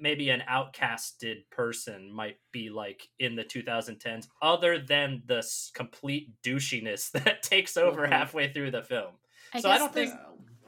maybe 0.00 0.30
an 0.30 0.42
outcasted 0.50 1.48
person 1.50 2.10
might 2.12 2.36
be 2.52 2.68
like 2.68 3.08
in 3.20 3.36
the 3.36 3.44
2010s 3.44 4.26
other 4.42 4.78
than 4.78 5.22
the 5.26 5.46
complete 5.74 6.30
douchiness 6.42 7.10
that 7.24 7.42
takes 7.42 7.76
over 7.76 8.06
Mhm. 8.06 8.10
halfway 8.12 8.52
through 8.52 8.72
the 8.72 8.82
film 8.82 9.12
I 9.52 9.60
so 9.60 9.70
I 9.70 9.78
don't 9.78 9.92
the- 9.92 10.06
think. 10.06 10.20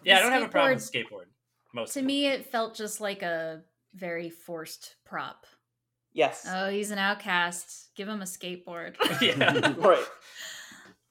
Yeah, 0.05 0.19
I 0.19 0.21
don't 0.21 0.31
have 0.33 0.43
a 0.45 0.49
problem 0.49 0.75
with 0.75 0.85
skateboard- 0.85 1.11
skateboard. 1.11 1.25
Most 1.75 1.95
To 1.95 2.03
me, 2.03 2.27
it 2.27 2.47
felt 2.47 2.77
just 2.77 3.01
like 3.01 3.23
a 3.23 3.65
very 3.95 4.31
forced 4.31 4.95
prop. 5.05 5.47
Yes. 6.17 6.47
Oh, 6.51 6.71
he's 6.71 6.91
an 6.91 6.99
outcast. 6.99 7.91
Give 7.95 8.09
him 8.09 8.23
a 8.23 8.25
skateboard. 8.25 8.97
yeah. 9.21 9.75
right. 9.77 10.03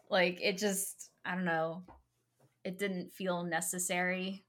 like 0.10 0.40
it 0.42 0.58
just, 0.58 1.12
I 1.24 1.36
don't 1.36 1.46
know. 1.46 1.84
It 2.64 2.80
didn't 2.80 3.14
feel 3.14 3.44
necessary. 3.44 4.44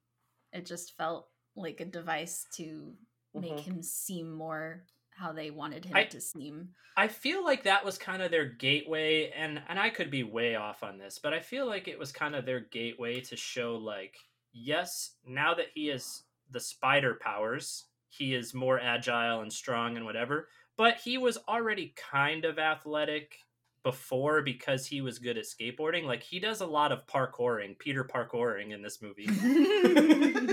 It 0.54 0.64
just 0.64 0.96
felt 0.96 1.28
like 1.56 1.80
a 1.80 1.84
device 1.84 2.46
to 2.54 2.94
make 3.34 3.52
Mhm. 3.56 3.64
him 3.64 3.82
seem 3.82 4.32
more 4.32 4.86
how 5.10 5.32
they 5.32 5.50
wanted 5.50 5.84
him 5.84 5.94
I- 5.96 6.04
to 6.04 6.20
seem. 6.22 6.70
I 6.96 7.08
feel 7.08 7.44
like 7.44 7.64
that 7.64 7.84
was 7.84 7.98
kind 7.98 8.22
of 8.22 8.30
their 8.30 8.46
gateway, 8.46 9.30
and 9.32 9.62
and 9.68 9.78
I 9.78 9.90
could 9.90 10.10
be 10.10 10.22
way 10.22 10.54
off 10.54 10.82
on 10.82 10.96
this, 10.96 11.18
but 11.18 11.34
I 11.34 11.40
feel 11.40 11.66
like 11.66 11.88
it 11.88 11.98
was 11.98 12.10
kind 12.10 12.34
of 12.34 12.46
their 12.46 12.60
gateway 12.60 13.20
to 13.20 13.36
show 13.36 13.76
like, 13.76 14.16
yes, 14.54 15.16
now 15.26 15.52
that 15.52 15.66
he 15.74 15.88
has 15.88 16.22
the 16.50 16.60
spider 16.60 17.18
powers, 17.20 17.84
he 18.08 18.34
is 18.34 18.54
more 18.54 18.80
agile 18.80 19.40
and 19.40 19.52
strong 19.52 19.96
and 19.96 20.04
whatever. 20.04 20.48
But 20.76 20.98
he 20.98 21.18
was 21.18 21.38
already 21.48 21.94
kind 21.96 22.44
of 22.44 22.58
athletic 22.58 23.38
before 23.82 24.42
because 24.42 24.84
he 24.86 25.00
was 25.00 25.18
good 25.18 25.38
at 25.38 25.44
skateboarding. 25.44 26.04
Like 26.04 26.22
he 26.22 26.40
does 26.40 26.60
a 26.60 26.66
lot 26.66 26.92
of 26.92 27.06
parkouring, 27.06 27.78
Peter 27.78 28.04
parkouring 28.04 28.72
in 28.72 28.82
this 28.82 29.00
movie. 29.00 29.28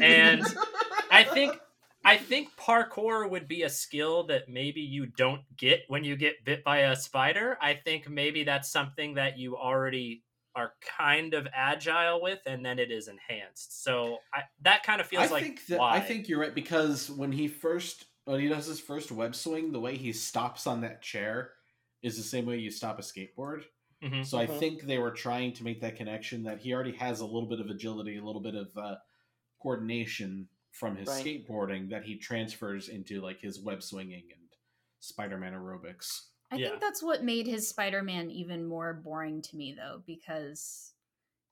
and 0.02 0.46
I 1.12 1.24
think 1.24 1.60
I 2.06 2.18
think 2.18 2.50
parkour 2.58 3.30
would 3.30 3.48
be 3.48 3.64
a 3.64 3.70
skill 3.70 4.24
that 4.28 4.50
maybe 4.50 4.82
you 4.82 5.06
don't 5.06 5.42
get 5.58 5.82
when 5.88 6.04
you 6.04 6.16
get 6.16 6.44
bit 6.46 6.64
by 6.64 6.80
a 6.80 6.96
spider. 6.96 7.58
I 7.62 7.74
think 7.74 8.10
maybe 8.10 8.44
that's 8.44 8.70
something 8.70 9.16
that 9.16 9.38
you 9.38 9.58
already 9.58 10.24
are 10.56 10.74
kind 10.82 11.34
of 11.34 11.48
agile 11.54 12.22
with, 12.22 12.40
and 12.46 12.66
then 12.66 12.80
it 12.80 12.92
is 12.92 13.08
enhanced. 13.08 13.84
So 13.84 14.20
I, 14.34 14.44
that 14.62 14.84
kind 14.84 15.02
of 15.02 15.08
feels 15.08 15.22
I 15.22 15.28
like 15.32 15.48
think 15.48 15.68
that 15.68 15.86
why. 15.86 15.92
I 15.92 16.00
think 16.00 16.28
you're 16.28 16.40
right 16.40 16.56
because 16.56 17.10
when 17.10 17.32
he 17.32 17.48
first 17.48 18.06
when 18.26 18.40
he 18.40 18.48
does 18.48 18.66
his 18.66 18.80
first 18.80 19.12
web 19.12 19.36
swing, 19.36 19.72
the 19.72 19.80
way 19.80 19.98
he 19.98 20.14
stops 20.14 20.66
on 20.66 20.82
that 20.82 21.02
chair 21.02 21.54
is 22.02 22.18
the 22.18 22.24
same 22.24 22.46
way 22.46 22.58
you 22.58 22.72
stop 22.72 22.98
a 23.00 23.02
skateboard. 23.02 23.66
Mhm. 24.02 24.22
So 24.22 24.38
I 24.40 24.48
Mhm. 24.48 24.48
think 24.48 24.84
they 24.84 24.98
were 24.98 25.12
trying 25.12 25.54
to 25.54 25.64
make 25.64 25.82
that 25.82 25.98
connection 25.98 26.44
that 26.44 26.60
he 26.60 26.74
already 26.74 26.94
has 26.94 27.20
a 27.20 27.26
little 27.26 27.50
bit 27.50 27.60
of 27.60 27.68
agility, 27.70 28.18
a 28.18 28.24
little 28.24 28.42
bit 28.42 28.56
of 28.56 28.76
uh, 28.78 28.96
coordination 29.62 30.50
from 30.72 30.96
his 30.98 31.10
Right. 31.10 31.34
skateboarding 31.50 31.90
that 31.90 32.06
he 32.06 32.18
transfers 32.18 32.90
into 32.90 33.22
like 33.22 33.42
his 33.42 33.62
web 33.62 33.84
swinging 33.84 34.30
and 34.34 34.50
Spider-Man 35.00 35.54
aerobics. 35.54 36.30
I 36.54 36.58
Yeah. 36.58 36.70
think 36.70 36.82
that's 36.82 37.02
what 37.02 37.24
made 37.24 37.48
his 37.48 37.68
Spider-Man 37.68 38.30
even 38.30 38.68
more 38.68 38.94
boring 38.94 39.42
to 39.42 39.58
me 39.58 39.74
though 39.74 40.04
because 40.06 40.94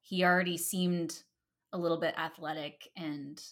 he 0.01 0.23
already 0.23 0.57
seemed 0.57 1.23
a 1.73 1.77
little 1.77 1.99
bit 1.99 2.13
athletic 2.17 2.87
and 2.95 3.43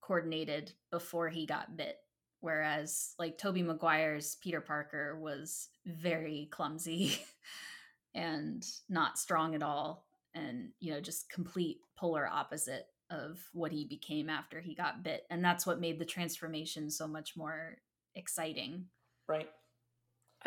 coordinated 0.00 0.72
before 0.90 1.28
he 1.28 1.44
got 1.44 1.76
bit 1.76 1.98
whereas 2.40 3.14
like 3.18 3.36
Tobey 3.36 3.62
Maguire's 3.62 4.36
Peter 4.36 4.62
Parker 4.62 5.18
was 5.20 5.68
very 5.84 6.48
clumsy 6.50 7.18
and 8.14 8.64
not 8.88 9.18
strong 9.18 9.54
at 9.54 9.62
all 9.62 10.06
and 10.34 10.70
you 10.80 10.92
know 10.92 11.00
just 11.00 11.28
complete 11.28 11.80
polar 11.98 12.26
opposite 12.26 12.86
of 13.10 13.38
what 13.52 13.72
he 13.72 13.84
became 13.84 14.30
after 14.30 14.60
he 14.60 14.74
got 14.74 15.02
bit 15.02 15.26
and 15.28 15.44
that's 15.44 15.66
what 15.66 15.80
made 15.80 15.98
the 15.98 16.06
transformation 16.06 16.90
so 16.90 17.06
much 17.06 17.36
more 17.36 17.76
exciting 18.14 18.86
Right. 19.28 19.50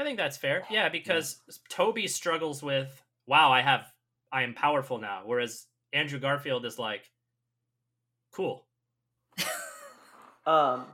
I 0.02 0.04
think 0.04 0.18
that's 0.18 0.38
fair. 0.38 0.64
Yeah, 0.72 0.90
because 0.90 1.42
Tobey 1.70 2.08
struggles 2.08 2.64
with, 2.64 3.04
wow, 3.28 3.52
I 3.52 3.62
have, 3.62 3.86
I 4.32 4.42
am 4.42 4.56
powerful 4.56 4.98
now, 4.98 5.22
whereas 5.26 5.68
Andrew 5.94 6.18
Garfield 6.18 6.66
is 6.66 6.80
like, 6.80 7.10
cool. 8.34 8.66
Um, 10.44 10.86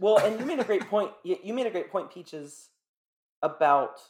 well, 0.00 0.18
and 0.18 0.40
you 0.40 0.44
made 0.44 0.58
a 0.58 0.64
great 0.64 0.88
point. 0.88 1.12
You, 1.22 1.36
you 1.44 1.54
made 1.54 1.66
a 1.66 1.70
great 1.70 1.92
point, 1.92 2.10
Peaches, 2.10 2.70
about 3.40 4.00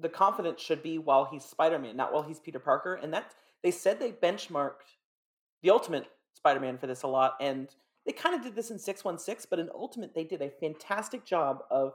the 0.00 0.08
confidence 0.08 0.60
should 0.60 0.82
be 0.82 0.98
while 0.98 1.26
he's 1.26 1.44
Spider-Man, 1.44 1.96
not 1.96 2.12
while 2.12 2.24
he's 2.24 2.40
Peter 2.40 2.58
Parker. 2.58 2.94
And 2.96 3.14
that 3.14 3.32
they 3.62 3.70
said 3.70 4.00
they 4.00 4.10
benchmarked 4.10 4.98
the 5.62 5.70
Ultimate 5.70 6.08
Spider-Man 6.34 6.76
for 6.76 6.88
this 6.88 7.04
a 7.04 7.06
lot, 7.06 7.36
and 7.40 7.68
they 8.04 8.10
kind 8.10 8.34
of 8.34 8.42
did 8.42 8.56
this 8.56 8.72
in 8.72 8.80
six 8.80 9.04
one 9.04 9.16
six. 9.16 9.46
But 9.46 9.60
in 9.60 9.70
Ultimate, 9.72 10.12
they 10.12 10.24
did 10.24 10.42
a 10.42 10.50
fantastic 10.50 11.24
job 11.24 11.62
of 11.70 11.94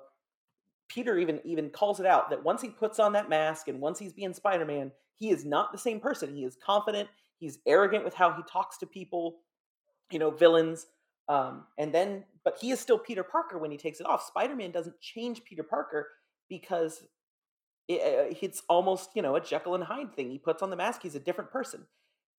Peter 0.87 1.17
even 1.17 1.39
even 1.43 1.69
calls 1.69 1.99
it 1.99 2.05
out 2.05 2.29
that 2.29 2.43
once 2.43 2.61
he 2.61 2.69
puts 2.69 2.99
on 2.99 3.13
that 3.13 3.29
mask 3.29 3.67
and 3.67 3.79
once 3.79 3.99
he's 3.99 4.13
being 4.13 4.33
Spider-Man, 4.33 4.91
he 5.15 5.29
is 5.29 5.45
not 5.45 5.71
the 5.71 5.77
same 5.77 5.99
person. 5.99 6.35
He 6.35 6.43
is 6.43 6.57
confident. 6.63 7.09
He's 7.37 7.59
arrogant 7.65 8.03
with 8.03 8.13
how 8.13 8.33
he 8.33 8.43
talks 8.51 8.77
to 8.77 8.85
people, 8.85 9.37
you 10.11 10.19
know, 10.19 10.31
villains. 10.31 10.87
Um, 11.27 11.63
and 11.77 11.93
then, 11.93 12.23
but 12.43 12.57
he 12.61 12.71
is 12.71 12.79
still 12.79 12.99
Peter 12.99 13.23
Parker 13.23 13.57
when 13.57 13.71
he 13.71 13.77
takes 13.77 13.99
it 13.99 14.05
off. 14.05 14.25
Spider 14.25 14.55
Man 14.55 14.71
doesn't 14.71 14.99
change 15.01 15.43
Peter 15.43 15.63
Parker 15.63 16.07
because 16.49 17.03
it, 17.87 18.01
uh, 18.01 18.35
it's 18.41 18.61
almost, 18.69 19.09
you 19.15 19.21
know, 19.21 19.35
a 19.35 19.41
Jekyll 19.41 19.75
and 19.75 19.83
Hyde 19.83 20.15
thing. 20.15 20.29
He 20.29 20.37
puts 20.37 20.61
on 20.61 20.69
the 20.69 20.75
mask, 20.75 21.01
he's 21.01 21.15
a 21.15 21.19
different 21.19 21.51
person. 21.51 21.85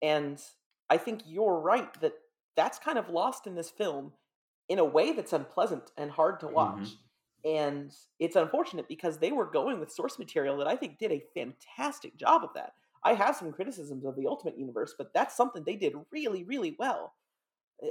And 0.03 0.41
I 0.89 0.99
think 0.99 1.23
you're 1.27 1.59
right 1.59 1.93
that 2.01 2.13
that's 2.57 2.79
kind 2.79 2.99
of 2.99 3.11
lost 3.11 3.47
in 3.47 3.55
this 3.55 3.71
film 3.71 4.13
in 4.69 4.79
a 4.79 4.85
way 4.85 5.13
that's 5.13 5.33
unpleasant 5.33 5.91
and 5.97 6.11
hard 6.11 6.41
to 6.41 6.47
watch. 6.49 6.91
And 7.47 7.93
it's 8.19 8.35
unfortunate 8.35 8.89
because 8.89 9.19
they 9.19 9.31
were 9.31 9.47
going 9.47 9.79
with 9.79 9.93
source 9.93 10.19
material 10.19 10.57
that 10.59 10.67
I 10.67 10.75
think 10.75 10.99
did 10.99 11.13
a 11.13 11.23
fantastic 11.33 12.17
job 12.17 12.43
of 12.43 12.51
that. 12.55 12.73
I 13.05 13.15
have 13.15 13.37
some 13.37 13.53
criticisms 13.53 14.05
of 14.05 14.17
the 14.17 14.27
Ultimate 14.27 14.59
Universe, 14.59 14.95
but 14.99 15.15
that's 15.15 15.37
something 15.37 15.63
they 15.63 15.77
did 15.77 15.95
really, 16.11 16.43
really 16.43 16.75
well. 16.77 17.15
Eh, 17.81 17.87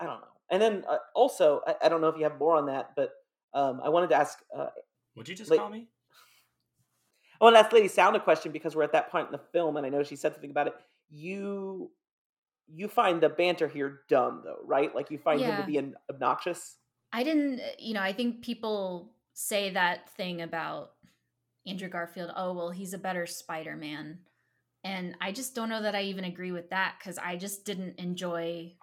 I 0.00 0.04
don't 0.06 0.20
know. 0.20 0.28
And 0.50 0.62
then 0.62 0.84
uh, 0.88 0.98
also, 1.14 1.60
I, 1.66 1.74
I 1.86 1.88
don't 1.88 2.00
know 2.00 2.06
if 2.08 2.16
you 2.16 2.22
have 2.22 2.38
more 2.38 2.56
on 2.56 2.66
that, 2.66 2.90
but 2.94 3.10
um, 3.52 3.80
I 3.82 3.88
wanted 3.88 4.10
to 4.10 4.16
ask. 4.16 4.38
Uh, 4.56 4.68
Would 5.16 5.28
you 5.28 5.34
just 5.34 5.50
Like- 5.50 5.58
call 5.58 5.70
me? 5.70 5.88
I 7.40 7.44
want 7.44 7.56
to 7.56 7.60
ask 7.60 7.72
Lady 7.72 7.88
Sound 7.88 8.14
a 8.16 8.20
question 8.20 8.52
because 8.52 8.76
we're 8.76 8.82
at 8.82 8.92
that 8.92 9.10
point 9.10 9.26
in 9.26 9.32
the 9.32 9.40
film, 9.50 9.78
and 9.78 9.86
I 9.86 9.88
know 9.88 10.02
she 10.02 10.14
said 10.14 10.34
something 10.34 10.50
about 10.50 10.66
it. 10.66 10.74
You, 11.08 11.90
you 12.68 12.86
find 12.86 13.20
the 13.20 13.30
banter 13.30 13.66
here 13.66 14.02
dumb, 14.10 14.42
though, 14.44 14.58
right? 14.62 14.94
Like 14.94 15.10
you 15.10 15.16
find 15.16 15.40
him 15.40 15.56
to 15.56 15.66
be 15.66 15.78
an, 15.78 15.94
obnoxious. 16.10 16.76
I 17.12 17.22
didn't, 17.24 17.60
you 17.78 17.94
know, 17.94 18.02
I 18.02 18.12
think 18.12 18.42
people 18.42 19.12
say 19.34 19.70
that 19.70 20.10
thing 20.16 20.42
about 20.42 20.92
Andrew 21.66 21.88
Garfield, 21.88 22.30
oh, 22.36 22.52
well, 22.52 22.70
he's 22.70 22.94
a 22.94 22.98
better 22.98 23.26
Spider 23.26 23.76
Man. 23.76 24.18
And 24.84 25.16
I 25.20 25.32
just 25.32 25.54
don't 25.54 25.68
know 25.68 25.82
that 25.82 25.94
I 25.94 26.02
even 26.02 26.24
agree 26.24 26.52
with 26.52 26.70
that 26.70 26.96
because 26.98 27.18
I 27.18 27.36
just 27.36 27.64
didn't 27.64 27.98
enjoy 27.98 28.74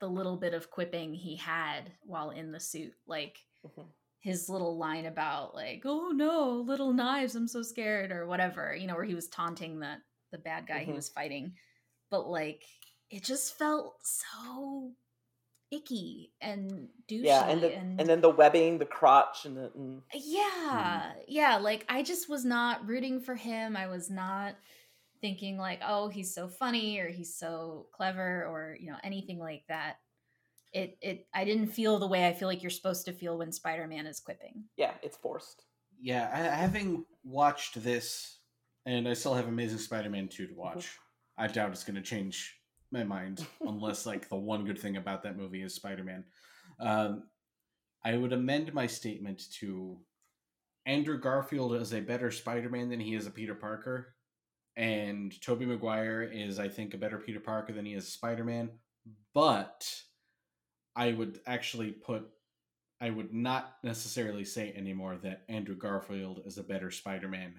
the 0.00 0.08
little 0.08 0.36
bit 0.36 0.54
of 0.54 0.70
quipping 0.70 1.12
he 1.14 1.36
had 1.36 1.92
while 2.02 2.30
in 2.30 2.52
the 2.52 2.60
suit. 2.60 2.94
Like 3.06 3.38
Mhm. 3.66 3.86
his 4.20 4.48
little 4.48 4.76
line 4.78 5.06
about, 5.06 5.54
like, 5.54 5.82
oh 5.84 6.10
no, 6.10 6.52
little 6.60 6.92
knives, 6.92 7.34
I'm 7.34 7.48
so 7.48 7.62
scared, 7.62 8.12
or 8.12 8.26
whatever, 8.26 8.74
you 8.74 8.86
know, 8.86 8.94
where 8.94 9.04
he 9.04 9.14
was 9.14 9.28
taunting 9.28 9.80
the, 9.80 9.96
the 10.30 10.38
bad 10.38 10.66
guy 10.66 10.84
he 10.84 10.92
Mhm. 10.92 10.96
was 10.96 11.08
fighting. 11.08 11.56
But 12.10 12.28
like, 12.28 12.64
it 13.10 13.24
just 13.24 13.58
felt 13.58 14.06
so 14.06 14.94
icky 15.72 16.32
and 16.40 16.88
douchey 17.08 17.24
Yeah, 17.24 17.48
and 17.48 17.60
the, 17.60 17.74
and 17.74 18.00
then 18.00 18.20
the 18.20 18.30
webbing, 18.30 18.78
the 18.78 18.86
crotch, 18.86 19.44
and 19.44 19.56
the. 19.56 19.70
And, 19.74 20.02
yeah 20.14 21.12
yeah 21.28 21.56
like 21.56 21.84
i 21.88 22.02
just 22.02 22.28
was 22.28 22.44
not 22.44 22.86
rooting 22.86 23.20
for 23.20 23.34
him 23.34 23.76
i 23.76 23.86
was 23.86 24.10
not 24.10 24.54
thinking 25.20 25.58
like 25.58 25.80
oh 25.86 26.08
he's 26.08 26.34
so 26.34 26.48
funny 26.48 26.98
or 26.98 27.08
he's 27.08 27.36
so 27.36 27.86
clever 27.92 28.44
or 28.46 28.76
you 28.80 28.90
know 28.90 28.96
anything 29.04 29.38
like 29.38 29.62
that 29.68 29.96
it 30.72 30.96
it 31.02 31.26
i 31.34 31.44
didn't 31.44 31.68
feel 31.68 31.98
the 31.98 32.06
way 32.06 32.26
i 32.26 32.32
feel 32.32 32.48
like 32.48 32.62
you're 32.62 32.70
supposed 32.70 33.04
to 33.04 33.12
feel 33.12 33.38
when 33.38 33.52
spider-man 33.52 34.06
is 34.06 34.20
quipping 34.20 34.64
yeah, 34.76 34.92
it's 35.02 35.16
forced. 35.16 35.64
Yeah, 36.00 36.30
I, 36.32 36.38
having 36.54 37.04
watched 37.22 37.82
this, 37.82 38.38
and 38.86 39.06
I 39.06 39.12
still 39.12 39.34
have 39.34 39.46
Amazing 39.46 39.78
Spider-Man 39.78 40.28
two 40.28 40.46
to 40.46 40.52
mm-hmm. 40.52 40.60
watch. 40.60 40.98
I 41.36 41.46
doubt 41.46 41.72
it's 41.72 41.84
going 41.84 41.96
to 41.96 42.02
change 42.02 42.56
my 42.92 43.04
mind 43.04 43.46
unless 43.60 44.06
like 44.06 44.28
the 44.28 44.36
one 44.36 44.64
good 44.64 44.78
thing 44.78 44.96
about 44.96 45.22
that 45.22 45.36
movie 45.36 45.62
is 45.62 45.74
Spider-Man. 45.74 46.24
Um, 46.80 47.24
I 48.04 48.16
would 48.16 48.32
amend 48.32 48.72
my 48.72 48.86
statement 48.86 49.42
to 49.60 49.98
Andrew 50.86 51.18
Garfield 51.18 51.74
is 51.74 51.92
a 51.92 52.00
better 52.00 52.30
Spider-Man 52.30 52.88
than 52.88 53.00
he 53.00 53.14
is 53.14 53.26
a 53.26 53.30
Peter 53.30 53.54
Parker, 53.54 54.14
and 54.76 55.38
Tobey 55.42 55.66
Maguire 55.66 56.22
is, 56.22 56.58
I 56.58 56.68
think, 56.68 56.94
a 56.94 56.98
better 56.98 57.18
Peter 57.18 57.40
Parker 57.40 57.72
than 57.72 57.84
he 57.84 57.92
is 57.94 58.12
Spider-Man. 58.12 58.70
But 59.34 59.86
I 60.96 61.12
would 61.12 61.40
actually 61.46 61.90
put 61.92 62.28
I 63.02 63.08
would 63.10 63.32
not 63.32 63.76
necessarily 63.82 64.44
say 64.44 64.74
anymore 64.76 65.16
that 65.22 65.42
Andrew 65.48 65.74
Garfield 65.76 66.42
is 66.44 66.58
a 66.58 66.62
better 66.62 66.90
Spider-Man 66.90 67.54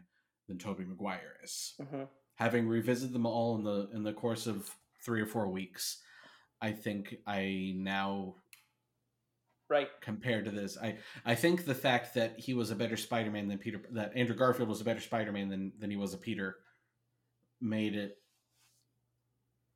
than 0.48 0.58
Tobey 0.60 0.84
Maguire 0.86 1.38
is. 1.44 1.74
hmm 1.80 2.04
Having 2.36 2.68
revisited 2.70 3.14
them 3.14 3.28
all 3.28 3.56
in 3.56 3.64
the 3.64 3.90
in 3.94 4.04
the 4.04 4.14
course 4.14 4.48
of 4.48 4.74
three 5.04 5.22
or 5.22 5.26
four 5.26 5.48
weeks, 5.50 6.02
I 6.62 6.72
think 6.72 7.16
I 7.26 7.74
now 7.76 8.36
Right. 9.70 9.90
compared 10.02 10.46
to 10.46 10.52
this, 10.52 10.78
I 10.78 10.98
I 11.26 11.36
think 11.36 11.64
the 11.64 11.74
fact 11.74 12.16
that 12.16 12.38
he 12.38 12.54
was 12.54 12.72
a 12.72 12.76
better 12.76 12.98
Spider-Man 12.98 13.48
than 13.48 13.58
Peter 13.58 13.82
that 13.92 14.16
Andrew 14.16 14.36
Garfield 14.36 14.68
was 14.68 14.82
a 14.82 14.86
better 14.86 15.00
Spider-Man 15.00 15.48
than 15.50 15.72
than 15.80 15.90
he 15.90 15.96
was 15.98 16.14
a 16.14 16.18
Peter 16.18 16.58
made 17.62 17.96
it 17.96 18.18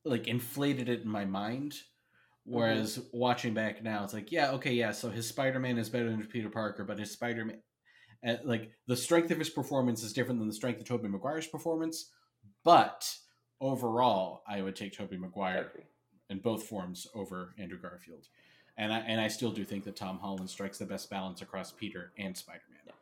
like 0.04 0.28
inflated 0.28 0.88
it 0.88 1.02
in 1.02 1.08
my 1.08 1.24
mind. 1.24 1.74
Whereas 2.44 3.00
watching 3.12 3.54
back 3.54 3.82
now, 3.82 4.04
it's 4.04 4.14
like, 4.14 4.30
yeah, 4.30 4.52
okay, 4.52 4.72
yeah. 4.72 4.92
So 4.92 5.10
his 5.10 5.26
Spider 5.26 5.58
Man 5.58 5.78
is 5.78 5.88
better 5.88 6.08
than 6.08 6.24
Peter 6.26 6.48
Parker, 6.48 6.84
but 6.84 6.98
his 6.98 7.10
Spider 7.10 7.44
Man, 7.44 7.60
uh, 8.24 8.36
like 8.44 8.70
the 8.86 8.96
strength 8.96 9.32
of 9.32 9.38
his 9.38 9.50
performance 9.50 10.04
is 10.04 10.12
different 10.12 10.38
than 10.38 10.46
the 10.46 10.54
strength 10.54 10.80
of 10.80 10.86
Tobey 10.86 11.08
Maguire's 11.08 11.48
performance. 11.48 12.12
But 12.62 13.12
overall, 13.60 14.42
I 14.46 14.62
would 14.62 14.76
take 14.76 14.92
Tobey 14.92 15.16
I 15.16 15.18
Maguire 15.18 15.72
in 16.28 16.38
both 16.38 16.64
forms 16.64 17.06
over 17.14 17.54
Andrew 17.58 17.78
Garfield. 17.80 18.28
And 18.76 18.92
I 18.92 18.98
and 19.00 19.20
I 19.20 19.28
still 19.28 19.52
do 19.52 19.64
think 19.64 19.84
that 19.84 19.96
Tom 19.96 20.18
Holland 20.18 20.50
strikes 20.50 20.78
the 20.78 20.86
best 20.86 21.08
balance 21.08 21.40
across 21.40 21.72
Peter 21.72 22.12
and 22.18 22.36
Spider 22.36 22.64
Man. 22.70 22.94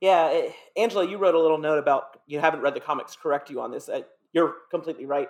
Yeah, 0.00 0.30
eh, 0.32 0.52
Angela, 0.76 1.08
you 1.08 1.18
wrote 1.18 1.34
a 1.34 1.40
little 1.40 1.58
note 1.58 1.78
about 1.78 2.20
you 2.26 2.38
haven't 2.38 2.60
read 2.60 2.74
the 2.74 2.80
comics. 2.80 3.16
Correct 3.16 3.50
you 3.50 3.60
on 3.60 3.72
this. 3.72 3.88
Uh, 3.88 4.02
you're 4.32 4.54
completely 4.70 5.06
right. 5.06 5.28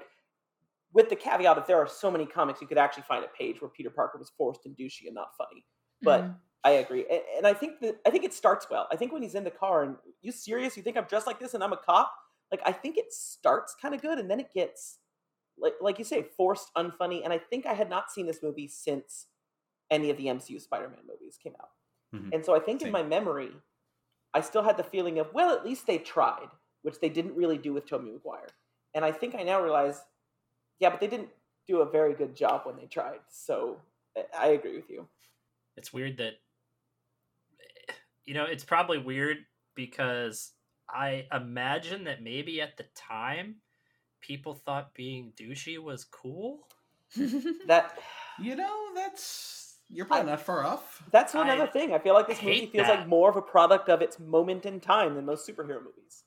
With 0.92 1.08
the 1.08 1.16
caveat, 1.16 1.56
that 1.56 1.66
there 1.66 1.78
are 1.78 1.88
so 1.88 2.10
many 2.10 2.26
comics, 2.26 2.60
you 2.60 2.66
could 2.66 2.78
actually 2.78 3.04
find 3.04 3.24
a 3.24 3.28
page 3.28 3.60
where 3.60 3.70
Peter 3.70 3.90
Parker 3.90 4.18
was 4.18 4.30
forced 4.30 4.66
and 4.66 4.76
douchey 4.76 5.06
and 5.06 5.14
not 5.14 5.36
funny. 5.36 5.64
But 6.02 6.24
Mhm. 6.24 6.36
I 6.64 6.70
agree, 6.72 7.06
and, 7.10 7.20
and 7.38 7.46
I 7.46 7.54
think 7.54 7.80
that 7.80 8.00
I 8.06 8.10
think 8.10 8.24
it 8.24 8.34
starts 8.34 8.68
well. 8.68 8.88
I 8.92 8.96
think 8.96 9.12
when 9.12 9.22
he's 9.22 9.34
in 9.34 9.44
the 9.44 9.50
car 9.50 9.84
and 9.84 9.96
you 10.20 10.32
serious, 10.32 10.76
you 10.76 10.82
think 10.82 10.96
I'm 10.96 11.04
dressed 11.04 11.26
like 11.26 11.38
this 11.38 11.54
and 11.54 11.62
I'm 11.64 11.72
a 11.72 11.76
cop. 11.78 12.12
Like 12.50 12.62
I 12.64 12.72
think 12.72 12.96
it 12.96 13.12
starts 13.12 13.74
kind 13.80 13.94
of 13.94 14.00
good, 14.02 14.18
and 14.18 14.30
then 14.30 14.40
it 14.40 14.52
gets 14.52 14.98
like 15.58 15.74
like 15.80 15.98
you 15.98 16.04
say, 16.04 16.22
forced, 16.22 16.72
unfunny. 16.74 17.22
And 17.24 17.32
I 17.32 17.38
think 17.38 17.66
I 17.66 17.74
had 17.74 17.90
not 17.90 18.10
seen 18.10 18.26
this 18.26 18.42
movie 18.42 18.68
since 18.68 19.26
any 19.90 20.10
of 20.10 20.16
the 20.16 20.28
MCU 20.28 20.60
Spider-Man 20.60 21.06
movies 21.06 21.38
came 21.42 21.54
out. 21.60 21.70
Mhm. 22.14 22.34
And 22.34 22.44
so 22.44 22.54
I 22.54 22.60
think 22.60 22.82
in 22.82 22.90
my 22.90 23.02
memory, 23.02 23.52
I 24.34 24.40
still 24.42 24.62
had 24.62 24.76
the 24.76 24.84
feeling 24.84 25.18
of, 25.18 25.32
well, 25.34 25.50
at 25.54 25.64
least 25.64 25.86
they 25.86 25.98
tried, 25.98 26.50
which 26.82 27.00
they 27.00 27.08
didn't 27.08 27.34
really 27.36 27.58
do 27.58 27.72
with 27.72 27.86
Tobey 27.86 28.10
Maguire. 28.10 28.48
And 28.94 29.04
I 29.04 29.12
think 29.12 29.34
I 29.34 29.42
now 29.42 29.62
realize, 29.62 30.04
yeah, 30.78 30.90
but 30.90 31.00
they 31.00 31.06
didn't 31.06 31.30
do 31.66 31.80
a 31.80 31.90
very 31.90 32.14
good 32.14 32.34
job 32.36 32.66
when 32.66 32.76
they 32.76 32.86
tried. 32.86 33.20
So 33.28 33.80
I- 34.16 34.26
I 34.34 34.46
agree 34.48 34.76
with 34.76 34.90
you. 34.90 35.08
It's 35.76 35.92
weird 35.92 36.16
that 36.18 36.40
you 38.24 38.34
know, 38.34 38.44
it's 38.44 38.64
probably 38.64 38.98
weird 38.98 39.38
because 39.74 40.52
I 40.90 41.26
imagine 41.32 42.04
that 42.04 42.22
maybe 42.22 42.60
at 42.60 42.76
the 42.76 42.84
time 42.94 43.56
people 44.20 44.54
thought 44.54 44.94
being 44.94 45.32
douchey 45.38 45.78
was 45.78 46.04
cool. 46.04 46.66
That 47.66 47.98
You 48.40 48.56
know, 48.56 48.88
that's 48.94 49.76
you're 49.90 50.04
probably 50.06 50.30
not 50.30 50.40
far 50.42 50.64
off. 50.64 51.02
that's 51.10 51.32
one 51.34 51.48
other 51.48 51.62
I 51.64 51.66
thing. 51.66 51.94
I 51.94 51.98
feel 51.98 52.12
like 52.14 52.28
this 52.28 52.42
movie 52.42 52.66
feels 52.66 52.86
that. 52.86 53.00
like 53.00 53.08
more 53.08 53.30
of 53.30 53.36
a 53.36 53.42
product 53.42 53.88
of 53.88 54.02
its 54.02 54.18
moment 54.18 54.66
in 54.66 54.80
time 54.80 55.14
than 55.14 55.24
most 55.24 55.48
superhero 55.48 55.82
movies. 55.82 56.24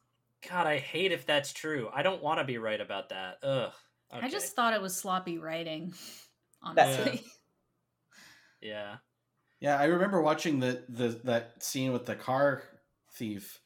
God, 0.49 0.65
I 0.65 0.79
hate 0.79 1.11
if 1.11 1.27
that's 1.27 1.53
true. 1.53 1.89
I 1.93 2.01
don't 2.01 2.23
want 2.23 2.39
to 2.39 2.43
be 2.43 2.57
right 2.57 2.81
about 2.81 3.09
that. 3.09 3.37
Ugh. 3.43 3.71
I 4.11 4.27
just 4.29 4.55
thought 4.55 4.73
it 4.73 4.81
was 4.81 4.95
sloppy 4.95 5.37
writing, 5.37 5.93
That's 6.75 6.97
it. 6.97 6.99
honestly. 7.07 7.25
yeah. 8.61 8.95
Yeah, 9.59 9.77
I 9.77 9.85
remember 9.85 10.21
watching 10.21 10.59
the, 10.59 10.83
the 10.89 11.19
that 11.25 11.63
scene 11.63 11.93
with 11.93 12.05
the 12.07 12.15
car 12.15 12.63
thief, 13.13 13.60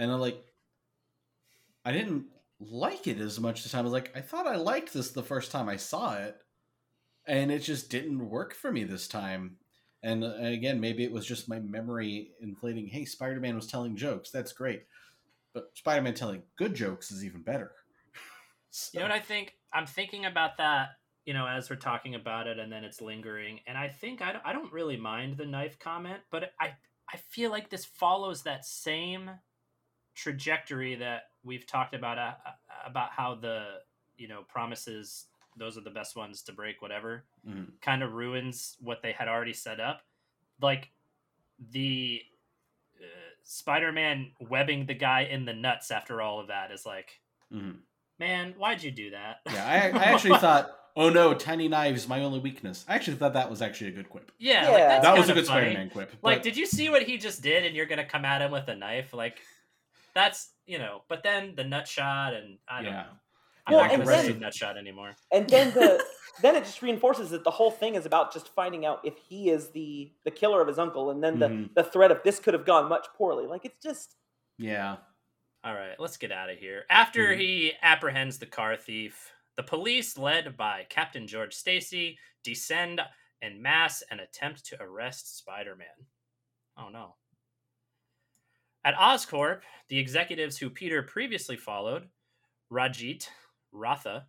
and 0.00 0.10
I'm 0.10 0.18
like, 0.18 0.42
I 1.84 1.92
didn't 1.92 2.24
like 2.58 3.06
it 3.06 3.18
as 3.18 3.38
much 3.38 3.62
this 3.62 3.72
time. 3.72 3.80
I 3.80 3.82
was 3.82 3.92
like, 3.92 4.16
I 4.16 4.22
thought 4.22 4.46
I 4.46 4.56
liked 4.56 4.94
this 4.94 5.10
the 5.10 5.22
first 5.22 5.52
time 5.52 5.68
I 5.68 5.76
saw 5.76 6.16
it, 6.16 6.38
and 7.26 7.52
it 7.52 7.60
just 7.60 7.90
didn't 7.90 8.30
work 8.30 8.54
for 8.54 8.72
me 8.72 8.84
this 8.84 9.06
time. 9.06 9.58
And 10.02 10.24
uh, 10.24 10.36
again, 10.38 10.80
maybe 10.80 11.04
it 11.04 11.12
was 11.12 11.26
just 11.26 11.50
my 11.50 11.58
memory 11.58 12.30
inflating. 12.40 12.86
Hey, 12.86 13.04
Spider 13.04 13.40
Man 13.40 13.54
was 13.54 13.66
telling 13.66 13.94
jokes. 13.94 14.30
That's 14.30 14.54
great, 14.54 14.84
but 15.52 15.70
Spider 15.74 16.00
Man 16.00 16.14
telling 16.14 16.42
good 16.56 16.74
jokes 16.74 17.12
is 17.12 17.24
even 17.24 17.42
better. 17.42 17.72
You 18.94 19.00
know 19.00 19.06
what 19.06 19.12
I 19.12 19.18
think? 19.18 19.54
I'm 19.72 19.84
thinking 19.84 20.26
about 20.26 20.58
that, 20.58 20.90
you 21.24 21.34
know, 21.34 21.44
as 21.44 21.68
we're 21.68 21.74
talking 21.74 22.14
about 22.14 22.46
it, 22.46 22.60
and 22.60 22.70
then 22.70 22.84
it's 22.84 23.00
lingering. 23.00 23.58
And 23.66 23.76
I 23.76 23.88
think 23.88 24.22
I, 24.22 24.36
I 24.44 24.52
don't 24.52 24.72
really 24.72 24.96
mind 24.96 25.38
the 25.38 25.44
knife 25.44 25.76
comment, 25.80 26.20
but 26.30 26.52
I 26.60 26.74
I 27.12 27.16
feel 27.16 27.50
like 27.50 27.68
this 27.68 27.84
follows 27.84 28.44
that 28.44 28.64
same 28.64 29.28
trajectory 30.14 30.94
that 30.96 31.30
we've 31.42 31.66
talked 31.66 31.94
about 31.94 32.18
uh, 32.18 32.32
uh, 32.46 32.50
about 32.86 33.10
how 33.10 33.34
the 33.34 33.64
you 34.16 34.28
know 34.28 34.42
promises 34.48 35.26
those 35.56 35.76
are 35.76 35.80
the 35.82 35.90
best 35.90 36.16
ones 36.16 36.42
to 36.42 36.52
break 36.52 36.80
whatever 36.82 37.24
Mhm. 37.46 37.80
kind 37.80 38.02
of 38.02 38.12
ruins 38.12 38.76
what 38.80 39.02
they 39.02 39.12
had 39.12 39.28
already 39.28 39.52
set 39.52 39.80
up 39.80 40.02
like 40.60 40.90
the 41.70 42.22
uh, 43.00 43.04
spider-man 43.44 44.32
webbing 44.40 44.86
the 44.86 44.94
guy 44.94 45.22
in 45.22 45.44
the 45.44 45.52
nuts 45.52 45.90
after 45.90 46.20
all 46.20 46.40
of 46.40 46.48
that 46.48 46.70
is 46.70 46.84
like 46.86 47.20
Mhm. 47.52 47.78
man 48.18 48.54
why'd 48.58 48.82
you 48.82 48.90
do 48.90 49.10
that 49.10 49.40
Yeah, 49.52 49.64
I, 49.66 49.98
I 49.98 50.04
actually 50.04 50.38
thought, 50.46 50.70
oh 50.96 51.08
no, 51.08 51.34
tiny 51.34 51.68
knives, 51.68 52.06
my 52.08 52.20
only 52.22 52.40
weakness. 52.40 52.84
I 52.88 52.94
actually 52.96 53.16
thought 53.16 53.32
that 53.34 53.48
was 53.48 53.62
actually 53.62 53.88
a 53.88 53.92
good 53.92 54.08
quip. 54.10 54.32
yeah, 54.38 54.62
Yeah. 54.64 54.68
like, 54.70 54.78
that's 54.78 55.02
that 55.04 55.18
was 55.18 55.28
a 55.30 55.34
good 55.34 55.46
funny. 55.46 55.60
Spider-Man 55.70 55.90
quip. 55.90 56.12
like 56.22 56.42
did 56.42 56.56
you 56.56 56.66
see 56.66 56.88
what 56.90 57.02
he 57.04 57.16
just 57.18 57.42
did 57.42 57.64
and 57.64 57.74
you're 57.74 57.86
gonna 57.86 58.04
come 58.04 58.24
at 58.24 58.42
him 58.42 58.50
with 58.50 58.68
a 58.68 58.76
knife 58.76 59.12
like 59.14 59.40
that's 60.14 60.52
you 60.66 60.78
know 60.78 61.02
but 61.08 61.22
then 61.22 61.54
the 61.56 61.64
nut 61.64 61.86
shot 61.88 62.34
and 62.34 62.58
i 62.68 62.82
don't 62.82 62.92
Yeah. 62.92 63.02
know 63.02 63.08
i'm 63.66 63.74
Well, 63.74 63.82
not 63.84 63.92
and 63.94 64.04
gonna 64.04 64.16
say 64.22 64.32
then- 64.32 64.40
nut 64.40 64.54
shot 64.54 64.76
anymore 64.76 65.14
And 65.32 65.48
then 65.48 65.72
the 65.74 66.02
then 66.42 66.56
it 66.56 66.64
just 66.64 66.80
reinforces 66.82 67.30
that 67.30 67.44
the 67.44 67.50
whole 67.50 67.70
thing 67.70 67.94
is 67.96 68.06
about 68.06 68.32
just 68.32 68.48
finding 68.54 68.86
out 68.86 69.00
if 69.04 69.16
he 69.18 69.50
is 69.50 69.70
the 69.70 70.12
the 70.24 70.30
killer 70.30 70.60
of 70.62 70.68
his 70.68 70.78
uncle, 70.78 71.10
and 71.10 71.22
then 71.22 71.38
the 71.38 71.48
Mhm. 71.48 71.74
the 71.74 71.84
threat 71.84 72.10
of 72.10 72.22
this 72.22 72.38
could 72.38 72.54
have 72.54 72.64
gone 72.64 72.88
much 72.88 73.06
poorly. 73.16 73.46
Like 73.46 73.64
it's 73.64 73.82
just 73.82 74.16
yeah. 74.58 74.96
All 75.64 75.74
right, 75.74 75.98
let's 75.98 76.16
get 76.16 76.32
out 76.32 76.48
of 76.48 76.56
here. 76.58 76.84
After 76.88 77.28
Mhm. 77.28 77.38
he 77.38 77.72
apprehends 77.82 78.38
the 78.38 78.46
car 78.46 78.76
thief, 78.76 79.34
the 79.56 79.62
police, 79.62 80.16
led 80.16 80.56
by 80.56 80.86
Captain 80.88 81.26
George 81.26 81.54
Stacy, 81.54 82.18
descend 82.44 83.00
en 83.42 83.60
masse 83.60 84.02
and 84.10 84.20
attempt 84.20 84.64
to 84.66 84.80
arrest 84.82 85.36
Spider 85.36 85.76
Man. 85.76 86.06
Oh 86.78 86.88
no. 86.88 87.16
At 88.82 88.94
Oscorp, 88.94 89.60
the 89.88 89.98
executives 89.98 90.56
who 90.56 90.70
Peter 90.70 91.02
previously 91.02 91.56
followed, 91.56 92.08
Rajit 92.72 93.28
Ratha, 93.72 94.26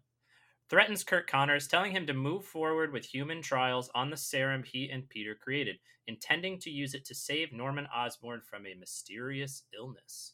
threatens 0.70 1.06
Curt 1.06 1.26
Connors, 1.26 1.70
telling 1.70 1.94
him 1.94 2.06
to 2.08 2.14
move 2.14 2.44
forward 2.44 2.92
with 2.92 3.06
human 3.06 3.42
trials 3.42 3.90
on 3.96 4.10
the 4.10 4.18
serum 4.18 4.64
he 4.64 4.90
and 4.90 5.08
Peter 5.08 5.36
created, 5.36 5.78
intending 6.08 6.60
to 6.60 6.70
use 6.70 6.94
it 6.94 7.06
to 7.06 7.16
save 7.16 7.54
Norman 7.54 7.88
Osborn 7.96 8.42
from 8.42 8.66
a 8.66 8.76
mysterious 8.76 9.64
illness. 9.74 10.34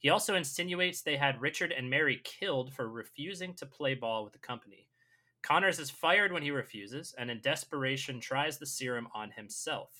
He 0.00 0.10
also 0.10 0.34
insinuates 0.34 1.02
they 1.02 1.16
had 1.16 1.40
Richard 1.40 1.70
and 1.70 1.88
Mary 1.88 2.20
killed 2.24 2.74
for 2.74 2.88
refusing 2.88 3.54
to 3.54 3.66
play 3.66 3.94
ball 3.94 4.24
with 4.24 4.32
the 4.32 4.38
company. 4.40 4.88
Connors 5.42 5.78
is 5.78 5.90
fired 5.90 6.32
when 6.32 6.42
he 6.42 6.50
refuses, 6.50 7.14
and 7.18 7.30
in 7.30 7.40
desperation 7.40 8.18
tries 8.18 8.58
the 8.58 8.66
serum 8.66 9.06
on 9.14 9.30
himself. 9.30 9.90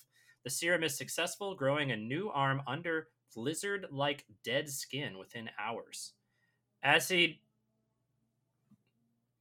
The 0.43 0.51
serum 0.51 0.83
is 0.83 0.97
successful, 0.97 1.55
growing 1.55 1.93
a 1.93 1.97
new 1.97 2.31
arm 2.31 2.63
under 2.67 3.09
lizard 3.37 3.87
like 3.91 4.25
dead 4.45 4.69
skin 4.69 5.19
within 5.19 5.51
hours. 5.59 6.13
As 6.83 7.09
he. 7.09 7.41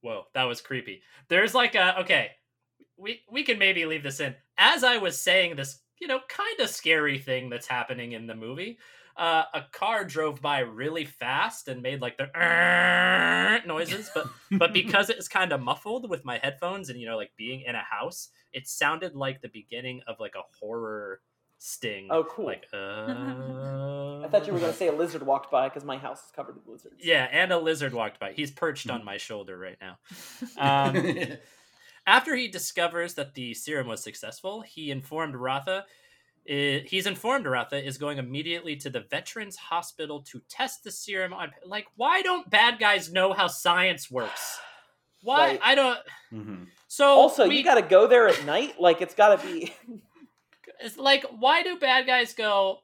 Whoa, 0.00 0.24
that 0.34 0.44
was 0.44 0.60
creepy. 0.60 1.02
There's 1.28 1.54
like 1.54 1.74
a. 1.74 2.00
Okay, 2.00 2.30
we, 2.96 3.20
we 3.30 3.42
can 3.42 3.58
maybe 3.58 3.86
leave 3.86 4.02
this 4.02 4.20
in. 4.20 4.34
As 4.58 4.84
I 4.84 4.98
was 4.98 5.20
saying 5.20 5.56
this, 5.56 5.80
you 6.00 6.06
know, 6.06 6.20
kind 6.28 6.60
of 6.60 6.68
scary 6.68 7.18
thing 7.18 7.50
that's 7.50 7.66
happening 7.66 8.12
in 8.12 8.26
the 8.26 8.34
movie, 8.34 8.78
uh, 9.16 9.44
a 9.52 9.62
car 9.72 10.04
drove 10.04 10.40
by 10.40 10.60
really 10.60 11.04
fast 11.04 11.68
and 11.68 11.82
made 11.82 12.00
like 12.00 12.18
the 12.18 13.62
noises, 13.66 14.10
but 14.14 14.26
but 14.52 14.72
because 14.74 15.10
it's 15.10 15.28
kind 15.28 15.52
of 15.52 15.60
muffled 15.60 16.10
with 16.10 16.24
my 16.24 16.38
headphones 16.42 16.88
and 16.88 17.00
you 17.00 17.06
know 17.06 17.16
like 17.16 17.32
being 17.36 17.62
in 17.62 17.74
a 17.74 17.82
house, 17.82 18.28
it 18.52 18.66
sounded 18.66 19.14
like 19.14 19.40
the 19.40 19.48
beginning 19.48 20.00
of 20.06 20.16
like 20.18 20.34
a 20.36 20.58
horror 20.58 21.20
sting. 21.66 22.08
Oh, 22.10 22.24
cool. 22.24 22.46
Like 22.46 22.66
uh, 22.72 22.76
I 24.24 24.28
thought 24.30 24.46
you 24.46 24.52
were 24.52 24.58
going 24.58 24.72
to 24.72 24.76
say 24.76 24.88
a 24.88 24.92
lizard 24.92 25.22
walked 25.24 25.50
by 25.50 25.68
because 25.68 25.84
my 25.84 25.96
house 25.96 26.18
is 26.26 26.30
covered 26.34 26.56
with 26.56 26.66
lizards. 26.66 26.96
Yeah, 27.02 27.26
and 27.32 27.52
a 27.52 27.58
lizard 27.58 27.94
walked 27.94 28.20
by. 28.20 28.32
He's 28.32 28.50
perched 28.50 28.84
Hmm. 28.86 28.92
on 28.96 29.04
my 29.04 29.16
shoulder 29.16 29.56
right 29.58 29.78
now. 29.80 29.98
Um, 30.58 31.36
after 32.06 32.36
he 32.36 32.48
discovers 32.48 33.14
that 33.14 33.34
the 33.34 33.54
serum 33.54 33.86
was 33.86 34.02
successful, 34.02 34.60
he 34.60 34.90
informed 34.90 35.34
Ratha. 35.36 35.84
i- 36.48 36.84
he's 36.86 37.06
informed 37.06 37.46
Ratha 37.46 37.82
is 37.82 37.96
going 37.96 38.18
immediately 38.18 38.76
to 38.76 38.90
the 38.90 39.00
Veterans 39.00 39.56
Hospital 39.56 40.20
to 40.22 40.40
test 40.48 40.84
the 40.84 40.90
serum 40.90 41.32
on. 41.32 41.50
Like, 41.64 41.86
why 41.96 42.20
don't 42.22 42.48
bad 42.50 42.78
guys 42.78 43.10
know 43.10 43.32
how 43.32 43.46
science 43.46 44.10
works? 44.10 44.58
Why 45.22 45.52
Right. 45.52 45.60
I 45.62 45.74
don't. 45.74 45.98
Mhm. 46.32 46.66
So 46.88 47.06
Also, 47.06 47.48
we, 47.48 47.56
you 47.56 47.64
got 47.64 47.76
to 47.76 47.82
go 47.82 48.06
there 48.06 48.28
at 48.28 48.44
night. 48.44 48.78
Like 48.78 49.00
it's 49.00 49.14
got 49.14 49.40
to 49.40 49.46
be. 49.46 49.72
It's 50.84 50.98
like, 50.98 51.24
why 51.38 51.62
do 51.62 51.78
bad 51.78 52.06
guys 52.06 52.34
go? 52.34 52.80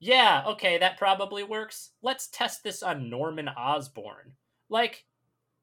Yeah, 0.00 0.44
okay, 0.48 0.78
that 0.78 0.98
probably 0.98 1.42
works. 1.42 1.90
Let's 2.02 2.28
test 2.28 2.62
this 2.62 2.82
on 2.82 3.08
Norman 3.08 3.48
Osborn. 3.48 4.34
Like, 4.68 5.06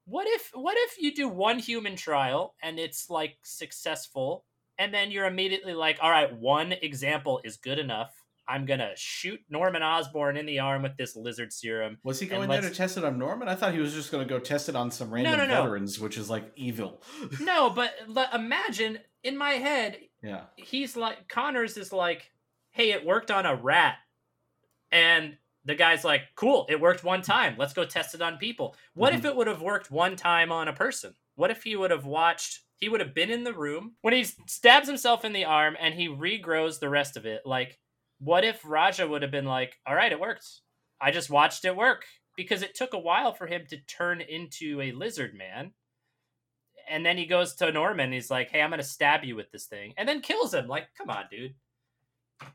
what 0.04 0.26
if 0.26 0.50
what 0.52 0.76
if 0.76 1.00
you 1.00 1.14
do 1.14 1.28
one 1.28 1.60
human 1.60 1.96
trial 1.96 2.54
and 2.60 2.78
it's 2.78 3.08
like 3.08 3.36
successful, 3.44 4.44
and 4.78 4.92
then 4.92 5.12
you're 5.12 5.26
immediately 5.26 5.74
like, 5.74 5.98
all 6.02 6.10
right, 6.10 6.36
one 6.36 6.72
example 6.72 7.40
is 7.44 7.56
good 7.56 7.78
enough. 7.78 8.12
I'm 8.48 8.66
gonna 8.66 8.92
shoot 8.96 9.40
Norman 9.48 9.82
Osborn 9.82 10.36
in 10.36 10.46
the 10.46 10.58
arm 10.58 10.82
with 10.82 10.96
this 10.96 11.14
lizard 11.16 11.52
serum. 11.52 11.98
Was 12.02 12.20
he 12.20 12.26
going 12.26 12.48
there 12.48 12.60
to 12.60 12.70
test 12.70 12.96
it 12.96 13.04
on 13.04 13.18
Norman? 13.18 13.48
I 13.48 13.54
thought 13.54 13.74
he 13.74 13.80
was 13.80 13.94
just 13.94 14.10
to 14.10 14.24
go 14.24 14.38
test 14.38 14.68
it 14.68 14.76
on 14.76 14.90
some 14.90 15.10
random 15.10 15.38
no, 15.38 15.46
no. 15.46 15.62
veterans, 15.62 15.98
which 15.98 16.18
is 16.18 16.28
like 16.28 16.50
evil. 16.56 17.02
No, 17.40 17.70
but 17.70 17.92
imagine 18.32 18.98
in 19.24 19.36
my 19.36 19.52
head, 19.52 19.98
yeah. 20.22 20.46
he's 20.56 20.96
like 20.96 21.28
Connors 21.28 21.76
is 21.76 21.92
like, 21.92 22.32
"Hey, 22.72 22.90
it 22.92 23.04
worked 23.04 23.30
on 23.30 23.46
a 23.46 23.54
rat," 23.54 23.98
and 24.92 25.38
the 25.64 25.74
guy's 25.74 26.04
like, 26.04 26.22
"Cool, 26.36 26.66
it 26.68 26.80
worked 26.80 27.04
one 27.04 27.22
time. 27.22 27.56
Let's 27.58 27.72
go 27.74 27.84
test 27.84 28.14
it 28.14 28.22
on 28.22 28.38
people." 28.38 28.76
What 28.94 29.12
if 29.14 29.22
Mhm. 29.22 29.24
it 29.24 29.36
would 29.36 29.46
have 29.48 29.62
worked 29.62 29.90
one 29.90 30.16
time 30.16 30.52
on 30.52 30.68
a 30.68 30.72
person? 30.72 31.16
What 31.34 31.50
if 31.50 31.62
he 31.64 31.76
would 31.76 31.90
have 31.90 32.06
watched? 32.06 32.60
He 32.78 32.88
would 32.88 33.00
have 33.00 33.14
been 33.14 33.30
in 33.30 33.44
the 33.44 33.54
room 33.54 33.96
when 34.02 34.14
he 34.14 34.24
stabs 34.24 34.86
himself 34.88 35.24
in 35.24 35.32
the 35.32 35.44
arm 35.46 35.76
and 35.80 35.94
he 35.94 36.08
regrows 36.08 36.78
the 36.80 36.90
rest 36.90 37.16
of 37.16 37.26
it. 37.26 37.46
Like, 37.46 37.80
what 38.18 38.44
if 38.44 38.64
Raja 38.64 39.06
would 39.08 39.22
have 39.22 39.30
been 39.30 39.46
like, 39.46 39.80
"All 39.86 39.94
right, 39.94 40.12
it 40.12 40.20
worked. 40.20 40.46
I 41.00 41.10
just 41.10 41.30
watched 41.30 41.64
it 41.64 41.76
work." 41.76 42.06
Because 42.36 42.62
it 42.62 42.74
took 42.74 42.92
a 42.94 42.98
while 42.98 43.32
for 43.32 43.46
him 43.46 43.66
to 43.68 43.78
turn 43.80 44.20
into 44.20 44.80
a 44.82 44.92
lizard 44.92 45.34
man 45.34 45.74
and 46.88 47.04
then 47.04 47.16
he 47.18 47.26
goes 47.26 47.54
to 47.56 47.72
Norman. 47.72 48.12
He's 48.12 48.30
like, 48.30 48.50
"Hey, 48.50 48.60
I'm 48.62 48.70
gonna 48.70 48.82
stab 48.82 49.24
you 49.24 49.36
with 49.36 49.50
this 49.50 49.66
thing," 49.66 49.94
and 49.96 50.08
then 50.08 50.20
kills 50.22 50.54
him. 50.54 50.66
Like, 50.68 50.88
come 50.96 51.10
on, 51.10 51.26
dude. 51.30 51.54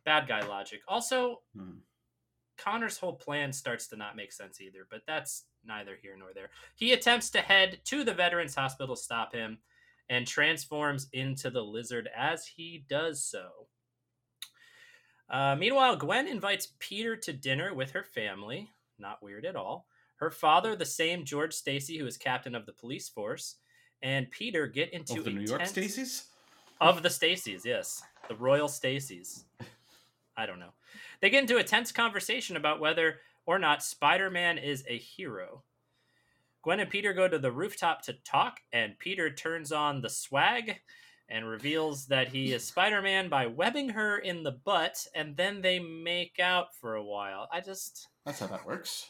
Bad 0.05 0.27
guy 0.27 0.45
logic. 0.45 0.81
Also, 0.87 1.41
Hmm. 1.55 1.79
Connor's 2.57 2.99
whole 2.99 3.15
plan 3.15 3.51
starts 3.51 3.87
to 3.87 3.95
not 3.95 4.15
make 4.15 4.31
sense 4.31 4.61
either. 4.61 4.85
But 4.89 5.01
that's 5.07 5.45
neither 5.63 5.95
here 5.95 6.15
nor 6.15 6.31
there. 6.33 6.51
He 6.75 6.93
attempts 6.93 7.31
to 7.31 7.41
head 7.41 7.83
to 7.85 8.03
the 8.03 8.13
Veterans 8.13 8.53
Hospital, 8.53 8.95
stop 8.95 9.33
him, 9.33 9.63
and 10.09 10.27
transforms 10.27 11.07
into 11.13 11.49
the 11.49 11.63
lizard 11.63 12.07
as 12.15 12.45
he 12.45 12.85
does 12.87 13.23
so. 13.23 13.67
Uh, 15.29 15.55
meanwhile, 15.55 15.95
Gwen 15.95 16.27
invites 16.27 16.73
Peter 16.79 17.15
to 17.15 17.33
dinner 17.33 17.73
with 17.73 17.91
her 17.91 18.03
family. 18.03 18.71
Not 18.99 19.23
weird 19.23 19.45
at 19.45 19.55
all. 19.55 19.87
Her 20.17 20.29
father, 20.29 20.75
the 20.75 20.85
same 20.85 21.25
George 21.25 21.53
Stacy, 21.53 21.97
who 21.97 22.05
is 22.05 22.17
captain 22.17 22.53
of 22.53 22.65
the 22.67 22.73
police 22.73 23.09
force, 23.09 23.55
and 24.03 24.29
Peter 24.31 24.67
get 24.67 24.91
into 24.93 25.19
Of 25.19 25.25
the 25.25 25.31
New 25.31 25.41
York 25.41 25.59
tense- 25.59 25.71
Stacys? 25.73 26.23
of 26.79 27.03
the 27.03 27.09
Stacys, 27.09 27.63
yes, 27.65 28.01
the 28.27 28.35
Royal 28.35 28.67
Stacys. 28.67 29.43
I 30.35 30.45
don't 30.45 30.59
know. 30.59 30.73
They 31.19 31.29
get 31.29 31.41
into 31.41 31.57
a 31.57 31.63
tense 31.63 31.91
conversation 31.91 32.55
about 32.57 32.79
whether 32.79 33.19
or 33.45 33.59
not 33.59 33.83
Spider-Man 33.83 34.57
is 34.57 34.83
a 34.87 34.97
hero. 34.97 35.63
Gwen 36.63 36.79
and 36.79 36.89
Peter 36.89 37.13
go 37.13 37.27
to 37.27 37.37
the 37.39 37.51
rooftop 37.51 38.01
to 38.03 38.13
talk, 38.13 38.59
and 38.71 38.97
Peter 38.99 39.29
turns 39.31 39.71
on 39.71 40.01
the 40.01 40.09
swag 40.09 40.79
and 41.29 41.47
reveals 41.47 42.07
that 42.07 42.27
he 42.29 42.51
is 42.53 42.63
Spider-Man 42.65 43.29
by 43.29 43.45
webbing 43.47 43.89
her 43.89 44.17
in 44.17 44.43
the 44.43 44.51
butt, 44.51 45.07
and 45.15 45.37
then 45.37 45.61
they 45.61 45.79
make 45.79 46.39
out 46.39 46.75
for 46.75 46.95
a 46.95 47.03
while. 47.03 47.47
I 47.51 47.61
just, 47.61 48.07
That's 48.25 48.39
how 48.39 48.47
that 48.47 48.65
works. 48.65 49.07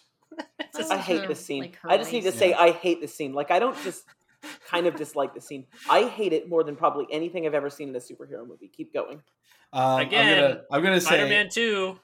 it's 0.60 0.90
I 0.92 0.98
hate 0.98 1.22
her- 1.22 1.28
this 1.28 1.46
scene. 1.46 1.62
like, 1.64 1.78
I 1.84 1.98
just 1.98 2.12
need 2.12 2.22
to 2.22 2.28
waist. 2.28 2.40
say 2.40 2.54
I 2.54 2.72
hate 2.72 3.02
this 3.02 3.14
scene. 3.16 3.34
Like 3.34 3.52
I 3.52 3.60
don't 3.60 3.78
just 3.84 4.04
kind 4.72 4.88
of 4.88 4.96
dislike 4.96 5.34
the 5.34 5.42
scene. 5.42 5.66
I 5.90 6.08
hate 6.08 6.34
it 6.34 6.50
more 6.50 6.64
than 6.64 6.76
probably 6.76 7.06
anything 7.12 7.46
I've 7.46 7.54
ever 7.54 7.70
seen 7.70 7.90
in 7.90 7.96
a 7.96 8.00
superhero 8.00 8.48
movie. 8.48 8.68
Keep 8.68 8.94
going. 8.94 9.22
Um, 9.74 10.02
Again, 10.02 10.28
I'm 10.28 10.42
gonna, 10.42 10.62
I'm 10.72 10.84
gonna 10.84 11.02
say 11.02 11.08
Spider-Man 11.08 11.50
Two 11.50 12.00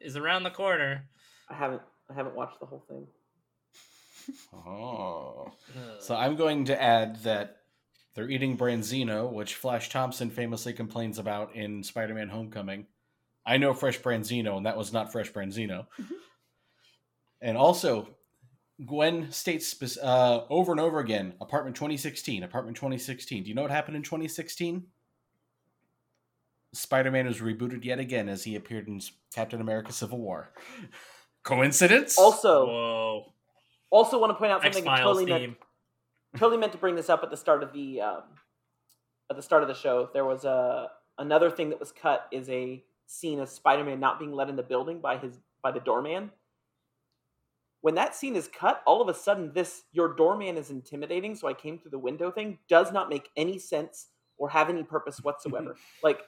is 0.00 0.16
around 0.16 0.42
the 0.44 0.50
corner. 0.50 1.04
I 1.48 1.54
haven't 1.54 1.82
I 2.10 2.14
haven't 2.14 2.36
watched 2.36 2.60
the 2.60 2.66
whole 2.66 2.84
thing. 2.88 3.06
Oh. 4.54 5.52
So 5.98 6.14
I'm 6.14 6.36
going 6.36 6.66
to 6.66 6.80
add 6.80 7.22
that 7.24 7.56
they're 8.14 8.30
eating 8.30 8.56
branzino, 8.56 9.32
which 9.32 9.54
Flash 9.54 9.88
Thompson 9.88 10.30
famously 10.30 10.72
complains 10.72 11.18
about 11.18 11.54
in 11.54 11.82
Spider-Man: 11.82 12.28
Homecoming. 12.28 12.86
I 13.44 13.56
know 13.56 13.72
fresh 13.72 13.98
branzino, 13.98 14.56
and 14.56 14.66
that 14.66 14.76
was 14.76 14.92
not 14.92 15.10
fresh 15.10 15.32
branzino. 15.32 15.86
and 17.40 17.56
also, 17.56 18.08
Gwen 18.86 19.30
states 19.30 19.98
uh, 19.98 20.44
over 20.48 20.72
and 20.72 20.80
over 20.80 21.00
again, 21.00 21.34
"Apartment 21.40 21.76
2016, 21.76 22.42
Apartment 22.42 22.76
2016." 22.76 23.42
Do 23.42 23.48
you 23.48 23.54
know 23.54 23.62
what 23.62 23.70
happened 23.70 23.96
in 23.96 24.02
2016? 24.02 24.86
Spider-Man 26.72 27.26
was 27.26 27.40
rebooted 27.40 27.84
yet 27.84 27.98
again 27.98 28.28
as 28.28 28.44
he 28.44 28.54
appeared 28.56 28.88
in 28.88 29.00
Captain 29.34 29.60
America: 29.60 29.92
Civil 29.92 30.18
War. 30.18 30.52
Coincidence? 31.42 32.18
Also, 32.18 32.66
Whoa. 32.66 33.32
also 33.90 34.18
want 34.18 34.30
to 34.30 34.34
point 34.34 34.52
out 34.52 34.64
X 34.64 34.76
something 34.76 34.90
I 34.90 34.98
Files 34.98 35.18
totally 35.18 35.40
meant, 35.40 35.56
totally 36.36 36.58
meant 36.58 36.72
to 36.72 36.78
bring 36.78 36.94
this 36.94 37.08
up 37.08 37.22
at 37.22 37.30
the 37.30 37.36
start 37.36 37.62
of 37.62 37.72
the 37.72 38.00
um, 38.00 38.22
at 39.30 39.36
the 39.36 39.42
start 39.42 39.62
of 39.62 39.68
the 39.68 39.74
show. 39.74 40.08
There 40.12 40.24
was 40.24 40.44
a 40.44 40.90
another 41.18 41.50
thing 41.50 41.70
that 41.70 41.80
was 41.80 41.92
cut 41.92 42.28
is 42.30 42.48
a 42.48 42.84
scene 43.06 43.40
of 43.40 43.48
Spider-Man 43.48 44.00
not 44.00 44.18
being 44.18 44.32
let 44.32 44.48
in 44.48 44.56
the 44.56 44.62
building 44.62 45.00
by 45.00 45.18
his 45.18 45.38
by 45.62 45.70
the 45.70 45.80
doorman. 45.80 46.30
When 47.82 47.94
that 47.94 48.14
scene 48.14 48.36
is 48.36 48.48
cut, 48.48 48.82
all 48.86 49.00
of 49.00 49.08
a 49.08 49.14
sudden 49.14 49.52
this 49.54 49.82
your 49.92 50.14
doorman 50.14 50.56
is 50.56 50.70
intimidating, 50.70 51.34
so 51.34 51.48
I 51.48 51.54
came 51.54 51.78
through 51.78 51.92
the 51.92 51.98
window 51.98 52.30
thing 52.30 52.58
does 52.68 52.92
not 52.92 53.08
make 53.08 53.28
any 53.36 53.58
sense 53.58 54.08
or 54.36 54.50
have 54.50 54.68
any 54.68 54.82
purpose 54.82 55.18
whatsoever. 55.22 55.76
like 56.02 56.20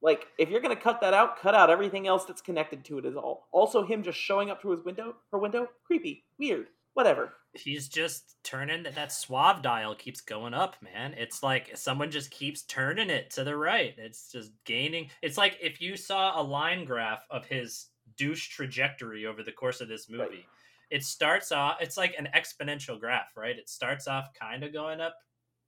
like 0.00 0.26
if 0.38 0.48
you're 0.50 0.60
gonna 0.60 0.76
cut 0.76 1.00
that 1.00 1.14
out, 1.14 1.38
cut 1.40 1.54
out 1.54 1.70
everything 1.70 2.06
else 2.06 2.24
that's 2.24 2.42
connected 2.42 2.84
to 2.84 2.98
it 2.98 3.04
as 3.04 3.16
all. 3.16 3.48
Also 3.52 3.84
him 3.84 4.02
just 4.02 4.18
showing 4.18 4.50
up 4.50 4.62
to 4.62 4.70
his 4.70 4.84
window, 4.84 5.14
her 5.32 5.38
window, 5.38 5.68
creepy, 5.86 6.24
weird, 6.38 6.66
whatever. 6.94 7.32
he's 7.52 7.88
just 7.88 8.36
turning 8.42 8.82
that 8.82 9.12
suave 9.12 9.62
dial 9.62 9.94
keeps 9.94 10.20
going 10.20 10.52
up 10.52 10.76
man 10.82 11.14
it's 11.16 11.42
like 11.42 11.70
someone 11.76 12.10
just 12.10 12.30
keeps 12.30 12.62
turning 12.62 13.08
it 13.08 13.30
to 13.30 13.44
the 13.44 13.56
right 13.56 13.94
it's 13.98 14.30
just 14.30 14.50
gaining 14.64 15.08
it's 15.22 15.38
like 15.38 15.56
if 15.62 15.80
you 15.80 15.96
saw 15.96 16.40
a 16.40 16.42
line 16.42 16.84
graph 16.84 17.24
of 17.30 17.46
his 17.46 17.86
douche 18.18 18.48
trajectory 18.48 19.24
over 19.26 19.42
the 19.42 19.52
course 19.52 19.80
of 19.80 19.88
this 19.88 20.08
movie 20.10 20.22
Right. 20.22 20.44
it 20.90 21.04
starts 21.04 21.52
off 21.52 21.78
it's 21.80 21.96
like 21.96 22.14
an 22.18 22.28
exponential 22.36 22.98
graph 23.00 23.36
right 23.36 23.56
it 23.56 23.68
starts 23.68 24.06
off 24.06 24.28
kind 24.38 24.62
of 24.64 24.72
going 24.72 25.00
up 25.00 25.14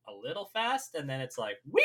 a 0.08 0.12
little 0.12 0.50
fast 0.52 0.94
and 0.94 1.08
then 1.08 1.20
it's 1.20 1.38
like 1.38 1.56
wee 1.70 1.82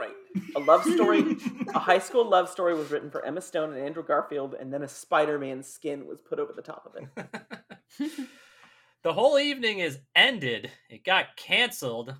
Right. 0.00 0.14
A 0.56 0.60
love 0.60 0.82
story, 0.82 1.36
a 1.74 1.78
high 1.78 1.98
school 1.98 2.24
love 2.26 2.48
story 2.48 2.74
was 2.74 2.90
written 2.90 3.10
for 3.10 3.22
Emma 3.22 3.42
Stone 3.42 3.74
and 3.74 3.84
Andrew 3.84 4.02
Garfield, 4.02 4.54
and 4.54 4.72
then 4.72 4.82
a 4.82 4.88
Spider-Man 4.88 5.62
skin 5.62 6.06
was 6.06 6.22
put 6.22 6.38
over 6.38 6.54
the 6.54 6.62
top 6.62 6.86
of 6.86 6.96
it. 6.96 8.08
the 9.02 9.12
whole 9.12 9.38
evening 9.38 9.80
is 9.80 9.98
ended. 10.16 10.70
It 10.88 11.04
got 11.04 11.36
canceled 11.36 12.14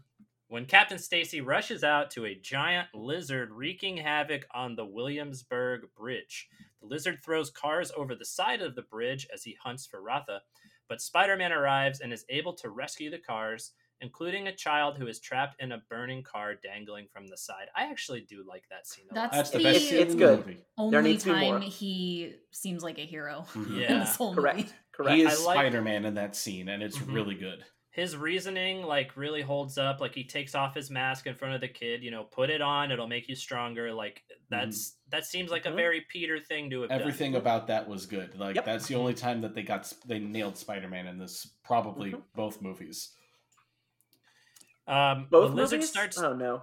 when 0.50 0.66
Captain 0.66 0.98
Stacy 0.98 1.40
rushes 1.40 1.84
out 1.84 2.10
to 2.10 2.26
a 2.26 2.34
giant 2.34 2.88
lizard 2.92 3.50
wreaking 3.52 3.96
havoc 3.96 4.44
on 4.52 4.74
the 4.74 4.84
Williamsburg 4.84 5.82
Bridge. 5.96 6.48
The 6.80 6.86
lizard 6.88 7.20
throws 7.24 7.50
cars 7.50 7.92
over 7.96 8.14
the 8.16 8.24
side 8.24 8.60
of 8.60 8.74
the 8.74 8.82
bridge 8.82 9.28
as 9.32 9.44
he 9.44 9.56
hunts 9.62 9.86
for 9.86 10.02
Ratha, 10.02 10.40
but 10.88 11.00
Spider-Man 11.00 11.52
arrives 11.52 12.00
and 12.00 12.12
is 12.12 12.24
able 12.28 12.52
to 12.54 12.70
rescue 12.70 13.10
the 13.10 13.18
cars, 13.18 13.72
including 14.00 14.48
a 14.48 14.54
child 14.56 14.96
who 14.98 15.06
is 15.06 15.20
trapped 15.20 15.54
in 15.62 15.70
a 15.70 15.82
burning 15.88 16.24
car 16.24 16.54
dangling 16.56 17.06
from 17.12 17.28
the 17.28 17.36
side. 17.36 17.68
I 17.76 17.84
actually 17.84 18.22
do 18.22 18.42
like 18.44 18.64
that 18.70 18.88
scene 18.88 19.04
a 19.12 19.14
lot. 19.14 19.30
That's 19.30 19.50
the 19.50 19.58
The- 19.58 19.64
best 19.64 19.88
scene 19.88 19.98
it's 20.00 20.14
good. 20.16 20.38
movie. 20.46 20.64
Only 20.76 21.02
needs 21.02 21.26
more. 21.26 21.36
time 21.36 21.60
he 21.62 22.34
seems 22.50 22.82
like 22.82 22.98
a 22.98 23.06
hero 23.06 23.44
Mhm. 23.52 23.66
in 23.76 23.80
Yeah. 23.82 23.98
this 24.00 24.16
whole 24.16 24.34
Correct. 24.34 24.56
movie. 24.58 24.72
Correct. 24.90 25.16
He 25.16 25.22
is 25.22 25.44
like- 25.44 25.54
Spider-Man 25.58 26.04
in 26.06 26.14
that 26.14 26.34
scene, 26.34 26.68
and 26.68 26.82
it's 26.82 26.98
Mhm. 26.98 27.14
really 27.14 27.34
good. 27.36 27.64
His 27.92 28.16
reasoning 28.16 28.82
like 28.82 29.16
really 29.16 29.42
holds 29.42 29.76
up 29.76 30.00
like 30.00 30.14
he 30.14 30.22
takes 30.24 30.54
off 30.54 30.74
his 30.76 30.90
mask 30.90 31.26
in 31.26 31.34
front 31.34 31.54
of 31.54 31.60
the 31.60 31.66
kid 31.68 32.02
you 32.04 32.10
know 32.10 32.22
put 32.22 32.48
it 32.48 32.60
on 32.62 32.92
it'll 32.92 33.08
make 33.08 33.28
you 33.28 33.34
stronger 33.34 33.92
like 33.92 34.22
that's 34.48 34.96
that 35.10 35.24
seems 35.24 35.50
like 35.50 35.66
a 35.66 35.72
very 35.72 36.04
peter 36.08 36.38
thing 36.38 36.70
to 36.70 36.82
have 36.82 36.90
Everything 36.92 37.34
about 37.34 37.66
that 37.66 37.88
was 37.88 38.06
good. 38.06 38.38
Like 38.38 38.54
Yep. 38.56 38.64
that's 38.64 38.86
the 38.86 38.94
only 38.94 39.14
time 39.14 39.40
that 39.40 39.54
they 39.54 39.62
got 39.62 39.92
they 40.06 40.18
nailed 40.20 40.56
Spider-Man 40.56 41.06
in 41.08 41.18
this. 41.18 41.46
Probably 41.64 42.12
Mhm. 42.12 42.22
both 42.34 42.62
movies. 42.62 43.10
um 44.86 45.26
Both 45.30 45.50
the 45.50 45.56
lizard 45.56 45.78
movies? 45.80 45.90
starts 45.90 46.18
Oh 46.18 46.34
no. 46.34 46.62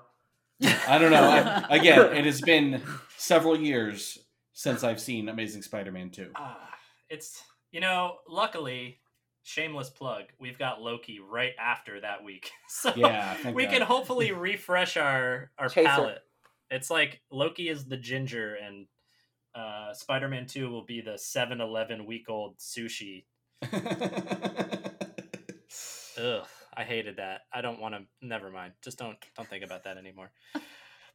I 0.87 0.97
don't 0.97 1.11
know. 1.11 1.23
I, 1.23 1.65
again, 1.75 2.13
it 2.15 2.25
has 2.25 2.41
been 2.41 2.81
several 3.17 3.59
years 3.59 4.17
since 4.53 4.83
I've 4.83 4.99
seen 4.99 5.29
Amazing 5.29 5.61
Spider-Man 5.61 6.09
2. 6.09 6.31
Ah, 6.35 6.73
it's 7.09 7.43
you 7.71 7.79
know 7.79 8.17
luckily 8.27 8.99
shameless 9.47 9.89
plug 9.89 10.23
we've 10.39 10.59
got 10.59 10.81
loki 10.81 11.19
right 11.19 11.53
after 11.59 12.01
that 12.01 12.23
week 12.23 12.51
so 12.67 12.91
Yeah, 12.95 13.35
we 13.51 13.63
God. 13.65 13.71
can 13.73 13.81
hopefully 13.81 14.31
refresh 14.33 14.97
our 14.97 15.51
our 15.57 15.69
Chaser. 15.69 15.87
palate 15.87 16.19
it's 16.69 16.89
like 16.89 17.21
loki 17.31 17.69
is 17.69 17.85
the 17.85 17.97
ginger 17.97 18.55
and 18.55 18.87
uh 19.55 19.93
spider-man 19.93 20.45
2 20.47 20.69
will 20.69 20.83
be 20.85 20.99
the 21.01 21.11
7-eleven 21.13 22.05
week 22.05 22.29
old 22.29 22.57
sushi 22.57 23.25
Ugh, 26.19 26.45
I 26.75 26.83
hated 26.83 27.17
that. 27.17 27.41
I 27.53 27.61
don't 27.61 27.79
want 27.79 27.93
to. 27.95 28.01
Never 28.21 28.49
mind. 28.49 28.73
Just 28.83 28.97
don't 28.97 29.17
don't 29.35 29.47
think 29.47 29.63
about 29.63 29.83
that 29.83 29.97
anymore. 29.97 30.31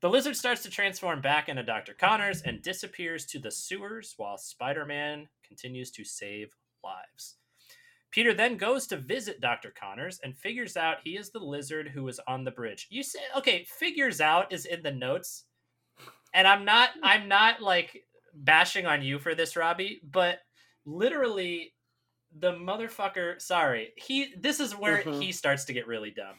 The 0.00 0.09
lizard 0.09 0.36
starts 0.36 0.62
to 0.62 0.70
transform 0.70 1.20
back 1.20 1.48
into 1.48 1.62
Dr. 1.62 1.94
Connors 1.94 2.42
and 2.42 2.62
disappears 2.62 3.24
to 3.26 3.38
the 3.38 3.50
sewers 3.50 4.14
while 4.16 4.36
Spider-Man 4.38 5.28
continues 5.46 5.90
to 5.92 6.04
save 6.04 6.54
lives. 6.82 7.36
Peter 8.12 8.32
then 8.34 8.56
goes 8.56 8.86
to 8.86 8.97
visit 8.97 9.40
Dr. 9.40 9.72
Connors 9.78 10.20
and 10.22 10.36
figures 10.39 10.76
out 10.76 10.98
he 11.02 11.16
is 11.16 11.30
the 11.30 11.39
lizard 11.40 11.89
who 11.89 12.05
was 12.05 12.20
on 12.28 12.44
the 12.44 12.51
bridge. 12.51 12.86
You 12.90 13.02
say 13.02 13.20
okay, 13.36 13.64
figures 13.64 14.20
out 14.20 14.52
is 14.52 14.66
in 14.66 14.82
the 14.82 14.93
notes. 14.93 15.44
And 16.34 16.47
I'm 16.47 16.64
not 16.64 16.90
I'm 17.02 17.26
not 17.28 17.60
like 17.60 18.05
bashing 18.34 18.86
on 18.86 19.02
you 19.02 19.18
for 19.18 19.34
this, 19.34 19.56
Robbie, 19.56 20.01
but 20.05 20.39
literally 20.84 21.72
the 22.39 22.52
motherfucker 22.52 23.40
sorry 23.40 23.93
he 23.97 24.34
this 24.40 24.59
is 24.59 24.74
where 24.74 25.02
Mhm. 25.02 25.22
he 25.22 25.32
starts 25.32 25.64
to 25.66 25.72
get 25.74 25.86
really 25.86 26.10
dumb 26.10 26.36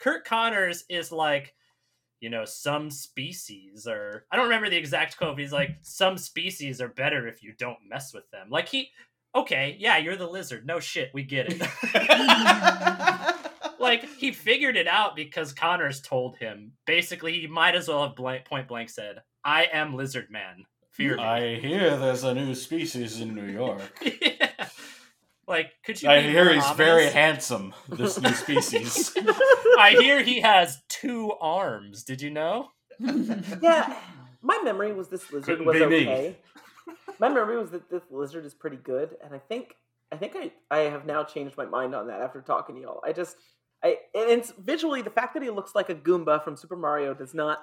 curt 0.00 0.24
connors 0.24 0.84
is 0.88 1.12
like 1.12 1.54
you 2.20 2.28
know 2.28 2.44
some 2.44 2.90
species 2.90 3.86
or 3.86 4.26
i 4.32 4.36
don't 4.36 4.46
remember 4.46 4.68
the 4.68 4.76
exact 4.76 5.16
quote 5.16 5.36
but 5.36 5.40
he's 5.40 5.52
like 5.52 5.76
some 5.82 6.18
species 6.18 6.80
are 6.80 6.88
better 6.88 7.28
if 7.28 7.40
you 7.40 7.52
don't 7.56 7.78
mess 7.88 8.12
with 8.12 8.28
them 8.32 8.50
like 8.50 8.68
he 8.68 8.90
okay 9.34 9.76
yeah 9.78 9.98
you're 9.98 10.16
the 10.16 10.26
lizard 10.26 10.66
no 10.66 10.80
shit 10.80 11.10
we 11.12 11.22
get 11.22 11.46
it 11.48 11.60
like 13.80 14.04
he 14.18 14.32
figured 14.32 14.76
it 14.76 14.88
out 14.88 15.14
because 15.14 15.52
connors 15.52 16.00
told 16.00 16.36
him 16.36 16.72
basically 16.86 17.40
he 17.40 17.46
might 17.46 17.74
as 17.74 17.88
well 17.88 18.06
have 18.06 18.16
blank, 18.16 18.44
point 18.44 18.66
blank 18.68 18.88
said 18.88 19.22
i 19.44 19.64
am 19.72 19.94
lizard 19.94 20.30
man 20.30 20.64
fear 20.98 21.16
me 21.16 21.22
I 21.22 21.54
hear 21.56 21.96
there's 21.96 22.24
a 22.24 22.34
new 22.34 22.54
species 22.54 23.20
in 23.20 23.34
New 23.34 23.46
York. 23.46 23.80
yeah. 24.20 24.68
Like, 25.46 25.72
could 25.82 26.02
you? 26.02 26.10
I 26.10 26.20
hear 26.20 26.44
more 26.44 26.54
he's 26.54 26.70
very 26.72 27.06
handsome. 27.06 27.72
This 27.88 28.20
new 28.20 28.34
species. 28.34 29.16
I 29.78 29.96
hear 29.98 30.22
he 30.22 30.40
has 30.40 30.82
two 30.88 31.32
arms. 31.40 32.04
Did 32.04 32.20
you 32.20 32.30
know? 32.30 32.68
yeah, 33.00 33.96
my 34.42 34.60
memory 34.62 34.92
was 34.92 35.08
this 35.08 35.32
lizard 35.32 35.44
Couldn't 35.44 35.64
was 35.64 35.80
okay. 35.80 36.04
me. 36.04 36.36
Okay. 37.22 37.28
My 37.28 37.34
memory 37.34 37.56
was 37.58 37.70
that 37.70 37.90
this 37.90 38.02
lizard 38.10 38.44
is 38.44 38.54
pretty 38.54 38.76
good, 38.78 39.16
and 39.24 39.34
I 39.34 39.38
think 39.38 39.74
I 40.12 40.16
think 40.16 40.34
I, 40.36 40.52
I 40.70 40.78
have 40.90 41.04
now 41.06 41.24
changed 41.24 41.56
my 41.56 41.66
mind 41.66 41.94
on 41.94 42.06
that 42.08 42.20
after 42.20 42.40
talking 42.40 42.76
to 42.76 42.80
y'all. 42.80 43.00
I 43.04 43.12
just 43.12 43.36
I 43.84 43.98
and 44.14 44.30
it's 44.30 44.50
visually 44.52 45.02
the 45.02 45.10
fact 45.10 45.34
that 45.34 45.42
he 45.42 45.50
looks 45.50 45.74
like 45.74 45.88
a 45.88 45.94
Goomba 45.94 46.42
from 46.42 46.56
Super 46.56 46.74
Mario 46.76 47.14
does 47.14 47.34
not. 47.34 47.60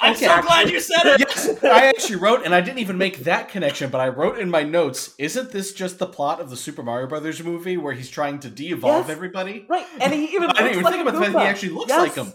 I'm 0.00 0.14
Okay. 0.14 0.24
so 0.26 0.40
glad 0.42 0.70
you 0.70 0.80
said 0.80 1.04
it. 1.04 1.20
yes, 1.20 1.62
I 1.62 1.88
actually 1.88 2.16
wrote, 2.16 2.44
and 2.44 2.54
I 2.54 2.60
didn't 2.62 2.78
even 2.78 2.96
make 2.96 3.18
that 3.24 3.48
connection, 3.50 3.90
but 3.90 4.00
I 4.00 4.08
wrote 4.08 4.38
in 4.38 4.48
my 4.50 4.62
notes, 4.62 5.14
isn't 5.18 5.50
this 5.50 5.72
just 5.74 5.98
the 5.98 6.06
plot 6.06 6.40
of 6.40 6.48
the 6.50 6.56
Super 6.56 6.82
Mario 6.82 7.06
Brothers 7.06 7.42
movie 7.42 7.76
where 7.76 7.92
he's 7.92 8.08
trying 8.08 8.38
to 8.40 8.48
de-evolve 8.48 9.08
Yes. 9.08 9.10
everybody? 9.16 9.66
Right, 9.68 9.86
and 10.00 10.12
he 10.14 10.26
even 10.34 10.44
I 10.50 10.52
didn't 10.52 10.64
looks 10.64 10.72
even 10.72 10.82
like 10.84 10.92
think 10.94 11.06
a 11.06 11.08
about 11.10 11.18
the 11.18 11.24
fact 11.26 11.32
that 11.34 11.42
he 11.42 11.48
actually 11.48 11.68
looks 11.70 11.88
Yes. 11.90 12.00
like 12.00 12.14
him. 12.14 12.32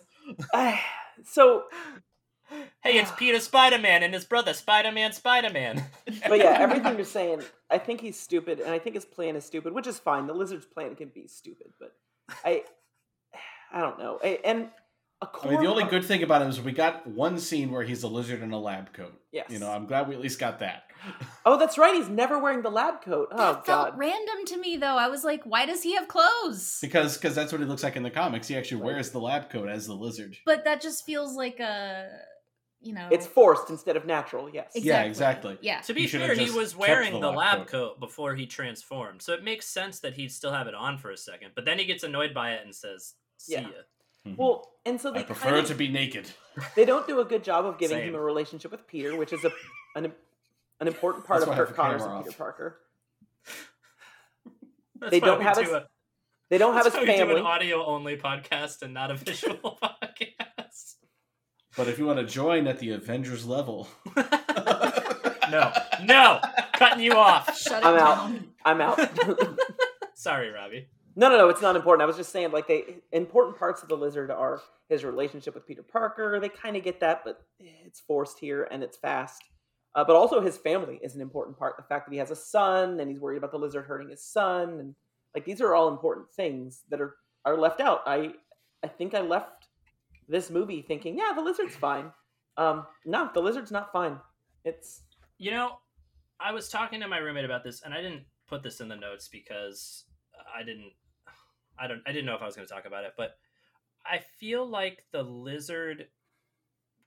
Ah, 0.54 0.80
so, 1.26 1.64
Hey, 2.84 2.98
it's 3.00 3.12
Peter 3.12 3.40
Spider 3.40 3.78
Man 3.80 4.04
and 4.04 4.14
his 4.14 4.26
brother 4.26 4.54
Spider 4.54 4.92
Man 4.92 5.14
Spider 5.14 5.50
Man. 5.50 5.86
but 6.28 6.38
yeah, 6.38 6.58
everything 6.60 6.96
you're 6.96 7.06
saying, 7.20 7.42
I 7.72 7.78
think 7.78 8.02
he's 8.02 8.20
stupid, 8.20 8.60
and 8.60 8.72
I 8.72 8.80
think 8.80 8.96
his 8.96 9.06
plan 9.06 9.38
is 9.38 9.46
stupid, 9.46 9.74
which 9.74 9.88
is 9.88 10.00
fine. 10.00 10.28
The 10.28 10.34
lizard's 10.34 10.66
plan 10.66 10.94
can 10.96 11.08
be 11.08 11.26
stupid, 11.28 11.72
but 11.80 11.96
I, 12.44 12.64
I 13.72 13.80
don't 13.80 13.98
know. 13.98 14.20
I, 14.22 14.40
and 14.44 14.64
a 15.22 15.26
I 15.26 15.26
core 15.28 15.52
mean, 15.52 15.62
the 15.62 15.68
only 15.68 15.86
good 15.86 16.04
thing 16.04 16.24
about 16.24 16.42
him 16.42 16.50
is 16.50 16.60
we 16.60 16.74
got 16.74 17.08
one 17.08 17.40
scene 17.40 17.72
where 17.72 17.84
he's 17.84 18.04
a 18.04 18.10
lizard 18.10 18.42
in 18.42 18.52
a 18.52 18.60
lab 18.60 18.92
coat. 18.92 19.18
Yes. 19.32 19.46
You 19.50 19.60
know, 19.60 19.72
I'm 19.72 19.86
glad 19.86 20.10
we 20.10 20.16
at 20.16 20.22
least 20.22 20.40
got 20.40 20.60
that. 20.60 20.84
Oh, 21.46 21.60
that's 21.60 21.78
right. 21.78 21.94
He's 21.94 22.08
never 22.08 22.40
wearing 22.40 22.62
the 22.62 22.70
lab 22.70 23.02
coat. 23.02 23.28
Oh 23.34 23.38
that 23.56 23.66
felt 23.66 23.90
God. 23.90 24.00
random 24.00 24.46
to 24.46 24.58
me 24.58 24.78
though. 24.78 24.96
I 24.96 25.10
was 25.10 25.26
like, 25.26 25.44
why 25.44 25.66
does 25.66 25.84
he 25.84 25.96
have 25.96 26.08
clothes? 26.08 26.78
Because 26.82 27.18
cause 27.18 27.36
that's 27.36 27.52
what 27.52 27.60
he 27.60 27.68
looks 27.68 27.84
like 27.84 27.98
in 27.98 28.04
the 28.04 28.10
comics. 28.10 28.48
He 28.48 28.56
actually 28.56 28.82
wears 28.82 29.10
the 29.10 29.20
lab 29.20 29.50
coat 29.50 29.68
as 29.68 29.86
the 29.86 29.94
lizard. 29.94 30.38
But 30.46 30.64
that 30.64 30.82
just 30.82 31.06
feels 31.06 31.36
like 31.36 31.60
a, 31.60 32.08
you 32.84 32.94
know, 32.94 33.08
It's 33.12 33.26
forced 33.26 33.70
instead 33.70 33.96
of 33.98 34.06
natural. 34.06 34.50
Yes. 34.50 34.72
Yeah, 34.76 35.04
exactly. 35.04 35.58
Yeah. 35.62 35.80
To 35.82 35.94
be 35.94 36.02
He 36.02 36.08
fair, 36.08 36.36
he 36.36 36.52
was 36.52 36.76
wearing 36.76 37.14
the 37.14 37.20
the, 37.22 37.28
lab 37.32 37.38
lab 37.60 37.68
coat. 37.68 37.70
coat. 37.94 38.00
before 38.00 38.36
he 38.36 38.46
transformed, 38.46 39.22
so 39.22 39.34
it 39.34 39.44
makes 39.44 39.66
sense 39.66 40.00
that 40.02 40.14
he'd 40.16 40.32
still 40.32 40.52
have 40.52 40.68
it 40.68 40.76
on 40.76 40.98
for 40.98 41.10
a 41.12 41.18
second. 41.18 41.52
But 41.56 41.66
then 41.66 41.80
he 41.80 41.86
gets 41.86 42.04
annoyed 42.04 42.34
by 42.34 42.52
it 42.54 42.66
and 42.66 42.76
says, 42.76 43.14
"See 43.38 43.54
Yeah. 43.54 43.62
ya." 43.62 43.68
Mm-hmm. 44.28 44.36
Well, 44.42 44.72
and 44.86 45.00
so 45.02 45.12
they 45.12 45.20
I 45.22 45.24
prefer 45.24 45.50
kind 45.50 45.58
of- 45.58 45.68
to 45.68 45.76
be 45.76 45.88
naked. 45.88 46.30
They 46.76 46.86
don't 46.86 47.08
do 47.08 47.20
a 47.20 47.26
good 47.26 47.44
job 47.44 47.66
of 47.66 47.78
giving 47.80 48.00
him 48.08 48.14
a 48.16 48.20
relationship 48.22 48.70
with 48.72 48.86
Peter, 48.88 49.16
which 49.18 49.34
is 49.34 49.44
a 49.44 49.52
an, 49.96 50.12
an 50.80 50.88
important 50.88 51.26
part 51.26 51.40
That's 51.40 51.50
of 51.52 51.56
curt 51.58 51.58
I 51.58 51.60
have 51.60 51.68
Kirk 51.68 51.76
the 51.76 51.82
Connors 51.82 52.02
camera 52.02 52.16
and 52.18 52.26
Peter. 52.26 52.38
Parker. 52.38 52.80
That's 55.00 55.12
They 55.12 55.20
don't 55.20 55.42
have 55.42 55.56
do 55.56 55.62
his- 55.62 55.72
a- 55.72 55.88
They 56.50 56.58
don't 56.58 56.74
have 56.76 56.84
that's 56.84 56.96
his 56.96 57.02
why 57.08 57.12
we 57.12 57.18
do 57.18 57.26
family. 57.26 57.40
an 57.42 57.46
audio 57.46 57.86
only 57.86 58.18
podcast 58.18 58.82
and 58.82 58.94
not 58.94 59.10
a 59.12 59.16
visual 59.16 59.78
podcast. 59.82 60.93
But 61.76 61.88
if 61.88 61.98
you 61.98 62.06
want 62.06 62.20
to 62.20 62.26
join 62.26 62.68
at 62.68 62.80
the 62.80 62.92
Avengers 62.92 63.46
level, 63.46 63.88
No, 65.54 65.72
no, 66.04 66.40
cutting 66.74 67.04
you 67.04 67.14
off. 67.14 67.56
Shut 67.58 67.86
I'm 67.86 67.96
it 67.96 68.02
out. 68.02 68.16
down. 68.16 68.48
I'm 68.66 68.82
out. 68.82 69.00
Sorry, 70.16 70.50
Robbie. 70.50 70.88
No, 71.16 71.30
no, 71.30 71.38
no. 71.38 71.50
It's 71.50 71.62
not 71.62 71.76
important. 71.76 72.02
I 72.02 72.06
was 72.08 72.18
just 72.18 72.32
saying, 72.32 72.52
like, 72.52 72.68
they 72.68 72.96
important 73.12 73.58
parts 73.60 73.84
of 73.84 73.90
the 73.90 73.96
lizard 73.96 74.32
are 74.32 74.62
his 74.90 75.04
relationship 75.06 75.54
with 75.54 75.68
Peter 75.68 75.84
Parker. 75.84 76.40
They 76.40 76.50
kind 76.50 76.76
of 76.76 76.84
get 76.84 77.00
that, 77.02 77.24
but 77.24 77.42
it's 77.60 78.00
forced 78.00 78.40
here 78.40 78.68
and 78.72 78.82
it's 78.82 78.98
fast. 78.98 79.44
Uh, 79.94 80.04
but 80.04 80.16
also, 80.16 80.42
his 80.42 80.58
family 80.58 81.00
is 81.04 81.14
an 81.14 81.22
important 81.22 81.58
part. 81.60 81.78
The 81.78 81.84
fact 81.84 82.08
that 82.08 82.14
he 82.14 82.18
has 82.20 82.32
a 82.32 82.36
son 82.36 83.00
and 83.00 83.08
he's 83.10 83.20
worried 83.20 83.38
about 83.38 83.52
the 83.52 83.60
lizard 83.60 83.86
hurting 83.86 84.10
his 84.10 84.24
son, 84.24 84.80
and 84.80 84.96
like 85.36 85.46
these 85.46 85.62
are 85.62 85.76
all 85.76 85.88
important 85.90 86.32
things 86.32 86.82
that 86.90 87.00
are 87.00 87.18
are 87.46 87.58
left 87.60 87.80
out. 87.80 88.02
I 88.08 88.34
I 88.84 88.88
think 88.88 89.14
I 89.14 89.22
left 89.22 89.63
this 90.28 90.50
movie 90.50 90.82
thinking, 90.82 91.18
yeah, 91.18 91.34
the 91.36 91.42
lizard's 91.42 91.76
fine. 91.76 92.12
Um, 92.58 92.86
no, 93.06 93.30
the 93.34 93.42
lizard's 93.42 93.72
not 93.72 93.92
fine. 93.92 94.18
It's 94.64 95.02
You 95.38 95.52
know, 95.52 95.80
I 96.40 96.52
was 96.52 96.70
talking 96.70 97.00
to 97.02 97.08
my 97.08 97.18
roommate 97.18 97.46
about 97.46 97.64
this, 97.64 97.82
and 97.84 97.94
I 97.94 98.02
didn't 98.02 98.26
put 98.48 98.64
this 98.64 98.82
in 98.82 98.88
the 98.88 98.96
notes 98.96 99.28
because 99.28 100.06
I 100.54 100.64
didn't. 100.64 100.92
I 101.80 101.88
don't. 101.88 102.02
I 102.06 102.12
didn't 102.12 102.26
know 102.26 102.36
if 102.36 102.42
I 102.42 102.46
was 102.46 102.56
going 102.56 102.68
to 102.68 102.74
talk 102.74 102.86
about 102.86 103.04
it, 103.04 103.14
but 103.18 103.38
I 104.06 104.20
feel 104.40 104.68
like 104.68 105.06
the 105.12 105.24
lizard 105.24 106.08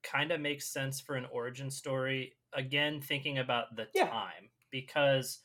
kind 0.02 0.32
of 0.32 0.40
makes 0.40 0.66
sense 0.66 1.00
for 1.00 1.16
an 1.16 1.26
origin 1.30 1.70
story. 1.70 2.36
Again, 2.52 3.00
thinking 3.00 3.38
about 3.38 3.76
the 3.76 3.88
Yeah. 3.94 4.08
time, 4.08 4.50
because 4.70 5.40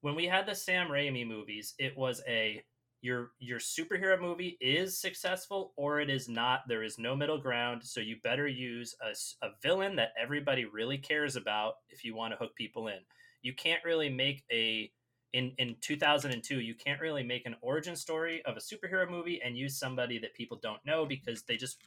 when 0.00 0.14
we 0.14 0.26
had 0.26 0.46
the 0.46 0.54
Sam 0.54 0.88
Raimi 0.88 1.26
movies, 1.26 1.74
it 1.78 1.96
was 1.96 2.22
a 2.28 2.62
your 3.04 3.32
your 3.38 3.58
superhero 3.58 4.18
movie 4.18 4.56
is 4.62 4.98
successful 4.98 5.74
or 5.76 6.00
it 6.00 6.08
is 6.08 6.26
not. 6.26 6.62
There 6.66 6.82
is 6.82 6.98
no 6.98 7.14
middle 7.14 7.36
ground, 7.36 7.84
so 7.84 8.00
you 8.00 8.16
better 8.22 8.48
use 8.48 8.94
a 9.42 9.48
villain 9.62 9.94
that 9.96 10.14
everybody 10.18 10.64
really 10.64 10.96
cares 10.96 11.36
about 11.36 11.74
if 11.90 12.02
you 12.02 12.14
want 12.14 12.32
to 12.32 12.38
hook 12.38 12.56
people 12.56 12.88
in. 12.88 13.00
You 13.42 13.52
can't 13.52 13.84
really 13.84 14.08
make 14.08 14.42
a 14.50 14.90
in 15.34 15.52
in 15.58 15.76
2002 15.80 16.60
you 16.60 16.74
can't 16.74 17.00
really 17.00 17.24
make 17.24 17.44
an 17.44 17.56
origin 17.60 17.96
story 17.96 18.40
of 18.44 18.56
a 18.56 18.60
superhero 18.60 19.10
movie 19.10 19.42
and 19.44 19.58
use 19.58 19.76
somebody 19.76 20.16
that 20.16 20.32
people 20.32 20.60
don't 20.62 20.78
know 20.86 21.04
because 21.04 21.42
they 21.42 21.56
just 21.56 21.78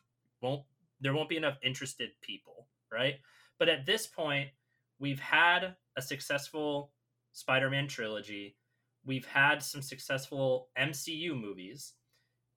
won't 0.41 0.63
there 0.99 1.13
won't 1.13 1.29
be 1.29 1.37
enough 1.37 1.57
interested 1.63 2.09
people 2.21 2.67
right 2.91 3.15
but 3.57 3.69
at 3.69 3.85
this 3.85 4.05
point 4.05 4.49
we've 4.99 5.21
had 5.21 5.75
a 5.95 6.01
successful 6.01 6.91
spider-man 7.31 7.87
trilogy 7.87 8.56
we've 9.07 9.25
had 9.25 9.63
some 9.63 9.81
successful 9.81 10.69
mcu 10.77 11.39
movies 11.39 11.93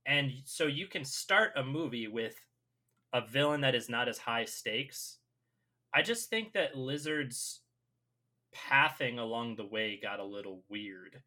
and 0.06 0.32
so 0.44 0.66
you 0.66 0.86
can 0.86 1.05
start 1.05 1.52
a 1.56 1.62
movie 1.62 2.09
with 2.09 2.35
a 3.12 3.20
villain 3.20 3.62
that 3.62 3.74
is 3.74 3.89
not 3.89 4.09
as 4.09 4.18
high 4.18 4.44
stakes 4.44 5.18
i 5.94 6.02
just 6.02 6.28
think 6.28 6.52
that 6.52 6.77
lizard's 6.77 7.60
pathing 8.52 9.18
along 9.18 9.56
the 9.56 9.66
way 9.66 9.98
got 10.02 10.20
a 10.20 10.24
little 10.24 10.62
weird 10.68 11.22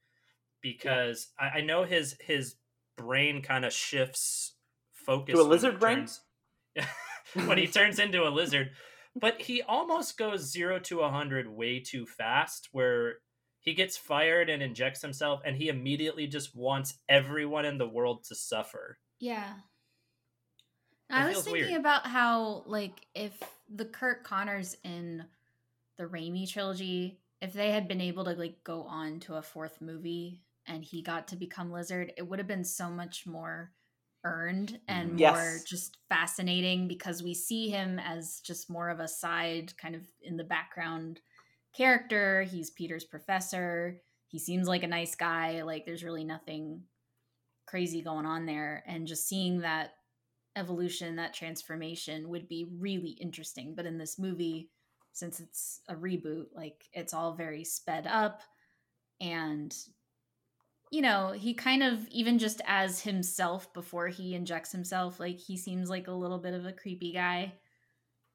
because 0.61 1.29
I, 1.39 1.59
I 1.59 1.61
know 1.61 1.83
his 1.83 2.15
his 2.19 2.55
brain 2.97 3.41
kind 3.41 3.65
of 3.65 3.73
shifts 3.73 4.53
focus 4.91 5.35
To 5.35 5.41
a 5.41 5.43
lizard 5.43 5.79
brain? 5.79 6.07
when 7.45 7.57
he 7.57 7.67
turns 7.67 7.99
into 7.99 8.27
a 8.27 8.29
lizard 8.29 8.71
but 9.15 9.41
he 9.41 9.61
almost 9.61 10.17
goes 10.17 10.51
zero 10.51 10.79
to 10.79 11.01
a 11.01 11.09
hundred 11.09 11.47
way 11.47 11.79
too 11.79 12.05
fast 12.05 12.69
where 12.71 13.15
he 13.63 13.73
gets 13.73 13.97
fired 13.97 14.49
and 14.49 14.61
injects 14.61 15.01
himself 15.01 15.41
and 15.43 15.55
he 15.55 15.69
immediately 15.69 16.27
just 16.27 16.55
wants 16.55 16.99
everyone 17.09 17.65
in 17.65 17.77
the 17.77 17.87
world 17.87 18.23
to 18.25 18.35
suffer 18.35 18.99
Yeah. 19.19 19.53
It 21.09 21.15
I 21.15 21.27
was 21.29 21.43
thinking 21.43 21.67
weird. 21.67 21.79
about 21.79 22.07
how, 22.07 22.63
like, 22.65 23.05
if 23.13 23.37
the 23.69 23.85
curt 23.85 24.23
Connors 24.23 24.77
in 24.83 25.25
the 25.97 26.05
Raimi 26.05 26.49
trilogy, 26.49 27.19
if 27.41 27.53
they 27.53 27.71
had 27.71 27.87
been 27.87 28.01
able 28.01 28.23
to 28.25 28.31
like 28.31 28.63
go 28.63 28.83
on 28.83 29.19
to 29.21 29.35
a 29.35 29.41
fourth 29.41 29.81
movie 29.81 30.41
and 30.65 30.83
he 30.83 31.01
got 31.01 31.27
to 31.27 31.35
become 31.35 31.71
Lizard, 31.71 32.13
it 32.17 32.27
would 32.27 32.39
have 32.39 32.47
been 32.47 32.63
so 32.63 32.89
much 32.89 33.27
more 33.27 33.71
earned 34.23 34.79
and 34.87 35.19
mm-hmm. 35.19 35.35
more 35.35 35.57
just 35.67 35.97
fascinating 36.09 36.87
because 36.87 37.21
we 37.21 37.33
see 37.33 37.69
him 37.69 37.99
as 37.99 38.39
just 38.39 38.69
more 38.69 38.89
of 38.89 38.99
a 38.99 39.07
side 39.07 39.73
kind 39.77 39.95
of 39.95 40.01
in 40.21 40.37
the 40.37 40.43
background 40.43 41.19
character. 41.73 42.43
He's 42.43 42.69
Peter's 42.69 43.03
professor. 43.03 44.01
He 44.27 44.39
seems 44.39 44.67
like 44.67 44.83
a 44.83 44.87
nice 44.87 45.15
guy. 45.15 45.63
Like 45.63 45.85
there's 45.85 46.03
really 46.03 46.23
nothing 46.23 46.83
crazy 47.67 48.01
going 48.01 48.25
on 48.25 48.45
there 48.45 48.83
and 48.87 49.07
just 49.07 49.27
seeing 49.27 49.61
that 49.61 49.91
evolution, 50.55 51.15
that 51.15 51.33
transformation 51.33 52.29
would 52.29 52.47
be 52.47 52.67
really 52.79 53.17
interesting. 53.19 53.73
But 53.75 53.85
in 53.85 53.97
this 53.97 54.19
movie, 54.19 54.69
since 55.13 55.39
it's 55.39 55.81
a 55.87 55.95
reboot, 55.95 56.45
like 56.55 56.85
it's 56.93 57.13
all 57.13 57.35
very 57.35 57.63
sped 57.63 58.07
up 58.07 58.41
and 59.21 59.75
you 60.91 61.01
know, 61.01 61.31
he 61.31 61.55
kind 61.55 61.81
of 61.81 62.07
even 62.09 62.37
just 62.37 62.61
as 62.67 63.01
himself 63.01 63.73
before 63.73 64.09
he 64.09 64.35
injects 64.35 64.71
himself, 64.71 65.19
like 65.19 65.39
he 65.39 65.57
seems 65.57 65.89
like 65.89 66.07
a 66.07 66.11
little 66.11 66.37
bit 66.37 66.53
of 66.53 66.67
a 66.67 66.71
creepy 66.71 67.11
guy 67.11 67.51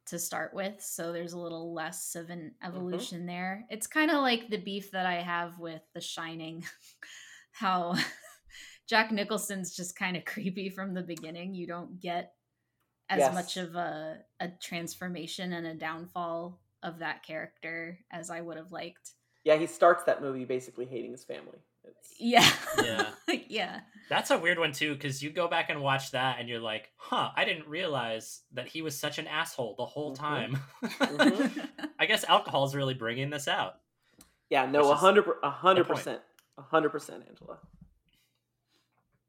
to 0.08 0.18
start 0.18 0.54
with, 0.54 0.80
so 0.80 1.12
there's 1.12 1.32
a 1.32 1.38
little 1.38 1.72
less 1.72 2.14
of 2.14 2.30
an 2.30 2.54
mm-hmm. 2.62 2.66
evolution 2.66 3.26
there. 3.26 3.64
It's 3.70 3.86
kind 3.86 4.10
of 4.10 4.18
like 4.18 4.48
the 4.48 4.58
beef 4.58 4.90
that 4.92 5.06
I 5.06 5.22
have 5.22 5.58
with 5.58 5.82
The 5.94 6.00
Shining, 6.00 6.64
how 7.52 7.94
Jack 8.88 9.12
Nicholson's 9.12 9.74
just 9.76 9.96
kind 9.96 10.16
of 10.16 10.24
creepy 10.24 10.70
from 10.70 10.94
the 10.94 11.02
beginning. 11.02 11.54
You 11.54 11.66
don't 11.66 12.00
get 12.00 12.32
as 13.08 13.20
Yes. 13.20 13.34
much 13.34 13.56
of 13.56 13.74
a 13.74 14.18
a 14.40 14.48
transformation 14.48 15.52
and 15.52 15.66
a 15.66 15.74
downfall 15.74 16.60
of 16.82 16.98
that 17.00 17.22
character 17.22 17.98
as 18.10 18.30
I 18.30 18.40
would 18.40 18.56
have 18.56 18.72
liked. 18.72 19.14
Yeah, 19.44 19.56
he 19.56 19.66
starts 19.66 20.04
that 20.04 20.20
movie 20.20 20.44
basically 20.44 20.84
hating 20.84 21.12
his 21.12 21.24
family. 21.24 21.58
It's, 21.88 22.14
Yeah. 22.18 22.48
Yeah. 22.82 23.06
yeah. 23.48 23.80
That's 24.08 24.30
a 24.30 24.38
weird 24.38 24.58
one 24.58 24.72
too, 24.72 24.94
because 24.94 25.22
you 25.22 25.30
go 25.30 25.48
back 25.48 25.68
and 25.70 25.82
watch 25.82 26.12
that, 26.12 26.38
and 26.40 26.48
you're 26.48 26.60
like, 26.60 26.90
"Huh, 26.96 27.30
I 27.36 27.44
didn't 27.44 27.68
realize 27.68 28.40
that 28.54 28.66
he 28.66 28.80
was 28.80 28.98
such 28.98 29.18
an 29.18 29.26
asshole 29.26 29.74
the 29.76 29.84
whole 29.84 30.12
Mhm. 30.14 30.18
time." 30.18 30.58
Mhm. 30.82 31.68
I 31.98 32.06
guess 32.06 32.24
alcohol's 32.24 32.74
really 32.74 32.94
bringing 32.94 33.28
this 33.30 33.48
out. 33.48 33.80
yeah, 34.48 34.64
no, 34.64 34.90
a 34.90 34.94
hundred, 34.94 35.26
a 35.42 35.50
hundred 35.50 35.86
percent. 35.86 36.20
a 36.56 36.62
hundred 36.62 36.88
percent, 36.90 37.24
Angela. 37.28 37.58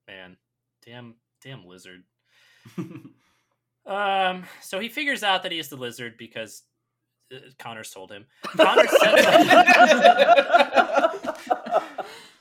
Man, 0.07 0.37
damn, 0.85 1.15
damn 1.43 1.65
lizard. 1.67 2.03
Um, 3.85 4.43
so 4.61 4.79
he 4.79 4.87
figures 4.87 5.23
out 5.23 5.41
that 5.43 5.51
he's 5.51 5.69
the 5.69 5.75
lizard 5.75 6.15
because 6.19 6.61
uh, 7.33 7.37
Connor's 7.57 7.89
told 7.89 8.11
him. 8.11 8.27
Connor 8.43 8.85
sets 8.87 9.25
up, 9.25 11.18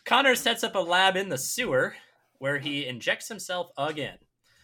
Connor 0.08 0.36
sets 0.36 0.64
up 0.64 0.74
a 0.74 0.78
lab 0.78 1.16
in 1.16 1.28
the 1.28 1.36
sewer 1.36 1.94
where 2.38 2.56
he 2.56 2.86
injects 2.86 3.28
himself 3.28 3.70
again. 3.76 4.16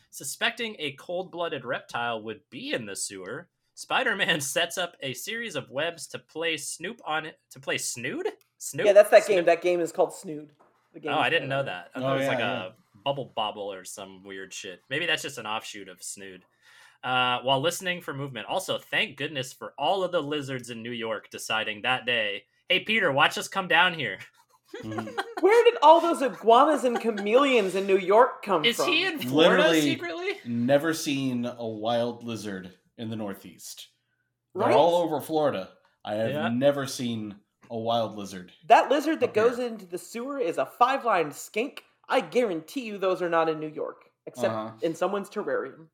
Suspecting 0.09 0.75
a 0.79 0.93
cold-blooded 0.93 1.67
reptile 1.67 2.23
would 2.23 2.41
be 2.49 2.73
in 2.73 2.87
the 2.87 2.97
sewer, 2.97 3.49
Spider-Man 3.75 4.41
sets 4.41 4.79
up 4.79 4.97
a 5.03 5.13
series 5.13 5.55
of 5.55 5.69
webs 5.69 6.07
to 6.07 6.19
play 6.19 6.57
Snoop 6.57 6.99
on 7.05 7.27
it. 7.27 7.39
To 7.51 7.61
play 7.61 7.77
Snood? 7.77 8.27
Snoop? 8.57 8.87
yeah, 8.87 8.95
that's 8.95 9.11
that 9.11 9.27
game. 9.27 9.45
That 9.45 9.61
game 9.61 9.81
is 9.81 9.93
called 9.93 10.15
Snood. 10.15 10.49
The 10.95 11.01
game 11.01 11.13
Oh, 11.13 11.19
I 11.19 11.29
didn't 11.29 11.51
know 11.51 11.63
that. 11.63 11.91
I 11.95 12.01
Oh, 12.01 12.13
it 12.13 12.15
was 12.15 12.23
yeah, 12.23 12.29
like 12.29 12.39
yeah. 12.39 12.65
a 12.65 12.71
bubble 13.05 13.31
bobble 13.37 13.71
or 13.71 13.85
some 13.85 14.25
weird 14.25 14.51
shit. 14.51 14.81
Maybe 14.89 15.05
that's 15.05 15.21
just 15.21 15.37
an 15.37 15.47
offshoot 15.47 15.91
of 15.91 16.03
Snood. 16.03 16.47
Uh, 17.03 17.41
while 17.43 17.61
listening 17.61 18.01
for 18.01 18.15
movement. 18.15 18.47
Also, 18.47 18.79
thank 18.79 19.19
goodness 19.19 19.53
for 19.53 19.75
all 19.77 20.03
of 20.05 20.11
the 20.11 20.23
lizards 20.23 20.71
in 20.71 20.83
New 20.83 20.91
York 20.91 21.29
deciding 21.29 21.83
that 21.83 22.07
day, 22.07 22.45
hey, 22.71 22.81
Peter, 22.81 23.13
watch 23.13 23.37
us 23.37 23.47
come 23.47 23.69
down 23.69 23.93
here. 23.93 24.17
Where 25.41 25.65
did 25.65 25.75
all 25.83 26.01
those 26.01 26.23
iguanas 26.23 26.85
and 26.85 27.01
chameleons 27.01 27.75
in 27.75 27.87
New 27.87 27.99
York 27.99 28.43
come 28.43 28.65
Is 28.65 28.77
from? 28.77 28.87
he 28.89 29.05
in 29.05 29.19
Florida 29.19 29.63
Literally- 29.63 29.81
secretly? 29.81 30.29
Never 30.47 30.93
seen 30.95 31.45
a 31.47 31.67
wild 31.67 32.25
lizard 32.25 32.73
in 32.99 33.11
the 33.11 33.17
Northeast. 33.17 33.89
They're 34.55 34.67
Right? 34.67 34.75
all 34.75 34.97
over 34.97 35.21
Florida. 35.21 35.71
I 36.05 36.15
have 36.15 36.31
Yeah. 36.31 36.49
never 36.49 36.87
seen 36.87 37.37
a 37.71 37.79
wild 37.79 38.17
lizard. 38.17 38.53
That 38.67 38.91
lizard 38.91 39.21
that 39.21 39.31
Up 39.31 39.35
here. 39.35 39.45
goes 39.49 39.59
into 39.59 39.87
the 39.87 39.99
sewer 39.99 40.39
is 40.39 40.59
a 40.59 40.67
five-lined 40.67 41.35
skink. 41.35 41.85
I 42.09 42.21
guarantee 42.21 42.83
you, 42.83 42.99
those 42.99 43.23
are 43.23 43.31
not 43.31 43.49
in 43.49 43.59
New 43.59 43.69
York, 43.69 44.11
except 44.27 44.53
Uh-huh. 44.55 44.73
in 44.83 44.95
someone's 44.95 45.31
terrarium. 45.31 45.89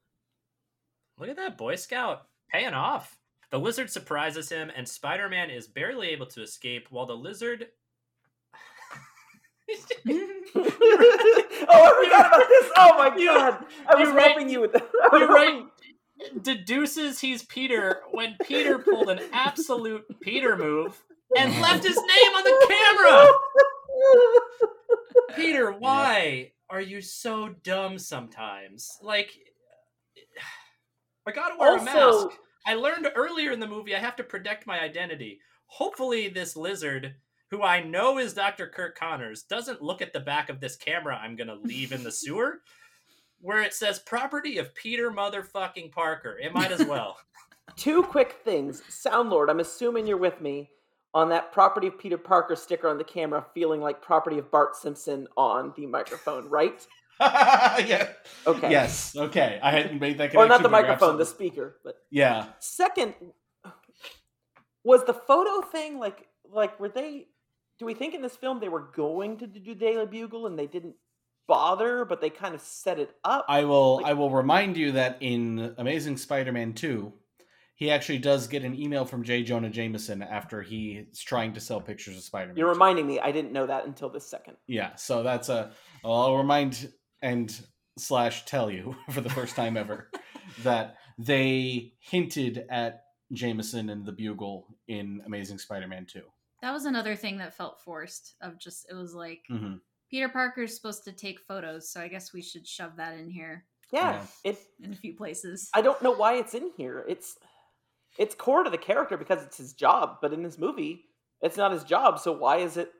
Look 1.19 1.29
at 1.29 1.37
that 1.37 1.57
Boy 1.59 1.77
Scout 1.77 2.27
paying 2.51 2.75
off. 2.75 3.19
The 3.51 3.59
lizard 3.59 3.91
surprises 3.91 4.49
him, 4.51 4.71
and 4.75 4.89
Spider 4.89 5.29
Man 5.29 5.51
is 5.51 5.67
barely 5.69 6.09
able 6.11 6.27
to 6.27 6.43
escape 6.43 6.89
while 6.91 7.07
the 7.07 7.17
lizard. 7.17 7.69
oh, 10.57 10.63
I 11.73 12.05
forgot 12.05 12.27
about 12.27 12.49
this. 12.49 12.71
Oh 12.77 12.95
my 12.99 13.17
You- 13.17 13.27
god! 13.27 13.65
I 13.89 13.95
was 13.97 14.09
right. 14.11 14.27
helping 14.29 14.49
you 14.49 14.61
with 14.61 14.73
that. 14.75 14.83
I 14.83 15.09
was 15.13 15.21
You're 15.21 15.29
right. 15.29 15.65
Deduces 16.43 17.21
he's 17.21 17.43
Peter 17.45 18.01
when 18.11 18.37
Peter 18.45 18.79
pulled 18.79 19.09
an 19.09 19.21
absolute 19.33 20.05
Peter 20.21 20.55
move 20.57 21.03
and 21.37 21.59
left 21.63 21.83
his 21.85 21.97
name 21.97 22.35
on 22.37 22.45
the 22.45 22.67
camera. 22.69 23.27
Peter, 25.37 25.73
why 25.73 26.53
are 26.69 26.81
you 26.81 27.01
so 27.01 27.55
dumb 27.63 27.99
sometimes? 27.99 28.99
Like, 29.03 29.31
I 31.27 31.33
gotta 31.33 31.57
wear 31.59 31.79
a 31.79 31.83
mask. 31.83 32.29
I 32.67 32.75
learned 32.75 33.09
earlier 33.15 33.53
in 33.53 33.61
the 33.61 33.67
movie 33.67 33.97
I 33.97 33.99
have 34.01 34.17
to 34.17 34.25
protect 34.25 34.67
my 34.67 34.79
identity. 34.81 35.39
Hopefully, 35.67 36.29
this 36.29 36.55
lizard, 36.57 37.15
who 37.51 37.63
I 37.63 37.83
know 37.83 38.19
is 38.19 38.33
Dr. 38.33 38.69
Kirk 38.69 38.97
Connors, 38.99 39.43
doesn't 39.43 39.83
look 39.83 40.01
at 40.01 40.13
the 40.13 40.21
back 40.21 40.49
of 40.49 40.61
this 40.61 40.77
camera 40.77 41.17
I'm 41.17 41.37
gonna 41.37 41.57
leave 41.57 41.93
in 41.93 42.05
the 42.05 42.13
sewer 42.13 42.61
where 43.41 43.63
it 43.63 43.75
says 43.75 43.99
property 44.01 44.59
of 44.59 44.75
Peter 44.75 45.11
motherfucking 45.11 45.93
Parker. 45.93 46.39
It 46.39 46.53
might 46.53 46.73
as 46.73 46.85
well. 46.87 47.17
Two 47.77 48.03
quick 48.03 48.41
things. 48.45 48.83
Soundlord, 48.91 49.49
I'm 49.49 49.61
assuming 49.61 50.07
you're 50.07 50.17
with 50.17 50.41
me 50.41 50.71
on 51.15 51.29
that 51.31 51.51
property 51.53 51.87
of 51.87 51.99
Peter 51.99 52.19
Parker 52.19 52.55
sticker 52.55 52.89
on 52.89 52.99
the 52.99 53.05
camera 53.05 53.45
feeling 53.55 53.81
like 53.81 54.03
property 54.03 54.39
of 54.39 54.51
Bart 54.51 54.77
Simpson 54.77 55.27
on 55.37 55.73
the 55.77 55.87
microphone, 55.87 56.49
right? 56.49 56.87
yeah. 57.21 58.09
Okay. 58.47 58.71
Yes. 58.71 59.17
Okay. 59.17 59.59
I 59.63 59.71
hadn't 59.71 60.01
made 60.01 60.19
that 60.19 60.31
connection. 60.31 60.39
Or 60.41 60.49
not 60.49 60.63
the 60.63 60.69
microphone, 60.69 61.19
the 61.19 61.27
speaker. 61.27 61.77
But 61.85 61.97
Yeah. 62.11 62.47
second, 62.61 63.15
was 64.85 65.05
the 65.05 65.15
photo 65.15 65.61
thing 65.61 65.99
like 65.99 66.27
like 66.53 66.79
were 66.81 66.89
they 66.89 67.27
do 67.81 67.87
we 67.87 67.95
think 67.95 68.15
in 68.15 68.21
this 68.21 68.37
film 68.37 68.61
they 68.61 68.69
were 68.69 68.91
going 68.95 69.39
to 69.39 69.47
do 69.47 69.75
Daily 69.75 70.05
Bugle 70.05 70.47
and 70.47 70.59
they 70.59 70.67
didn't 70.67 70.97
bother, 71.49 72.05
but 72.05 72.21
they 72.21 72.29
kind 72.29 72.55
of 72.55 72.61
set 72.61 72.99
it 72.99 73.11
up? 73.25 73.47
I 73.49 73.65
will. 73.65 73.97
Like- 73.97 74.07
I 74.07 74.13
will 74.13 74.31
remind 74.31 74.77
you 74.77 74.93
that 74.93 75.17
in 75.21 75.75
Amazing 75.79 76.19
Spider-Man 76.19 76.75
Two, 76.75 77.15
he 77.77 77.91
actually 77.91 78.19
does 78.19 78.49
get 78.49 78.65
an 78.65 78.79
email 78.79 79.07
from 79.07 79.25
J. 79.25 79.43
Jonah 79.43 79.71
Jameson 79.71 80.23
after 80.23 80.61
he's 80.61 81.23
trying 81.23 81.55
to 81.55 81.61
sell 81.61 81.81
pictures 81.81 82.19
of 82.19 82.23
Spider-Man. 82.23 82.59
You're 82.59 82.69
2. 82.69 82.73
reminding 82.75 83.07
me, 83.07 83.19
I 83.19 83.33
didn't 83.33 83.53
know 83.53 83.67
that 83.67 83.87
until 83.87 84.11
this 84.11 84.29
second. 84.29 84.59
Yeah. 84.67 84.95
So 84.97 85.23
that's 85.23 85.49
a. 85.49 85.73
I'll 86.05 86.37
remind 86.37 86.93
and 87.23 87.59
slash 87.97 88.45
tell 88.45 88.71
you 88.71 88.95
for 89.11 89.23
the 89.23 89.31
first 89.31 89.57
time 89.57 89.79
ever 89.79 90.11
that 90.65 90.97
they 91.19 91.95
hinted 92.01 92.67
at 92.69 93.05
Jameson 93.33 93.89
and 93.89 94.05
the 94.05 94.13
Bugle 94.13 94.67
in 94.87 95.23
Amazing 95.25 95.57
Spider-Man 95.57 96.05
Two. 96.05 96.25
That 96.63 96.73
was 96.73 96.85
another 96.85 97.17
thing 97.17 97.39
that 97.39 97.55
felt 97.55 97.81
forced 97.83 98.35
of 98.43 98.59
just 98.59 98.87
it 98.91 98.95
was 98.95 99.15
like 99.15 99.45
hmm 99.49 99.77
Peter 100.11 100.29
Parker's 100.29 100.75
supposed 100.75 101.05
to 101.05 101.13
take 101.13 101.39
photos, 101.41 101.91
so 101.93 102.01
I 102.01 102.09
guess 102.09 102.33
we 102.33 102.43
should 102.43 102.67
shove 102.67 102.97
that 102.97 103.17
in 103.19 103.31
here 103.31 103.67
Yeah, 103.93 104.13
Yeah. 104.13 104.27
it 104.45 104.59
in 104.83 104.93
a 104.93 104.97
few 104.97 105.15
places. 105.17 105.71
I 105.75 105.83
don't 105.83 106.03
know 106.03 106.13
why 106.13 106.35
it's 106.35 106.55
in 106.55 106.71
here. 106.77 107.05
It's 107.09 107.39
it's 108.19 108.35
core 108.35 108.65
to 108.65 108.71
the 108.71 108.79
character 108.79 109.17
because 109.17 109.45
it's 109.45 109.59
his 109.59 109.73
job, 109.73 110.19
but 110.21 110.33
in 110.33 110.43
this 110.43 110.59
movie, 110.59 111.05
it's 111.43 111.57
not 111.57 111.73
his 111.73 111.85
job. 111.85 112.19
So 112.19 112.33
why 112.33 112.59
is 112.59 112.77
it? 112.77 112.93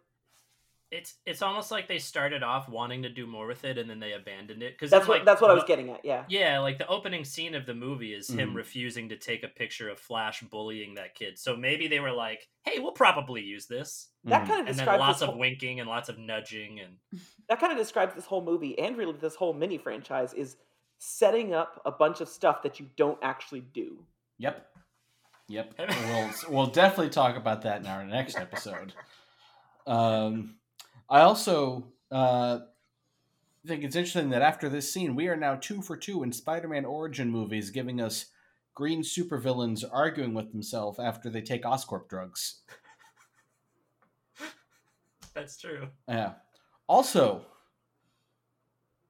It's 0.91 1.15
it's 1.25 1.41
almost 1.41 1.71
like 1.71 1.87
they 1.87 1.99
started 2.01 2.43
off 2.43 2.69
wanting 2.69 3.03
to 3.03 3.09
do 3.09 3.25
more 3.27 3.47
with 3.47 3.65
it 3.65 3.79
and 3.79 3.89
then 3.89 4.01
they 4.01 4.13
abandoned 4.13 4.61
it 4.63 4.75
because 4.75 4.91
That's 4.91 5.07
what 5.07 5.19
like, 5.19 5.25
that's 5.25 5.41
what 5.41 5.51
I 5.51 5.55
was 5.55 5.63
getting 5.65 5.91
at. 5.91 6.05
Yeah, 6.05 6.25
Yeah, 6.29 6.59
like 6.59 6.79
the 6.79 6.87
opening 6.89 7.25
scene 7.25 7.55
of 7.55 7.65
the 7.65 7.75
movie 7.75 8.13
is 8.13 8.29
him 8.29 8.51
Mhm. 8.53 8.57
refusing 8.57 9.09
to 9.11 9.17
take 9.17 9.45
a 9.45 9.49
picture 9.49 9.89
of 9.89 10.01
Flash 10.01 10.41
bullying 10.43 10.95
that 10.95 11.15
kid. 11.15 11.39
So 11.39 11.57
maybe 11.57 11.87
they 11.87 12.01
were 12.01 12.11
like, 12.11 12.49
"Hey, 12.65 12.81
we'll 12.81 12.91
probably 12.93 13.41
use 13.43 13.67
this," 13.67 14.09
that 14.25 14.43
Mhm. 14.43 14.49
kind 14.49 14.61
of 14.63 14.67
and 14.67 14.67
then 14.69 14.75
describes 14.87 15.01
lots 15.01 15.23
of 15.23 15.29
whole, 15.29 15.39
winking 15.39 15.79
and 15.79 15.89
lots 15.89 16.09
of 16.09 16.19
nudging 16.19 16.81
and 16.81 16.99
that 17.49 17.61
kind 17.61 17.71
of 17.73 17.79
describes 17.79 18.15
this 18.15 18.27
whole 18.27 18.43
movie 18.43 18.77
and 18.79 18.97
really 18.97 19.13
this 19.13 19.37
whole 19.37 19.53
mini 19.53 19.79
franchise 19.79 20.35
is 20.35 20.57
setting 20.99 21.55
up 21.55 21.81
a 21.85 21.91
bunch 21.93 22.21
of 22.21 22.29
stuff 22.29 22.63
that 22.63 22.81
you 22.81 22.91
don't 22.97 23.19
actually 23.23 23.61
do. 23.61 24.05
Yep. 24.39 24.67
Yep. 25.49 25.75
we'll 25.79 26.31
we'll 26.49 26.67
definitely 26.67 27.11
talk 27.11 27.37
about 27.37 27.63
that 27.63 27.81
in 27.81 27.87
our 27.87 28.05
next 28.05 28.37
episode. 28.37 28.93
Um, 29.87 30.60
I 31.11 31.23
also 31.23 31.89
uh, 32.11 32.61
think 33.67 33.83
it's 33.83 33.97
interesting 33.97 34.31
that 34.31 34.43
after 34.43 34.69
this 34.69 34.93
scene, 34.93 35.17
we 35.17 35.29
are 35.29 35.37
now 35.37 35.57
two 35.57 35.83
for 35.83 35.97
two 35.97 36.23
in 36.23 36.33
Spider-Man 36.33 36.85
origin 36.85 37.31
movies, 37.31 37.71
giving 37.71 38.01
us 38.01 38.27
green 38.75 39.03
supervillains 39.03 39.85
arguing 39.91 40.35
with 40.35 40.53
themselves 40.53 40.99
after 40.99 41.29
they 41.29 41.43
take 41.43 41.65
Oscorp 41.65 42.09
drugs. 42.09 42.61
that's 45.35 45.61
true. 45.61 45.89
Yeah. 46.09 46.35
Also, 46.87 47.45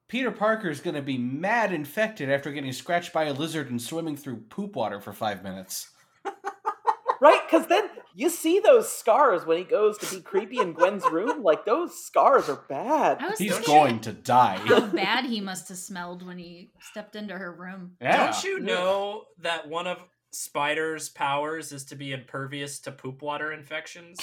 Peter 0.07 0.31
Parker 0.31 0.69
is 0.69 0.81
going 0.81 0.95
to 0.95 1.01
be 1.01 1.17
mad 1.17 1.71
infected 1.71 2.29
after 2.29 2.51
getting 2.51 2.73
scratched 2.73 3.13
by 3.13 3.25
a 3.25 3.33
lizard 3.33 3.69
and 3.69 3.81
swimming 3.81 4.17
through 4.17 4.37
poop 4.49 4.75
water 4.75 4.99
for 4.99 5.13
five 5.13 5.43
minutes. 5.43 5.91
Right? 7.21 7.39
Because 7.47 7.67
then 7.67 7.87
you 8.13 8.29
see 8.29 8.59
those 8.59 8.91
scars 8.91 9.45
when 9.45 9.57
he 9.57 9.63
goes 9.63 9.97
to 9.99 10.15
be 10.15 10.21
creepy 10.21 10.59
in 10.59 10.73
Gwen's 10.73 11.05
room. 11.05 11.43
Like 11.43 11.65
those 11.65 12.03
scars 12.03 12.49
are 12.49 12.63
bad. 12.67 13.17
I 13.21 13.29
was 13.29 13.39
He's 13.39 13.57
going 13.59 13.99
to 14.01 14.11
die. 14.11 14.57
how 14.57 14.79
bad 14.87 15.25
he 15.25 15.41
must 15.41 15.69
have 15.69 15.77
smelled 15.77 16.25
when 16.25 16.37
he 16.37 16.71
stepped 16.79 17.15
into 17.15 17.37
her 17.37 17.51
room. 17.51 17.93
Yeah. 18.01 18.31
Don't 18.31 18.43
you 18.43 18.59
know 18.59 19.23
that 19.39 19.67
one 19.67 19.87
of 19.87 20.03
Spider's 20.31 21.09
powers 21.09 21.71
is 21.71 21.85
to 21.85 21.95
be 21.95 22.11
impervious 22.11 22.79
to 22.81 22.91
poop 22.91 23.21
water 23.21 23.51
infections? 23.51 24.19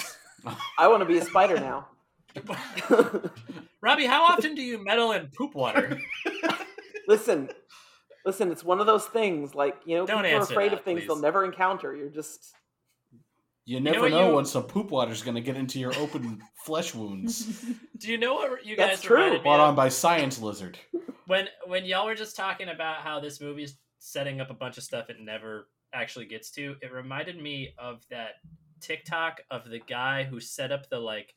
I 0.77 0.87
want 0.87 1.01
to 1.01 1.05
be 1.05 1.17
a 1.17 1.25
spider 1.25 1.59
now. 1.59 1.87
Robbie, 3.81 4.05
how 4.05 4.23
often 4.23 4.55
do 4.55 4.61
you 4.61 4.83
meddle 4.83 5.11
in 5.11 5.27
poop 5.35 5.55
water? 5.55 5.99
Listen, 7.07 7.49
Listen, 8.25 8.51
it's 8.51 8.63
one 8.63 8.79
of 8.79 8.85
those 8.85 9.05
things. 9.05 9.55
Like 9.55 9.75
you 9.85 9.97
know, 9.97 10.05
Don't 10.05 10.23
people 10.23 10.39
are 10.39 10.43
afraid 10.43 10.71
that, 10.71 10.79
of 10.79 10.85
things 10.85 11.05
they'll 11.07 11.15
never 11.15 11.45
encounter. 11.45 11.95
You're 11.95 12.09
just 12.09 12.53
You 13.69 13.79
never 13.79 14.01
what 14.01 14.11
know 14.11 14.29
you- 14.29 14.35
when 14.35 14.45
some 14.45 14.63
poop 14.63 14.89
water's 14.89 15.21
going 15.21 15.35
to 15.35 15.41
get 15.41 15.55
into 15.55 15.79
your 15.79 15.93
open 15.97 16.41
flesh 16.65 16.95
wounds. 16.95 17.65
Do 17.99 18.09
you 18.11 18.17
know 18.17 18.33
what 18.33 18.65
you 18.65 18.75
guys? 18.75 18.89
That's 18.89 19.01
true. 19.03 19.17
reminded 19.17 19.37
me 19.39 19.43
Brought 19.43 19.59
on 19.59 19.75
by 19.75 19.89
Science 19.89 20.39
Lizard. 20.41 20.79
when 21.27 21.47
when 21.67 21.85
y'all 21.85 22.07
were 22.07 22.15
just 22.15 22.35
talking 22.35 22.69
about 22.69 22.97
how 23.01 23.19
this 23.19 23.39
movie's 23.39 23.77
setting 23.99 24.41
up 24.41 24.49
a 24.49 24.55
bunch 24.55 24.77
of 24.77 24.83
stuff 24.83 25.11
it 25.11 25.17
never 25.19 25.67
actually 25.93 26.25
gets 26.25 26.49
to, 26.51 26.77
it 26.81 26.91
reminded 26.91 27.39
me 27.39 27.73
of 27.77 28.01
that 28.09 28.35
TikTok 28.81 29.41
of 29.51 29.69
the 29.69 29.79
guy 29.79 30.23
who 30.23 30.39
set 30.39 30.71
up 30.71 30.89
the 30.89 30.97
like 30.97 31.35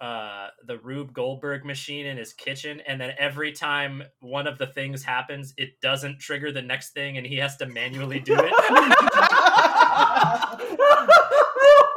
uh 0.00 0.48
the 0.66 0.78
Rube 0.78 1.12
Goldberg 1.12 1.66
machine 1.66 2.06
in 2.06 2.16
his 2.16 2.32
kitchen 2.32 2.80
and 2.86 2.98
then 2.98 3.12
every 3.18 3.52
time 3.52 4.02
one 4.20 4.46
of 4.46 4.56
the 4.56 4.66
things 4.68 5.04
happens 5.04 5.52
it 5.58 5.78
doesn't 5.82 6.20
trigger 6.20 6.50
the 6.52 6.62
next 6.62 6.92
thing 6.94 7.18
and 7.18 7.26
he 7.26 7.36
has 7.36 7.58
to 7.58 7.66
manually 7.66 8.18
do 8.18 8.34
it. 8.34 8.54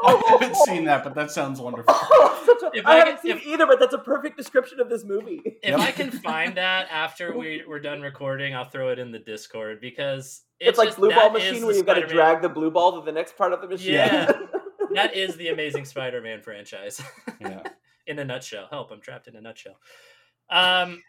I 0.06 0.22
haven't 0.30 0.56
seen 0.66 0.86
that, 0.86 1.04
but 1.04 1.16
that 1.16 1.32
sounds 1.32 1.60
wonderful. 1.60 1.94
Such 1.94 2.64
a- 2.64 2.72
If 2.74 2.86
I 2.86 2.94
I 2.94 2.96
haven't 2.98 3.16
could- 3.16 3.22
seen 3.22 3.38
if- 3.38 3.46
either, 3.48 3.66
but 3.66 3.80
that's 3.80 3.94
a 3.94 3.98
perfect 4.00 4.38
description 4.38 4.80
of 4.80 4.90
this 4.90 5.04
movie. 5.04 5.42
if 5.46 5.70
Yep. 5.72 5.80
I 5.80 5.92
can 5.92 6.12
find 6.24 6.56
that 6.56 6.88
after 6.92 7.38
we, 7.38 7.64
we're 7.68 7.80
done 7.80 8.02
recording, 8.02 8.56
I'll 8.56 8.70
throw 8.70 8.90
it 8.90 9.00
in 9.00 9.12
the 9.12 9.20
Discord 9.20 9.80
because 9.82 10.42
It's, 10.60 10.78
like 10.78 10.90
just- 10.90 10.98
blue 11.00 11.12
ball 11.12 11.30
machine 11.32 11.66
where 11.66 11.76
you've 11.76 11.86
got 11.86 11.96
to 11.96 12.06
drag 12.08 12.42
the 12.42 12.50
blue 12.50 12.72
ball 12.72 13.00
to 13.00 13.06
the 13.06 13.12
next 13.12 13.38
part 13.38 13.54
of 13.54 13.62
the 13.62 13.68
machine. 13.68 13.94
Yeah. 13.94 14.32
that 14.94 15.16
is 15.16 15.36
the 15.38 15.50
amazing 15.50 15.86
Spider-Man 15.86 16.42
franchise 16.42 17.02
Yeah. 17.40 17.62
in 18.08 18.20
a 18.20 18.26
nutshell. 18.26 18.68
Help! 18.70 18.92
I'm 18.92 19.02
trapped 19.02 19.28
in 19.28 19.36
a 19.36 19.42
nutshell. 19.42 19.76
Um, 20.50 21.02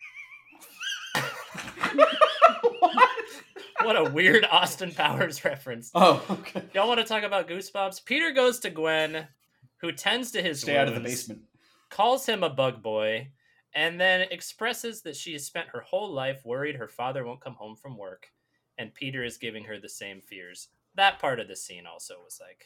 what 3.84 3.96
a 3.96 4.04
weird 4.10 4.44
Austin 4.50 4.92
Powers 4.92 5.44
reference. 5.44 5.90
Oh, 5.94 6.24
okay. 6.30 6.62
Y'all 6.74 6.88
want 6.88 7.00
to 7.00 7.06
talk 7.06 7.22
about 7.22 7.48
Goosebumps? 7.48 8.04
Peter 8.04 8.32
goes 8.32 8.58
to 8.60 8.70
Gwen, 8.70 9.26
who 9.78 9.92
tends 9.92 10.30
to 10.32 10.42
his 10.42 10.60
Stay 10.60 10.76
out 10.76 10.88
of 10.88 10.94
the 10.94 11.00
basement. 11.00 11.42
calls 11.90 12.26
him 12.26 12.42
a 12.42 12.50
bug 12.50 12.82
boy, 12.82 13.28
and 13.74 14.00
then 14.00 14.22
expresses 14.30 15.02
that 15.02 15.16
she 15.16 15.32
has 15.32 15.44
spent 15.44 15.68
her 15.68 15.80
whole 15.80 16.10
life 16.12 16.44
worried 16.44 16.76
her 16.76 16.88
father 16.88 17.24
won't 17.24 17.40
come 17.40 17.54
home 17.54 17.76
from 17.76 17.96
work, 17.98 18.30
and 18.78 18.94
Peter 18.94 19.24
is 19.24 19.36
giving 19.36 19.64
her 19.64 19.78
the 19.78 19.88
same 19.88 20.20
fears. 20.20 20.68
That 20.94 21.18
part 21.18 21.40
of 21.40 21.48
the 21.48 21.56
scene 21.56 21.86
also 21.86 22.14
was 22.24 22.38
like, 22.40 22.64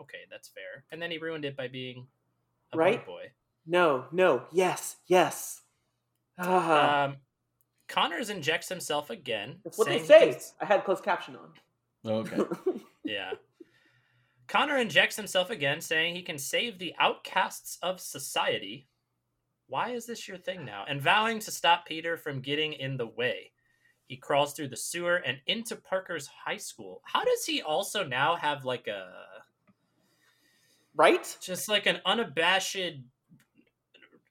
okay, 0.00 0.18
that's 0.30 0.48
fair. 0.48 0.84
And 0.90 1.00
then 1.00 1.10
he 1.10 1.18
ruined 1.18 1.44
it 1.44 1.56
by 1.56 1.68
being 1.68 2.06
a 2.72 2.76
Right? 2.76 2.98
bug 2.98 3.06
boy. 3.06 3.22
No, 3.66 4.06
no, 4.12 4.42
yes, 4.52 4.96
yes. 5.06 5.62
Ah, 6.38 7.04
Um, 7.04 7.16
Connors 7.88 8.30
injects 8.30 8.68
himself 8.68 9.10
again. 9.10 9.56
that's 9.64 9.78
what 9.78 9.88
they 9.88 9.98
say. 10.04 10.32
can- 10.32 10.40
I 10.60 10.64
had 10.66 10.84
closed 10.84 11.02
caption 11.04 11.36
on. 11.36 11.50
Oh, 12.04 12.18
okay. 12.18 12.38
Yeah. 13.04 13.32
Connor 14.48 14.76
injects 14.76 15.16
himself 15.16 15.48
again, 15.48 15.80
saying 15.80 16.14
he 16.14 16.22
can 16.22 16.38
save 16.38 16.78
the 16.78 16.94
outcasts 16.98 17.78
of 17.82 18.00
society. 18.00 18.86
Why 19.66 19.90
is 19.90 20.04
this 20.06 20.28
your 20.28 20.36
thing 20.36 20.64
now? 20.66 20.84
And 20.86 21.00
vowing 21.00 21.38
to 21.40 21.50
stop 21.50 21.86
Peter 21.86 22.18
from 22.18 22.40
getting 22.40 22.74
in 22.74 22.98
the 22.98 23.06
way. 23.06 23.52
He 24.06 24.16
crawls 24.16 24.52
through 24.52 24.68
the 24.68 24.76
sewer 24.76 25.16
and 25.16 25.38
into 25.46 25.76
Parker's 25.76 26.26
high 26.26 26.56
school. 26.58 27.00
How 27.04 27.24
does 27.24 27.44
he 27.46 27.60
also 27.62 28.04
now 28.04 28.36
have 28.36 28.64
like 28.64 28.88
a 28.88 29.06
right? 30.94 31.36
just 31.42 31.68
like 31.68 31.86
an 31.86 32.00
unabashed 32.04 32.76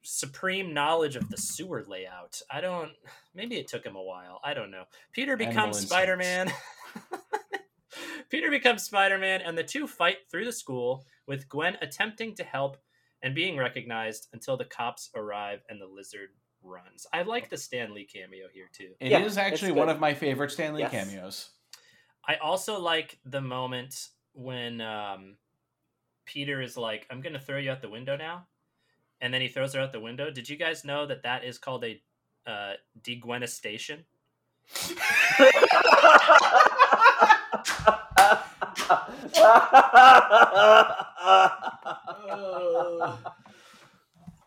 supreme 0.07 0.73
knowledge 0.73 1.15
of 1.15 1.29
the 1.29 1.37
sewer 1.37 1.83
layout? 1.87 2.41
I 2.49 2.61
don't 2.61 2.91
maybe 3.35 3.57
it 3.57 3.67
took 3.67 3.85
him 3.85 3.95
a 3.95 4.01
while. 4.01 4.39
I 4.43 4.53
don't 4.53 4.71
know. 4.71 4.85
Peter 5.11 5.35
becomes. 5.37 5.79
Spider-Man. 5.79 6.51
Peter 8.29 8.49
becomes 8.49 8.83
Spider-Man 8.83 9.41
and 9.41 9.57
the 9.57 9.63
two 9.63 9.87
fight 9.87 10.17
through 10.29 10.45
the 10.45 10.51
school 10.51 11.05
with 11.27 11.47
Gwen 11.49 11.77
attempting 11.81 12.35
to 12.35 12.43
help 12.43 12.77
and 13.21 13.33
being 13.33 13.57
recognized 13.57 14.27
until 14.33 14.57
the 14.57 14.65
cops 14.65 15.09
arrive 15.15 15.61
and 15.69 15.81
the 15.81 15.87
lizard 15.87 16.29
runs. 16.63 17.07
I 17.13 17.23
like 17.23 17.49
the 17.49 17.57
Stan 17.57 17.93
Lee 17.93 18.05
cameo 18.05 18.47
here 18.53 18.69
too. 18.71 18.91
It 18.99 19.07
is 19.07 19.11
Yeah, 19.11 19.25
it's 19.25 19.37
actually 19.37 19.71
one 19.71 19.89
of 19.89 19.99
my 19.99 20.13
favorite 20.13 20.51
Stan 20.51 20.73
Lee 20.73 20.81
Yes. 20.81 20.91
cameos. 20.91 21.49
I 22.27 22.35
also 22.35 22.79
like 22.79 23.19
the 23.25 23.41
moment 23.41 24.09
when 24.33 24.81
um, 24.81 25.37
Peter 26.25 26.61
is 26.61 26.75
like, 26.75 27.07
"I'm 27.09 27.21
going 27.21 27.33
to 27.33 27.39
throw 27.39 27.57
you 27.57 27.71
out 27.71 27.81
the 27.81 27.89
window 27.89 28.17
now," 28.17 28.47
and 29.21 29.33
then 29.33 29.41
he 29.41 29.47
throws 29.47 29.73
her 29.73 29.81
out 29.81 29.91
the 29.91 29.99
window. 29.99 30.31
Did 30.31 30.49
you 30.49 30.57
guys 30.57 30.85
know 30.85 31.05
that 31.05 31.23
that 31.23 31.43
is 31.43 31.57
called 31.57 31.83
a 31.83 32.01
uh, 32.45 32.73
degwenestation? 33.01 34.03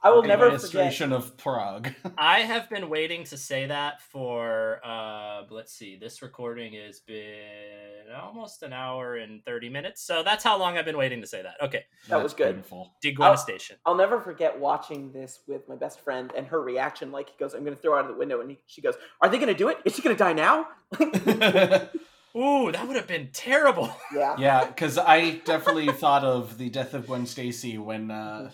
I 0.03 0.11
will 0.11 0.23
never 0.23 0.51
forget. 0.59 0.93
Defenestration 0.93 1.13
of 1.13 1.37
Prague. 1.37 1.91
I 2.19 2.41
have 2.41 2.71
been 2.71 2.89
waiting 2.89 3.25
to 3.25 3.37
say 3.37 3.67
that 3.67 4.01
for 4.01 4.81
uh, 4.85 5.43
let's 5.51 5.73
see, 5.73 5.97
this 6.01 6.23
recording 6.23 6.73
has 6.75 7.01
been 7.01 8.07
almost 8.21 8.63
an 8.63 8.73
hour 8.73 9.17
and 9.17 9.45
thirty 9.45 9.69
minutes, 9.69 10.03
so 10.03 10.23
that's 10.23 10.43
how 10.43 10.59
long 10.59 10.79
I've 10.79 10.85
been 10.87 10.97
waiting 10.97 11.21
to 11.21 11.27
say 11.27 11.43
that. 11.43 11.55
Okay, 11.63 11.85
That 12.09 12.23
was 12.23 12.33
good. 12.33 12.55
Beautiful. 12.55 12.93
degwenestation. 13.05 13.73
I'll 13.85 13.95
never 13.95 14.21
forget 14.21 14.59
watching 14.59 15.13
this 15.13 15.41
with 15.47 15.69
my 15.69 15.77
best 15.77 16.01
friend 16.01 16.33
and 16.37 16.47
her 16.47 16.63
reaction. 16.63 17.13
Like 17.13 17.29
he 17.29 17.35
goes, 17.39 17.55
"I'm 17.55 17.63
going 17.65 17.77
to 17.77 17.81
throw 17.83 17.93
her 17.93 17.99
out 17.99 18.07
of 18.07 18.13
the 18.13 18.19
window," 18.19 18.41
and 18.41 18.51
he, 18.51 18.59
she 18.67 18.81
goes, 18.81 18.95
"Are 19.21 19.29
they 19.29 19.37
going 19.37 19.49
to 19.49 19.55
do 19.55 19.69
it? 19.69 19.79
Is 19.85 19.95
she 19.95 20.03
going 20.03 20.17
to 20.17 20.23
die 20.23 20.33
now?" 20.33 20.69
Ooh, 22.37 22.71
that 22.71 22.87
would 22.87 22.97
have 22.97 23.09
been 23.09 23.29
terrible. 23.33 23.93
yeah. 24.15 24.37
yeah, 24.39 24.65
because 24.65 24.99
I 24.99 25.41
definitely 25.45 25.89
thought 25.89 26.23
of 26.23 26.59
the 26.59 26.71
death 26.71 26.95
of 26.95 27.07
Gwen 27.09 27.27
Stacy 27.27 27.77
when 27.77 28.11
uh, 28.11 28.51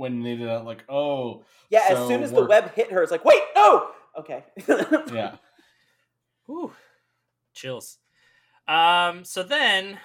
when 0.00 0.22
they 0.22 0.34
did 0.36 0.48
that. 0.48 0.64
Like, 0.64 0.84
oh, 0.88 1.44
Yeah. 1.68 1.84
As 1.90 2.08
soon 2.08 2.22
as 2.22 2.30
the 2.30 2.36
we're- 2.38 2.48
web 2.48 2.72
hit 2.74 2.90
her, 2.90 3.02
it's 3.02 3.12
like, 3.12 3.24
"Wait, 3.24 3.42
no." 3.54 3.90
Okay. 4.18 4.44
yeah. 5.12 5.36
Whew. 6.46 6.72
Chills. 7.54 7.98
Um, 8.66 9.24
so 9.24 9.42
then 9.42 9.98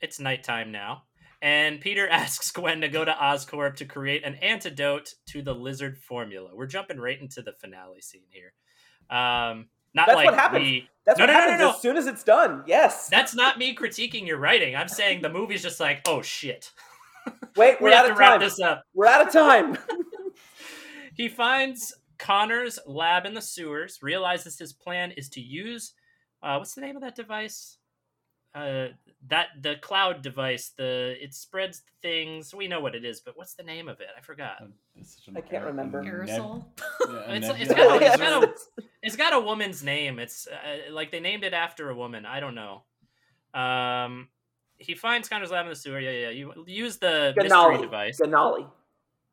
it's 0.00 0.18
nighttime 0.20 0.72
now, 0.72 1.04
and 1.40 1.80
Peter 1.80 2.08
asks 2.22 2.50
Gwen 2.50 2.80
to 2.82 2.88
go 2.88 3.04
to 3.04 3.12
Oscorp 3.12 3.76
to 3.76 3.84
create 3.84 4.24
an 4.24 4.36
antidote 4.36 5.14
to 5.26 5.42
the 5.42 5.54
lizard 5.54 5.98
formula. 5.98 6.50
We're 6.54 6.66
jumping 6.66 6.98
right 6.98 7.20
into 7.20 7.42
the 7.42 7.52
finale 7.52 8.00
scene 8.00 8.22
here. 8.30 8.52
Um, 9.10 9.68
not 9.94 10.06
That's 10.06 10.16
like 10.16 10.26
what 10.26 10.34
happens. 10.34 10.62
we. 10.64 10.88
That's 11.04 11.18
No, 11.18 11.26
what 11.26 11.32
no, 11.32 11.38
no, 11.38 11.38
no, 11.38 11.50
happens 11.50 11.60
no. 11.60 11.70
as 11.70 11.80
soon 11.82 11.96
as 11.96 12.06
it's 12.06 12.22
done. 12.24 12.64
Yes. 12.66 13.08
That's 13.08 13.34
not 13.34 13.58
me 13.58 13.74
critiquing 13.74 14.26
your 14.26 14.38
writing. 14.38 14.74
I'm 14.76 14.88
saying 14.88 15.20
the 15.22 15.28
movie's 15.28 15.62
just 15.62 15.80
like, 15.80 16.00
oh 16.06 16.22
shit, 16.22 16.70
Wait, 17.56 17.80
we're 17.80 17.88
we 17.88 17.92
have 17.94 18.04
out 18.04 18.06
to 18.08 18.12
of 18.12 18.18
wrap 18.18 18.30
time. 18.32 18.40
this 18.40 18.60
up. 18.60 18.82
We're 18.94 19.06
out 19.06 19.26
of 19.26 19.32
time. 19.32 19.78
He 21.14 21.28
finds 21.28 21.92
Connor's 22.18 22.78
lab 22.86 23.26
in 23.26 23.34
the 23.34 23.42
sewers, 23.42 23.98
realizes 24.02 24.58
his 24.58 24.72
plan 24.72 25.10
is 25.12 25.28
to 25.30 25.40
use 25.42 25.92
uh, 26.42 26.56
what's 26.56 26.74
the 26.74 26.80
name 26.80 26.96
of 26.96 27.02
that 27.02 27.14
device? 27.14 27.76
Uh, 28.54 28.88
that 29.28 29.48
the 29.60 29.76
cloud 29.76 30.22
device. 30.22 30.72
The 30.76 31.16
it 31.22 31.34
spreads 31.34 31.82
things. 32.00 32.54
We 32.54 32.66
know 32.66 32.80
what 32.80 32.94
it 32.94 33.04
is, 33.04 33.20
but 33.20 33.36
what's 33.36 33.54
the 33.54 33.62
name 33.62 33.88
of 33.88 34.00
it? 34.00 34.08
I 34.16 34.20
forgot. 34.22 34.62
It's 34.96 35.14
such 35.16 35.28
an 35.28 35.36
I 35.36 35.40
can't 35.42 35.64
remember. 35.64 36.02
neb- 36.02 36.12
Aerosol. 36.14 36.64
yeah, 37.08 37.34
It's- 37.36 37.56
it's 37.60 37.74
got- 37.74 38.02
it's 38.02 38.16
got 38.16 38.44
a- 38.44 38.54
It's 39.02 39.16
got 39.16 39.32
a 39.34 39.40
woman's 39.40 39.82
name. 39.84 40.18
It's 40.18 40.46
uh, 40.48 40.90
like 40.92 41.10
they 41.10 41.20
named 41.20 41.44
it 41.44 41.52
after 41.52 41.90
a 41.90 41.94
woman. 41.94 42.24
I 42.26 42.40
don't 42.40 42.54
know. 42.54 42.82
Um, 43.54 44.28
he 44.82 44.94
finds 44.94 45.28
Connor's 45.28 45.50
lab 45.50 45.66
in 45.66 45.70
the 45.70 45.76
sewer. 45.76 46.00
Yeah, 46.00 46.10
yeah. 46.10 46.30
You 46.30 46.64
use 46.66 46.98
the 46.98 47.32
mystery 47.36 47.78
device. 47.78 48.20
Ganali. 48.20 48.66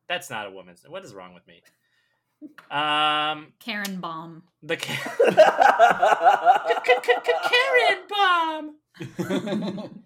That's 0.08 0.30
not 0.30 0.46
a 0.46 0.50
woman's. 0.50 0.84
What 0.88 1.04
is 1.04 1.14
wrong 1.14 1.34
with 1.34 1.46
me? 1.46 1.62
Um, 2.70 3.52
Karen 3.58 4.00
bomb. 4.00 4.42
the. 4.62 4.76
Karen 7.56 7.98
bomb. 8.08 10.04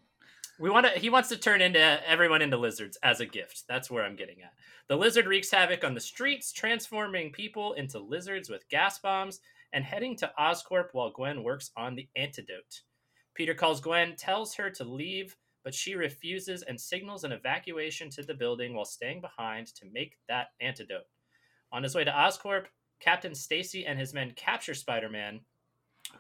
We 0.59 0.71
want 0.71 0.87
to. 0.87 0.93
He 0.99 1.11
wants 1.11 1.29
to 1.31 1.37
turn 1.37 1.61
into 1.61 2.01
everyone 2.09 2.43
into 2.43 2.57
lizards 2.57 2.97
as 3.03 3.21
a 3.21 3.27
gift. 3.27 3.65
That's 3.69 3.91
where 3.91 4.05
I'm 4.05 4.17
getting 4.17 4.43
at. 4.43 4.53
The 4.89 4.97
lizard 4.97 5.27
wreaks 5.27 5.51
havoc 5.51 5.83
on 5.85 5.95
the 5.95 6.01
streets, 6.01 6.53
transforming 6.53 7.33
people 7.33 7.73
into 7.73 7.99
lizards 7.99 8.49
with 8.49 8.69
gas 8.69 8.99
bombs, 8.99 9.41
and 9.73 9.85
heading 9.85 10.17
to 10.17 10.31
Oscorp 10.39 10.89
while 10.93 11.11
Gwen 11.11 11.43
works 11.43 11.71
on 11.77 11.97
the 11.97 12.09
antidote. 12.15 12.83
Peter 13.35 13.55
calls 13.55 13.81
Gwen, 13.81 14.17
tells 14.17 14.55
her 14.55 14.71
to 14.71 14.85
leave, 14.85 15.37
but 15.63 15.75
she 15.75 15.95
refuses 15.95 16.63
and 16.63 16.81
signals 16.81 17.25
an 17.25 17.33
evacuation 17.33 18.11
to 18.11 18.23
the 18.23 18.35
building 18.35 18.75
while 18.75 18.85
staying 18.85 19.21
behind 19.21 19.69
to 19.75 19.87
make 19.93 20.19
that 20.29 20.49
antidote. 20.61 21.07
On 21.73 21.83
his 21.83 21.95
way 21.95 22.05
to 22.05 22.11
Oscorp, 22.11 22.67
Captain 23.01 23.35
Stacy 23.35 23.87
and 23.87 23.99
his 23.99 24.15
men 24.15 24.33
capture 24.37 24.75
Spider-Man, 24.75 25.41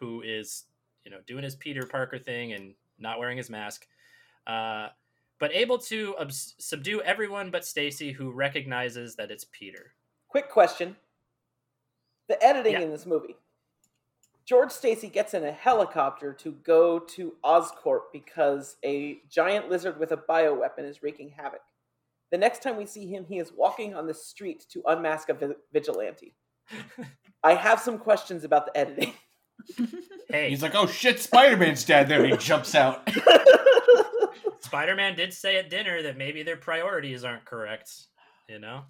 who 0.01 0.23
is, 0.23 0.65
you 1.05 1.11
know, 1.11 1.19
doing 1.27 1.45
his 1.45 1.55
Peter 1.55 1.87
Parker 1.87 2.19
thing 2.19 2.53
and 2.53 2.75
not 2.99 3.19
wearing 3.19 3.37
his 3.37 3.51
mask 3.51 3.87
uh, 4.47 4.89
but 5.39 5.53
able 5.55 5.79
to 5.79 6.15
obs- 6.19 6.55
subdue 6.59 7.01
everyone 7.03 7.51
but 7.51 7.65
Stacy, 7.65 8.13
who 8.13 8.31
recognizes 8.31 9.17
that 9.17 9.31
it's 9.31 9.47
Peter. 9.53 9.95
Quick 10.29 10.51
question. 10.51 10.97
The 12.29 12.43
editing 12.45 12.73
Yeah. 12.75 12.81
in 12.81 12.91
this 12.91 13.07
movie. 13.07 13.37
George 14.47 14.71
Stacy 14.71 15.09
gets 15.09 15.33
in 15.33 15.45
a 15.45 15.53
helicopter 15.53 16.33
to 16.35 16.53
go 16.53 16.99
to 16.99 17.33
Oscorp 17.45 18.03
because 18.13 18.77
a 18.85 19.19
giant 19.31 19.71
lizard 19.71 19.99
with 19.99 20.13
a 20.13 20.19
bioweapon 20.19 20.81
is 20.85 21.03
wreaking 21.03 21.31
havoc. 21.37 21.63
The 22.31 22.39
next 22.39 22.63
time 22.63 22.77
we 22.77 22.85
see 22.85 23.07
him, 23.07 23.25
he 23.27 23.39
is 23.39 23.53
walking 23.57 23.95
on 23.95 24.07
the 24.07 24.13
street 24.15 24.67
to 24.71 24.83
unmask 24.87 25.29
a 25.29 25.35
vi- 25.35 25.55
vigilante. 25.73 26.35
I 27.43 27.55
have 27.55 27.81
some 27.81 27.99
questions 27.99 28.45
about 28.45 28.67
the 28.67 28.77
editing. 28.77 29.15
Hey, 30.29 30.51
He's 30.51 30.63
like, 30.63 30.75
"Oh 30.75 30.87
shit, 30.87 31.21
Spider 31.21 31.57
Man's 31.57 31.85
dead." 31.85 32.09
There, 32.09 32.27
he 32.27 32.37
jumps 32.37 32.75
out. 32.75 33.09
Spider 34.61 34.97
Man 34.97 35.15
did 35.15 35.33
say 35.33 35.57
at 35.59 35.71
dinner 35.71 36.03
that 36.03 36.17
maybe 36.17 36.43
their 36.43 36.57
priorities 36.57 37.23
aren't 37.23 37.45
correct. 37.45 37.91
You 38.49 38.59
know? 38.59 38.83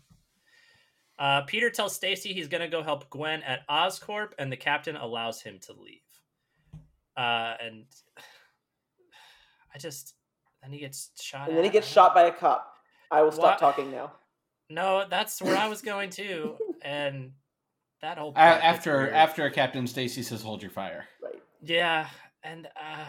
Uh, 1.19 1.43
Peter 1.43 1.71
tells 1.71 1.95
Stacy 1.95 2.33
he's 2.33 2.49
going 2.49 2.61
to 2.61 2.69
go 2.69 2.83
help 2.83 3.09
Gwen 3.11 3.43
at 3.45 3.67
Oscorp, 3.69 4.31
and 4.39 4.51
the 4.51 4.57
captain 4.57 4.97
allows 4.97 5.41
him 5.41 5.59
to 5.61 5.73
leave. 5.73 6.01
Uh, 7.17 7.55
and 7.63 7.85
I 9.75 9.79
just. 9.79 10.15
Then 10.63 10.73
he 10.73 10.79
gets 10.79 11.11
shot 11.21 11.49
and 11.49 11.57
then 11.59 11.65
he 11.65 11.69
gets 11.71 11.87
shot 11.87 12.15
by 12.15 12.23
a 12.23 12.33
cop. 12.33 12.75
I 13.11 13.21
will 13.21 13.31
stop 13.33 13.45
What? 13.45 13.59
talking 13.59 13.91
now. 13.91 14.13
No, 14.71 15.05
that's 15.11 15.43
where 15.43 15.57
I 15.59 15.69
was 15.69 15.83
going 15.83 16.11
to. 16.11 16.57
And 16.83 17.33
that 18.03 18.19
whole. 18.19 18.33
A- 18.37 18.39
after 18.39 19.11
after 19.11 19.49
Captain 19.49 19.87
Stacy 19.87 20.23
says, 20.23 20.43
"Hold 20.43 20.61
your 20.61 20.71
fire." 20.71 21.07
Right. 21.23 21.43
Yeah, 21.63 22.09
and 22.43 22.67
uh, 22.67 23.05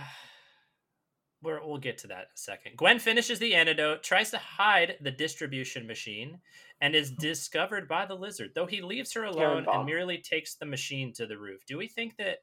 we're, 1.45 1.65
we'll 1.65 1.77
get 1.77 1.97
to 1.99 2.07
that 2.07 2.17
in 2.17 2.23
a 2.23 2.37
second. 2.37 2.77
Gwen 2.77 2.99
finishes 2.99 3.39
the 3.39 3.55
antidote, 3.55 4.03
tries 4.03 4.31
to 4.31 4.37
hide 4.37 4.97
the 5.01 5.11
distribution 5.11 5.87
machine, 5.87 6.39
and 6.81 6.95
is 6.95 7.09
hmm. 7.09 7.15
discovered 7.19 7.87
by 7.87 8.05
the 8.05 8.15
lizard. 8.15 8.51
Though 8.55 8.65
he 8.65 8.81
leaves 8.81 9.13
her 9.13 9.23
alone 9.23 9.65
and 9.71 9.85
merely 9.85 10.17
takes 10.17 10.55
the 10.55 10.65
machine 10.65 11.13
to 11.13 11.25
the 11.25 11.37
roof. 11.37 11.61
Do 11.65 11.77
we 11.77 11.87
think 11.87 12.17
that 12.17 12.39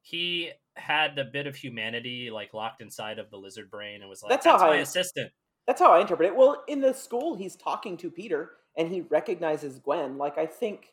he 0.00 0.50
had 0.76 1.18
a 1.18 1.24
bit 1.24 1.46
of 1.46 1.56
humanity, 1.56 2.30
like 2.30 2.54
locked 2.54 2.80
inside 2.80 3.18
of 3.18 3.30
the 3.30 3.36
lizard 3.36 3.70
brain, 3.70 4.00
and 4.00 4.08
was 4.08 4.22
like, 4.22 4.30
That's 4.30 4.44
"That's, 4.44 4.62
how 4.62 4.68
my 4.68 4.76
I- 4.76 4.80
assistant." 4.80 5.32
That's 5.66 5.80
how 5.80 5.92
I 5.92 6.00
interpret 6.00 6.28
it. 6.28 6.36
Well, 6.36 6.62
in 6.68 6.80
the 6.80 6.94
school, 6.94 7.34
he's 7.34 7.56
talking 7.56 7.96
to 7.96 8.08
Peter 8.08 8.52
and 8.76 8.88
he 8.88 9.00
recognizes 9.00 9.80
Gwen. 9.80 10.16
Like, 10.16 10.38
I 10.38 10.46
think 10.46 10.92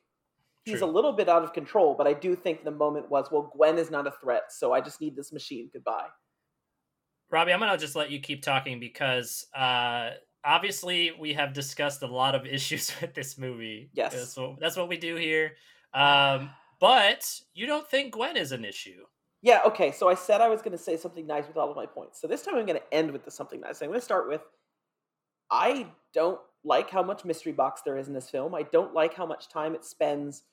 he's 0.66 0.80
True. 0.80 0.88
a 0.88 0.92
little 0.92 1.12
bit 1.14 1.30
out 1.30 1.44
of 1.44 1.54
control, 1.54 1.94
but 1.96 2.08
I 2.08 2.14
do 2.14 2.36
think 2.36 2.64
the 2.64 2.72
moment 2.72 3.10
was, 3.10 3.28
well, 3.32 3.52
Gwen 3.56 3.78
is 3.78 3.92
not 3.92 4.08
a 4.08 4.12
threat, 4.12 4.46
so 4.50 4.74
I 4.74 4.82
just 4.82 5.00
need 5.00 5.16
this 5.16 5.32
machine. 5.32 5.70
Goodbye. 5.72 6.08
Robbie, 7.34 7.52
I'm 7.52 7.60
gonna 7.60 7.80
just 7.80 7.96
let 7.96 8.12
you 8.12 8.20
keep 8.20 8.44
talking 8.44 8.80
because 8.80 9.48
uh, 9.58 10.12
obviously 10.46 11.12
we 11.20 11.34
have 11.34 11.52
discussed 11.52 12.04
a 12.04 12.08
lot 12.08 12.36
of 12.36 12.46
issues 12.58 12.94
with 13.02 13.16
this 13.16 13.40
movie. 13.40 13.90
Yes. 13.94 14.14
that's 14.14 14.38
what, 14.38 14.60
that's 14.60 14.78
what 14.78 14.88
we 14.88 14.98
do 14.98 15.16
here. 15.16 15.54
Um, 15.96 16.52
but 16.80 17.26
you 17.56 17.66
don't 17.66 17.90
think 17.90 18.14
Gwen 18.14 18.38
is 18.38 18.52
an 18.52 18.64
issue? 18.64 19.06
Yeah, 19.42 19.62
okay. 19.66 19.92
So 19.92 20.10
I 20.10 20.14
said 20.14 20.42
I 20.42 20.48
was 20.48 20.62
going 20.62 20.78
to 20.78 20.84
say 20.84 20.96
something 20.96 21.26
nice 21.26 21.48
with 21.48 21.58
all 21.58 21.70
of 21.70 21.76
my 21.76 21.88
points. 21.88 22.22
So 22.22 22.28
this 22.28 22.44
time 22.44 22.56
I'm 22.56 22.66
going 22.68 22.80
to 22.80 22.94
end 22.94 23.12
with 23.12 23.26
the 23.26 23.32
something 23.32 23.60
nice. 23.60 23.82
I'm 23.82 23.88
going 23.88 24.00
to 24.00 24.06
start 24.06 24.30
with 24.30 24.42
I 25.50 25.88
don't 26.14 26.40
like 26.64 26.90
how 26.92 27.02
much 27.02 27.26
mystery 27.26 27.52
box 27.52 27.82
there 27.84 27.98
is 27.98 28.08
in 28.08 28.14
this 28.14 28.30
film. 28.30 28.54
I 28.54 28.64
don't 28.72 28.94
like 28.94 29.16
how 29.16 29.26
much 29.26 29.50
time 29.50 29.74
it 29.74 29.84
spends 29.84 30.44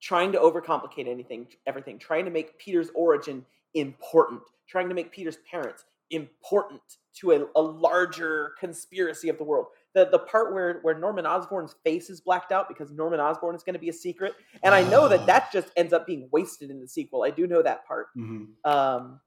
trying 0.00 0.30
to 0.32 0.38
overcomplicate 0.38 1.08
anything, 1.08 1.48
everything, 1.66 1.98
trying 1.98 2.26
to 2.26 2.30
make 2.30 2.58
Peter's 2.58 2.90
origin 2.94 3.44
important, 3.74 4.42
trying 4.68 4.88
to 4.88 4.94
make 4.94 5.10
Peter's 5.10 5.38
parents 5.50 5.84
important 6.10 6.80
to 7.20 7.32
a, 7.32 7.46
a 7.56 7.62
larger 7.62 8.52
conspiracy 8.60 9.28
of 9.28 9.38
the 9.38 9.44
world. 9.44 9.66
The 9.94 10.08
the 10.10 10.18
part 10.18 10.52
where 10.52 10.80
where 10.82 10.98
Norman 10.98 11.26
Osborn's 11.26 11.74
face 11.84 12.10
is 12.10 12.20
blacked 12.20 12.52
out 12.52 12.68
because 12.68 12.90
Norman 12.90 13.20
Osborn 13.20 13.54
is 13.56 13.62
going 13.62 13.74
to 13.74 13.80
be 13.80 13.88
a 13.88 13.92
secret, 13.94 14.34
and 14.62 14.74
I 14.74 14.82
know 14.88 15.08
that 15.08 15.26
that 15.26 15.52
just 15.52 15.70
ends 15.76 15.92
up 15.92 16.06
being 16.06 16.28
wasted 16.32 16.70
in 16.70 16.80
the 16.80 16.88
sequel. 16.88 17.22
I 17.22 17.30
do 17.30 17.46
know 17.46 17.62
that 17.62 17.86
part 17.86 18.08
Mm-hmm. 18.16 18.70
um 18.70 19.20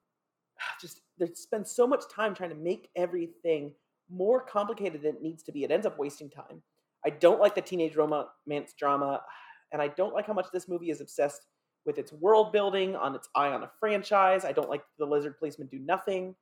just 0.80 1.00
they 1.18 1.26
spend 1.34 1.66
so 1.66 1.86
much 1.86 2.02
time 2.14 2.34
trying 2.34 2.50
to 2.50 2.56
make 2.56 2.88
everything 2.96 3.74
more 4.10 4.40
complicated 4.40 5.02
than 5.02 5.16
it 5.16 5.22
needs 5.22 5.42
to 5.44 5.52
be 5.52 5.64
it 5.64 5.70
ends 5.70 5.86
up 5.86 5.98
wasting 5.98 6.28
time 6.28 6.62
i 7.06 7.10
don't 7.10 7.40
like 7.40 7.54
the 7.54 7.60
teenage 7.60 7.94
romance 7.96 8.72
drama 8.78 9.22
and 9.72 9.80
i 9.80 9.88
don't 9.88 10.14
like 10.14 10.26
how 10.26 10.32
much 10.32 10.46
this 10.52 10.68
movie 10.68 10.90
is 10.90 11.00
obsessed 11.00 11.46
with 11.86 11.96
its 11.98 12.12
world 12.12 12.52
building 12.52 12.96
on 12.96 13.14
its 13.14 13.28
eye 13.34 13.50
on 13.50 13.62
a 13.62 13.70
franchise 13.78 14.44
i 14.44 14.52
don't 14.52 14.68
like 14.68 14.82
the 14.98 15.06
lizard 15.06 15.38
policemen 15.38 15.68
do 15.68 15.78
nothing 15.78 16.34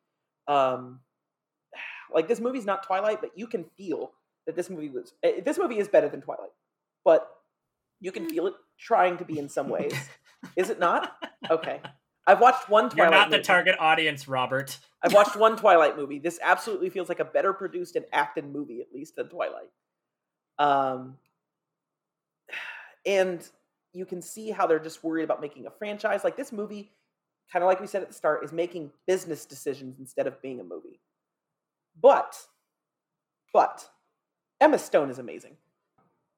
um 0.48 1.00
like 2.14 2.28
this 2.28 2.40
movie's 2.40 2.64
not 2.64 2.82
twilight 2.82 3.20
but 3.20 3.30
you 3.36 3.46
can 3.46 3.64
feel 3.76 4.12
that 4.46 4.56
this 4.56 4.70
movie 4.70 4.88
was 4.88 5.12
eh, 5.22 5.40
this 5.44 5.58
movie 5.58 5.78
is 5.78 5.88
better 5.88 6.08
than 6.08 6.20
twilight 6.20 6.50
but 7.04 7.28
you 8.00 8.10
can 8.10 8.28
feel 8.28 8.46
it 8.46 8.54
trying 8.78 9.16
to 9.18 9.24
be 9.24 9.38
in 9.38 9.48
some 9.48 9.68
ways 9.68 9.92
is 10.56 10.70
it 10.70 10.80
not 10.80 11.16
okay 11.50 11.80
i've 12.26 12.40
watched 12.40 12.68
one 12.68 12.90
Twilight. 12.90 13.12
You're 13.12 13.20
not 13.20 13.30
the 13.30 13.36
movie. 13.38 13.46
target 13.46 13.76
audience, 13.78 14.28
Robert. 14.28 14.78
I've 15.02 15.14
watched 15.14 15.36
one 15.38 15.56
Twilight 15.56 15.96
movie. 15.96 16.18
This 16.18 16.38
absolutely 16.42 16.90
feels 16.90 17.08
like 17.08 17.20
a 17.20 17.24
better 17.24 17.52
produced 17.52 17.96
and 17.96 18.04
acted 18.12 18.44
movie, 18.44 18.80
at 18.80 18.92
least, 18.92 19.16
than 19.16 19.28
Twilight. 19.28 19.70
Um, 20.58 21.16
and 23.06 23.48
you 23.92 24.04
can 24.04 24.22
see 24.22 24.50
how 24.50 24.66
they're 24.66 24.78
just 24.78 25.02
worried 25.02 25.24
about 25.24 25.40
making 25.40 25.66
a 25.66 25.70
franchise. 25.70 26.24
Like 26.24 26.36
this 26.36 26.52
movie, 26.52 26.92
kind 27.52 27.62
of 27.62 27.66
like 27.66 27.80
we 27.80 27.86
said 27.86 28.02
at 28.02 28.08
the 28.08 28.14
start, 28.14 28.44
is 28.44 28.52
making 28.52 28.90
business 29.06 29.46
decisions 29.46 29.98
instead 29.98 30.26
of 30.26 30.40
being 30.42 30.60
a 30.60 30.64
movie. 30.64 31.00
But, 32.00 32.36
but, 33.52 33.88
Emma 34.60 34.78
Stone 34.78 35.10
is 35.10 35.18
amazing. 35.18 35.56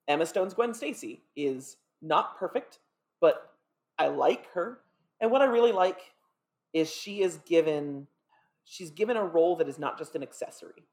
Emma 0.08 0.26
Stone's 0.26 0.54
Gwen 0.54 0.74
Stacy 0.74 1.22
is 1.36 1.76
not 2.02 2.38
perfect, 2.38 2.78
but 3.20 3.52
I 3.98 4.08
like 4.08 4.50
her. 4.52 4.78
And 5.20 5.30
what 5.30 5.42
I 5.42 5.46
really 5.46 5.72
like 5.72 6.00
is 6.72 6.90
she 6.90 7.22
is 7.22 7.38
given 7.46 8.06
she's 8.64 8.90
given 8.90 9.16
a 9.16 9.24
role 9.24 9.56
that 9.56 9.68
is 9.68 9.78
not 9.78 9.98
just 9.98 10.14
an 10.14 10.22
accessory. 10.22 10.84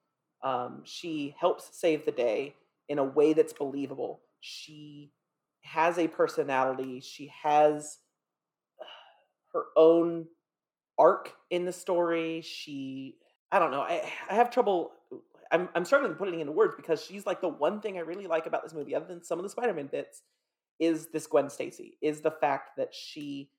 Um, 0.44 0.82
she 0.84 1.36
helps 1.40 1.78
save 1.78 2.06
the 2.06 2.12
day 2.12 2.56
in 2.90 3.00
a 3.00 3.04
way 3.04 3.34
that's 3.34 3.54
believable. 3.54 4.22
She 4.40 5.12
has 5.62 5.98
a 5.98 6.08
personality. 6.08 7.02
She 7.02 7.32
has 7.44 8.00
her 9.58 9.66
own 9.76 10.28
arc 10.98 11.34
in 11.50 11.66
the 11.66 11.72
story. 11.72 12.42
She, 12.42 13.16
I 13.52 13.60
don't 13.60 13.72
know. 13.72 13.82
I, 13.82 14.04
I 14.30 14.36
have 14.36 14.50
trouble. 14.50 14.92
I'm, 15.52 15.70
I'm 15.76 15.86
struggling 15.86 16.14
putting 16.14 16.36
it 16.36 16.42
into 16.42 16.52
words 16.52 16.76
because 16.76 17.04
she's 17.04 17.26
like 17.26 17.42
the 17.42 17.48
one 17.48 17.82
thing 17.82 17.98
I 17.98 18.02
really 18.02 18.28
like 18.28 18.46
about 18.46 18.64
this 18.64 18.74
movie, 18.74 18.96
other 18.96 19.08
than 19.08 19.24
some 19.24 19.40
of 19.40 19.44
the 19.44 19.50
Spider-Man 19.50 19.88
bits, 19.88 20.22
is 20.80 21.08
this 21.08 21.28
Gwen 21.28 21.50
Stacy. 21.50 21.98
Is 22.02 22.22
the 22.22 22.32
fact 22.32 22.72
that 22.78 22.94
she 22.94 23.50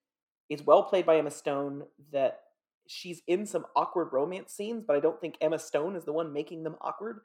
is 0.48 0.62
well 0.62 0.84
played 0.84 1.06
by 1.06 1.16
Emma 1.18 1.30
Stone. 1.30 1.84
That 2.12 2.40
she's 2.86 3.22
in 3.26 3.46
some 3.46 3.66
awkward 3.74 4.12
romance 4.12 4.52
scenes, 4.52 4.84
but 4.86 4.96
I 4.96 5.00
don't 5.00 5.20
think 5.20 5.36
Emma 5.40 5.58
Stone 5.58 5.96
is 5.96 6.04
the 6.04 6.12
one 6.12 6.32
making 6.32 6.62
them 6.62 6.76
awkward. 6.80 7.20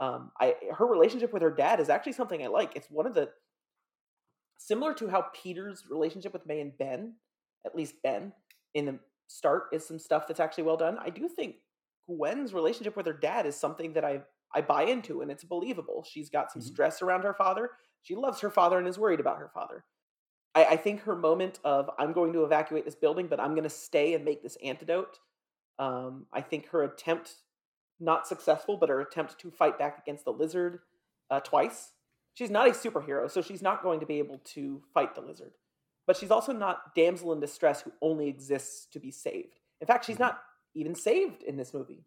Um, 0.00 0.30
I 0.40 0.54
her 0.76 0.86
relationship 0.86 1.32
with 1.32 1.42
her 1.42 1.50
dad 1.50 1.80
is 1.80 1.88
actually 1.88 2.14
something 2.14 2.42
I 2.42 2.48
like. 2.48 2.72
It's 2.74 2.90
one 2.90 3.06
of 3.06 3.14
the 3.14 3.30
similar 4.58 4.94
to 4.94 5.08
how 5.08 5.26
Peter's 5.34 5.84
relationship 5.90 6.32
with 6.32 6.46
May 6.46 6.60
and 6.60 6.76
Ben, 6.78 7.14
at 7.64 7.74
least 7.74 7.94
Ben, 8.02 8.32
in 8.74 8.86
the 8.86 8.98
start 9.28 9.64
is 9.72 9.86
some 9.86 9.98
stuff 9.98 10.26
that's 10.26 10.40
actually 10.40 10.64
well 10.64 10.76
done. 10.76 10.98
I 11.00 11.10
do 11.10 11.28
think 11.28 11.56
Gwen's 12.06 12.52
relationship 12.52 12.96
with 12.96 13.06
her 13.06 13.12
dad 13.12 13.46
is 13.46 13.56
something 13.56 13.92
that 13.94 14.04
I 14.04 14.22
I 14.56 14.60
buy 14.60 14.84
into 14.84 15.20
and 15.20 15.32
it's 15.32 15.42
believable. 15.42 16.04
She's 16.08 16.30
got 16.30 16.52
some 16.52 16.62
Mhm. 16.62 16.66
stress 16.66 17.02
around 17.02 17.22
her 17.22 17.34
father. 17.34 17.70
She 18.02 18.14
loves 18.14 18.40
her 18.40 18.50
father 18.50 18.78
and 18.78 18.86
is 18.86 18.98
worried 18.98 19.18
about 19.18 19.38
her 19.38 19.48
father. 19.48 19.84
I, 20.54 20.64
I 20.64 20.76
think 20.76 21.00
her 21.00 21.16
moment 21.16 21.58
of 21.64 21.90
I'm 21.98 22.12
going 22.12 22.32
to 22.34 22.44
evacuate 22.44 22.84
this 22.84 22.94
building, 22.94 23.26
but 23.26 23.40
I'm 23.40 23.52
going 23.52 23.64
to 23.64 23.70
stay 23.70 24.14
and 24.14 24.24
make 24.24 24.42
this 24.44 24.56
antidote. 24.62 25.18
Um, 25.80 26.26
I 26.32 26.40
think 26.40 26.68
her 26.68 26.84
attempt, 26.84 27.34
not 27.98 28.28
successful, 28.28 28.76
but 28.76 28.90
her 28.90 29.00
attempt 29.00 29.38
to 29.40 29.50
fight 29.50 29.76
back 29.76 29.98
against 29.98 30.24
the 30.24 30.32
lizard 30.32 30.80
uh, 31.30 31.40
twice. 31.40 31.92
She's 32.34 32.50
not 32.50 32.68
a 32.68 32.72
superhero, 32.72 33.28
so 33.28 33.42
she's 33.42 33.62
not 33.62 33.82
going 33.82 33.98
to 34.00 34.06
be 34.06 34.18
able 34.18 34.38
to 34.54 34.82
fight 34.92 35.14
the 35.16 35.20
lizard. 35.20 35.54
But 36.06 36.16
she's 36.16 36.30
also 36.30 36.52
not 36.52 36.94
damsel 36.94 37.32
in 37.32 37.40
distress 37.40 37.80
who 37.82 37.92
only 38.02 38.28
exists 38.28 38.86
to 38.92 38.98
be 39.00 39.10
saved. 39.10 39.58
In 39.80 39.86
fact, 39.86 40.04
she's 40.04 40.18
not 40.18 40.42
even 40.74 40.94
saved 40.94 41.42
in 41.42 41.56
this 41.56 41.72
movie. 41.72 42.04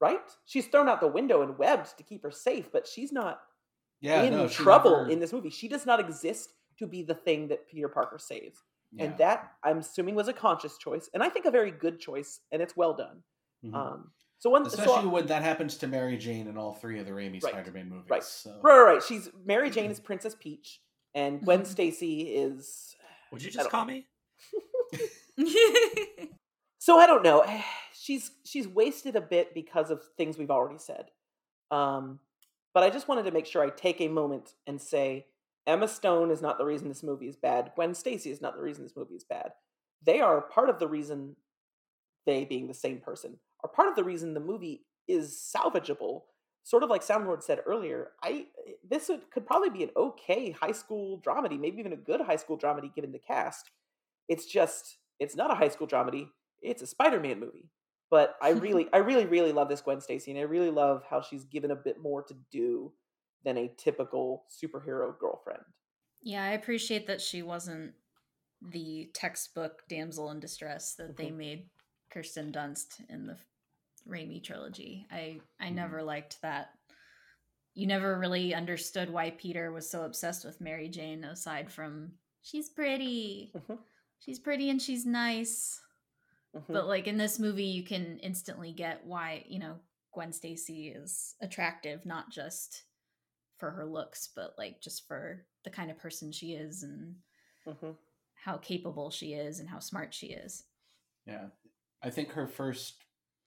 Right? 0.00 0.20
She's 0.46 0.66
thrown 0.66 0.88
out 0.88 1.00
the 1.00 1.06
window 1.06 1.42
and 1.42 1.56
webbed 1.58 1.96
to 1.96 2.02
keep 2.02 2.22
her 2.24 2.30
safe, 2.32 2.70
but 2.72 2.86
she's 2.88 3.12
not 3.12 3.40
Yeah, 4.00 4.22
in 4.22 4.32
no, 4.32 4.48
trouble 4.48 4.96
never- 4.98 5.10
in 5.10 5.20
this 5.20 5.32
movie. 5.32 5.50
She 5.50 5.68
does 5.68 5.86
not 5.86 6.00
exist 6.00 6.54
to 6.78 6.86
be 6.88 7.02
the 7.04 7.14
thing 7.14 7.48
that 7.48 7.68
Peter 7.68 7.88
Parker 7.88 8.18
saves. 8.18 8.62
yeah. 8.90 9.04
And 9.04 9.16
that 9.18 9.52
I'm 9.62 9.78
assuming 9.78 10.14
was 10.16 10.28
a 10.28 10.32
conscious 10.34 10.76
choice, 10.76 11.08
and 11.14 11.22
I 11.22 11.28
think 11.30 11.46
a 11.46 11.50
very 11.50 11.70
good 11.70 11.98
choice, 12.00 12.40
and 12.50 12.60
it's 12.60 12.76
well 12.76 12.92
done. 12.94 13.22
Mhm. 13.64 13.74
Um, 13.74 14.12
so 14.38 14.50
one, 14.50 14.68
so- 14.68 14.76
especially 14.82 15.08
when 15.08 15.26
that 15.28 15.40
happens 15.42 15.78
to 15.78 15.86
Mary 15.86 16.18
Jane 16.18 16.46
in 16.48 16.58
all 16.58 16.74
three 16.74 16.98
of 16.98 17.06
the 17.06 17.12
Raimi 17.12 17.42
Right, 17.42 17.52
Spider-Man 17.54 17.88
movies. 17.88 18.10
right. 18.10 18.22
So. 18.24 18.60
right, 18.60 18.76
right, 18.76 18.92
right. 18.94 19.02
She's 19.02 19.30
Mary 19.46 19.70
Jane 19.70 19.90
is 19.90 19.98
Princess 20.00 20.34
Peach, 20.34 20.81
and 21.14 21.40
Gwen 21.44 21.64
Stacy 21.64 22.22
is. 22.34 22.94
Would 23.32 23.42
you 23.42 23.50
just 23.50 23.64
don't- 23.64 23.70
call 23.70 23.84
me? 23.84 24.06
So 26.78 26.98
I 26.98 27.06
don't 27.06 27.22
know. 27.22 27.44
She's 27.94 28.32
she's 28.44 28.66
wasted 28.66 29.14
a 29.14 29.20
bit 29.20 29.54
because 29.54 29.92
of 29.92 30.02
things 30.16 30.36
we've 30.36 30.50
already 30.50 30.78
said. 30.78 31.12
Um, 31.70 32.18
but 32.74 32.82
I 32.82 32.90
just 32.90 33.06
wanted 33.06 33.26
to 33.26 33.30
make 33.30 33.46
sure 33.46 33.62
I 33.62 33.70
take 33.70 34.00
a 34.00 34.08
moment 34.08 34.54
and 34.66 34.80
say 34.80 35.26
Emma 35.68 35.86
Stone 35.86 36.32
is 36.32 36.42
not 36.42 36.58
the 36.58 36.64
reason 36.64 36.88
this 36.88 37.04
movie 37.04 37.28
is 37.28 37.36
bad. 37.36 37.70
Gwen 37.76 37.94
Stacy 37.94 38.32
is 38.32 38.40
not 38.40 38.56
the 38.56 38.62
reason 38.62 38.82
this 38.82 38.96
movie 38.96 39.14
is 39.14 39.22
bad. 39.22 39.52
they 40.04 40.18
are 40.20 40.40
part 40.40 40.68
of 40.68 40.80
the 40.80 40.88
reason 40.88 41.36
they 42.26 42.44
being 42.44 42.66
the 42.66 42.74
same 42.74 42.98
person 42.98 43.36
are 43.62 43.70
part 43.70 43.88
of 43.88 43.94
the 43.94 44.02
reason 44.02 44.34
the 44.34 44.40
movie 44.40 44.84
is 45.06 45.30
salvageable 45.56 46.22
sort 46.64 46.82
of 46.82 46.90
like 46.90 47.02
soundlord 47.02 47.42
said 47.42 47.60
earlier 47.66 48.12
i 48.22 48.46
this 48.88 49.08
would, 49.08 49.30
could 49.30 49.46
probably 49.46 49.70
be 49.70 49.82
an 49.82 49.90
okay 49.96 50.50
high 50.50 50.72
school 50.72 51.20
dramedy 51.26 51.58
maybe 51.58 51.78
even 51.78 51.92
a 51.92 51.96
good 51.96 52.20
high 52.20 52.36
school 52.36 52.58
dramedy 52.58 52.94
given 52.94 53.12
the 53.12 53.18
cast. 53.18 53.70
It's 54.28 54.46
just 54.46 54.98
it's 55.18 55.36
not 55.36 55.50
a 55.50 55.54
high 55.54 55.68
school 55.68 55.86
dramedy 55.86 56.28
it's 56.60 56.82
a 56.82 56.86
spider-man 56.86 57.40
movie. 57.40 57.68
But 58.10 58.36
i 58.42 58.50
really 58.50 58.88
i 58.92 58.98
really 58.98 59.26
really 59.26 59.52
love 59.52 59.68
this 59.68 59.80
gwen 59.80 60.00
stacy 60.00 60.30
and 60.30 60.38
i 60.40 60.44
really 60.44 60.70
love 60.70 61.02
how 61.08 61.20
she's 61.20 61.44
given 61.44 61.70
a 61.70 61.76
bit 61.76 62.00
more 62.00 62.22
to 62.22 62.34
do 62.50 62.92
than 63.44 63.56
a 63.58 63.68
typical 63.76 64.44
superhero 64.48 65.18
girlfriend. 65.18 65.62
Yeah, 66.22 66.44
I 66.44 66.50
appreciate 66.50 67.08
that 67.08 67.20
she 67.20 67.42
wasn't 67.42 67.94
the 68.70 69.10
textbook 69.14 69.82
damsel 69.88 70.30
in 70.30 70.38
distress 70.38 70.94
that 70.94 71.16
they 71.16 71.30
Mhm. 71.30 71.36
made 71.36 71.70
Kirsten 72.10 72.52
Dunst 72.52 73.00
in 73.08 73.26
the 73.26 73.36
Raimi 74.08 74.42
trilogy. 74.42 75.06
I 75.10 75.40
I 75.60 75.68
Mhm. 75.68 75.74
never 75.74 76.02
liked 76.02 76.40
that. 76.42 76.78
You 77.74 77.86
never 77.86 78.18
really 78.18 78.54
understood 78.54 79.08
why 79.10 79.30
Peter 79.30 79.72
was 79.72 79.88
so 79.88 80.04
obsessed 80.04 80.44
with 80.44 80.60
Mary 80.60 80.88
Jane 80.88 81.24
aside 81.24 81.70
from 81.72 82.18
she's 82.42 82.68
pretty. 82.68 83.52
Mhm. 83.54 83.82
She's 84.18 84.38
pretty 84.38 84.68
and 84.70 84.80
she's 84.80 85.06
nice. 85.06 85.80
Mhm. 86.54 86.66
But 86.72 86.86
like 86.86 87.06
in 87.06 87.16
this 87.16 87.38
movie 87.38 87.64
you 87.64 87.82
can 87.84 88.18
instantly 88.18 88.72
get 88.72 89.04
why, 89.06 89.44
you 89.48 89.58
know, 89.58 89.80
Gwen 90.12 90.32
Stacy 90.32 90.88
is 90.90 91.34
attractive 91.40 92.04
not 92.04 92.30
just 92.30 92.84
for 93.56 93.70
her 93.70 93.86
looks, 93.86 94.28
but 94.28 94.58
like 94.58 94.80
just 94.82 95.06
for 95.06 95.46
the 95.64 95.70
kind 95.70 95.90
of 95.90 95.96
person 95.98 96.30
she 96.32 96.52
is 96.54 96.82
and 96.82 97.22
how 98.34 98.58
capable 98.58 99.08
she 99.10 99.32
is 99.34 99.60
and 99.60 99.68
how 99.68 99.78
smart 99.78 100.12
she 100.12 100.26
is. 100.32 100.66
Yeah. 101.26 101.48
I 102.02 102.10
think 102.10 102.30
her 102.32 102.46
first 102.48 103.01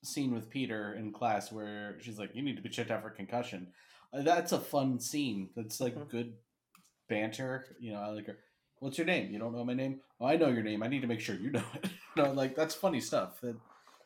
scene 0.05 0.33
with 0.33 0.49
Peter 0.49 0.93
in 0.93 1.11
class 1.11 1.51
where 1.51 1.97
she's 2.01 2.17
like, 2.19 2.31
You 2.35 2.41
need 2.43 2.55
to 2.55 2.61
be 2.61 2.69
checked 2.69 2.91
out 2.91 3.01
for 3.03 3.09
concussion. 3.09 3.67
uh, 4.13 4.21
That's 4.21 4.51
a 4.51 4.59
fun 4.59 4.99
scene. 4.99 5.49
That's 5.55 5.79
like 5.81 5.95
Mhm. 5.95 6.09
good 6.09 6.33
banter. 7.07 7.75
You 7.79 7.93
know, 7.93 7.99
I 7.99 8.07
like 8.07 8.27
her. 8.27 8.37
What's 8.79 8.97
your 8.97 9.07
name? 9.07 9.31
You 9.31 9.39
don't 9.39 9.53
know 9.55 9.63
my 9.63 9.73
name? 9.73 10.01
Oh, 10.19 10.25
I 10.25 10.37
know 10.37 10.49
your 10.49 10.63
name. 10.63 10.83
I 10.83 10.87
need 10.87 11.01
to 11.01 11.07
make 11.07 11.19
sure 11.21 11.35
you 11.35 11.51
know 11.51 11.63
it. 11.75 11.89
no, 12.15 12.31
like 12.31 12.55
that's 12.55 12.75
funny 12.75 12.99
stuff. 13.01 13.41
That 13.41 13.55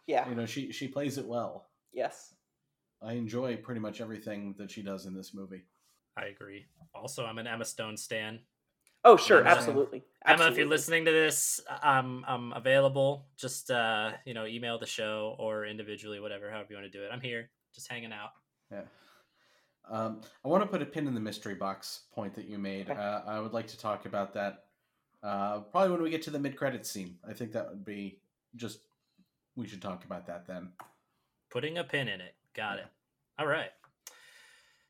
yeah 0.08 0.28
you 0.30 0.36
know, 0.36 0.46
she 0.46 0.72
she 0.72 0.88
plays 0.88 1.18
it 1.18 1.26
well. 1.26 1.68
yes 1.94 2.34
I 3.02 3.14
enjoy 3.14 3.56
pretty 3.58 3.80
much 3.80 4.02
everything 4.02 4.56
that 4.58 4.70
she 4.70 4.82
does 4.84 5.06
in 5.06 5.14
this 5.14 5.34
movie. 5.34 5.64
I 6.18 6.26
agree. 6.26 6.66
Also, 6.94 7.26
I'm 7.26 7.38
an 7.38 7.48
Emma 7.48 7.64
Stone 7.64 7.96
stan. 7.96 8.40
Oh 9.04 9.18
sure 9.18 9.42
Emma. 9.42 9.50
absolutely 9.50 10.04
Emma, 10.26 10.48
if 10.48 10.58
you're 10.58 10.68
listening 10.68 11.06
to 11.06 11.12
this, 11.12 11.62
I'm 11.82 12.24
I'm 12.28 12.52
available. 12.54 13.26
Just 13.38 13.72
uh, 13.72 14.12
you 14.26 14.34
know, 14.34 14.46
email 14.46 14.78
the 14.78 14.86
show 14.86 15.36
or 15.40 15.66
individually, 15.66 16.20
whatever, 16.20 16.52
however 16.52 16.68
you 16.70 16.76
want 16.76 16.92
to 16.92 16.98
do 16.98 17.04
it. 17.04 17.10
I'm 17.12 17.22
here, 17.22 17.50
just 17.74 17.90
hanging 17.90 18.12
out. 18.12 18.32
Yeah. 18.72 18.82
Um, 19.90 20.22
I 20.46 20.50
want 20.50 20.62
to 20.62 20.70
put 20.70 20.82
a 20.82 20.86
pin 20.86 21.08
in 21.08 21.16
the 21.16 21.20
mystery 21.20 21.56
box 21.56 22.02
point 22.14 22.36
that 22.36 22.46
you 22.46 22.60
made. 22.60 22.90
Okay. 22.90 23.00
Uh, 23.00 23.22
I 23.26 23.40
would 23.40 23.54
like 23.54 23.68
to 23.68 23.78
talk 23.78 24.06
about 24.06 24.34
that 24.34 24.66
uh, 25.24 25.60
probably 25.72 25.92
when 25.92 26.04
we 26.04 26.10
get 26.10 26.22
to 26.24 26.32
the 26.32 26.40
mid 26.40 26.56
credit 26.56 26.86
scene. 26.86 27.18
I 27.28 27.34
think 27.34 27.54
that 27.54 27.70
would 27.70 27.86
be 27.86 28.20
just, 28.56 28.80
we 29.56 29.68
should 29.68 29.82
talk 29.82 30.06
about 30.06 30.28
that 30.28 30.46
then. 30.46 30.70
Putting 31.50 31.78
a 31.78 31.84
pin 31.84 32.08
in 32.08 32.22
it. 32.22 32.36
Got 32.56 32.78
it. 32.78 32.86
All 33.40 33.48
right. 33.48 33.72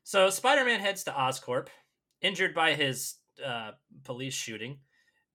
So 0.02 0.28
Spider-Man 0.28 0.80
heads 0.80 1.04
to 1.04 1.12
Oscorp, 1.12 1.68
injured 2.20 2.54
by 2.54 2.74
his 2.74 3.14
uh, 3.44 3.72
police 4.04 4.34
shooting, 4.34 4.78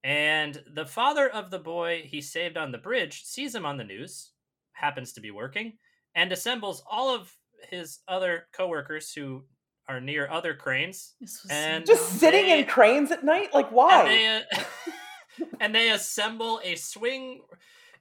and 0.03 0.61
the 0.73 0.85
father 0.85 1.27
of 1.29 1.51
the 1.51 1.59
boy 1.59 2.03
he 2.05 2.21
saved 2.21 2.57
on 2.57 2.71
the 2.71 2.77
bridge 2.77 3.23
sees 3.23 3.53
him 3.55 3.65
on 3.65 3.77
the 3.77 3.83
news, 3.83 4.31
happens 4.73 5.13
to 5.13 5.21
be 5.21 5.31
working, 5.31 5.73
and 6.13 6.31
assembles 6.31 6.83
all 6.89 7.13
of 7.13 7.33
his 7.69 7.99
other 8.07 8.47
coworkers 8.53 9.11
who 9.13 9.43
are 9.87 10.01
near 10.01 10.27
other 10.29 10.53
cranes 10.55 11.13
And- 11.49 11.85
just 11.85 12.09
dumb. 12.09 12.19
sitting 12.19 12.47
in 12.47 12.65
cranes 12.65 13.11
at 13.11 13.23
night 13.23 13.53
like 13.53 13.67
and 13.67 13.75
why 13.75 14.03
they, 14.07 14.27
uh, 14.27 14.41
and 15.59 15.73
they 15.75 15.89
assemble 15.91 16.59
a 16.63 16.75
swing. 16.75 17.41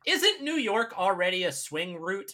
Isn't 0.07 0.43
New 0.43 0.55
York 0.57 0.99
already 0.99 1.45
a 1.45 1.53
swing 1.53 1.97
route? 1.97 2.33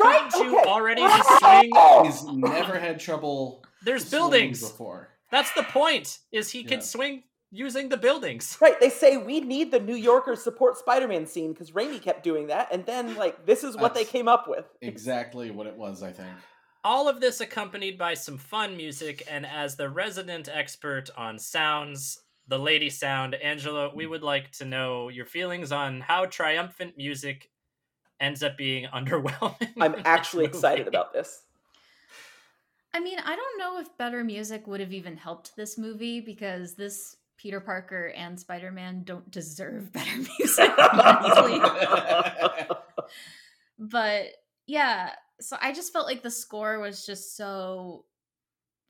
right 0.00 0.30
Couldn't 0.32 0.50
you 0.52 0.58
okay. 0.60 0.68
already 0.70 1.02
swing? 1.38 1.70
He's 2.04 2.24
never 2.24 2.78
had 2.78 2.98
trouble. 2.98 3.64
There's 3.84 4.08
buildings. 4.10 4.60
before. 4.62 5.10
That's 5.32 5.52
the 5.54 5.64
point. 5.64 6.20
Is 6.30 6.50
he 6.50 6.60
Yeah. 6.60 6.68
can 6.68 6.80
swing 6.82 7.24
using 7.50 7.88
the 7.88 7.96
buildings? 7.96 8.56
Right, 8.60 8.78
they 8.78 8.90
say 8.90 9.16
we 9.16 9.40
need 9.40 9.72
the 9.72 9.80
New 9.80 9.96
Yorkers 9.96 10.42
support 10.44 10.76
Spider-Man 10.78 11.26
scene 11.26 11.52
because 11.52 11.72
Raimi 11.72 12.00
kept 12.00 12.22
doing 12.22 12.46
that, 12.46 12.68
and 12.70 12.86
then 12.86 13.16
like 13.16 13.46
this 13.46 13.64
is 13.64 13.76
what 13.76 13.94
they 13.94 14.04
came 14.04 14.28
up 14.28 14.46
with. 14.46 14.66
Exactly 14.80 15.50
what 15.50 15.66
it 15.66 15.76
was, 15.76 16.02
I 16.04 16.12
think. 16.12 16.30
All 16.84 17.08
of 17.08 17.20
this 17.20 17.40
accompanied 17.40 17.96
by 17.98 18.14
some 18.14 18.38
fun 18.38 18.76
music, 18.76 19.22
and 19.30 19.44
as 19.46 19.76
the 19.76 19.88
resident 19.88 20.48
expert 20.52 21.10
on 21.16 21.38
sounds, 21.38 22.20
the 22.48 22.58
lady 22.58 22.90
sound, 22.90 23.34
Angela, 23.36 23.94
we 23.94 24.06
would 24.06 24.22
like 24.22 24.50
to 24.52 24.64
know 24.64 25.08
your 25.08 25.24
feelings 25.24 25.70
on 25.72 26.00
how 26.00 26.26
triumphant 26.26 26.96
music 26.96 27.50
ends 28.20 28.42
up 28.42 28.56
being 28.58 28.86
underwhelming. 28.94 29.70
I'm 29.80 29.94
actually 30.04 30.44
excited 30.44 30.88
about 30.88 31.12
this. 31.12 31.42
I 32.94 33.00
mean, 33.00 33.18
I 33.18 33.36
don't 33.36 33.58
know 33.58 33.78
if 33.78 33.96
better 33.96 34.22
music 34.22 34.66
would 34.66 34.80
have 34.80 34.92
even 34.92 35.16
helped 35.16 35.56
this 35.56 35.78
movie 35.78 36.20
because 36.20 36.74
this 36.74 37.16
Peter 37.38 37.60
Parker 37.60 38.12
and 38.16 38.38
Spider-Man 38.38 39.04
don't 39.04 39.30
deserve 39.30 39.92
better 39.92 40.16
music, 40.38 40.70
but 43.78 44.26
yeah, 44.66 45.10
so 45.40 45.56
I 45.60 45.72
just 45.72 45.92
felt 45.92 46.06
like 46.06 46.22
the 46.22 46.30
score 46.30 46.78
was 46.78 47.06
just 47.06 47.36
so 47.36 48.04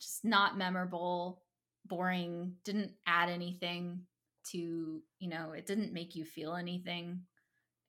just 0.00 0.24
not 0.24 0.58
memorable, 0.58 1.42
boring, 1.86 2.54
didn't 2.64 2.92
add 3.06 3.30
anything 3.30 4.00
to, 4.50 5.02
you 5.20 5.28
know, 5.28 5.52
it 5.52 5.66
didn't 5.66 5.92
make 5.92 6.16
you 6.16 6.24
feel 6.24 6.56
anything 6.56 7.20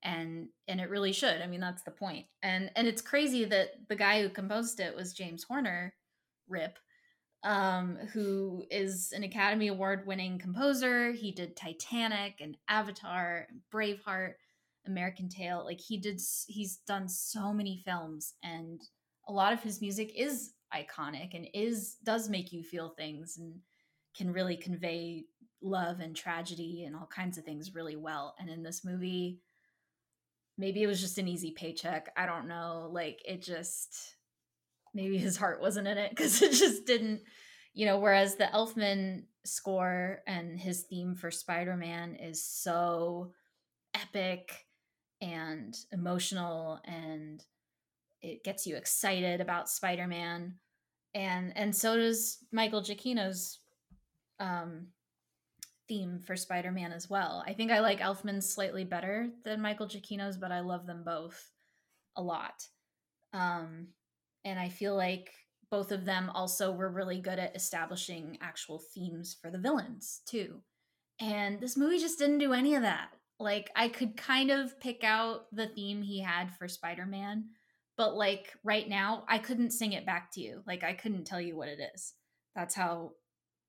and 0.04 0.48
and 0.68 0.80
it 0.80 0.90
really 0.90 1.12
should. 1.12 1.40
I 1.40 1.46
mean, 1.46 1.60
that's 1.60 1.82
the 1.82 1.90
point. 1.90 2.26
And 2.42 2.70
and 2.76 2.86
it's 2.86 3.02
crazy 3.02 3.44
that 3.46 3.88
the 3.88 3.96
guy 3.96 4.22
who 4.22 4.28
composed 4.28 4.78
it 4.78 4.94
was 4.94 5.12
James 5.12 5.44
Horner, 5.44 5.94
rip, 6.48 6.78
um, 7.42 7.96
who 8.12 8.64
is 8.70 9.12
an 9.14 9.24
Academy 9.24 9.68
Award 9.68 10.06
winning 10.06 10.38
composer. 10.38 11.12
He 11.12 11.32
did 11.32 11.56
Titanic 11.56 12.40
and 12.40 12.56
Avatar, 12.68 13.46
Braveheart, 13.72 14.34
American 14.86 15.28
Tail. 15.28 15.64
Like 15.64 15.80
he 15.80 15.98
did, 15.98 16.20
he's 16.46 16.78
done 16.86 17.08
so 17.08 17.52
many 17.52 17.82
films, 17.84 18.34
and 18.42 18.80
a 19.28 19.32
lot 19.32 19.52
of 19.52 19.62
his 19.62 19.80
music 19.80 20.12
is 20.16 20.52
iconic 20.74 21.34
and 21.34 21.46
is 21.54 21.96
does 22.04 22.28
make 22.28 22.52
you 22.52 22.62
feel 22.62 22.90
things 22.90 23.36
and 23.38 23.54
can 24.16 24.32
really 24.32 24.56
convey 24.56 25.24
love 25.62 26.00
and 26.00 26.14
tragedy 26.14 26.84
and 26.84 26.94
all 26.94 27.06
kinds 27.06 27.38
of 27.38 27.44
things 27.44 27.74
really 27.74 27.96
well. 27.96 28.34
And 28.38 28.50
in 28.50 28.62
this 28.62 28.84
movie, 28.84 29.40
maybe 30.58 30.82
it 30.82 30.86
was 30.86 31.00
just 31.00 31.18
an 31.18 31.28
easy 31.28 31.52
paycheck. 31.52 32.12
I 32.16 32.26
don't 32.26 32.48
know. 32.48 32.90
Like 32.92 33.20
it 33.24 33.42
just 33.42 34.16
maybe 34.94 35.18
his 35.18 35.36
heart 35.36 35.60
wasn't 35.60 35.88
in 35.88 35.98
it 35.98 36.10
because 36.10 36.40
it 36.42 36.52
just 36.52 36.86
didn't, 36.86 37.22
you 37.72 37.86
know. 37.86 37.98
Whereas 37.98 38.36
the 38.36 38.44
Elfman 38.44 39.24
score 39.44 40.20
and 40.26 40.58
his 40.58 40.82
theme 40.82 41.14
for 41.14 41.30
Spider 41.30 41.76
Man 41.76 42.14
is 42.16 42.42
so 42.42 43.32
epic 43.94 44.66
and 45.20 45.76
emotional 45.92 46.80
and 46.84 47.42
it 48.20 48.42
gets 48.42 48.66
you 48.66 48.76
excited 48.76 49.40
about 49.40 49.68
Spider 49.68 50.06
Man. 50.06 50.54
And 51.14 51.56
and 51.56 51.74
so 51.74 51.96
does 51.96 52.38
Michael 52.50 52.82
Giacchino's 52.82 53.58
um 54.40 54.88
theme 55.88 56.18
for 56.18 56.36
Spider-Man 56.36 56.92
as 56.92 57.08
well. 57.10 57.44
I 57.46 57.52
think 57.52 57.70
I 57.70 57.80
like 57.80 58.00
Elfman's 58.00 58.50
slightly 58.50 58.84
better 58.84 59.30
than 59.44 59.60
Michael 59.60 59.86
Giacchino's, 59.86 60.36
but 60.36 60.52
I 60.52 60.60
love 60.60 60.86
them 60.86 61.02
both 61.04 61.50
a 62.16 62.22
lot. 62.22 62.66
Um, 63.32 63.88
and 64.44 64.58
I 64.58 64.68
feel 64.68 64.96
like 64.96 65.32
both 65.70 65.90
of 65.90 66.04
them 66.04 66.30
also 66.30 66.70
were 66.70 66.90
really 66.90 67.20
good 67.20 67.38
at 67.38 67.56
establishing 67.56 68.38
actual 68.40 68.78
themes 68.78 69.36
for 69.40 69.50
the 69.50 69.58
villains 69.58 70.20
too. 70.26 70.60
And 71.20 71.60
this 71.60 71.76
movie 71.76 71.98
just 71.98 72.18
didn't 72.18 72.38
do 72.38 72.52
any 72.52 72.74
of 72.74 72.82
that. 72.82 73.08
Like 73.40 73.70
I 73.74 73.88
could 73.88 74.16
kind 74.16 74.50
of 74.50 74.78
pick 74.80 75.02
out 75.02 75.46
the 75.52 75.66
theme 75.66 76.02
he 76.02 76.20
had 76.20 76.54
for 76.56 76.68
Spider-Man, 76.68 77.46
but 77.96 78.14
like 78.14 78.52
right 78.62 78.88
now 78.88 79.24
I 79.28 79.38
couldn't 79.38 79.72
sing 79.72 79.92
it 79.92 80.06
back 80.06 80.30
to 80.32 80.40
you. 80.40 80.62
Like 80.66 80.84
I 80.84 80.92
couldn't 80.92 81.24
tell 81.24 81.40
you 81.40 81.56
what 81.56 81.68
it 81.68 81.80
is. 81.94 82.14
That's 82.54 82.74
how 82.74 83.12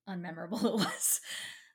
unmemorable 0.08 0.64
it 0.66 0.74
was. 0.74 1.22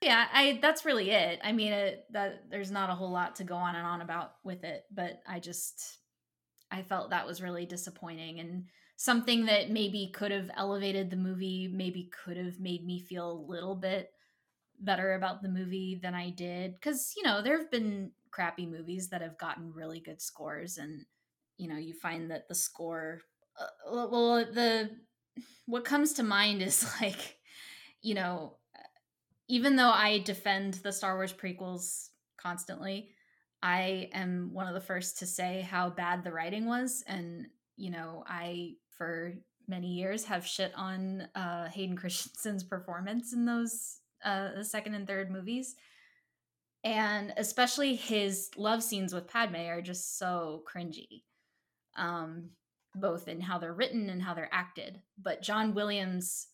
yeah, 0.00 0.26
I 0.32 0.58
that's 0.62 0.84
really 0.84 1.10
it. 1.10 1.40
I 1.42 1.52
mean, 1.52 1.72
it, 1.72 2.04
that 2.12 2.44
there's 2.50 2.70
not 2.70 2.90
a 2.90 2.94
whole 2.94 3.10
lot 3.10 3.36
to 3.36 3.44
go 3.44 3.56
on 3.56 3.74
and 3.74 3.86
on 3.86 4.00
about 4.00 4.34
with 4.44 4.64
it, 4.64 4.84
but 4.92 5.20
I 5.26 5.40
just 5.40 5.98
I 6.70 6.82
felt 6.82 7.10
that 7.10 7.26
was 7.26 7.42
really 7.42 7.66
disappointing 7.66 8.38
and 8.38 8.66
something 9.00 9.46
that 9.46 9.70
maybe 9.70 10.12
could 10.12 10.30
have 10.30 10.50
elevated 10.58 11.08
the 11.08 11.16
movie, 11.16 11.66
maybe 11.72 12.10
could 12.22 12.36
have 12.36 12.60
made 12.60 12.84
me 12.84 13.00
feel 13.00 13.32
a 13.32 13.46
little 13.50 13.74
bit 13.74 14.12
better 14.78 15.14
about 15.14 15.40
the 15.40 15.48
movie 15.48 15.98
than 16.02 16.14
I 16.14 16.28
did. 16.28 16.74
Because 16.74 17.14
you 17.16 17.22
know 17.22 17.40
there 17.40 17.56
have 17.56 17.70
been 17.70 18.12
crappy 18.30 18.66
movies 18.66 19.08
that 19.08 19.22
have 19.22 19.38
gotten 19.38 19.72
really 19.72 20.00
good 20.00 20.20
scores, 20.20 20.76
and 20.76 21.06
you 21.56 21.66
know 21.66 21.78
you 21.78 21.94
find 21.94 22.30
that 22.30 22.46
the 22.46 22.54
score, 22.54 23.22
uh, 23.58 23.66
well, 23.90 24.44
the 24.44 24.90
what 25.64 25.86
comes 25.86 26.12
to 26.14 26.22
mind 26.22 26.60
is 26.60 26.86
like, 27.00 27.38
you 28.02 28.14
know, 28.14 28.58
even 29.48 29.76
though 29.76 29.92
I 29.92 30.18
defend 30.18 30.74
the 30.74 30.92
Star 30.92 31.16
Wars 31.16 31.32
prequels 31.32 32.10
constantly, 32.36 33.12
I 33.62 34.10
am 34.12 34.50
one 34.52 34.66
of 34.66 34.74
the 34.74 34.80
first 34.82 35.20
to 35.20 35.26
say 35.26 35.62
how 35.62 35.88
bad 35.88 36.22
the 36.22 36.32
writing 36.32 36.66
was, 36.66 37.02
and 37.06 37.46
you 37.78 37.90
know 37.90 38.24
I 38.26 38.74
for 39.00 39.32
many 39.66 39.86
years 39.86 40.24
have 40.24 40.46
shit 40.46 40.72
on 40.76 41.26
uh, 41.34 41.70
Hayden 41.70 41.96
Christensen's 42.00 42.62
performance 42.62 43.32
in 43.32 43.46
those 43.46 44.00
uh, 44.22 44.50
the 44.58 44.64
second 44.64 44.94
and 44.94 45.06
third 45.06 45.30
movies. 45.30 45.74
And 46.84 47.32
especially 47.38 47.96
his 47.96 48.50
love 48.58 48.82
scenes 48.82 49.14
with 49.14 49.26
Padme 49.26 49.56
are 49.56 49.80
just 49.80 50.18
so 50.18 50.64
cringy, 50.70 51.22
um, 51.96 52.50
both 52.94 53.26
in 53.26 53.40
how 53.40 53.56
they're 53.56 53.72
written 53.72 54.10
and 54.10 54.20
how 54.20 54.34
they're 54.34 54.52
acted. 54.52 55.00
But 55.16 55.40
John 55.40 55.72
Williams' 55.72 56.48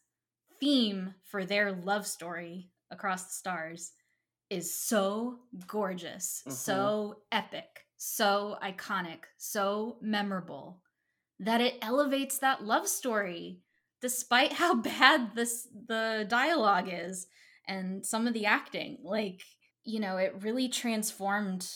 theme 0.61 1.15
for 1.25 1.45
their 1.45 1.73
love 1.73 2.07
story 2.07 2.71
across 2.93 3.25
the 3.25 3.33
stars 3.33 3.91
is 4.51 4.73
so 4.73 5.41
gorgeous, 5.67 6.43
mm-hmm. 6.43 6.53
so 6.53 7.17
epic, 7.33 7.87
so 7.97 8.57
iconic, 8.63 9.25
so 9.37 9.97
memorable 10.01 10.81
that 11.41 11.61
it 11.61 11.75
elevates 11.83 12.39
that 12.39 12.65
love 12.65 12.89
story 12.89 13.61
despite 14.01 14.53
how 14.53 14.75
bad 14.83 15.35
this 15.35 15.69
the 15.89 16.27
dialogue 16.29 16.89
is 16.91 17.27
and 17.69 18.05
some 18.05 18.27
of 18.27 18.35
the 18.35 18.47
acting. 18.47 18.99
Like 19.03 19.43
you 19.85 20.01
know 20.01 20.17
it 20.17 20.35
really 20.41 20.69
transformed 20.69 21.69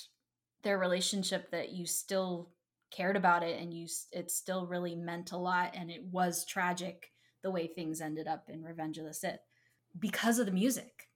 their 0.62 0.78
relationship 0.78 1.50
that 1.50 1.70
you 1.70 1.86
still 1.86 2.50
cared 2.90 3.16
about 3.16 3.42
it 3.42 3.60
and 3.60 3.72
you 3.72 3.86
it 4.12 4.30
still 4.30 4.66
really 4.66 4.94
meant 4.94 5.32
a 5.32 5.36
lot 5.36 5.74
and 5.74 5.90
it 5.90 6.02
was 6.10 6.44
tragic 6.44 7.12
the 7.42 7.50
way 7.50 7.66
things 7.66 8.00
ended 8.00 8.26
up 8.26 8.44
in 8.48 8.62
revenge 8.62 8.98
of 8.98 9.04
the 9.04 9.14
sith 9.14 9.40
because 9.98 10.38
of 10.38 10.46
the 10.46 10.52
music. 10.52 11.08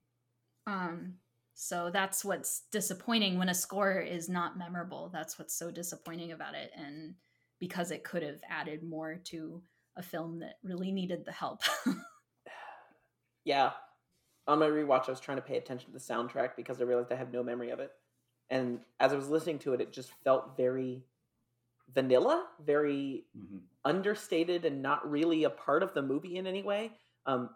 Um 0.65 1.15
so 1.53 1.89
that's 1.91 2.25
what's 2.25 2.63
disappointing 2.71 3.37
when 3.37 3.47
a 3.47 3.53
score 3.53 3.99
is 3.99 4.27
not 4.27 4.57
memorable. 4.57 5.09
That's 5.13 5.39
what's 5.39 5.57
so 5.57 5.71
disappointing 5.71 6.33
about 6.33 6.53
it 6.53 6.71
and 6.75 7.15
because 7.59 7.91
it 7.91 8.03
could 8.03 8.23
have 8.23 8.41
added 8.49 8.83
more 8.83 9.19
to 9.25 9.61
a 9.97 10.03
film 10.03 10.39
that 10.39 10.55
really 10.63 10.91
needed 10.91 11.25
the 11.25 11.31
help. 11.31 11.61
yeah. 13.45 13.71
On 14.47 14.59
my 14.59 14.67
rewatch, 14.67 15.07
I 15.07 15.11
was 15.11 15.19
trying 15.19 15.37
to 15.37 15.43
pay 15.43 15.57
attention 15.57 15.87
to 15.87 15.93
the 15.93 15.99
soundtrack 15.99 16.51
because 16.55 16.79
I 16.79 16.83
realized 16.83 17.11
I 17.11 17.15
have 17.15 17.33
no 17.33 17.43
memory 17.43 17.71
of 17.71 17.79
it. 17.79 17.91
And 18.49 18.79
as 18.99 19.11
I 19.11 19.15
was 19.15 19.29
listening 19.29 19.59
to 19.59 19.73
it, 19.73 19.81
it 19.81 19.91
just 19.91 20.11
felt 20.23 20.55
very 20.55 21.03
vanilla, 21.93 22.45
very 22.63 23.25
mm-hmm. 23.35 23.57
understated, 23.83 24.65
and 24.65 24.81
not 24.81 25.09
really 25.09 25.45
a 25.45 25.49
part 25.49 25.81
of 25.81 25.93
the 25.93 26.01
movie 26.01 26.37
in 26.37 26.45
any 26.45 26.61
way. 26.61 26.91
Um, 27.25 27.49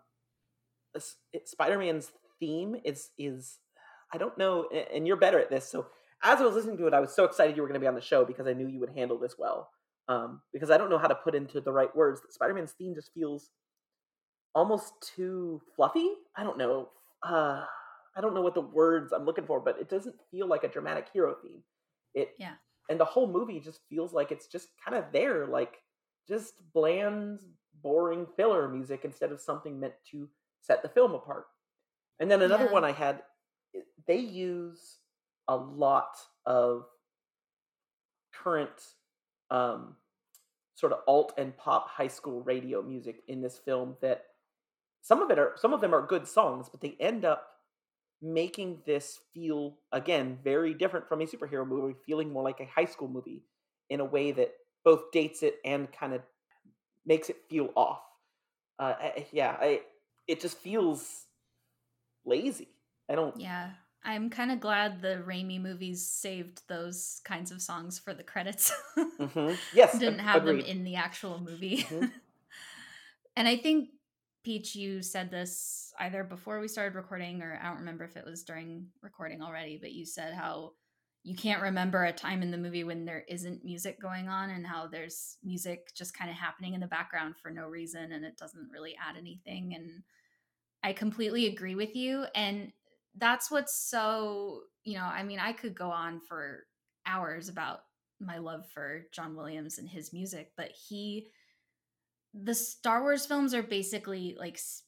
Spider-Man's 1.45 2.11
theme 2.39 2.75
is 2.83 3.09
is 3.19 3.59
I 4.11 4.17
don't 4.17 4.37
know, 4.39 4.67
and 4.91 5.05
you're 5.05 5.17
better 5.17 5.39
at 5.39 5.51
this. 5.51 5.69
So 5.69 5.85
as 6.23 6.39
I 6.39 6.45
was 6.45 6.55
listening 6.55 6.77
to 6.77 6.87
it, 6.87 6.93
I 6.95 6.99
was 6.99 7.13
so 7.13 7.25
excited 7.25 7.55
you 7.55 7.61
were 7.61 7.67
going 7.67 7.79
to 7.79 7.83
be 7.83 7.87
on 7.87 7.93
the 7.93 8.01
show 8.01 8.25
because 8.25 8.47
I 8.47 8.53
knew 8.53 8.67
you 8.67 8.79
would 8.79 8.95
handle 8.95 9.19
this 9.19 9.35
well 9.37 9.69
um, 10.09 10.41
because 10.51 10.71
I 10.71 10.77
don't 10.77 10.89
know 10.89 10.97
how 10.97 11.07
to 11.07 11.15
put 11.15 11.35
into 11.35 11.61
the 11.61 11.71
right 11.71 11.95
words. 11.95 12.21
Spider 12.31 12.55
Man's 12.55 12.71
theme 12.73 12.95
just 12.95 13.13
feels 13.13 13.51
almost 14.55 14.93
too 15.15 15.61
fluffy. 15.75 16.09
I 16.35 16.43
don't 16.43 16.57
know. 16.57 16.89
Uh, 17.23 17.63
I 18.17 18.21
don't 18.21 18.33
know 18.33 18.41
what 18.41 18.55
the 18.55 18.61
words 18.61 19.13
I'm 19.13 19.25
looking 19.25 19.45
for, 19.45 19.59
but 19.59 19.77
it 19.79 19.87
doesn't 19.87 20.15
feel 20.31 20.47
like 20.47 20.63
a 20.63 20.67
dramatic 20.67 21.07
hero 21.13 21.35
theme. 21.41 21.63
It 22.15 22.31
yeah, 22.39 22.53
and 22.89 22.99
the 22.99 23.05
whole 23.05 23.31
movie 23.31 23.59
just 23.59 23.81
feels 23.87 24.11
like 24.11 24.31
it's 24.31 24.47
just 24.47 24.69
kind 24.83 24.97
of 24.97 25.05
there, 25.13 25.45
like 25.45 25.75
just 26.27 26.55
bland, 26.73 27.39
boring 27.83 28.25
filler 28.35 28.67
music 28.67 29.01
instead 29.03 29.31
of 29.31 29.39
something 29.39 29.79
meant 29.79 29.93
to 30.11 30.27
set 30.61 30.81
the 30.81 30.89
film 30.89 31.13
apart. 31.13 31.45
And 32.19 32.29
then 32.29 32.41
another 32.41 32.65
yeah. 32.65 32.71
one 32.71 32.83
I 32.83 32.91
had, 32.91 33.21
they 34.07 34.17
use 34.17 34.97
a 35.47 35.55
lot 35.55 36.17
of 36.45 36.85
current 38.33 38.69
um, 39.51 39.95
sort 40.75 40.93
of 40.93 40.99
alt 41.07 41.33
and 41.37 41.55
pop 41.57 41.89
high 41.89 42.07
school 42.07 42.41
radio 42.41 42.81
music 42.81 43.23
in 43.27 43.41
this 43.41 43.57
film 43.57 43.95
that 44.01 44.25
some 45.01 45.21
of 45.21 45.29
it 45.31 45.39
are 45.39 45.53
some 45.55 45.73
of 45.73 45.81
them 45.81 45.93
are 45.93 46.05
good 46.05 46.27
songs 46.27 46.67
but 46.69 46.81
they 46.81 46.95
end 46.99 47.25
up 47.25 47.47
making 48.21 48.79
this 48.85 49.19
feel 49.33 49.77
again 49.91 50.37
very 50.43 50.73
different 50.73 51.07
from 51.07 51.21
a 51.21 51.25
superhero 51.25 51.67
movie 51.67 51.95
feeling 52.05 52.31
more 52.31 52.43
like 52.43 52.59
a 52.59 52.65
high 52.65 52.85
school 52.85 53.07
movie 53.07 53.43
in 53.89 53.99
a 53.99 54.05
way 54.05 54.31
that 54.31 54.51
both 54.83 55.11
dates 55.11 55.43
it 55.43 55.55
and 55.65 55.91
kind 55.91 56.13
of 56.13 56.21
makes 57.05 57.29
it 57.29 57.37
feel 57.49 57.69
off. 57.75 58.01
Uh, 58.77 58.93
yeah 59.31 59.57
i 59.59 59.81
it 60.27 60.39
just 60.39 60.57
feels 60.59 61.25
lazy. 62.25 62.69
I 63.09 63.15
don't 63.15 63.39
yeah 63.39 63.71
I'm 64.03 64.29
kind 64.29 64.51
of 64.51 64.59
glad 64.59 65.01
the 65.01 65.23
Raimi 65.27 65.61
movies 65.61 66.07
saved 66.07 66.61
those 66.67 67.21
kinds 67.25 67.51
of 67.51 67.61
songs 67.61 67.99
for 67.99 68.13
the 68.13 68.23
credits. 68.23 68.71
mm-hmm. 68.97 69.53
Yes, 69.73 69.97
didn't 69.97 70.19
have 70.19 70.43
agreed. 70.43 70.63
them 70.63 70.69
in 70.69 70.83
the 70.83 70.95
actual 70.95 71.39
movie. 71.39 71.83
Mm-hmm. 71.83 72.05
and 73.35 73.47
I 73.47 73.57
think 73.57 73.89
Peach, 74.43 74.73
you 74.73 75.01
said 75.01 75.29
this 75.29 75.93
either 75.99 76.23
before 76.23 76.59
we 76.59 76.67
started 76.69 76.95
recording, 76.95 77.41
or 77.41 77.59
I 77.61 77.67
don't 77.67 77.79
remember 77.79 78.05
if 78.05 78.15
it 78.15 78.25
was 78.25 78.43
during 78.43 78.87
recording 79.01 79.41
already. 79.41 79.77
But 79.79 79.91
you 79.91 80.05
said 80.05 80.33
how 80.33 80.73
you 81.23 81.35
can't 81.35 81.61
remember 81.61 82.05
a 82.05 82.13
time 82.13 82.41
in 82.41 82.51
the 82.51 82.57
movie 82.57 82.85
when 82.85 83.03
there 83.03 83.25
isn't 83.27 83.65
music 83.65 84.01
going 84.01 84.29
on, 84.29 84.49
and 84.49 84.65
how 84.65 84.87
there's 84.87 85.37
music 85.43 85.93
just 85.93 86.17
kind 86.17 86.31
of 86.31 86.37
happening 86.37 86.73
in 86.73 86.79
the 86.79 86.87
background 86.87 87.35
for 87.41 87.51
no 87.51 87.67
reason, 87.67 88.13
and 88.13 88.23
it 88.23 88.37
doesn't 88.37 88.71
really 88.71 88.95
add 88.95 89.17
anything. 89.17 89.73
And 89.75 90.03
I 90.83 90.93
completely 90.93 91.47
agree 91.47 91.75
with 91.75 91.95
you. 91.95 92.25
And 92.33 92.71
that's 93.17 93.51
what's 93.51 93.75
so 93.89 94.61
you 94.83 94.97
know 94.97 95.03
i 95.05 95.23
mean 95.23 95.39
i 95.39 95.51
could 95.51 95.75
go 95.75 95.89
on 95.89 96.19
for 96.19 96.65
hours 97.05 97.49
about 97.49 97.81
my 98.19 98.37
love 98.37 98.65
for 98.73 99.05
john 99.13 99.35
williams 99.35 99.77
and 99.77 99.89
his 99.89 100.13
music 100.13 100.51
but 100.57 100.71
he 100.71 101.27
the 102.33 102.53
star 102.53 103.01
wars 103.01 103.25
films 103.25 103.53
are 103.53 103.63
basically 103.63 104.35
like 104.39 104.55
s- 104.55 104.83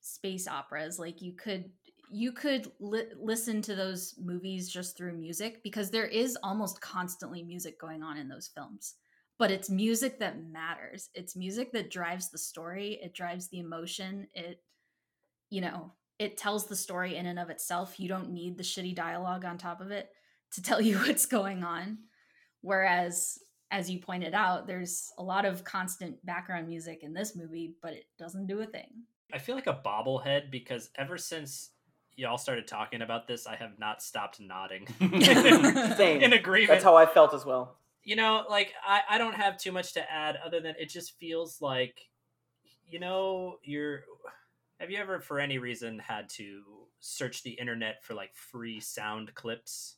space 0.00 0.48
operas 0.48 0.98
like 0.98 1.20
you 1.20 1.32
could 1.32 1.70
you 2.10 2.32
could 2.32 2.70
li- 2.80 3.12
listen 3.20 3.62
to 3.62 3.74
those 3.74 4.14
movies 4.18 4.68
just 4.68 4.96
through 4.96 5.12
music 5.12 5.62
because 5.62 5.90
there 5.90 6.06
is 6.06 6.36
almost 6.42 6.80
constantly 6.80 7.42
music 7.42 7.78
going 7.78 8.02
on 8.02 8.16
in 8.16 8.28
those 8.28 8.50
films 8.54 8.94
but 9.38 9.50
it's 9.50 9.70
music 9.70 10.18
that 10.18 10.44
matters. 10.52 11.08
It's 11.14 11.34
music 11.34 11.72
that 11.72 11.90
drives 11.90 12.30
the 12.30 12.38
story 12.38 12.98
it 13.02 13.14
drives 13.14 13.48
the 13.48 13.60
emotion 13.60 14.26
it 14.34 14.62
you 15.50 15.60
know 15.60 15.92
it 16.20 16.36
tells 16.36 16.66
the 16.66 16.76
story 16.76 17.16
in 17.16 17.24
and 17.24 17.38
of 17.38 17.48
itself. 17.48 17.98
You 17.98 18.06
don't 18.06 18.30
need 18.30 18.58
the 18.58 18.62
shitty 18.62 18.94
dialogue 18.94 19.46
on 19.46 19.56
top 19.56 19.80
of 19.80 19.90
it 19.90 20.10
to 20.52 20.62
tell 20.62 20.80
you 20.80 20.98
what's 20.98 21.26
going 21.26 21.64
on. 21.64 21.98
Whereas, 22.60 23.38
as 23.70 23.90
you 23.90 23.98
pointed 23.98 24.34
out, 24.34 24.66
there's 24.66 25.12
a 25.16 25.22
lot 25.22 25.46
of 25.46 25.64
constant 25.64 26.24
background 26.24 26.68
music 26.68 27.02
in 27.02 27.14
this 27.14 27.34
movie, 27.34 27.74
but 27.82 27.94
it 27.94 28.04
doesn't 28.18 28.46
do 28.46 28.60
a 28.60 28.66
thing. 28.66 28.90
I 29.32 29.38
feel 29.38 29.54
like 29.54 29.66
a 29.66 29.80
bobblehead 29.84 30.50
because 30.50 30.90
ever 30.96 31.16
since 31.16 31.70
y'all 32.16 32.36
started 32.36 32.66
talking 32.66 33.00
about 33.00 33.26
this, 33.26 33.46
I 33.46 33.56
have 33.56 33.78
not 33.78 34.02
stopped 34.02 34.40
nodding. 34.40 34.86
Same. 35.96 36.20
In 36.20 36.34
agreement. 36.34 36.70
That's 36.70 36.84
how 36.84 36.96
I 36.96 37.06
felt 37.06 37.32
as 37.32 37.46
well. 37.46 37.78
You 38.02 38.16
know, 38.16 38.44
like 38.50 38.74
I, 38.86 39.00
I 39.08 39.18
don't 39.18 39.36
have 39.36 39.56
too 39.56 39.72
much 39.72 39.94
to 39.94 40.12
add 40.12 40.36
other 40.44 40.60
than 40.60 40.74
it 40.78 40.90
just 40.90 41.18
feels 41.18 41.62
like, 41.62 41.96
you 42.86 42.98
know, 42.98 43.56
you're 43.62 44.02
have 44.80 44.90
you 44.90 44.98
ever, 44.98 45.20
for 45.20 45.38
any 45.38 45.58
reason, 45.58 45.98
had 45.98 46.28
to 46.30 46.62
search 47.00 47.42
the 47.42 47.50
internet 47.50 48.02
for 48.02 48.14
like 48.14 48.34
free 48.34 48.80
sound 48.80 49.34
clips? 49.34 49.96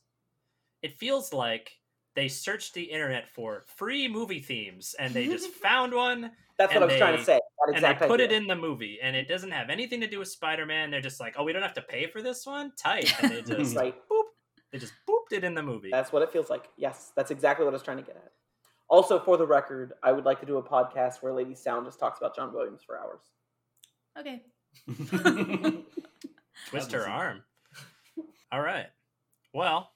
It 0.81 0.99
feels 0.99 1.31
like 1.31 1.71
they 2.15 2.27
searched 2.27 2.73
the 2.73 2.83
internet 2.83 3.29
for 3.29 3.63
free 3.77 4.07
movie 4.07 4.41
themes 4.41 4.93
and 4.99 5.13
they 5.13 5.27
just 5.27 5.49
found 5.63 5.93
one. 5.93 6.31
That's 6.57 6.73
what 6.73 6.83
I 6.83 6.85
was 6.85 6.93
they, 6.93 6.99
trying 6.99 7.17
to 7.17 7.23
say. 7.23 7.39
and 7.73 7.83
they 7.83 7.93
put 7.93 8.19
idea. 8.19 8.25
it 8.25 8.31
in 8.31 8.45
the 8.45 8.55
movie, 8.55 8.99
and 9.01 9.15
it 9.15 9.27
doesn't 9.27 9.49
have 9.49 9.71
anything 9.71 10.01
to 10.01 10.07
do 10.07 10.19
with 10.19 10.27
Spider 10.27 10.67
Man. 10.67 10.91
They're 10.91 11.01
just 11.01 11.19
like, 11.19 11.35
oh, 11.37 11.43
we 11.43 11.53
don't 11.53 11.63
have 11.63 11.73
to 11.73 11.81
pay 11.81 12.05
for 12.05 12.21
this 12.21 12.45
one? 12.45 12.73
Tight. 12.77 13.11
And 13.23 13.31
they 13.31 13.41
just 13.57 13.75
right. 13.75 13.95
boop. 14.07 14.23
They 14.71 14.77
just 14.77 14.93
booped 15.09 15.35
it 15.35 15.43
in 15.43 15.55
the 15.55 15.63
movie. 15.63 15.89
That's 15.91 16.11
what 16.11 16.21
it 16.21 16.31
feels 16.31 16.49
like. 16.49 16.69
Yes, 16.77 17.11
that's 17.15 17.31
exactly 17.31 17.63
what 17.63 17.71
I 17.71 17.73
was 17.73 17.83
trying 17.83 17.97
to 17.97 18.03
get 18.03 18.17
at. 18.17 18.31
Also, 18.89 19.19
for 19.19 19.37
the 19.37 19.47
record, 19.47 19.93
I 20.03 20.11
would 20.11 20.25
like 20.25 20.39
to 20.41 20.45
do 20.45 20.57
a 20.57 20.63
podcast 20.63 21.23
where 21.23 21.33
Lady 21.33 21.55
Sound 21.55 21.85
just 21.87 21.99
talks 21.99 22.19
about 22.19 22.35
John 22.35 22.53
Williams 22.53 22.81
for 22.85 22.99
hours. 22.99 23.21
Okay. 24.19 24.43
Twist 26.69 26.91
her 26.91 27.07
arm. 27.07 27.43
All 28.51 28.61
right. 28.61 28.87
Well, 29.53 29.91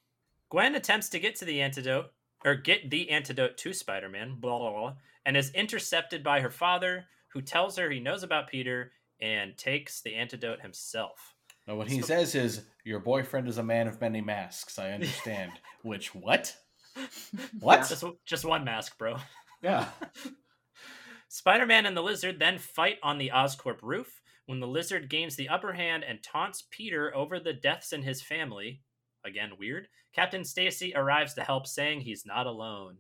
Gwen 0.49 0.75
attempts 0.75 1.09
to 1.09 1.19
get 1.19 1.35
to 1.35 1.45
the 1.45 1.61
antidote, 1.61 2.11
or 2.45 2.55
get 2.55 2.89
the 2.89 3.09
antidote 3.09 3.57
to 3.57 3.73
Spider 3.73 4.09
Man, 4.09 4.35
blah, 4.39 4.57
blah, 4.57 4.71
blah, 4.71 4.93
and 5.25 5.35
is 5.35 5.51
intercepted 5.51 6.23
by 6.23 6.39
her 6.41 6.49
father, 6.49 7.05
who 7.29 7.41
tells 7.41 7.77
her 7.77 7.89
he 7.89 7.99
knows 7.99 8.23
about 8.23 8.47
Peter 8.47 8.91
and 9.19 9.57
takes 9.57 10.01
the 10.01 10.15
antidote 10.15 10.61
himself. 10.61 11.35
No, 11.67 11.75
what 11.75 11.89
he 11.89 12.01
says 12.01 12.33
is, 12.33 12.63
"Your 12.85 12.99
boyfriend 12.99 13.47
is 13.47 13.57
a 13.57 13.63
man 13.63 13.87
of 13.87 13.99
many 13.99 14.21
masks." 14.21 14.79
I 14.79 14.91
understand. 14.91 15.51
Which 15.81 16.15
what? 16.15 16.55
What? 17.59 17.87
Just, 17.87 18.03
just 18.25 18.43
one 18.43 18.63
mask, 18.63 18.97
bro. 18.97 19.17
Yeah. 19.61 19.85
Spider 21.27 21.67
Man 21.67 21.85
and 21.85 21.95
the 21.95 22.01
lizard 22.01 22.39
then 22.39 22.57
fight 22.57 22.97
on 23.03 23.19
the 23.19 23.31
Oscorp 23.33 23.77
roof. 23.83 24.21
When 24.47 24.61
the 24.61 24.67
lizard 24.67 25.09
gains 25.09 25.35
the 25.35 25.49
upper 25.49 25.73
hand 25.73 26.05
and 26.05 26.23
taunts 26.23 26.67
Peter 26.71 27.13
over 27.13 27.37
the 27.37 27.53
deaths 27.53 27.91
in 27.91 28.01
his 28.01 28.21
family, 28.21 28.81
again 29.25 29.51
weird, 29.59 29.89
Captain 30.15 30.45
Stacy 30.45 30.93
arrives 30.95 31.33
to 31.33 31.43
help, 31.43 31.67
saying 31.67 32.01
he's 32.01 32.25
not 32.25 32.47
alone. 32.47 32.97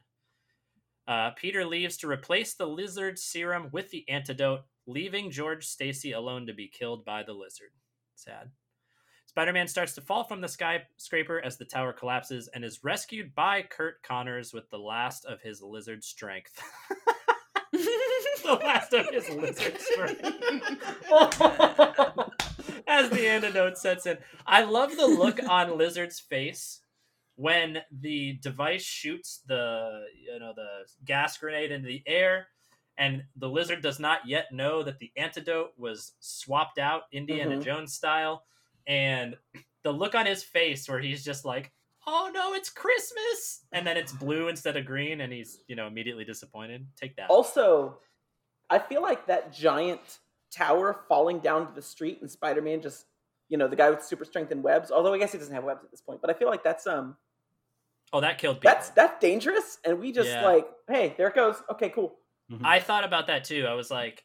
Uh, 1.07 1.31
Peter 1.31 1.65
leaves 1.65 1.95
to 1.97 2.09
replace 2.09 2.53
the 2.53 2.67
lizard 2.67 3.17
serum 3.17 3.69
with 3.71 3.89
the 3.91 4.07
antidote, 4.09 4.65
leaving 4.85 5.31
George 5.31 5.65
Stacy 5.65 6.11
alone 6.11 6.45
to 6.47 6.53
be 6.53 6.67
killed 6.67 7.05
by 7.05 7.23
the 7.23 7.33
lizard. 7.33 7.71
Sad. 8.15 8.51
Spider 9.25 9.53
Man 9.53 9.69
starts 9.69 9.93
to 9.93 10.01
fall 10.01 10.25
from 10.25 10.41
the 10.41 10.49
skyscraper 10.49 11.39
as 11.39 11.57
the 11.57 11.65
tower 11.65 11.93
collapses 11.93 12.49
and 12.49 12.65
is 12.65 12.83
rescued 12.83 13.33
by 13.33 13.61
Curt 13.61 14.03
Connors 14.03 14.53
with 14.53 14.69
the 14.69 14.79
last 14.79 15.23
of 15.23 15.41
his 15.41 15.61
lizard 15.61 16.03
strength. 16.03 16.61
the 18.43 18.59
last 18.63 18.93
of 18.93 19.07
his 19.09 19.29
lizard 19.29 19.79
strength. 19.79 20.21
as 22.87 23.09
the 23.09 23.27
antidote 23.27 23.77
sets 23.77 24.05
in. 24.05 24.17
I 24.45 24.63
love 24.63 24.95
the 24.95 25.07
look 25.07 25.39
on 25.47 25.77
Lizard's 25.77 26.19
face 26.19 26.79
when 27.35 27.79
the 27.91 28.33
device 28.41 28.83
shoots 28.83 29.41
the 29.47 30.05
you 30.19 30.39
know 30.39 30.53
the 30.55 30.85
gas 31.05 31.37
grenade 31.37 31.71
into 31.71 31.87
the 31.87 32.01
air 32.07 32.47
and 32.97 33.23
the 33.35 33.47
lizard 33.47 33.83
does 33.83 33.99
not 33.99 34.27
yet 34.27 34.51
know 34.51 34.81
that 34.81 34.97
the 34.97 35.11
antidote 35.15 35.69
was 35.77 36.13
swapped 36.19 36.79
out 36.79 37.03
Indiana 37.11 37.57
Mhm. 37.57 37.63
Jones 37.63 37.93
style 37.93 38.43
and 38.87 39.37
the 39.83 39.91
look 39.91 40.15
on 40.15 40.25
his 40.25 40.43
face 40.43 40.89
where 40.89 40.99
he's 40.99 41.23
just 41.23 41.45
like 41.45 41.71
oh 42.07 42.31
no 42.33 42.53
it's 42.53 42.69
christmas 42.69 43.65
and 43.73 43.85
then 43.85 43.97
it's 43.97 44.11
blue 44.13 44.47
instead 44.47 44.77
of 44.77 44.85
green 44.85 45.21
and 45.21 45.31
he's 45.33 45.59
you 45.67 45.75
know 45.75 45.87
immediately 45.87 46.23
disappointed 46.23 46.87
take 46.95 47.15
that 47.17 47.29
Also, 47.29 47.99
I 48.69 48.79
feel 48.79 49.01
like 49.01 49.27
that 49.27 49.53
giant 49.53 50.19
tower 50.51 51.05
falling 51.07 51.39
down 51.39 51.67
to 51.67 51.73
the 51.73 51.81
street 51.81 52.19
and 52.21 52.31
Spider-Man 52.31 52.81
just, 52.81 53.05
you 53.49 53.57
know, 53.57 53.67
the 53.67 53.75
guy 53.75 53.89
with 53.89 54.03
super 54.03 54.25
strength 54.25 54.51
and 54.51 54.63
webs. 54.63 54.91
Although 54.91 55.13
I 55.13 55.17
guess 55.19 55.31
he 55.31 55.37
doesn't 55.37 55.53
have 55.53 55.63
webs 55.63 55.83
at 55.83 55.91
this 55.91 56.01
point, 56.01 56.21
but 56.21 56.29
I 56.29 56.33
feel 56.33 56.49
like 56.49 56.63
that's 56.63 56.87
um 56.87 57.17
oh 58.13 58.21
that 58.21 58.37
killed 58.37 58.61
people 58.61 58.69
that's 58.69 58.89
that's 58.91 59.19
dangerous. 59.19 59.79
And 59.85 59.99
we 59.99 60.11
just 60.11 60.29
Yeah. 60.29 60.45
like, 60.45 60.67
hey, 60.87 61.13
there 61.17 61.27
it 61.27 61.35
goes. 61.35 61.61
Okay, 61.71 61.89
cool. 61.89 62.17
I 62.63 62.79
thought 62.79 63.03
about 63.03 63.27
that 63.27 63.43
too. 63.43 63.65
I 63.67 63.73
was 63.73 63.91
like, 63.91 64.23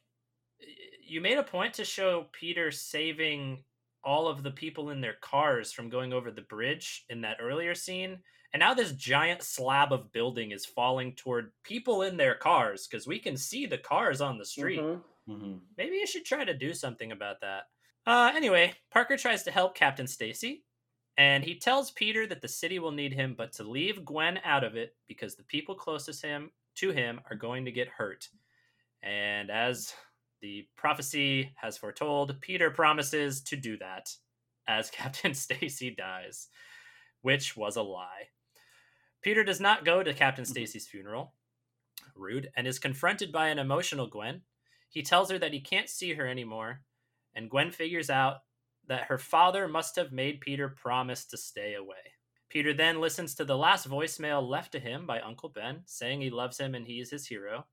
you 1.02 1.20
made 1.20 1.38
a 1.38 1.42
point 1.42 1.74
to 1.74 1.84
show 1.84 2.26
Peter 2.32 2.70
saving 2.70 3.64
all 4.04 4.28
of 4.28 4.42
the 4.42 4.50
people 4.50 4.90
in 4.90 5.00
their 5.00 5.14
cars 5.20 5.72
from 5.72 5.88
going 5.88 6.12
over 6.12 6.30
the 6.30 6.42
bridge 6.42 7.04
in 7.08 7.20
that 7.22 7.38
earlier 7.40 7.74
scene. 7.74 8.22
And 8.52 8.60
now 8.60 8.74
this 8.74 8.92
giant 8.92 9.42
slab 9.42 9.92
of 9.92 10.12
building 10.12 10.50
is 10.50 10.66
falling 10.66 11.14
toward 11.16 11.52
people 11.62 12.02
in 12.02 12.16
their 12.16 12.34
cars 12.34 12.86
because 12.86 13.06
we 13.06 13.18
can 13.18 13.36
see 13.36 13.66
the 13.66 13.78
cars 13.78 14.20
on 14.20 14.38
the 14.38 14.44
street. 14.44 14.80
Mhm. 14.80 15.04
Mhm. 15.28 15.60
Maybe 15.76 15.96
you 15.96 16.06
should 16.06 16.24
try 16.24 16.44
to 16.44 16.54
do 16.54 16.74
something 16.74 17.12
about 17.12 17.40
that. 17.40 17.64
Uh, 18.06 18.32
anyway, 18.34 18.74
Parker 18.90 19.16
tries 19.16 19.42
to 19.44 19.50
help 19.50 19.74
Captain 19.74 20.06
Stacy, 20.06 20.64
and 21.16 21.44
he 21.44 21.58
tells 21.58 21.90
Peter 21.92 22.26
that 22.26 22.40
the 22.40 22.48
city 22.48 22.78
will 22.78 22.92
need 22.92 23.12
him, 23.12 23.34
but 23.34 23.52
to 23.52 23.64
leave 23.64 24.04
Gwen 24.04 24.38
out 24.44 24.64
of 24.64 24.76
it 24.76 24.96
because 25.06 25.36
the 25.36 25.44
people 25.44 25.74
closest 25.74 26.22
him 26.22 26.52
to 26.76 26.90
him 26.90 27.20
are 27.30 27.36
going 27.36 27.64
to 27.66 27.72
get 27.72 27.88
hurt. 27.88 28.28
And 29.02 29.50
as 29.50 29.94
the 30.42 30.66
prophecy 30.76 31.54
has 31.56 31.78
foretold, 31.78 32.40
Peter 32.40 32.70
promises 32.70 33.40
to 33.42 33.56
do 33.56 33.78
that 33.78 34.10
as 34.68 34.90
Captain 34.92 35.32
Stacy 35.32 35.94
dies, 35.96 36.48
which 37.22 37.56
was 37.56 37.76
a 37.76 37.82
lie. 37.82 38.28
Peter 39.22 39.44
does 39.44 39.60
not 39.60 39.84
go 39.84 40.02
to 40.02 40.12
Captain 40.12 40.44
mm-hmm. 40.44 40.50
Stacy's 40.50 40.88
funeral, 40.88 41.32
rude, 42.16 42.50
and 42.56 42.66
is 42.66 42.78
confronted 42.78 43.32
by 43.32 43.48
an 43.48 43.58
emotional 43.58 44.08
Gwen. 44.08 44.42
He 44.90 45.02
tells 45.02 45.30
her 45.30 45.38
that 45.38 45.52
he 45.52 45.60
can't 45.60 45.88
see 45.88 46.14
her 46.14 46.26
anymore, 46.26 46.80
and 47.34 47.48
Gwen 47.48 47.70
figures 47.70 48.10
out 48.10 48.38
that 48.88 49.04
her 49.04 49.18
father 49.18 49.68
must 49.68 49.96
have 49.96 50.12
made 50.12 50.40
Peter 50.40 50.68
promise 50.68 51.24
to 51.26 51.36
stay 51.36 51.74
away. 51.74 51.96
Peter 52.50 52.74
then 52.74 53.00
listens 53.00 53.34
to 53.34 53.44
the 53.44 53.56
last 53.56 53.88
voicemail 53.88 54.46
left 54.46 54.72
to 54.72 54.80
him 54.80 55.06
by 55.06 55.20
Uncle 55.20 55.48
Ben, 55.48 55.82
saying 55.86 56.20
he 56.20 56.28
loves 56.28 56.58
him 56.58 56.74
and 56.74 56.86
he 56.86 57.00
is 57.00 57.10
his 57.10 57.26
hero. 57.26 57.64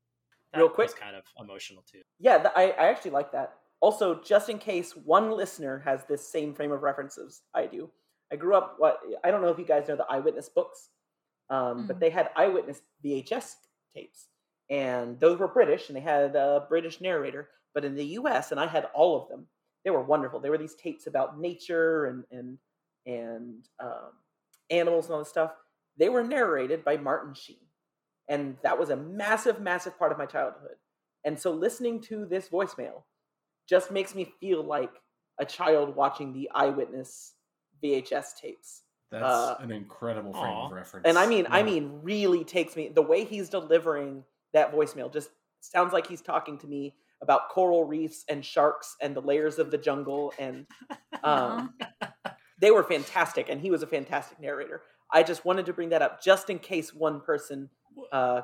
That 0.54 0.60
Real 0.60 0.68
was 0.68 0.76
quick. 0.76 0.96
kind 1.00 1.16
of 1.16 1.24
emotional 1.40 1.84
too. 1.92 2.02
Yeah, 2.20 2.38
th- 2.40 2.54
I, 2.56 2.72
I 2.72 2.88
actually 2.90 3.12
like 3.12 3.32
that. 3.34 3.54
Also, 3.82 4.20
just 4.22 4.50
in 4.50 4.58
case 4.58 4.96
one 4.96 5.32
listener 5.32 5.80
has 5.86 6.04
this 6.06 6.28
same 6.28 6.54
frame 6.54 6.72
of 6.72 6.82
references 6.82 7.44
I 7.54 7.66
do, 7.68 7.90
I 8.32 8.36
grew 8.36 8.56
up. 8.56 8.76
What 8.78 9.00
I 9.24 9.32
don't 9.32 9.42
know 9.42 9.50
if 9.50 9.60
you 9.60 9.66
guys 9.66 9.88
know 9.88 9.96
the 9.96 10.06
Eyewitness 10.10 10.50
books, 10.50 10.90
um, 11.50 11.88
but 11.88 11.98
Mhm. 11.98 12.00
they 12.00 12.10
had 12.10 12.30
Eyewitness 12.36 12.82
VHS 13.04 13.56
tapes, 13.96 14.28
and 14.70 15.20
those 15.20 15.40
were 15.40 15.48
British, 15.48 15.88
and 15.90 15.96
they 15.96 16.02
had 16.02 16.36
a 16.36 16.66
British 16.68 17.00
narrator. 17.02 17.50
But 17.74 17.86
in 17.86 17.96
the 17.96 18.06
U.S., 18.20 18.52
and 18.52 18.60
I 18.60 18.66
had 18.68 18.86
all 18.96 19.22
of 19.22 19.30
them. 19.30 19.48
They 19.86 19.92
were 19.92 20.04
wonderful. 20.04 20.40
They 20.40 20.50
were 20.50 20.58
these 20.58 20.76
tapes 20.76 21.08
about 21.08 21.40
nature 21.40 22.08
and 22.08 22.24
and 22.32 22.58
and 23.06 23.66
um, 23.80 24.12
animals 24.70 25.06
and 25.06 25.14
all 25.14 25.20
this 25.20 25.30
stuff. 25.30 25.54
They 25.98 26.10
were 26.10 26.24
narrated 26.24 26.84
by 26.84 26.98
Martin 26.98 27.34
Sheen, 27.34 27.66
and 28.30 28.56
that 28.64 28.80
was 28.80 28.90
a 28.92 28.96
massive, 28.96 29.60
massive 29.60 29.98
part 30.00 30.12
of 30.12 30.18
my 30.18 30.26
childhood. 30.26 30.76
And 31.26 31.38
so 31.38 31.52
listening 31.52 32.00
to 32.04 32.26
this 32.26 32.48
voicemail 32.48 33.04
just 33.68 33.92
makes 33.92 34.16
me 34.16 34.32
feel 34.40 34.64
like 34.64 34.92
a 35.40 35.46
child 35.46 35.96
watching 35.96 36.32
the 36.34 36.50
eyewitness 36.54 37.34
VHS 37.84 38.36
tapes. 38.42 38.84
That's 39.12 39.24
Uh, 39.24 39.56
an 39.60 39.72
incredible 39.72 40.32
frame 40.34 40.46
aw. 40.46 40.68
of 40.68 40.72
reference. 40.72 41.06
And 41.08 41.18
I 41.18 41.26
mean, 41.26 41.48
I 41.50 41.64
mean, 41.64 42.00
really 42.04 42.44
takes 42.44 42.76
me 42.76 42.90
the 42.90 43.02
way 43.02 43.24
he's 43.26 43.50
delivering 43.50 44.24
that 44.54 44.72
voicemail 44.72 45.12
just 45.12 45.30
sounds 45.62 45.92
like 45.94 46.08
he's 46.08 46.22
talking 46.22 46.58
to 46.60 46.68
me 46.68 46.96
about 47.22 47.50
coral 47.50 47.84
reefs 47.86 48.24
and 48.30 48.46
sharks 48.46 48.96
and 49.02 49.16
the 49.16 49.22
layers 49.22 49.60
of 49.60 49.72
the 49.72 49.78
jungle 49.78 50.34
and 50.40 50.68
um, 51.24 51.74
they 52.62 52.72
were 52.72 52.84
fantastic 52.84 53.50
and 53.50 53.60
he 53.62 53.72
was 53.72 53.84
a 53.84 53.88
fantastic 53.88 54.40
narrator. 54.40 54.82
I 55.12 55.24
just 55.24 55.44
wanted 55.44 55.66
to 55.66 55.74
bring 55.74 55.90
that 55.90 56.02
up 56.02 56.22
just 56.24 56.50
in 56.50 56.60
case 56.60 56.94
one 56.94 57.20
person 57.22 57.70
uh, 58.12 58.42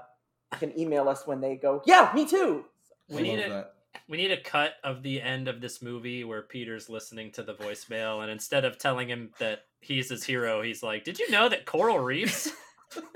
can 0.59 0.77
email 0.79 1.09
us 1.09 1.25
when 1.25 1.41
they 1.41 1.55
go, 1.55 1.81
"Yeah, 1.85 2.11
me 2.13 2.27
too." 2.27 2.65
We 3.09 3.21
need 3.23 3.39
love 3.39 3.45
it. 3.45 3.49
that. 3.49 3.71
We 4.07 4.17
need 4.17 4.31
a 4.31 4.41
cut 4.41 4.73
of 4.83 5.03
the 5.03 5.21
end 5.21 5.47
of 5.47 5.61
this 5.61 5.81
movie 5.81 6.23
where 6.23 6.41
Peter's 6.41 6.89
listening 6.89 7.31
to 7.33 7.43
the 7.43 7.53
voicemail, 7.53 8.21
and 8.21 8.31
instead 8.31 8.65
of 8.65 8.77
telling 8.77 9.09
him 9.09 9.31
that 9.39 9.63
he's 9.79 10.09
his 10.09 10.23
hero, 10.23 10.61
he's 10.61 10.83
like, 10.83 11.03
"Did 11.03 11.19
you 11.19 11.29
know 11.31 11.49
that 11.49 11.65
coral 11.65 11.99
reefs?" 11.99 12.51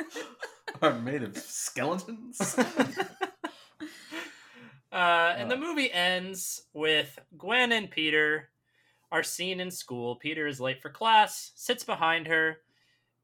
Are 0.82 0.94
made 0.94 1.24
of 1.24 1.38
skeletons. 1.38 2.58
Uh, 4.92 5.36
and 5.38 5.52
the 5.52 5.56
movie 5.56 5.92
ends 5.92 6.64
with 6.74 7.20
Gwen 7.38 7.72
and 7.72 7.92
Peter 7.92 8.50
are 9.12 9.24
seen 9.24 9.60
in 9.60 9.70
school. 9.70 10.16
Peter 10.16 10.48
is 10.48 10.60
late 10.60 10.82
for 10.82 10.90
class, 10.90 11.52
sits 11.56 11.84
behind 11.84 12.28
her, 12.28 12.58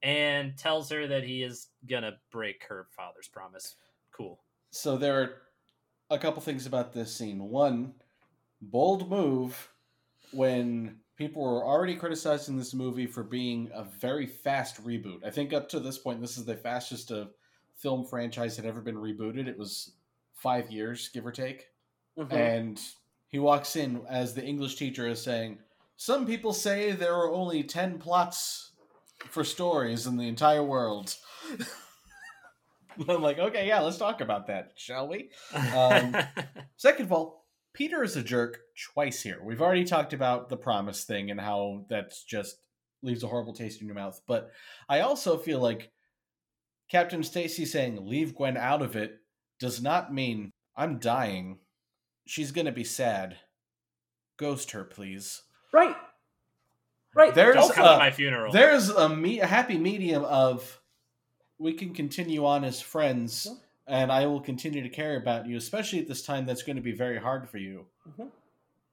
and 0.04 0.58
tells 0.58 0.90
her 0.90 1.08
that 1.08 1.24
he 1.24 1.44
is 1.44 1.68
gonna 1.88 2.14
break 2.32 2.64
her 2.68 2.88
father's 2.96 3.28
promise. 3.28 3.76
Cool. 4.12 4.40
So 4.72 4.98
there 4.98 5.22
are 5.22 5.42
a 6.10 6.20
couple 6.20 6.42
things 6.42 6.66
about 6.66 6.94
this 6.94 7.16
scene. 7.16 7.40
One, 7.50 7.96
bold 8.62 9.10
move 9.10 9.72
when 10.32 11.00
people 11.16 11.42
were 11.42 11.66
already 11.66 11.96
criticizing 11.96 12.58
this 12.58 12.74
movie 12.74 13.08
for 13.08 13.24
being 13.24 13.70
a 13.74 13.84
very 13.84 14.26
fast 14.26 14.84
reboot. 14.84 15.26
I 15.26 15.30
think 15.30 15.54
up 15.54 15.70
to 15.70 15.80
this 15.80 15.98
point, 15.98 16.22
this 16.22 16.38
is 16.38 16.46
the 16.46 16.56
fastest 16.56 17.12
a 17.12 17.30
film 17.76 18.06
franchise 18.06 18.56
had 18.56 18.66
ever 18.66 18.82
been 18.82 18.96
rebooted. 18.96 19.48
It 19.48 19.58
was 19.58 19.94
five 20.34 20.70
years, 20.72 21.10
give 21.10 21.26
or 21.26 21.32
take. 21.32 21.70
Mhm. 22.18 22.34
And 22.34 22.82
he 23.28 23.40
walks 23.40 23.76
in 23.76 24.06
as 24.08 24.34
the 24.34 24.46
English 24.46 24.76
teacher 24.76 25.08
is 25.08 25.22
saying, 25.22 25.60
Some 25.98 26.26
people 26.26 26.52
say 26.52 26.92
there 26.92 27.16
are 27.16 27.32
only 27.32 27.64
10 27.64 27.98
plots 28.00 28.74
for 29.30 29.44
stories 29.44 30.08
in 30.08 30.18
the 30.18 30.28
entire 30.28 30.64
world. 30.64 31.16
I'm 33.10 33.22
like, 33.22 33.40
okay, 33.40 33.68
yeah, 33.68 33.82
let's 33.82 33.98
talk 33.98 34.22
about 34.22 34.48
that, 34.48 34.72
shall 34.78 35.08
we? 35.08 35.30
Um, 35.54 36.16
Second 36.78 37.06
of 37.06 37.12
all, 37.12 37.46
Peter 37.74 38.04
is 38.04 38.16
a 38.16 38.24
jerk 38.24 38.60
twice 38.94 39.22
here. 39.22 39.42
We've 39.44 39.62
already 39.62 39.84
talked 39.84 40.14
about 40.14 40.48
the 40.48 40.58
promise 40.58 41.04
thing 41.04 41.30
and 41.30 41.40
how 41.40 41.86
that's 41.90 42.24
just 42.24 42.56
leaves 43.04 43.24
a 43.24 43.28
horrible 43.28 43.54
taste 43.54 43.82
in 43.82 43.88
your 43.88 43.96
mouth. 43.96 44.22
But 44.28 44.52
I 44.88 45.02
also 45.02 45.38
feel 45.38 45.60
like 45.60 45.92
Captain 46.90 47.24
Stacy 47.24 47.66
saying 47.66 48.06
leave 48.06 48.36
Gwen 48.36 48.56
out 48.58 48.82
of 48.82 48.96
it 48.96 49.18
does 49.60 49.82
not 49.82 50.14
mean 50.14 50.52
I'm 50.76 51.00
dying. 51.00 51.60
She's 52.26 52.52
gonna 52.52 52.72
be 52.72 52.84
sad. 52.84 53.38
Ghost 54.38 54.72
her, 54.72 54.84
please. 54.84 55.42
Right. 55.74 55.96
Right. 57.16 57.34
There's 57.34 57.56
Don't 57.56 57.74
come 57.74 57.86
a- 57.86 57.94
to 57.94 57.98
my 57.98 58.12
funeral. 58.12 58.52
There's 58.52 58.90
a, 58.90 59.10
me- 59.10 59.40
a 59.40 59.48
happy 59.48 59.78
medium 59.78 60.24
of 60.26 60.80
we 61.58 61.74
can 61.74 61.94
continue 61.94 62.46
on 62.46 62.64
as 62.66 62.82
friends, 62.82 63.48
and 63.88 64.12
I 64.12 64.26
will 64.28 64.42
continue 64.42 64.84
to 64.84 64.90
care 64.90 65.16
about 65.18 65.48
you, 65.48 65.56
especially 65.58 66.00
at 66.00 66.08
this 66.08 66.22
time 66.22 66.46
that's 66.46 66.64
going 66.64 66.76
to 66.76 66.82
be 66.82 66.92
very 66.92 67.18
hard 67.18 67.50
for 67.50 67.58
you, 67.58 67.86
Mhm. 68.10 68.28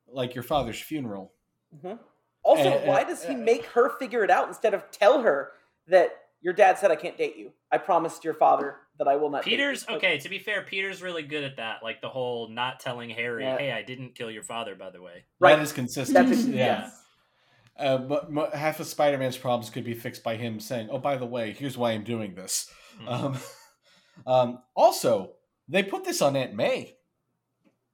like 0.08 0.34
your 0.34 0.44
father's 0.44 0.80
funeral. 0.80 1.32
Mhm. 1.76 1.98
Also, 2.44 2.62
And- 2.62 2.88
why 2.88 3.00
and- 3.00 3.08
does 3.08 3.24
he 3.24 3.34
make 3.34 3.64
her 3.66 3.90
figure 3.98 4.22
it 4.24 4.30
out 4.30 4.46
instead 4.48 4.72
of 4.74 4.88
tell 4.92 5.22
her 5.22 5.52
that 5.88 6.10
your 6.40 6.52
dad 6.54 6.78
said 6.78 6.90
I 6.92 6.96
can't 6.96 7.16
date 7.18 7.36
you? 7.36 7.52
I 7.72 7.78
promised 7.78 8.22
your 8.24 8.34
father 8.34 8.76
that 8.98 9.08
I 9.08 9.16
will 9.16 9.30
not. 9.30 9.44
date 9.44 9.50
you." 9.52 9.56
Peter's 9.56 9.88
okay. 9.88 10.18
To 10.18 10.28
be 10.28 10.38
fair, 10.38 10.62
Peter's 10.62 11.02
really 11.02 11.22
good 11.22 11.42
at 11.42 11.56
that. 11.56 11.82
Like 11.82 12.00
the 12.00 12.08
whole 12.08 12.48
not 12.48 12.78
telling 12.78 13.10
Harry, 13.10 13.42
Yeah. 13.44 13.58
"Hey, 13.58 13.72
I 13.72 13.82
didn't 13.82 14.14
kill 14.14 14.30
your 14.30 14.42
father." 14.44 14.74
By 14.76 14.90
the 14.90 15.00
way, 15.02 15.24
Right. 15.40 15.56
That 15.56 15.62
is 15.62 15.72
consistent. 15.72 16.28
That's 16.28 16.44
yeah. 16.44 16.82
yes. 16.84 17.01
Uh, 17.76 17.98
but 17.98 18.30
mo- 18.30 18.50
half 18.52 18.80
of 18.80 18.86
Spider-Man's 18.86 19.38
problems 19.38 19.70
could 19.70 19.84
be 19.84 19.94
fixed 19.94 20.22
by 20.22 20.36
him 20.36 20.60
saying, 20.60 20.88
"Oh, 20.90 20.98
by 20.98 21.16
the 21.16 21.26
way, 21.26 21.52
here's 21.52 21.78
why 21.78 21.92
I'm 21.92 22.04
doing 22.04 22.34
this." 22.34 22.70
Mhm. 23.00 23.08
Um, 23.08 23.38
um, 24.26 24.62
also, 24.76 25.32
they 25.68 25.82
put 25.82 26.04
this 26.04 26.20
on 26.22 26.36
Aunt 26.36 26.54
May. 26.54 26.96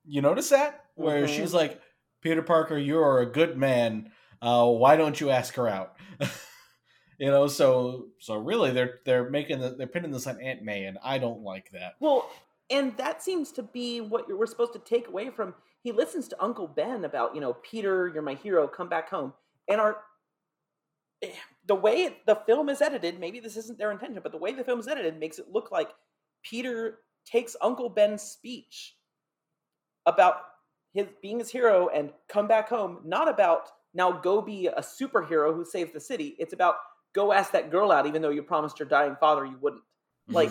You 0.04 0.20
notice 0.22 0.48
that 0.50 0.84
where 0.94 1.24
Mhm. 1.26 1.28
she's 1.36 1.54
like, 1.54 1.80
"Peter 2.22 2.42
Parker, 2.42 2.76
you 2.76 2.98
are 3.00 3.20
a 3.20 3.26
good 3.30 3.56
man. 3.56 4.10
Uh, 4.42 4.66
why 4.66 4.96
don't 4.96 5.20
you 5.20 5.30
ask 5.30 5.54
her 5.54 5.68
out?" 5.68 5.94
you 7.18 7.30
know, 7.30 7.46
so 7.46 8.08
so 8.18 8.36
really, 8.36 8.72
they're 8.72 9.00
they're 9.04 9.30
making 9.30 9.60
the, 9.60 9.70
they're 9.70 9.86
pinning 9.86 10.10
this 10.10 10.26
on 10.26 10.40
Aunt 10.40 10.62
May, 10.62 10.84
and 10.84 10.98
I 11.04 11.18
don't 11.18 11.42
like 11.42 11.70
that. 11.70 11.94
Well, 12.00 12.28
and 12.70 12.96
that 12.96 13.22
seems 13.22 13.52
to 13.52 13.62
be 13.62 14.00
what 14.00 14.26
you're, 14.28 14.36
we're 14.38 14.46
supposed 14.46 14.72
to 14.74 14.78
take 14.80 15.08
away 15.08 15.30
from. 15.30 15.54
He 15.82 15.92
listens 15.92 16.26
to 16.28 16.42
Uncle 16.42 16.66
Ben 16.66 17.04
about, 17.04 17.34
you 17.36 17.40
know, 17.40 17.54
Peter, 17.62 18.08
you're 18.12 18.22
my 18.22 18.34
hero, 18.34 18.66
come 18.66 18.88
back 18.88 19.08
home. 19.08 19.32
And 19.68 19.80
our 19.80 19.98
eh, 21.22 21.30
the 21.66 21.74
way 21.74 22.02
it, 22.02 22.26
the 22.26 22.36
film 22.46 22.68
is 22.68 22.80
edited, 22.80 23.20
maybe 23.20 23.40
this 23.40 23.56
isn't 23.56 23.78
their 23.78 23.92
intention, 23.92 24.20
but 24.22 24.32
the 24.32 24.38
way 24.38 24.52
the 24.52 24.64
film 24.64 24.80
is 24.80 24.88
edited 24.88 25.18
makes 25.18 25.38
it 25.38 25.46
look 25.50 25.70
like 25.70 25.90
Peter 26.42 27.00
takes 27.26 27.56
Uncle 27.60 27.88
Ben's 27.88 28.22
speech 28.22 28.96
about 30.06 30.36
his 30.94 31.06
being 31.20 31.38
his 31.38 31.50
hero 31.50 31.88
and 31.88 32.10
come 32.28 32.48
back 32.48 32.68
home, 32.68 33.00
not 33.04 33.28
about 33.28 33.68
now 33.94 34.12
go 34.12 34.40
be 34.40 34.66
a 34.66 34.80
superhero 34.80 35.54
who 35.54 35.64
saves 35.64 35.92
the 35.92 36.00
city. 36.00 36.36
It's 36.38 36.52
about 36.54 36.76
go 37.14 37.32
ask 37.32 37.52
that 37.52 37.70
girl 37.70 37.92
out, 37.92 38.06
even 38.06 38.22
though 38.22 38.30
you 38.30 38.42
promised 38.42 38.78
your 38.78 38.88
dying 38.88 39.16
father 39.20 39.44
you 39.44 39.58
wouldn't. 39.60 39.82
Like, 40.28 40.50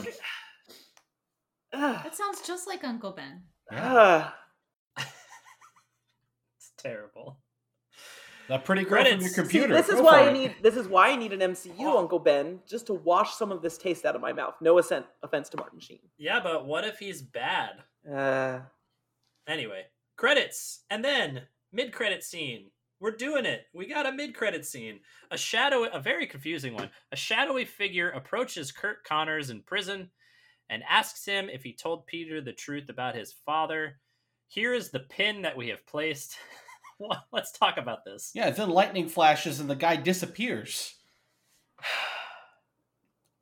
ah, 1.73 2.01
That 2.03 2.15
sounds 2.15 2.41
just 2.41 2.67
like 2.67 2.83
Uncle 2.83 3.11
Ben. 3.11 3.43
ah. 3.71 4.35
it's 4.97 6.71
terrible. 6.77 7.39
That 8.49 8.63
pretty 8.65 8.83
girl 8.83 9.03
from 9.03 9.19
your 9.21 9.29
computer. 9.33 9.67
See, 9.67 9.73
this 9.73 9.89
is 9.89 9.95
Go 9.95 10.03
why 10.03 10.21
I 10.21 10.29
it. 10.29 10.33
need 10.33 10.55
this 10.61 10.75
is 10.75 10.87
why 10.87 11.09
I 11.09 11.15
need 11.15 11.33
an 11.33 11.39
MCU 11.41 11.97
Uncle 11.97 12.19
Ben 12.19 12.59
just 12.67 12.87
to 12.87 12.93
wash 12.93 13.35
some 13.35 13.51
of 13.51 13.61
this 13.61 13.77
taste 13.77 14.05
out 14.05 14.15
of 14.15 14.21
my 14.21 14.31
mouth. 14.33 14.55
No 14.61 14.77
offense, 14.79 15.05
offense 15.23 15.49
to 15.49 15.57
Martin 15.57 15.79
Sheen. 15.79 15.99
Yeah, 16.17 16.39
but 16.41 16.65
what 16.65 16.85
if 16.85 16.97
he's 16.99 17.21
bad? 17.21 17.83
Uh, 18.11 18.59
Anyway, 19.47 19.83
credits, 20.17 20.83
and 20.89 21.03
then 21.03 21.43
mid-credit 21.71 22.21
scene. 22.23 22.65
We're 22.99 23.11
doing 23.11 23.45
it. 23.45 23.65
We 23.73 23.85
got 23.87 24.05
a 24.05 24.11
mid-credit 24.11 24.65
scene. 24.65 24.99
A 25.31 25.37
shadow, 25.37 25.85
a 25.85 25.99
very 26.01 26.25
confusing 26.27 26.73
one. 26.73 26.89
A 27.11 27.15
shadowy 27.15 27.63
figure 27.63 28.09
approaches 28.09 28.71
Curt 28.71 29.03
Connors 29.05 29.49
in 29.49 29.61
prison 29.61 30.09
and 30.69 30.83
asks 30.89 31.23
him 31.23 31.47
if 31.49 31.63
he 31.63 31.71
told 31.73 32.07
Peter 32.07 32.41
the 32.41 32.51
truth 32.51 32.89
about 32.89 33.15
his 33.15 33.33
father. 33.45 33.99
Here 34.47 34.73
is 34.73 34.89
the 34.89 34.99
pin 35.01 35.43
that 35.43 35.55
we 35.55 35.69
have 35.69 35.85
placed. 35.87 36.35
Well, 36.99 37.25
Let's 37.31 37.51
talk 37.51 37.77
about 37.77 38.05
this. 38.05 38.31
Yeah, 38.33 38.49
then 38.49 38.69
lightning 38.69 39.07
flashes 39.09 39.59
and 39.59 39.69
the 39.69 39.75
guy 39.75 39.95
disappears. 39.95 40.95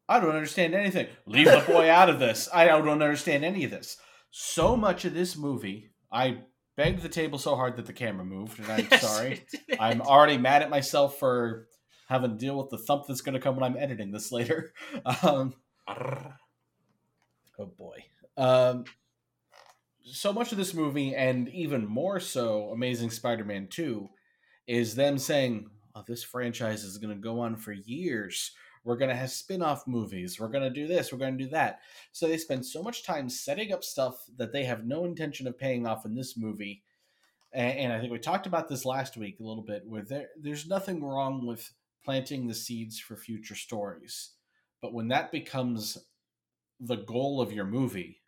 I 0.08 0.20
don't 0.20 0.36
understand 0.36 0.76
anything. 0.76 1.08
Leave 1.26 1.48
the 1.48 1.64
boy 1.66 1.90
out 1.90 2.10
of 2.12 2.20
this. 2.20 2.48
I 2.54 2.66
don't 2.66 2.88
understand 2.88 3.44
any 3.44 3.64
of 3.64 3.72
this. 3.72 3.98
So 4.30 4.78
much 4.78 5.04
of 5.04 5.16
this 5.16 5.36
movie, 5.36 5.90
I 6.12 6.42
begged 6.78 7.02
the 7.02 7.10
table 7.10 7.40
so 7.40 7.56
hard 7.56 7.78
that 7.78 7.88
the 7.88 7.94
camera 7.94 8.24
moved, 8.24 8.60
and 8.60 8.72
I'm 8.72 8.88
sorry. 9.00 9.46
I'm 9.80 10.02
already 10.02 10.38
mad 10.38 10.62
at 10.62 10.70
myself 10.70 11.18
for 11.18 11.68
having 12.08 12.32
to 12.32 12.38
deal 12.38 12.56
with 12.56 12.70
the 12.70 12.78
thump 12.78 13.08
that's 13.08 13.22
going 13.22 13.34
to 13.34 13.40
come 13.40 13.56
when 13.56 13.64
I'm 13.64 13.78
editing 13.78 14.12
this 14.12 14.32
later. 14.32 14.74
Um, 15.24 15.54
oh 15.88 17.66
boy. 17.78 18.04
Um, 18.38 18.86
so 20.06 20.32
much 20.32 20.52
of 20.52 20.58
this 20.58 20.74
movie, 20.74 21.16
and 21.16 21.50
even 21.50 21.86
more 21.88 22.20
so, 22.20 22.70
Amazing 22.70 23.12
Spider-Man 23.12 23.68
Two, 23.68 24.10
is 24.68 24.96
them 24.96 25.18
saying, 25.18 25.70
oh, 25.96 26.04
"This 26.08 26.24
franchise 26.24 26.84
is 26.84 26.98
going 26.98 27.16
to 27.16 27.22
go 27.22 27.40
on 27.40 27.56
for 27.56 27.72
years. 27.72 28.52
We're 28.84 28.98
going 28.98 29.10
to 29.10 29.16
have 29.16 29.32
spin-off 29.32 29.88
movies. 29.88 30.40
We're 30.40 30.50
going 30.50 30.64
to 30.64 30.70
do 30.70 30.88
this. 30.88 31.12
We're 31.12 31.20
going 31.20 31.38
to 31.38 31.44
do 31.44 31.50
that." 31.52 31.80
So 32.12 32.28
they 32.28 32.38
spend 32.38 32.66
so 32.66 32.84
much 32.84 33.04
time 33.04 33.30
setting 33.30 33.74
up 33.74 33.84
stuff 33.84 34.16
that 34.38 34.52
they 34.54 34.64
have 34.66 34.86
no 34.86 35.06
intention 35.06 35.48
of 35.48 35.58
paying 35.58 35.88
off 35.88 36.06
in 36.06 36.16
this 36.16 36.38
movie. 36.38 36.84
And, 37.52 37.78
and 37.78 37.94
I 37.94 38.00
think 38.00 38.12
we 38.12 38.20
talked 38.20 38.48
about 38.48 38.70
this 38.70 38.86
last 38.86 39.18
week 39.18 39.40
a 39.40 39.44
little 39.44 39.64
bit, 39.64 39.84
where 39.86 40.04
there, 40.04 40.30
there's 40.40 40.68
nothing 40.68 41.04
wrong 41.04 41.46
with 41.46 41.72
planting 42.04 42.48
the 42.48 42.54
seeds 42.54 43.00
for 43.00 43.18
future 43.18 43.56
stories, 43.56 44.34
but 44.80 44.94
when 44.94 45.08
that 45.08 45.32
becomes 45.32 45.98
the 46.80 46.98
goal 46.98 47.42
of 47.42 47.52
your 47.52 47.66
movie, 47.66 48.22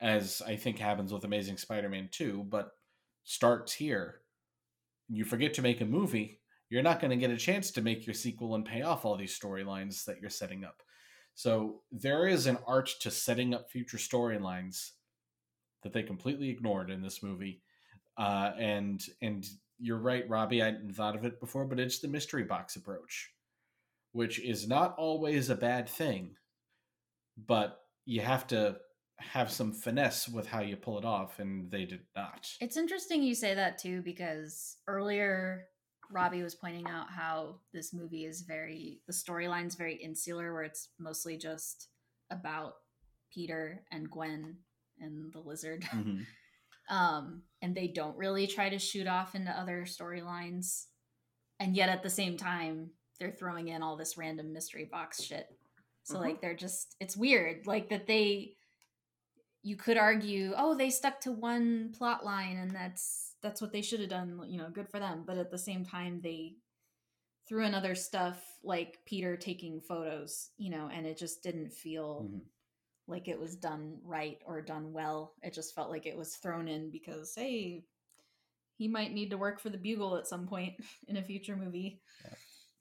as 0.00 0.42
I 0.46 0.56
think 0.56 0.78
happens 0.78 1.12
with 1.12 1.24
Amazing 1.24 1.56
Spider-Man 1.56 2.08
2, 2.12 2.46
but 2.48 2.70
starts 3.24 3.72
here. 3.72 4.20
You 5.08 5.24
forget 5.24 5.54
to 5.54 5.62
make 5.62 5.80
a 5.80 5.86
movie, 5.86 6.40
you're 6.70 6.82
not 6.82 7.00
going 7.00 7.10
to 7.10 7.16
get 7.16 7.30
a 7.30 7.36
chance 7.36 7.70
to 7.72 7.82
make 7.82 8.06
your 8.06 8.14
sequel 8.14 8.54
and 8.54 8.64
pay 8.64 8.82
off 8.82 9.04
all 9.04 9.16
these 9.16 9.38
storylines 9.38 10.04
that 10.04 10.20
you're 10.20 10.30
setting 10.30 10.64
up. 10.64 10.82
So 11.34 11.82
there 11.92 12.26
is 12.26 12.46
an 12.46 12.58
art 12.66 12.90
to 13.00 13.10
setting 13.10 13.54
up 13.54 13.70
future 13.70 13.96
storylines 13.96 14.90
that 15.82 15.92
they 15.92 16.02
completely 16.02 16.50
ignored 16.50 16.90
in 16.90 17.00
this 17.00 17.22
movie. 17.22 17.62
Uh, 18.16 18.52
and 18.58 19.04
and 19.22 19.46
you're 19.78 19.98
right, 19.98 20.28
Robbie. 20.28 20.62
I 20.62 20.66
hadn't 20.66 20.94
thought 20.94 21.14
of 21.14 21.24
it 21.24 21.40
before, 21.40 21.64
but 21.64 21.78
it's 21.78 22.00
the 22.00 22.08
mystery 22.08 22.42
box 22.42 22.76
approach, 22.76 23.30
which 24.12 24.40
is 24.40 24.66
not 24.66 24.96
always 24.98 25.48
a 25.48 25.54
bad 25.54 25.88
thing, 25.88 26.34
but 27.46 27.78
you 28.04 28.20
have 28.20 28.46
to 28.48 28.76
have 29.18 29.50
some 29.50 29.72
finesse 29.72 30.28
with 30.28 30.46
how 30.46 30.60
you 30.60 30.76
pull 30.76 30.98
it 30.98 31.04
off, 31.04 31.38
and 31.38 31.70
they 31.70 31.84
did 31.84 32.00
not. 32.16 32.48
It's 32.60 32.76
interesting 32.76 33.22
you 33.22 33.34
say 33.34 33.54
that 33.54 33.78
too 33.78 34.02
because 34.02 34.76
earlier 34.86 35.64
Robbie 36.10 36.42
was 36.42 36.54
pointing 36.54 36.86
out 36.88 37.10
how 37.10 37.60
this 37.74 37.92
movie 37.92 38.24
is 38.24 38.42
very 38.42 39.00
the 39.06 39.12
storyline's 39.12 39.74
very 39.74 39.96
insular 39.96 40.52
where 40.54 40.62
it's 40.62 40.88
mostly 40.98 41.36
just 41.36 41.88
about 42.30 42.74
Peter 43.34 43.82
and 43.92 44.10
Gwen 44.10 44.56
and 45.00 45.32
the 45.32 45.40
lizard. 45.40 45.82
Mhm. 45.92 46.24
um 46.88 47.42
and 47.60 47.74
they 47.74 47.88
don't 47.88 48.16
really 48.16 48.46
try 48.46 48.70
to 48.70 48.78
shoot 48.78 49.06
off 49.06 49.34
into 49.34 49.50
other 49.50 49.82
storylines 49.84 50.86
and 51.60 51.76
yet 51.76 51.90
at 51.90 52.02
the 52.02 52.08
same 52.08 52.38
time 52.38 52.90
they're 53.20 53.30
throwing 53.32 53.68
in 53.68 53.82
all 53.82 53.96
this 53.98 54.16
random 54.16 54.52
mystery 54.54 54.88
box 54.90 55.22
shit 55.22 55.46
so 56.04 56.14
Mhm. 56.16 56.20
like 56.20 56.40
they're 56.40 56.54
just 56.56 56.96
it's 57.00 57.14
weird 57.16 57.66
like 57.66 57.90
that 57.90 58.06
they 58.06 58.54
you 59.68 59.76
could 59.76 59.98
argue 59.98 60.52
oh 60.56 60.74
they 60.74 60.90
stuck 60.90 61.20
to 61.20 61.30
one 61.32 61.92
plot 61.96 62.24
line 62.24 62.56
and 62.56 62.70
that's 62.70 63.34
that's 63.42 63.60
what 63.60 63.72
they 63.72 63.82
should 63.82 64.00
have 64.00 64.08
done 64.08 64.40
you 64.48 64.58
know 64.58 64.70
good 64.70 64.88
for 64.88 64.98
them 64.98 65.24
but 65.26 65.36
at 65.38 65.50
the 65.50 65.58
same 65.58 65.84
time 65.84 66.20
they 66.22 66.54
threw 67.48 67.64
in 67.64 67.74
other 67.74 67.94
stuff 67.94 68.42
like 68.62 68.98
peter 69.06 69.36
taking 69.36 69.80
photos 69.80 70.50
you 70.56 70.70
know 70.70 70.88
and 70.92 71.06
it 71.06 71.18
just 71.18 71.42
didn't 71.42 71.72
feel 71.72 72.24
Mhm. 72.24 72.40
like 73.06 73.28
it 73.28 73.38
was 73.40 73.56
done 73.56 73.98
right 74.04 74.38
or 74.44 74.60
done 74.60 74.92
well. 74.92 75.32
It 75.42 75.54
just 75.54 75.74
felt 75.74 75.88
like 75.90 76.04
it 76.04 76.16
was 76.16 76.36
thrown 76.36 76.68
in 76.68 76.90
because 76.90 77.34
hey, 77.34 77.86
he 78.76 78.86
might 78.86 79.12
need 79.14 79.30
to 79.30 79.38
work 79.38 79.60
for 79.60 79.70
the 79.70 79.78
Bugle 79.78 80.16
at 80.18 80.26
some 80.26 80.46
point 80.46 80.74
in 81.08 81.16
a 81.16 81.22
future 81.22 81.56
movie. 81.56 82.02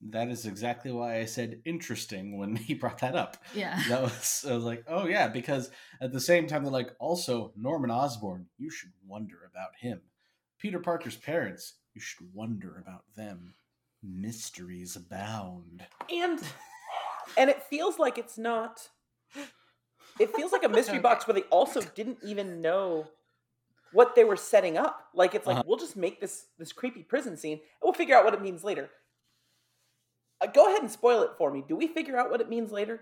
That 0.01 0.29
is 0.29 0.45
exactly 0.45 0.91
why 0.91 1.17
I 1.19 1.25
said 1.25 1.61
interesting 1.65 2.37
when 2.37 2.55
he 2.67 2.73
brought 2.75 2.99
that 2.99 3.15
up. 3.15 3.37
Yeah. 3.55 3.81
That 3.89 4.01
was 4.03 4.45
I 4.47 4.53
was 4.53 4.63
like, 4.63 4.83
oh 4.87 5.07
yeah, 5.07 5.27
because 5.27 5.71
at 6.01 6.11
the 6.11 6.19
same 6.19 6.47
time 6.47 6.63
they're 6.63 6.71
like, 6.71 6.91
also 6.99 7.51
Norman 7.55 7.91
Osborn, 7.91 8.47
you 8.57 8.69
should 8.69 8.91
wonder 9.05 9.37
about 9.49 9.71
him. 9.79 10.01
Peter 10.59 10.79
Parker's 10.79 11.15
parents, 11.15 11.73
you 11.93 12.01
should 12.01 12.27
wonder 12.33 12.77
about 12.81 13.03
them. 13.15 13.53
Mysteries 14.03 14.95
abound. 14.95 15.85
and 16.11 16.39
and 17.37 17.49
it 17.49 17.63
feels 17.63 17.97
like 17.99 18.17
it's 18.17 18.37
not. 18.37 18.89
It 20.19 20.35
feels 20.35 20.51
like 20.51 20.63
a 20.63 20.69
mystery 20.69 20.99
box 21.07 21.27
where 21.27 21.33
they 21.35 21.41
also 21.43 21.81
didn't 21.81 22.19
even 22.23 22.61
know 22.61 23.07
what 23.93 24.15
they 24.15 24.23
were 24.23 24.35
setting 24.37 24.77
up. 24.77 25.07
Like 25.13 25.35
it's 25.35 25.45
like 25.47 25.55
Uh-huh. 25.57 25.63
we'll 25.67 25.77
just 25.77 25.97
make 25.97 26.21
this 26.21 26.45
this 26.57 26.71
creepy 26.71 27.03
prison 27.03 27.35
scene 27.37 27.53
and 27.57 27.61
we'll 27.83 27.93
figure 27.93 28.15
out 28.15 28.23
what 28.25 28.33
it 28.33 28.41
means 28.41 28.63
later. 28.63 28.89
Uh, 30.41 30.47
go 30.47 30.67
ahead 30.67 30.81
and 30.81 30.91
spoil 30.91 31.23
it 31.23 31.31
for 31.37 31.51
me. 31.51 31.63
Do 31.67 31.75
we 31.75 31.87
figure 31.87 32.17
out 32.17 32.29
what 32.29 32.41
it 32.41 32.49
means 32.49 32.71
later? 32.71 33.01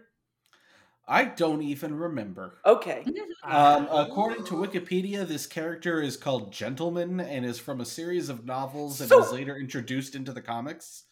I 1.07 1.25
don't 1.25 1.61
even 1.61 1.93
remember. 1.95 2.57
Okay. 2.65 3.05
Um, 3.47 3.87
according 3.91 4.43
to 4.45 4.53
Wikipedia, 4.55 5.27
this 5.27 5.45
character 5.45 6.01
is 6.01 6.17
called 6.17 6.51
Gentleman 6.51 7.19
and 7.19 7.45
is 7.45 7.59
from 7.59 7.79
a 7.79 7.85
series 7.85 8.27
of 8.27 8.43
novels 8.43 8.99
and 9.01 9.07
So- 9.07 9.19
was 9.19 9.31
later 9.31 9.55
introduced 9.55 10.15
into 10.15 10.33
the 10.33 10.41
comics. 10.41 11.03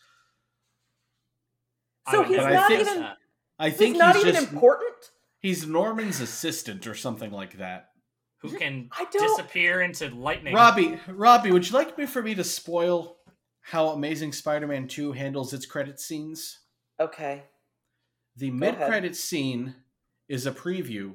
I 2.07 2.11
So 2.11 2.23
he's 2.23 2.37
never 2.37 2.49
But 2.49 2.55
I 2.55 2.59
not 2.59 2.67
think- 2.69 2.81
even 2.81 2.99
that. 3.01 3.17
I 3.59 3.69
he's 3.69 3.95
not 3.97 4.15
he's 4.15 4.23
even 4.25 4.33
just 4.41 4.51
important. 4.51 5.11
he's 5.37 5.67
Norman's 5.67 6.21
assistant 6.21 6.87
or 6.87 6.95
something 6.95 7.29
like 7.31 7.57
that. 7.59 7.91
who 8.37 8.57
can 8.57 8.89
I 8.91 9.05
disappear 9.11 9.81
into 9.81 10.09
lightning. 10.09 10.55
Robbie, 10.55 10.99
Robbie, 11.07 11.51
would 11.51 11.69
you 11.69 11.73
like 11.77 11.95
me 11.99 12.07
for 12.07 12.23
me 12.23 12.33
to 12.35 12.43
spoil 12.43 13.17
how 13.63 13.89
Amazing 13.89 14.33
Spider-Man 14.33 14.87
2 14.87 15.13
handles 15.13 15.53
its 15.53 15.65
credit 15.65 15.99
scenes? 15.99 16.59
Okay. 16.99 17.43
The 18.35 18.49
Go 18.49 18.55
mid-credit 18.55 19.15
scene 19.15 19.75
is 20.27 20.45
a 20.45 20.51
preview 20.51 21.13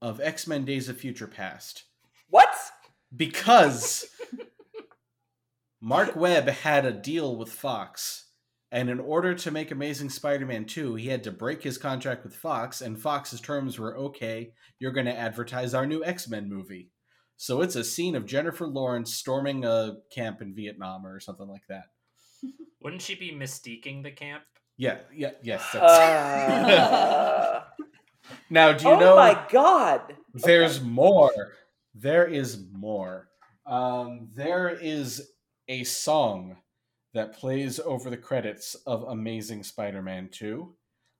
of 0.00 0.20
X-Men 0.20 0.64
Days 0.64 0.88
of 0.88 0.96
Future 0.96 1.26
Past 1.26 1.84
What? 2.28 2.54
because 3.14 4.06
Marc 5.80 6.14
Webb 6.16 6.48
had 6.48 6.86
a 6.86 6.92
deal 6.92 7.36
with 7.36 7.50
Fox. 7.52 8.26
And 8.72 8.88
in 8.88 9.00
order 9.00 9.34
to 9.34 9.50
make 9.50 9.72
Amazing 9.72 10.10
Spider 10.10 10.46
Man 10.46 10.64
2, 10.64 10.94
he 10.94 11.08
had 11.08 11.24
to 11.24 11.32
break 11.32 11.60
his 11.62 11.76
contract 11.76 12.22
with 12.22 12.36
Fox, 12.36 12.80
and 12.80 12.96
Fox's 13.00 13.40
terms 13.40 13.80
were 13.80 13.96
okay, 13.96 14.52
you're 14.78 14.92
going 14.92 15.06
to 15.06 15.18
advertise 15.18 15.74
our 15.74 15.86
new 15.86 16.04
X 16.04 16.28
Men 16.28 16.48
movie. 16.48 16.89
So 17.40 17.62
it's 17.62 17.74
a 17.74 17.82
scene 17.82 18.16
of 18.16 18.26
Jennifer 18.26 18.66
Lawrence 18.66 19.14
storming 19.14 19.64
a 19.64 19.96
camp 20.12 20.42
in 20.42 20.54
Vietnam 20.54 21.06
or 21.06 21.18
something 21.20 21.48
like 21.48 21.66
that. 21.70 21.84
Wouldn't 22.82 23.00
she 23.00 23.14
be 23.14 23.32
mystiquing 23.32 24.02
the 24.02 24.10
camp? 24.10 24.42
Yeah, 24.76 24.98
yeah, 25.10 25.30
yes. 25.42 25.66
That's... 25.72 25.82
Uh, 25.82 27.62
now, 28.50 28.74
do 28.74 28.84
you 28.84 28.90
oh 28.90 29.00
know 29.00 29.12
Oh 29.14 29.16
my 29.16 29.42
god. 29.50 30.16
there's 30.34 30.82
more? 30.82 31.54
There 31.94 32.26
is 32.26 32.62
more. 32.72 33.28
Um, 33.64 34.28
there 34.34 34.68
is 34.68 35.30
a 35.66 35.84
song 35.84 36.58
that 37.14 37.32
plays 37.32 37.80
over 37.80 38.10
the 38.10 38.18
credits 38.18 38.74
of 38.86 39.04
Amazing 39.04 39.62
Spider 39.62 40.02
Man 40.02 40.28
2. 40.30 40.74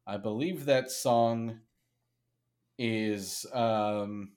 I 0.06 0.18
believe 0.18 0.66
that 0.66 0.90
song 0.90 1.60
is 2.78 3.46
um, 3.54 4.32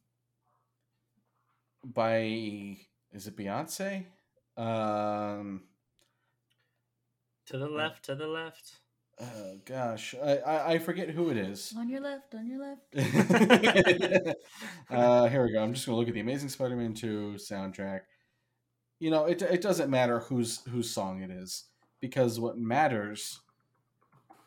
by. 1.83 2.77
Is 3.11 3.27
it 3.27 3.37
Beyonce? 3.37 4.05
Um, 4.57 5.63
To 7.45 7.57
the 7.57 7.69
left, 7.69 8.03
to 8.05 8.15
the 8.15 8.27
left. 8.27 8.79
oh 9.19 9.59
gosh, 9.65 10.15
I, 10.21 10.37
I, 10.37 10.71
I 10.73 10.79
forget 10.79 11.09
who 11.09 11.29
it 11.29 11.37
is. 11.37 11.73
On 11.77 11.89
your 11.89 12.01
left, 12.01 12.33
on 12.35 12.47
your 12.47 12.59
left. 12.59 12.93
uh, 14.89 15.27
here 15.27 15.43
we 15.43 15.51
go. 15.51 15.61
I'm 15.63 15.73
just 15.73 15.85
gonna 15.85 15.97
look 15.97 16.07
at 16.07 16.13
the 16.13 16.19
Amazing 16.19 16.49
Spider-Man 16.49 16.93
2 16.93 17.35
soundtrack. 17.37 18.01
You 18.99 19.11
know, 19.11 19.25
it 19.25 19.41
it 19.41 19.61
doesn't 19.61 19.89
matter 19.89 20.19
whose 20.19 20.61
whose 20.69 20.89
song 20.89 21.21
it 21.21 21.29
is 21.31 21.65
because 21.99 22.39
what 22.39 22.57
matters 22.57 23.39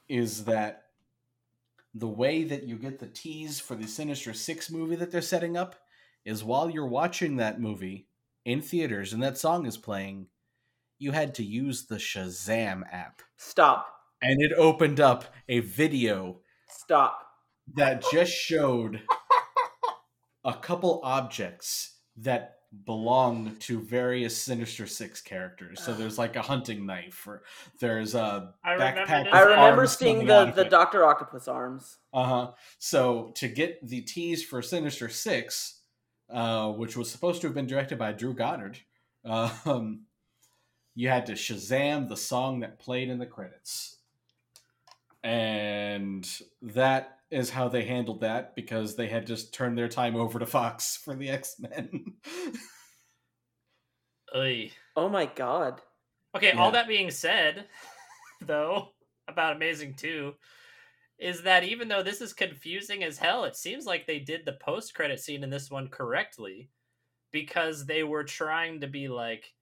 is 0.08 0.44
that 0.44 0.84
the 1.94 2.08
way 2.08 2.44
that 2.44 2.64
you 2.64 2.76
get 2.76 2.98
the 2.98 3.06
tease 3.06 3.58
for 3.60 3.74
the 3.74 3.86
Sinister 3.86 4.32
Six 4.34 4.70
movie 4.70 4.96
that 4.96 5.10
they're 5.10 5.22
setting 5.22 5.56
up 5.56 5.76
is 6.26 6.44
while 6.44 6.68
you're 6.68 6.86
watching 6.86 7.36
that 7.36 7.60
movie 7.60 8.08
in 8.44 8.60
theaters 8.60 9.14
and 9.14 9.22
that 9.22 9.38
song 9.38 9.64
is 9.64 9.78
playing, 9.78 10.26
you 10.98 11.12
had 11.12 11.34
to 11.36 11.44
use 11.44 11.86
the 11.86 11.96
Shazam 11.96 12.82
app, 12.92 13.22
Stop. 13.36 13.86
and 14.20 14.42
it 14.42 14.52
opened 14.58 15.00
up 15.00 15.24
a 15.48 15.60
video 15.60 16.40
Stop. 16.68 17.22
that 17.74 18.04
just 18.10 18.32
showed 18.32 19.02
a 20.44 20.52
couple 20.52 21.00
objects 21.04 21.96
that 22.16 22.56
belong 22.84 23.56
to 23.60 23.80
various 23.80 24.36
Sinister 24.36 24.86
Six 24.86 25.20
characters. 25.20 25.80
So 25.82 25.94
there's 25.94 26.18
like 26.18 26.36
a 26.36 26.42
hunting 26.42 26.84
knife, 26.86 27.24
or 27.26 27.42
there's 27.80 28.14
a 28.14 28.52
I 28.64 28.72
remember 28.72 29.00
backpack. 29.02 29.24
this. 29.24 29.32
I 29.32 29.40
remember 29.42 29.80
arms 29.80 29.96
seeing 29.96 30.26
the, 30.26 30.46
the. 30.46 30.64
Doctor 30.64 31.04
Octopus 31.04 31.46
arms. 31.48 31.98
Uh 32.12 32.24
huh. 32.24 32.50
So 32.78 33.32
to 33.36 33.48
get 33.48 33.86
the 33.86 34.00
tease 34.00 34.44
for 34.44 34.60
Sinister 34.62 35.08
Six, 35.08 35.75
uh, 36.30 36.70
which 36.72 36.96
was 36.96 37.10
supposed 37.10 37.40
to 37.40 37.46
have 37.46 37.54
been 37.54 37.66
directed 37.66 37.98
by 37.98 38.12
Drew 38.12 38.34
Goddard, 38.34 38.78
um, 39.24 40.02
you 40.94 41.08
had 41.08 41.26
to 41.26 41.32
Shazam 41.32 42.08
the 42.08 42.16
song 42.16 42.60
that 42.60 42.78
played 42.78 43.08
in 43.08 43.18
the 43.18 43.26
credits, 43.26 43.96
and 45.22 46.26
that 46.62 47.18
is 47.30 47.50
how 47.50 47.68
they 47.68 47.84
handled 47.84 48.20
that 48.20 48.54
because 48.54 48.94
they 48.94 49.08
had 49.08 49.26
just 49.26 49.52
turned 49.52 49.76
their 49.76 49.88
time 49.88 50.14
over 50.16 50.38
to 50.38 50.46
Fox 50.46 50.96
for 51.04 51.14
the 51.14 51.28
X 51.28 51.56
Men. 51.58 52.14
Oh 54.96 55.08
my 55.08 55.26
god. 55.26 55.80
Okay, 56.36 56.52
Yeah. 56.54 56.60
all 56.60 56.70
that 56.72 56.88
being 56.88 57.10
said, 57.10 57.66
though, 58.40 58.90
about 59.28 59.56
Amazing 59.56 59.94
2, 59.94 60.34
is 61.18 61.42
that 61.42 61.64
even 61.64 61.88
though 61.88 62.02
this 62.02 62.20
is 62.20 62.32
confusing 62.32 63.02
as 63.02 63.18
hell, 63.18 63.44
it 63.44 63.56
seems 63.56 63.86
like 63.86 64.06
they 64.06 64.18
did 64.18 64.44
the 64.44 64.52
post 64.60 64.94
credit 64.94 65.20
scene 65.20 65.42
in 65.42 65.50
this 65.50 65.70
one 65.70 65.88
correctly 65.88 66.70
because 67.32 67.86
they 67.86 68.02
were 68.04 68.24
trying 68.24 68.80
to 68.80 68.86
be 68.86 69.08
like, 69.08 69.54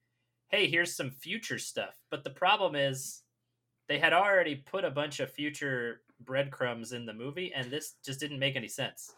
hey, 0.49 0.67
here's 0.67 0.95
some 0.95 1.11
future 1.11 1.57
stuff. 1.57 1.95
But 2.11 2.23
the 2.23 2.29
problem 2.29 2.75
is 2.75 3.21
they 3.87 3.99
had 3.99 4.13
already 4.13 4.55
put 4.55 4.83
a 4.85 4.91
bunch 4.91 5.19
of 5.19 5.31
future 5.31 6.01
breadcrumbs 6.21 6.91
in 6.93 7.05
the 7.05 7.13
movie, 7.13 7.51
and 7.53 7.69
this 7.71 7.95
just 8.05 8.19
didn't 8.19 8.39
make 8.39 8.55
any 8.55 8.67
sense. 8.69 9.13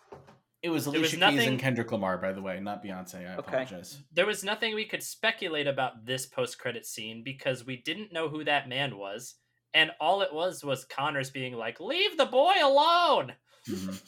it 0.63 0.69
was 0.69 0.85
There 0.85 0.93
Alicia 0.95 1.01
was 1.03 1.11
Keys 1.11 1.19
nothing- 1.19 1.47
and 1.49 1.59
Kendrick 1.59 1.91
Lamar, 1.91 2.17
by 2.17 2.31
the 2.33 2.41
way, 2.41 2.59
not 2.59 2.83
Beyonce. 2.83 3.29
I 3.29 3.35
Okay. 3.37 3.47
apologize. 3.47 4.01
There 4.11 4.25
was 4.25 4.43
nothing 4.43 4.73
we 4.73 4.85
could 4.85 5.03
speculate 5.03 5.67
about 5.67 6.05
this 6.07 6.25
post 6.25 6.57
credit 6.57 6.83
scene 6.85 7.21
because 7.23 7.63
we 7.63 7.77
didn't 7.77 8.11
know 8.11 8.27
who 8.29 8.43
that 8.43 8.67
man 8.67 8.97
was. 8.97 9.35
And 9.77 9.91
all 10.01 10.23
it 10.23 10.33
was 10.33 10.63
was 10.63 10.85
Connors 10.85 11.29
being 11.29 11.53
like, 11.53 11.79
Leave 11.79 12.17
the 12.17 12.25
boy 12.25 12.53
alone! 12.63 13.33
Mhm. 13.69 14.01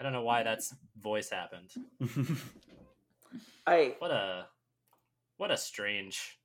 I 0.00 0.02
don't 0.02 0.12
know 0.12 0.24
why 0.24 0.42
that's 0.42 0.74
voice 1.00 1.30
happened. 1.30 1.70
I 3.68 3.94
What 4.00 4.10
a 4.10 4.46
what 5.36 5.52
a 5.52 5.56
strange 5.56 6.38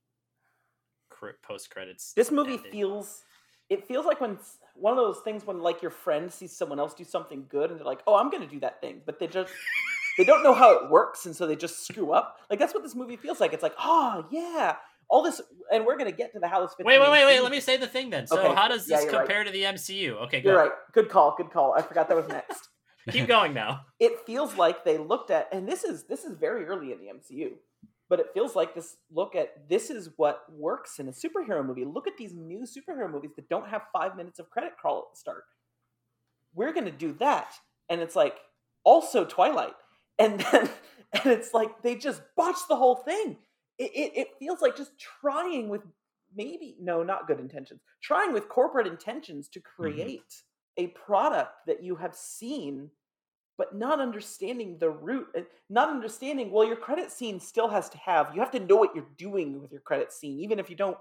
post 1.42 1.72
credits. 1.72 2.14
this 2.14 2.30
movie 2.30 2.58
feels 2.58 3.24
it 3.70 3.88
feels 3.88 4.06
like 4.06 4.22
when 4.22 4.38
one 4.76 4.94
of 4.94 4.98
those 4.98 5.22
things 5.24 5.44
when 5.44 5.60
like 5.62 5.82
your 5.82 5.90
friend 5.90 6.32
sees 6.32 6.56
someone 6.56 6.78
else 6.80 6.94
do 6.94 7.04
something 7.04 7.48
good 7.50 7.72
and 7.72 7.80
they're 7.80 7.86
like, 7.86 8.04
"Oh, 8.06 8.16
I'm 8.16 8.30
going 8.30 8.44
to 8.44 8.54
do 8.54 8.60
that 8.60 8.80
thing," 8.80 9.02
but 9.08 9.18
they 9.18 9.26
just 9.26 9.52
they 10.20 10.24
don't 10.24 10.44
know 10.44 10.54
how 10.54 10.72
it 10.78 10.92
works 10.92 11.26
and 11.26 11.36
so 11.36 11.48
they 11.48 11.56
just 11.56 11.88
screw 11.88 12.12
up. 12.12 12.38
Like 12.50 12.60
that's 12.60 12.76
what 12.76 12.84
this 12.84 12.94
movie 12.94 13.16
feels 13.16 13.40
like. 13.42 13.54
It's 13.54 13.64
like, 13.64 13.76
"Oh, 13.80 14.28
yeah, 14.30 14.76
all 15.10 15.24
this 15.24 15.42
and 15.72 15.86
we're 15.86 15.98
going 15.98 16.10
to 16.10 16.16
get 16.16 16.34
to 16.34 16.40
the 16.40 16.48
how 16.48 16.62
this 16.62 16.74
fits 16.76 16.86
Wait, 16.86 17.00
wait, 17.00 17.10
wait, 17.12 17.26
wait. 17.26 17.42
Let 17.42 17.52
me 17.52 17.60
say 17.60 17.78
the 17.78 17.88
thing 17.88 18.10
then. 18.10 18.28
So, 18.28 18.40
Okay, 18.40 18.54
how 18.56 18.68
does 18.68 18.86
this 18.86 19.04
right. 19.06 19.10
compare 19.14 19.44
to 19.44 19.52
the 19.52 19.64
MCU? 19.64 20.24
Okay, 20.24 20.42
go. 20.42 20.50
You're 20.50 20.60
right. 20.60 20.72
Good 20.94 21.10
call. 21.10 21.36
Good 21.38 21.52
call. 21.52 21.74
I 21.74 21.82
forgot 21.82 22.08
that 22.10 22.18
was 22.18 22.28
next. 22.28 22.70
Keep 23.12 23.28
going 23.28 23.54
now. 23.54 23.82
it 24.00 24.14
feels 24.26 24.56
like 24.58 24.84
they 24.84 24.98
looked 24.98 25.30
at 25.30 25.48
and 25.52 25.68
this 25.68 25.84
is 25.84 26.06
this 26.06 26.24
is 26.24 26.36
very 26.40 26.66
early 26.66 26.92
in 26.92 26.98
the 27.00 27.06
MCU. 27.06 27.52
But 28.10 28.20
it 28.20 28.28
feels 28.34 28.56
like 28.56 28.74
this 28.76 28.98
look 29.12 29.36
at 29.36 29.68
this 29.70 29.90
is 29.90 30.10
what 30.18 30.42
works 30.52 31.00
in 31.00 31.08
a 31.08 31.12
superhero 31.12 31.66
movie. 31.66 31.86
Look 31.86 32.08
at 32.08 32.18
these 32.18 32.34
new 32.34 32.64
superhero 32.66 33.12
movies 33.12 33.32
that 33.36 33.50
don't 33.50 33.68
have 33.70 33.82
5 33.94 34.16
minutes 34.16 34.40
of 34.40 34.50
credit 34.50 34.74
crawl 34.80 35.00
at 35.00 35.14
the 35.14 35.20
start. 35.20 35.44
We're 36.54 36.74
going 36.74 36.86
to 36.86 36.92
do 36.92 37.14
that. 37.20 37.52
And 37.90 38.02
it's 38.02 38.16
like 38.16 38.36
also 38.84 39.26
Twilight. 39.26 39.74
And 40.18 40.40
then 40.40 40.70
and 41.14 41.26
it's 41.26 41.54
like 41.54 41.82
they 41.84 41.96
just 41.96 42.22
botched 42.36 42.68
the 42.70 42.76
whole 42.76 42.96
thing. 42.96 43.38
It, 43.78 43.92
it, 43.94 44.12
it 44.16 44.28
feels 44.40 44.62
like 44.62 44.78
just 44.78 44.92
trying 44.98 45.70
with 45.70 45.82
maybe 46.36 46.76
no, 46.80 47.04
not 47.04 47.28
good 47.28 47.40
intentions. 47.40 47.82
Trying 48.02 48.34
with 48.34 48.50
corporate 48.50 48.88
intentions 48.88 49.48
to 49.50 49.60
create 49.60 50.44
a 50.78 50.88
product 50.88 51.52
that 51.68 51.84
you 51.84 51.96
have 51.96 52.16
seen 52.16 52.90
but 53.58 53.76
not 53.76 54.02
understanding 54.02 54.78
the 54.80 54.90
root 54.90 55.28
uh, 55.38 55.42
not 55.70 55.90
understanding 55.90 56.52
well 56.52 56.68
your 56.68 56.76
credit 56.76 57.12
scene 57.12 57.40
still 57.40 57.70
has 57.70 57.90
to 57.90 57.98
have 57.98 58.32
you 58.34 58.42
have 58.42 58.52
to 58.52 58.60
know 58.60 58.76
what 58.76 58.94
you're 58.96 59.08
doing 59.18 59.62
with 59.62 59.72
your 59.72 59.82
credit 59.82 60.12
scene 60.12 60.40
even 60.40 60.60
if 60.60 60.70
you 60.70 60.76
don't 60.76 60.98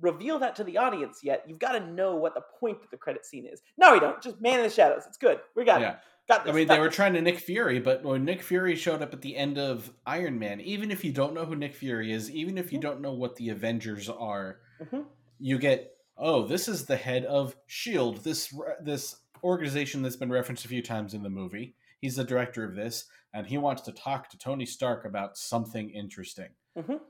reveal 0.00 0.38
that 0.38 0.54
to 0.56 0.64
the 0.64 0.76
audience 0.76 1.20
yet 1.22 1.44
you've 1.46 1.58
got 1.58 1.72
to 1.72 1.80
know 1.80 2.14
what 2.14 2.34
the 2.34 2.42
point 2.60 2.78
of 2.82 2.90
the 2.90 2.96
credit 2.96 3.24
scene 3.24 3.46
is 3.46 3.62
no 3.78 3.92
we 3.92 4.00
don't 4.00 4.22
just 4.22 4.40
man 4.40 4.58
in 4.58 4.64
the 4.64 4.70
shadows 4.70 5.02
it's 5.06 5.16
good 5.16 5.40
we 5.54 5.64
got 5.64 5.80
yeah. 5.80 5.92
it 5.92 5.98
got 6.28 6.44
this 6.44 6.52
I 6.52 6.56
mean, 6.56 6.68
they 6.68 6.78
were 6.78 6.86
this. 6.86 6.96
trying 6.96 7.14
to 7.14 7.20
Nick 7.22 7.38
Fury, 7.38 7.78
but 7.80 8.02
when 8.04 8.24
Nick 8.24 8.42
Fury 8.42 8.76
showed 8.76 9.02
up 9.02 9.12
at 9.12 9.20
the 9.22 9.36
end 9.36 9.58
of 9.58 9.92
Iron 10.06 10.38
Man, 10.38 10.60
even 10.60 10.90
if 10.90 11.04
you 11.04 11.12
don't 11.12 11.34
know 11.34 11.44
who 11.44 11.56
Nick 11.56 11.74
Fury 11.74 12.12
is, 12.12 12.30
even 12.30 12.58
if 12.58 12.72
you 12.72 12.80
don't 12.80 13.00
know 13.00 13.12
what 13.12 13.36
the 13.36 13.48
Avengers 13.50 14.08
are, 14.08 14.60
Mhm. 14.80 15.06
you 15.38 15.58
get, 15.58 15.92
oh, 16.16 16.46
this 16.46 16.68
is 16.68 16.86
the 16.86 16.96
head 16.96 17.24
of 17.24 17.56
Shield, 17.66 18.24
this 18.24 18.52
this 18.80 19.16
organization 19.44 20.02
that's 20.02 20.16
been 20.16 20.30
referenced 20.32 20.64
a 20.64 20.68
few 20.68 20.82
times 20.82 21.14
in 21.14 21.22
the 21.22 21.30
movie. 21.30 21.76
He's 22.00 22.16
the 22.16 22.24
director 22.24 22.64
of 22.64 22.74
this, 22.74 23.08
and 23.32 23.46
he 23.46 23.58
wants 23.58 23.82
to 23.82 23.92
talk 23.92 24.28
to 24.30 24.38
Tony 24.38 24.66
Stark 24.66 25.04
about 25.04 25.36
something 25.36 25.90
interesting. 25.90 26.48
Mhm. 26.76 27.00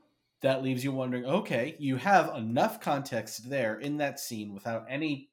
That 0.41 0.61
leaves 0.61 0.83
you 0.83 0.91
wondering, 0.91 1.25
okay, 1.25 1.75
you 1.79 1.95
have 1.95 2.35
enough 2.35 2.79
context 2.79 3.49
there 3.49 3.79
in 3.79 3.97
that 3.97 4.19
scene 4.19 4.53
without 4.53 4.85
any 4.87 5.29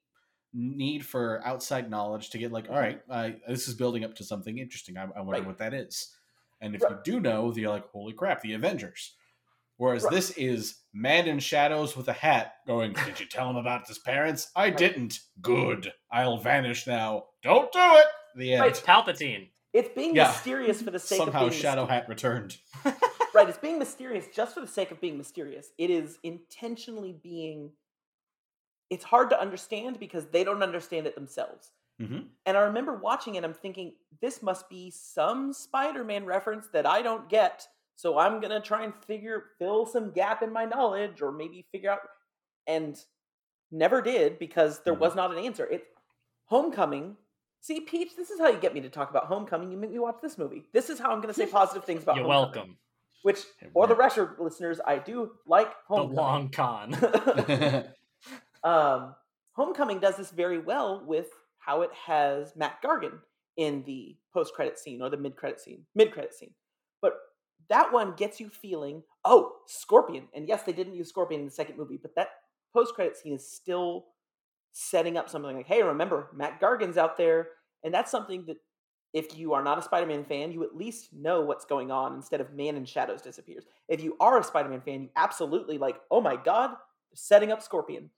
need 0.57 1.05
for 1.05 1.41
outside 1.45 1.89
knowledge 1.89 2.29
to 2.31 2.37
get 2.37 2.51
like, 2.51 2.69
all 2.69 2.79
right, 2.79 3.01
I, 3.11 3.35
this 3.47 3.67
is 3.67 3.73
building 3.75 4.03
up 4.05 4.15
to 4.15 4.23
something 4.23 4.57
interesting. 4.57 4.97
I, 4.97 5.03
I 5.03 5.05
wonder 5.21 5.31
Right. 5.33 5.45
what 5.45 5.57
that 5.57 5.73
is. 5.73 6.15
And 6.61 6.73
if 6.73 6.81
Right. 6.81 6.91
you 6.93 6.97
do 7.03 7.19
know, 7.19 7.53
you're 7.55 7.69
like, 7.69 7.87
holy 7.91 8.13
crap, 8.13 8.41
the 8.41 8.53
Avengers. 8.53 9.15
Whereas 9.77 10.03
Right. 10.03 10.13
this 10.13 10.31
is 10.37 10.83
man 10.93 11.27
in 11.27 11.39
shadows 11.39 11.97
with 11.97 12.07
a 12.07 12.13
hat 12.13 12.53
going, 12.65 12.93
Did 12.93 13.19
you 13.19 13.25
tell 13.25 13.49
him 13.49 13.57
about 13.57 13.85
his 13.87 13.99
parents? 13.99 14.49
I 14.55 14.69
didn't. 14.69 15.19
Good. 15.41 15.91
I'll 16.09 16.37
vanish 16.37 16.87
now. 16.87 17.25
Don't 17.43 17.69
do 17.73 17.79
it. 17.81 18.05
The 18.37 18.53
end. 18.53 18.61
Right. 18.61 18.73
Palpatine. 18.73 19.49
it's 19.73 19.89
being 19.93 20.15
Yeah. 20.15 20.27
mysterious 20.29 20.81
for 20.81 20.91
the 20.91 20.99
sake 20.99 21.17
Somehow 21.17 21.43
of 21.45 21.49
being 21.51 21.61
somehow 21.61 21.61
Shadow 21.61 21.85
myster- 21.85 21.89
Hat 21.89 22.07
returned. 22.09 22.57
right. 23.33 23.49
It's 23.49 23.57
being 23.57 23.77
mysterious 23.77 24.27
just 24.33 24.53
for 24.53 24.61
the 24.61 24.67
sake 24.67 24.91
of 24.91 25.01
being 25.01 25.17
mysterious. 25.17 25.67
It 25.77 25.89
is 25.89 26.17
intentionally 26.23 27.11
being. 27.21 27.71
It's 28.89 29.03
hard 29.03 29.29
to 29.31 29.39
understand 29.39 29.99
because 29.99 30.27
they 30.27 30.43
don't 30.43 30.61
understand 30.63 31.07
it 31.07 31.15
themselves. 31.15 31.71
Mhm. 32.01 32.27
And 32.45 32.57
I 32.57 32.61
remember 32.61 32.95
watching 32.95 33.35
it, 33.35 33.43
I'm 33.43 33.53
thinking, 33.53 33.93
this 34.21 34.41
must 34.43 34.69
be 34.69 34.91
some 34.91 35.53
Spider 35.53 36.03
Man 36.03 36.25
reference 36.25 36.67
that 36.69 36.85
I 36.85 37.01
don't 37.01 37.27
get. 37.29 37.67
So 37.95 38.17
I'm 38.17 38.41
going 38.41 38.51
to 38.51 38.59
try 38.59 38.83
and 38.83 38.93
figure, 38.93 39.51
fill 39.57 39.85
some 39.85 40.11
gap 40.11 40.43
in 40.43 40.51
my 40.51 40.65
knowledge 40.65 41.21
or 41.21 41.31
maybe 41.31 41.65
figure 41.71 41.91
out. 41.91 42.01
And 42.67 43.01
never 43.71 44.01
did 44.01 44.37
because 44.39 44.81
there 44.83 44.93
Mhm. 44.95 44.99
was 44.99 45.15
not 45.15 45.31
an 45.31 45.37
answer. 45.37 45.65
It 45.65 45.85
Homecoming. 46.47 47.17
See, 47.61 47.79
Peach, 47.79 48.15
this 48.15 48.29
is 48.29 48.39
how 48.39 48.49
you 48.49 48.59
get 48.59 48.73
me 48.75 48.81
to 48.81 48.89
talk 48.89 49.09
about 49.09 49.25
Homecoming. 49.25 49.71
You 49.71 49.77
make 49.77 49.89
me 49.89 49.97
watch 49.97 50.17
this 50.21 50.37
movie. 50.37 50.67
This 50.73 50.91
is 50.91 50.99
how 50.99 51.09
I'm 51.11 51.21
going 51.21 51.33
to 51.33 51.33
say 51.33 51.47
positive 51.51 51.83
things 51.85 52.03
about 52.03 52.17
You're 52.17 52.25
Homecoming. 52.25 52.53
welcome. 52.55 52.77
Which, 53.23 53.39
for 53.73 53.87
the 53.87 53.95
record, 53.95 54.35
listeners, 54.37 54.79
I 54.85 54.99
do 54.99 55.31
like 55.47 55.73
Homecoming. 55.87 56.15
The 56.15 56.21
long 56.21 56.49
con. 56.49 56.91
um, 58.65 59.15
Homecoming 59.53 59.99
does 59.99 60.17
this 60.17 60.31
very 60.31 60.59
well 60.59 61.03
with 61.05 61.27
how 61.59 61.81
it 61.81 61.91
has 61.93 62.53
Mac 62.57 62.83
Gargan 62.83 63.19
in 63.55 63.83
the 63.85 64.17
post-credit 64.33 64.77
scene 64.77 65.01
or 65.01 65.09
the 65.09 65.15
mid-credit 65.15 65.61
scene, 65.61 65.85
mid-credit 65.95 66.33
scene. 66.33 66.53
But 67.01 67.13
that 67.69 67.93
one 67.93 68.15
gets 68.17 68.39
you 68.39 68.49
feeling, 68.49 69.01
oh, 69.23 69.53
Scorpion. 69.65 70.27
And 70.35 70.47
yes, 70.47 70.63
they 70.63 70.73
didn't 70.73 70.95
use 70.95 71.07
Scorpion 71.07 71.39
in 71.39 71.45
the 71.45 71.51
second 71.51 71.77
movie, 71.77 71.99
but 72.01 72.15
that 72.15 72.27
post-credit 72.73 73.15
scene 73.15 73.33
is 73.33 73.49
still 73.49 74.07
setting 74.73 75.15
up 75.17 75.29
something 75.29 75.55
like, 75.55 75.67
hey, 75.67 75.81
remember, 75.81 76.27
Mac 76.35 76.59
Gargan's 76.59 76.97
out 76.97 77.15
there. 77.15 77.47
And 77.83 77.93
that's 77.93 78.11
something 78.11 78.43
that 78.47 78.57
if 79.13 79.37
you 79.37 79.53
are 79.53 79.63
not 79.63 79.77
a 79.77 79.81
Spider-Man 79.81 80.25
fan, 80.25 80.51
you 80.51 80.63
at 80.63 80.75
least 80.75 81.13
know 81.13 81.39
what's 81.39 81.63
going 81.63 81.91
on 81.91 82.13
instead 82.13 82.41
of 82.41 82.53
Man 82.53 82.75
in 82.75 82.83
Shadows 82.83 83.21
disappears. 83.21 83.63
If 83.87 84.03
you 84.03 84.17
are 84.19 84.37
a 84.37 84.43
Spider-Man 84.43 84.81
fan, 84.81 85.03
you 85.03 85.09
absolutely 85.15 85.77
like, 85.77 85.95
oh 86.11 86.19
my 86.19 86.35
god, 86.35 86.71
setting 87.13 87.53
up 87.53 87.63
Scorpion. 87.63 88.09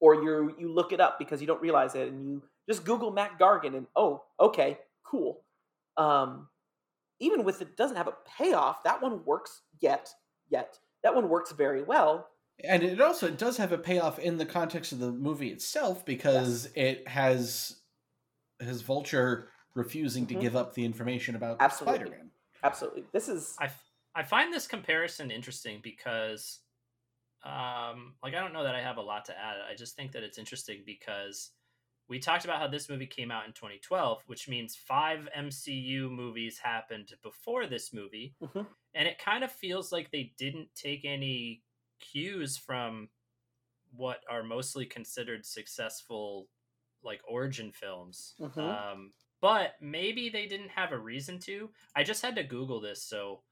Or 0.00 0.14
you 0.14 0.54
you 0.58 0.72
look 0.72 0.92
it 0.92 1.00
up 1.00 1.18
because 1.18 1.40
you 1.40 1.46
don't 1.46 1.60
realize 1.62 1.94
it 1.94 2.08
and 2.08 2.26
you 2.28 2.42
just 2.68 2.84
Google 2.84 3.10
Mac 3.10 3.38
Gargan 3.38 3.76
and 3.76 3.86
oh, 3.96 4.24
okay, 4.38 4.78
cool. 5.04 5.42
Um 5.96 6.48
even 7.18 7.44
with 7.44 7.62
it 7.62 7.76
doesn't 7.76 7.96
have 7.96 8.08
a 8.08 8.14
payoff, 8.38 8.82
that 8.84 9.00
one 9.00 9.24
works 9.24 9.62
yet, 9.80 10.10
yet. 10.50 10.78
That 11.02 11.14
one 11.14 11.28
works 11.28 11.52
very 11.52 11.82
well. 11.82 12.28
and 12.64 12.82
it 12.82 13.00
also 13.00 13.30
does 13.30 13.56
have 13.58 13.72
a 13.72 13.78
payoff 13.78 14.18
in 14.18 14.38
the 14.38 14.46
context 14.46 14.90
of 14.92 14.98
the 14.98 15.12
movie 15.12 15.48
itself 15.50 16.04
because 16.06 16.68
it 16.74 17.06
has 17.08 17.76
his 18.60 18.80
vulture 18.82 19.50
refusing 19.74 20.26
to 20.26 20.34
Mhm. 20.34 20.40
give 20.40 20.56
up 20.56 20.72
the 20.74 20.84
information 20.84 21.36
about 21.36 21.58
Absolutely. 21.60 21.98
Spider-Man. 22.06 22.30
Absolutely. 22.62 23.04
This 23.12 23.28
is 23.28 23.54
I, 23.58 23.66
f- 23.66 23.90
I 24.14 24.22
find 24.22 24.52
this 24.54 24.66
comparison 24.66 25.30
interesting 25.30 25.80
because 25.82 26.60
um 27.46 28.16
like 28.22 28.34
I 28.34 28.40
don't 28.40 28.52
know 28.52 28.64
that 28.64 28.74
I 28.74 28.82
have 28.82 28.96
a 28.98 29.02
lot 29.02 29.26
to 29.26 29.38
add. 29.38 29.58
I 29.60 29.74
just 29.74 29.96
think 29.96 30.12
that 30.12 30.22
it's 30.24 30.38
interesting 30.38 30.82
because 30.86 31.52
we 32.08 32.18
talked 32.20 32.44
about 32.44 32.60
how 32.60 32.68
this 32.68 32.88
movie 32.88 33.06
came 33.06 33.30
out 33.30 33.46
in 33.46 33.52
2012, 33.54 34.22
which 34.26 34.48
means 34.48 34.76
5 34.76 35.28
MCU 35.34 36.10
movies 36.10 36.58
happened 36.60 37.14
before 37.22 37.66
this 37.66 37.92
movie. 37.94 38.36
Mhm. 38.40 38.76
And 38.94 39.08
it 39.08 39.18
kind 39.18 39.44
of 39.44 39.52
feels 39.52 39.92
like 39.92 40.10
they 40.10 40.34
didn't 40.38 40.74
take 40.74 41.04
any 41.04 41.64
cues 42.00 42.58
from 42.58 43.10
what 43.90 44.22
are 44.28 44.42
mostly 44.42 44.86
considered 44.86 45.46
successful 45.46 46.50
like 47.02 47.20
origin 47.28 47.72
films. 47.72 48.36
Mhm. 48.38 48.56
Um 48.58 49.14
but 49.40 49.74
maybe 49.82 50.30
they 50.30 50.46
didn't 50.46 50.70
have 50.70 50.92
a 50.92 50.98
reason 50.98 51.38
to. 51.40 51.70
I 51.94 52.04
just 52.04 52.22
had 52.22 52.36
to 52.36 52.42
Google 52.44 52.80
this, 52.80 53.02
so 53.04 53.44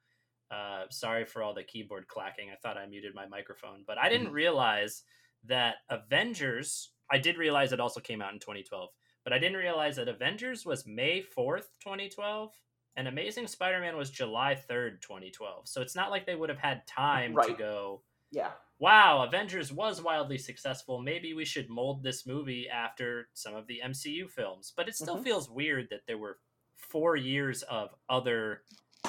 uh, 0.54 0.84
sorry 0.90 1.24
for 1.24 1.42
all 1.42 1.54
the 1.54 1.62
keyboard 1.64 2.06
clacking. 2.08 2.50
I 2.52 2.56
thought 2.62 2.76
I 2.78 2.86
muted 2.86 3.14
my 3.14 3.26
microphone, 3.26 3.82
but 3.86 3.98
I 3.98 4.08
didn't 4.08 4.32
realize 4.32 5.02
that 5.44 5.76
Avengers. 5.90 6.92
I 7.10 7.18
did 7.18 7.36
realize 7.38 7.72
it 7.72 7.80
also 7.80 8.00
came 8.00 8.22
out 8.22 8.32
in 8.32 8.38
2012, 8.38 8.88
but 9.24 9.32
I 9.32 9.38
didn't 9.38 9.58
realize 9.58 9.96
that 9.96 10.08
Avengers 10.08 10.64
was 10.64 10.86
May 10.86 11.22
4th, 11.36 11.68
2012, 11.82 12.52
and 12.96 13.08
Amazing 13.08 13.46
Spider-Man 13.48 13.96
was 13.96 14.10
July 14.10 14.54
3rd, 14.70 15.00
2012. 15.02 15.68
So 15.68 15.82
it's 15.82 15.96
not 15.96 16.10
like 16.10 16.24
they 16.26 16.36
would 16.36 16.48
have 16.48 16.58
had 16.58 16.86
time 16.86 17.34
to 17.48 17.54
go. 17.54 18.02
yeah. 18.30 18.52
Wow, 18.80 19.22
Avengers 19.22 19.72
was 19.72 20.02
wildly 20.02 20.36
successful. 20.38 21.00
Maybe 21.00 21.32
we 21.32 21.44
should 21.44 21.70
mold 21.70 22.02
this 22.02 22.26
movie 22.26 22.68
after 22.68 23.28
some 23.32 23.54
of 23.54 23.66
the 23.68 23.80
MCU 23.84 24.28
films. 24.28 24.72
But 24.76 24.88
it 24.88 24.96
still 24.96 25.18
Mhm. 25.18 25.24
feels 25.24 25.48
weird 25.48 25.88
that 25.90 26.06
there 26.06 26.18
were 26.18 26.40
four 26.76 27.14
years 27.16 27.62
of 27.64 27.94
other 28.08 28.64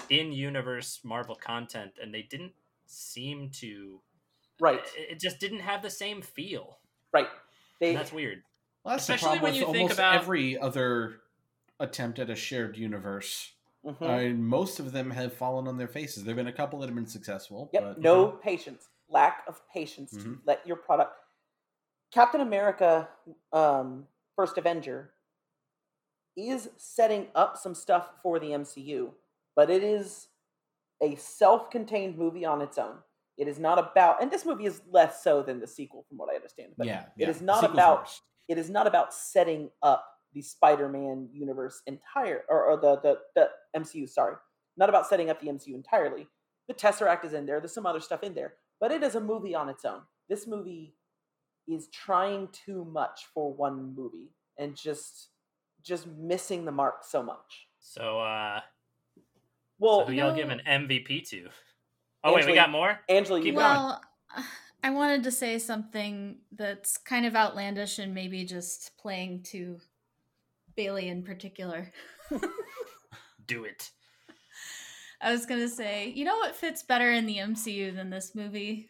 in 0.09 0.31
universe 0.31 0.99
Marvel 1.03 1.35
content 1.35 1.93
and 2.01 2.13
they 2.13 2.21
didn't 2.23 2.53
seem 2.85 3.49
to. 3.61 4.01
Right. 4.59 4.81
It 4.97 5.11
it 5.13 5.19
just 5.19 5.39
didn't 5.39 5.59
have 5.59 5.81
the 5.81 5.89
same 5.89 6.21
feel. 6.21 6.79
Right. 7.13 7.27
They 7.79 7.89
And 7.89 7.97
that's 7.97 8.11
weird. 8.13 8.43
Well, 8.83 8.93
that's 8.95 9.03
Especially 9.09 9.37
the 9.37 9.39
problem 9.39 9.43
when 9.53 9.61
with 9.67 9.67
you 9.67 9.73
think 9.73 9.91
about- 9.93 10.15
every 10.15 10.57
other 10.57 11.21
attempt 11.79 12.19
at 12.19 12.29
a 12.29 12.35
shared 12.35 12.77
universe. 12.77 13.51
Mhm. 13.83 14.01
I 14.09 14.23
mean, 14.25 14.43
most 14.43 14.79
of 14.79 14.91
them 14.93 15.11
have 15.11 15.33
fallen 15.33 15.67
on 15.67 15.77
their 15.77 15.87
faces. 15.87 16.23
There've 16.23 16.37
been 16.37 16.47
a 16.47 16.53
couple 16.53 16.79
that 16.79 16.87
have 16.87 16.95
been 16.95 17.05
successful. 17.07 17.69
Yep. 17.73 17.83
but 17.83 17.99
No 17.99 18.31
patience. 18.31 18.87
Lack 19.09 19.43
of 19.47 19.61
patience 19.69 20.11
to 20.11 20.17
Mhm. 20.17 20.41
let 20.45 20.65
your 20.65 20.77
product. 20.77 21.15
Captain 22.11 22.41
America, 22.41 23.09
um, 23.51 24.07
First 24.35 24.57
Avenger, 24.57 25.13
is 26.35 26.69
setting 26.77 27.29
up 27.35 27.57
some 27.57 27.75
stuff 27.75 28.09
for 28.21 28.39
the 28.39 28.53
MCU, 28.53 29.13
but 29.55 29.69
it 29.69 29.83
is 29.83 30.27
a 31.01 31.15
self-contained 31.15 32.17
movie 32.17 32.45
on 32.45 32.61
its 32.61 32.77
own. 32.77 32.95
It 33.37 33.47
is 33.47 33.59
not 33.59 33.77
about, 33.77 34.21
and 34.21 34.31
this 34.31 34.45
movie 34.45 34.65
is 34.65 34.81
less 34.89 35.23
so 35.23 35.41
than 35.41 35.59
the 35.59 35.67
sequel, 35.67 36.05
from 36.07 36.17
what 36.17 36.29
I 36.31 36.35
understand. 36.35 36.73
But 36.77 36.87
yeah, 36.87 37.01
it 37.17 37.23
yeah. 37.23 37.29
is 37.29 37.41
not 37.41 37.63
about 37.63 38.01
worse. 38.01 38.21
it 38.47 38.57
is 38.57 38.69
not 38.69 38.87
about 38.87 39.13
setting 39.13 39.69
up 39.83 40.05
the 40.33 40.41
Spider-Man 40.41 41.29
universe 41.33 41.81
entire 41.87 42.43
or, 42.49 42.63
or 42.65 42.77
the, 42.77 42.99
the 43.01 43.17
the 43.35 43.79
MCU, 43.79 44.07
sorry. 44.09 44.35
Not 44.77 44.89
about 44.89 45.07
setting 45.07 45.29
up 45.29 45.39
the 45.39 45.47
MCU 45.47 45.73
entirely. 45.73 46.27
The 46.67 46.73
Tesseract 46.73 47.23
is 47.25 47.33
in 47.33 47.45
there, 47.45 47.59
there's 47.59 47.73
some 47.73 47.85
other 47.85 47.99
stuff 47.99 48.23
in 48.23 48.33
there, 48.33 48.53
but 48.79 48.91
it 48.91 49.03
is 49.03 49.15
a 49.15 49.21
movie 49.21 49.55
on 49.55 49.69
its 49.69 49.85
own. 49.85 50.01
This 50.29 50.47
movie 50.47 50.95
is 51.67 51.87
trying 51.89 52.49
too 52.51 52.85
much 52.85 53.27
for 53.33 53.53
one 53.53 53.93
movie 53.95 54.31
and 54.57 54.75
just 54.75 55.29
just 55.83 56.07
missing 56.07 56.65
the 56.65 56.71
mark 56.71 57.03
so 57.03 57.21
much. 57.21 57.67
So, 57.79 58.19
uh, 58.19 58.61
Well, 59.79 60.01
so 60.01 60.05
who 60.07 60.13
y'all 60.13 60.31
no. 60.31 60.35
give 60.35 60.49
an 60.49 60.61
MVP 60.67 61.29
to? 61.29 61.49
Oh, 62.23 62.33
wait, 62.33 62.45
we 62.45 62.55
got 62.55 62.71
more? 62.71 62.99
Angela, 63.07 63.39
you 63.39 63.45
Keep 63.45 63.55
go. 63.55 63.61
going. 63.61 63.75
Well, 63.75 64.01
I 64.83 64.89
wanted 64.91 65.23
to 65.23 65.31
say 65.31 65.57
something 65.57 66.37
that's 66.51 66.97
kind 66.97 67.25
of 67.25 67.35
outlandish 67.35 67.97
and 67.97 68.13
maybe 68.13 68.45
just 68.45 68.97
playing 68.97 69.43
to 69.51 69.79
Bailey 70.75 71.07
in 71.07 71.23
particular. 71.23 71.91
Do 73.47 73.63
it. 73.63 73.91
I 75.21 75.31
was 75.31 75.45
gonna 75.45 75.69
say, 75.69 76.11
you 76.15 76.25
know 76.25 76.35
what 76.35 76.55
fits 76.55 76.83
better 76.83 77.11
in 77.11 77.25
the 77.25 77.37
MCU 77.37 77.95
than 77.95 78.09
this 78.09 78.35
movie? 78.35 78.89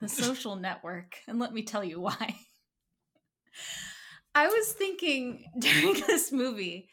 The 0.00 0.08
social 0.08 0.56
network. 0.56 1.16
And 1.26 1.38
let 1.38 1.54
me 1.54 1.62
tell 1.62 1.84
you 1.84 2.00
why. 2.00 2.36
I 4.34 4.46
was 4.46 4.72
thinking 4.72 5.44
during 5.58 5.94
this 6.06 6.30
movie, 6.32 6.88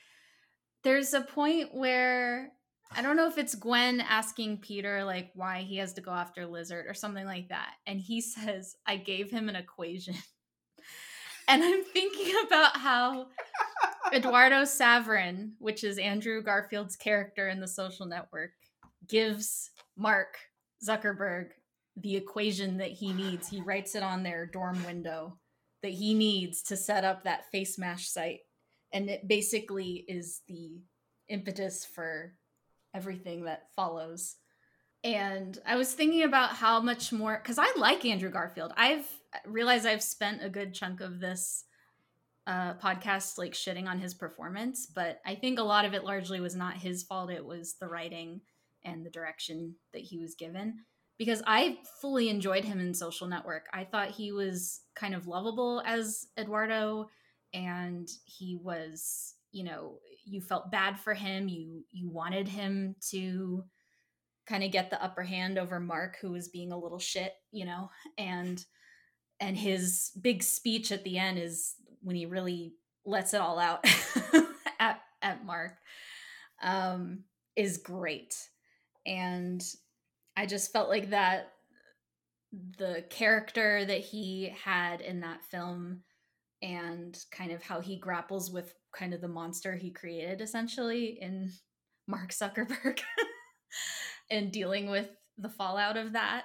there's 0.83 1.13
a 1.13 1.21
point 1.21 1.75
where 1.75 2.51
I 2.91 3.01
don't 3.01 3.17
know 3.17 3.27
if 3.27 3.37
it's 3.37 3.55
Gwen 3.55 4.01
asking 4.01 4.57
Peter 4.57 5.03
like 5.03 5.31
why 5.33 5.61
he 5.61 5.77
has 5.77 5.93
to 5.93 6.01
go 6.01 6.11
after 6.11 6.45
Lizard 6.45 6.85
or 6.87 6.93
something 6.93 7.25
like 7.25 7.49
that. 7.49 7.73
And 7.87 7.99
he 7.99 8.21
says, 8.21 8.75
I 8.85 8.97
gave 8.97 9.31
him 9.31 9.49
an 9.49 9.55
equation. 9.55 10.15
And 11.47 11.63
I'm 11.63 11.83
thinking 11.83 12.33
about 12.47 12.75
how 12.77 13.27
Eduardo 14.11 14.63
Saverin, 14.63 15.51
which 15.59 15.83
is 15.83 15.99
Andrew 15.99 16.41
Garfield's 16.41 16.95
character 16.95 17.49
in 17.49 17.59
the 17.59 17.67
social 17.67 18.07
network, 18.07 18.51
gives 19.07 19.69
Mark 19.95 20.37
Zuckerberg 20.83 21.49
the 21.97 22.15
equation 22.15 22.77
that 22.77 22.91
he 22.91 23.13
needs. 23.13 23.47
He 23.47 23.61
writes 23.61 23.95
it 23.95 24.03
on 24.03 24.23
their 24.23 24.47
dorm 24.47 24.83
window 24.85 25.37
that 25.83 25.91
he 25.93 26.13
needs 26.13 26.63
to 26.63 26.75
set 26.75 27.03
up 27.03 27.23
that 27.23 27.43
Facemash 27.53 28.07
site. 28.07 28.39
And 28.91 29.09
it 29.09 29.27
basically 29.27 30.03
is 30.07 30.41
the 30.47 30.81
impetus 31.29 31.85
for 31.85 32.33
everything 32.95 33.43
that 33.43 33.67
follows. 33.75 34.37
And 35.03 35.59
I 35.67 35.75
was 35.75 35.93
thinking 35.93 36.23
about 36.23 36.51
how 36.51 36.79
much 36.79 37.11
more 37.11 37.39
because 37.41 37.59
I 37.59 37.71
like 37.77 38.05
Andrew 38.05 38.31
Garfield. 38.31 38.73
I've 38.75 39.05
realized 39.45 39.85
I've 39.85 40.01
spent 40.01 40.43
a 40.43 40.49
good 40.49 40.73
chunk 40.73 41.01
of 41.01 41.19
this 41.19 41.65
uh, 42.47 42.73
podcast 42.75 43.37
like 43.37 43.53
shitting 43.53 43.87
on 43.87 43.99
his 43.99 44.13
performance, 44.13 44.87
but 44.87 45.19
I 45.25 45.35
think 45.35 45.59
a 45.59 45.63
lot 45.63 45.85
of 45.85 45.93
it 45.93 46.03
largely 46.03 46.39
was 46.39 46.55
not 46.55 46.77
his 46.77 47.03
fault. 47.03 47.29
It 47.29 47.45
was 47.45 47.75
the 47.79 47.87
writing 47.87 48.41
and 48.83 49.05
the 49.05 49.09
direction 49.09 49.75
that 49.93 50.01
he 50.01 50.17
was 50.17 50.35
given. 50.35 50.79
Because 51.17 51.41
I 51.47 51.77
fully 52.01 52.29
enjoyed 52.29 52.65
him 52.65 52.79
in 52.79 52.93
Social 52.93 53.27
Network. 53.27 53.67
I 53.73 53.85
thought 53.85 54.11
he 54.11 54.31
was 54.31 54.81
kind 54.95 55.15
of 55.15 55.27
lovable 55.27 55.81
as 55.85 56.27
Eduardo, 56.37 57.09
and 57.53 58.09
he 58.25 58.57
was, 58.61 59.35
you 59.51 59.63
know, 59.63 59.99
you 60.25 60.41
felt 60.41 60.71
bad 60.71 60.99
for 60.99 61.13
him. 61.13 61.47
You 61.47 61.83
you 61.91 62.09
wanted 62.09 62.47
him 62.47 62.95
to 63.11 63.63
kind 64.47 64.63
of 64.63 64.71
get 64.71 64.89
the 64.89 65.03
upper 65.03 65.23
hand 65.23 65.57
over 65.57 65.79
Mark, 65.79 66.17
who 66.21 66.31
was 66.31 66.49
being 66.49 66.71
a 66.71 66.77
little 66.77 66.99
shit, 66.99 67.33
you 67.51 67.65
know, 67.65 67.89
and 68.17 68.63
and 69.39 69.57
his 69.57 70.11
big 70.21 70.43
speech 70.43 70.91
at 70.91 71.03
the 71.03 71.17
end 71.17 71.37
is 71.37 71.75
when 72.01 72.15
he 72.15 72.25
really 72.25 72.73
lets 73.05 73.33
it 73.33 73.41
all 73.41 73.59
out 73.59 73.85
at 74.79 75.01
at 75.21 75.45
Mark 75.45 75.73
um, 76.61 77.23
is 77.55 77.77
great, 77.77 78.35
and 79.05 79.63
I 80.35 80.45
just 80.45 80.71
felt 80.71 80.89
like 80.89 81.11
that 81.11 81.51
the 82.77 83.03
character 83.09 83.83
that 83.85 83.99
he 83.99 84.53
had 84.63 85.01
in 85.01 85.19
that 85.21 85.43
film 85.43 86.01
and 86.61 87.17
kind 87.31 87.51
of 87.51 87.61
how 87.61 87.81
he 87.81 87.97
grapples 87.97 88.49
with 88.49 88.73
kind 88.95 89.13
of 89.13 89.21
the 89.21 89.27
monster 89.27 89.75
he 89.75 89.91
created 89.91 90.41
essentially 90.41 91.17
in 91.21 91.51
Mark 92.07 92.31
Zuckerberg 92.31 92.99
and 94.29 94.51
dealing 94.51 94.89
with 94.89 95.09
the 95.37 95.49
fallout 95.49 95.97
of 95.97 96.13
that. 96.13 96.43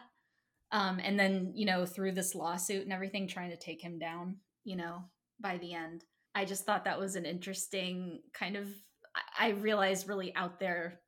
Um, 0.72 1.00
and 1.02 1.18
then, 1.18 1.52
you 1.54 1.66
know, 1.66 1.84
through 1.84 2.12
this 2.12 2.34
lawsuit 2.34 2.84
and 2.84 2.92
everything, 2.92 3.26
trying 3.26 3.50
to 3.50 3.56
take 3.56 3.82
him 3.82 3.98
down, 3.98 4.36
you 4.64 4.76
know, 4.76 5.04
by 5.40 5.58
the 5.58 5.74
end. 5.74 6.04
I 6.34 6.44
just 6.44 6.64
thought 6.64 6.84
that 6.84 6.98
was 6.98 7.16
an 7.16 7.26
interesting 7.26 8.20
kind 8.32 8.56
of, 8.56 8.68
I 9.38 9.50
realized 9.50 10.08
really 10.08 10.34
out 10.36 10.60
there 10.60 11.00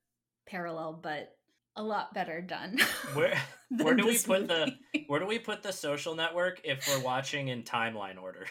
parallel, 0.46 1.00
but 1.02 1.36
a 1.76 1.82
lot 1.82 2.12
better 2.12 2.40
done. 2.40 2.78
Where 3.14 3.40
where 3.70 3.94
do 3.94 4.04
we 4.06 4.18
put 4.18 4.42
movie. 4.42 4.78
the 4.92 5.04
where 5.06 5.18
do 5.18 5.24
we 5.24 5.38
put 5.38 5.62
the 5.62 5.72
social 5.72 6.14
network 6.14 6.60
if 6.62 6.86
we're 6.86 7.02
watching 7.02 7.48
in 7.48 7.62
timeline 7.62 8.20
order? 8.20 8.46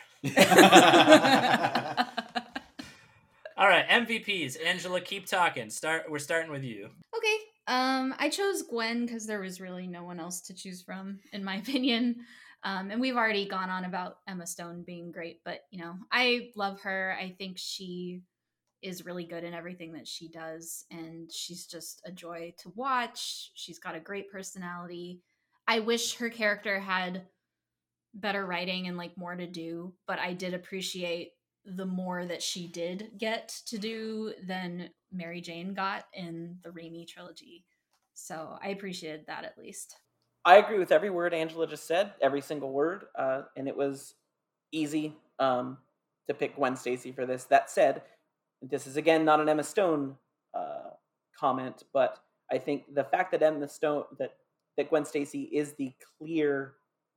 All 3.62 3.68
right, 3.68 3.88
MVPs. 3.88 4.58
Angela, 4.66 5.00
keep 5.00 5.28
talking. 5.28 5.70
Start. 5.70 6.10
We're 6.10 6.18
starting 6.18 6.50
with 6.50 6.64
you. 6.64 6.90
Okay. 7.16 7.38
Um, 7.68 8.16
I 8.18 8.28
chose 8.28 8.64
Gwen 8.64 9.06
because 9.06 9.28
there 9.28 9.40
was 9.40 9.62
really 9.62 9.86
no 9.86 10.04
one 10.04 10.20
else 10.20 10.42
to 10.48 10.56
choose 10.56 10.82
from, 10.82 11.20
in 11.32 11.44
my 11.44 11.58
opinion. 11.58 12.26
Um, 12.64 12.90
and 12.90 13.00
we've 13.00 13.16
already 13.16 13.48
gone 13.48 13.70
on 13.70 13.86
about 13.86 14.18
Emma 14.28 14.48
Stone 14.48 14.82
being 14.88 15.12
great, 15.12 15.42
but 15.46 15.60
you 15.70 15.80
know, 15.80 15.94
I 16.12 16.50
love 16.56 16.82
her. 16.82 17.16
I 17.22 17.36
think 17.38 17.60
she 17.60 18.24
is 18.82 19.06
really 19.06 19.26
good 19.26 19.44
in 19.44 19.54
everything 19.54 19.94
that 19.94 20.08
she 20.08 20.28
does, 20.28 20.86
and 20.90 21.32
she's 21.32 21.68
just 21.68 22.02
a 22.04 22.12
joy 22.12 22.56
to 22.64 22.72
watch. 22.74 23.52
She's 23.54 23.78
got 23.78 23.94
a 23.94 24.00
great 24.00 24.32
personality. 24.32 25.22
I 25.68 25.82
wish 25.82 26.16
her 26.16 26.32
character 26.32 26.80
had 26.80 27.28
better 28.16 28.44
writing 28.44 28.88
and 28.88 28.98
like 28.98 29.16
more 29.20 29.36
to 29.36 29.46
do, 29.46 29.94
but 30.08 30.18
I 30.18 30.34
did 30.34 30.56
appreciate 30.56 31.34
the 31.66 31.86
more 31.86 32.26
that 32.26 32.42
she 32.42 32.68
did 32.68 33.12
get 33.18 33.50
to 33.68 33.78
do 33.78 34.34
than 34.46 34.90
Mary 35.12 35.42
Jane 35.42 35.74
got 35.74 36.06
in 36.14 36.58
the 36.64 36.70
Raimi 36.70 37.08
trilogy. 37.08 37.66
So 38.14 38.58
I 38.62 38.70
appreciated 38.70 39.26
that 39.28 39.46
at 39.46 39.58
least. 39.58 39.96
I 40.44 40.58
agree 40.58 40.80
with 40.80 40.92
every 40.92 41.10
word 41.10 41.34
Angela 41.34 41.68
just 41.68 41.86
said, 41.86 42.14
every 42.22 42.42
single 42.42 42.72
word, 42.72 43.06
uh, 43.16 43.44
and 43.56 43.68
it 43.68 43.78
was 43.78 44.16
easy 44.72 45.16
um, 45.40 45.78
to 46.28 46.34
pick 46.34 46.56
Gwen 46.56 46.76
Stacy 46.76 47.12
for 47.12 47.26
this. 47.26 47.44
That 47.46 47.70
said, 47.70 48.02
this 48.62 48.88
is 48.88 48.98
again 48.98 49.24
not 49.24 49.40
an 49.40 49.50
Emma 49.50 49.64
Stone 49.64 50.16
uh, 50.54 50.92
comment, 51.40 51.84
but 51.94 52.20
I 52.52 52.58
think 52.58 52.94
the 52.94 53.04
fact 53.04 53.32
that 53.32 53.44
Emma 53.44 53.68
Stone 53.68 54.06
that 54.18 54.34
that 54.78 54.90
Gwen 54.90 55.06
Stacy 55.06 55.44
is 55.54 55.74
the 55.74 55.94
clear 56.18 56.74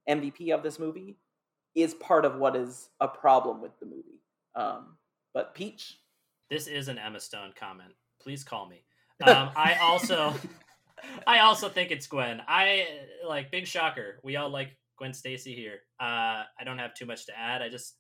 MVP 0.08 0.52
of 0.52 0.62
this 0.62 0.78
movie 0.78 1.16
is 1.74 1.94
part 1.94 2.24
of 2.24 2.36
what 2.36 2.54
is 2.56 2.90
a 3.00 3.08
problem 3.08 3.60
with 3.60 3.78
the 3.80 3.86
movie. 3.86 4.20
Um, 4.56 4.96
but 5.32 5.54
Peach, 5.54 5.98
this 6.50 6.66
is 6.66 6.88
an 6.88 6.98
Emma 6.98 7.20
Stone 7.20 7.52
comment. 7.58 7.92
Please 8.20 8.44
call 8.44 8.68
me. 8.68 8.84
Um, 9.24 9.50
I 9.56 9.76
also, 9.80 10.34
I 11.24 11.38
also 11.38 11.68
think 11.68 11.92
it's 11.92 12.08
Gwen. 12.08 12.42
I 12.48 12.88
like 13.26 13.52
big 13.52 13.64
shocker. 13.64 14.18
We 14.24 14.34
all 14.34 14.50
like 14.50 14.76
Gwen 14.98 15.14
Stacy 15.14 15.54
here. 15.54 15.78
Uh, 16.00 16.42
I 16.58 16.64
don't 16.64 16.78
have 16.78 16.94
too 16.94 17.06
much 17.06 17.26
to 17.26 17.38
add. 17.38 17.62
I 17.62 17.68
just, 17.68 17.94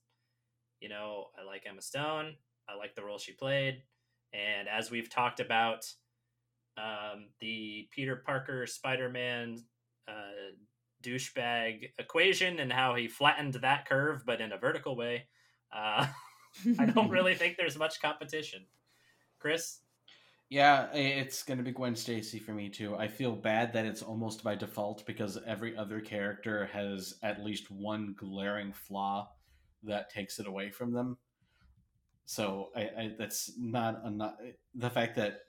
you 0.80 0.88
know, 0.88 1.26
I 1.40 1.46
like 1.46 1.62
Emma 1.66 1.80
Stone. 1.80 2.34
I 2.68 2.74
like 2.74 2.96
the 2.96 3.04
role 3.04 3.18
she 3.18 3.32
played, 3.32 3.80
and 4.32 4.68
as 4.68 4.90
we've 4.90 5.08
talked 5.08 5.38
about, 5.38 5.84
um, 6.76 7.28
the 7.40 7.88
Peter 7.92 8.16
Parker 8.16 8.66
Spider 8.66 9.08
Man 9.08 9.62
uh, 10.08 10.52
douchebag 11.02 11.90
equation 11.98 12.58
and 12.58 12.72
how 12.72 12.94
he 12.94 13.08
flattened 13.08 13.54
that 13.54 13.86
curve, 13.86 14.24
but 14.26 14.40
in 14.40 14.52
a 14.52 14.58
vertical 14.58 14.96
way. 14.96 15.28
Uh, 15.72 16.06
I 16.78 16.86
don't 16.86 17.10
really 17.10 17.34
think 17.34 17.56
there's 17.58 17.78
much 17.78 18.00
competition. 18.00 18.66
Chris? 19.38 19.80
Yeah, 20.50 20.92
it's 20.92 21.42
going 21.42 21.58
to 21.58 21.64
be 21.64 21.72
Gwen 21.72 21.96
Stacy 21.96 22.38
for 22.38 22.52
me 22.52 22.68
too. 22.68 22.96
I 22.96 23.08
feel 23.08 23.32
bad 23.32 23.72
that 23.72 23.86
it's 23.86 24.02
almost 24.02 24.44
by 24.44 24.54
default 24.54 25.04
because 25.06 25.38
every 25.46 25.76
other 25.76 26.00
character 26.00 26.66
has 26.66 27.14
at 27.22 27.42
least 27.42 27.70
one 27.70 28.14
glaring 28.16 28.72
flaw 28.72 29.30
that 29.82 30.10
takes 30.10 30.38
it 30.38 30.46
away 30.46 30.70
from 30.70 30.92
them. 30.92 31.16
So 32.26 32.70
I, 32.76 32.80
I 32.82 33.14
that's 33.18 33.52
not, 33.58 34.00
a, 34.04 34.10
not 34.10 34.38
the 34.74 34.90
fact 34.90 35.16
that 35.16 35.40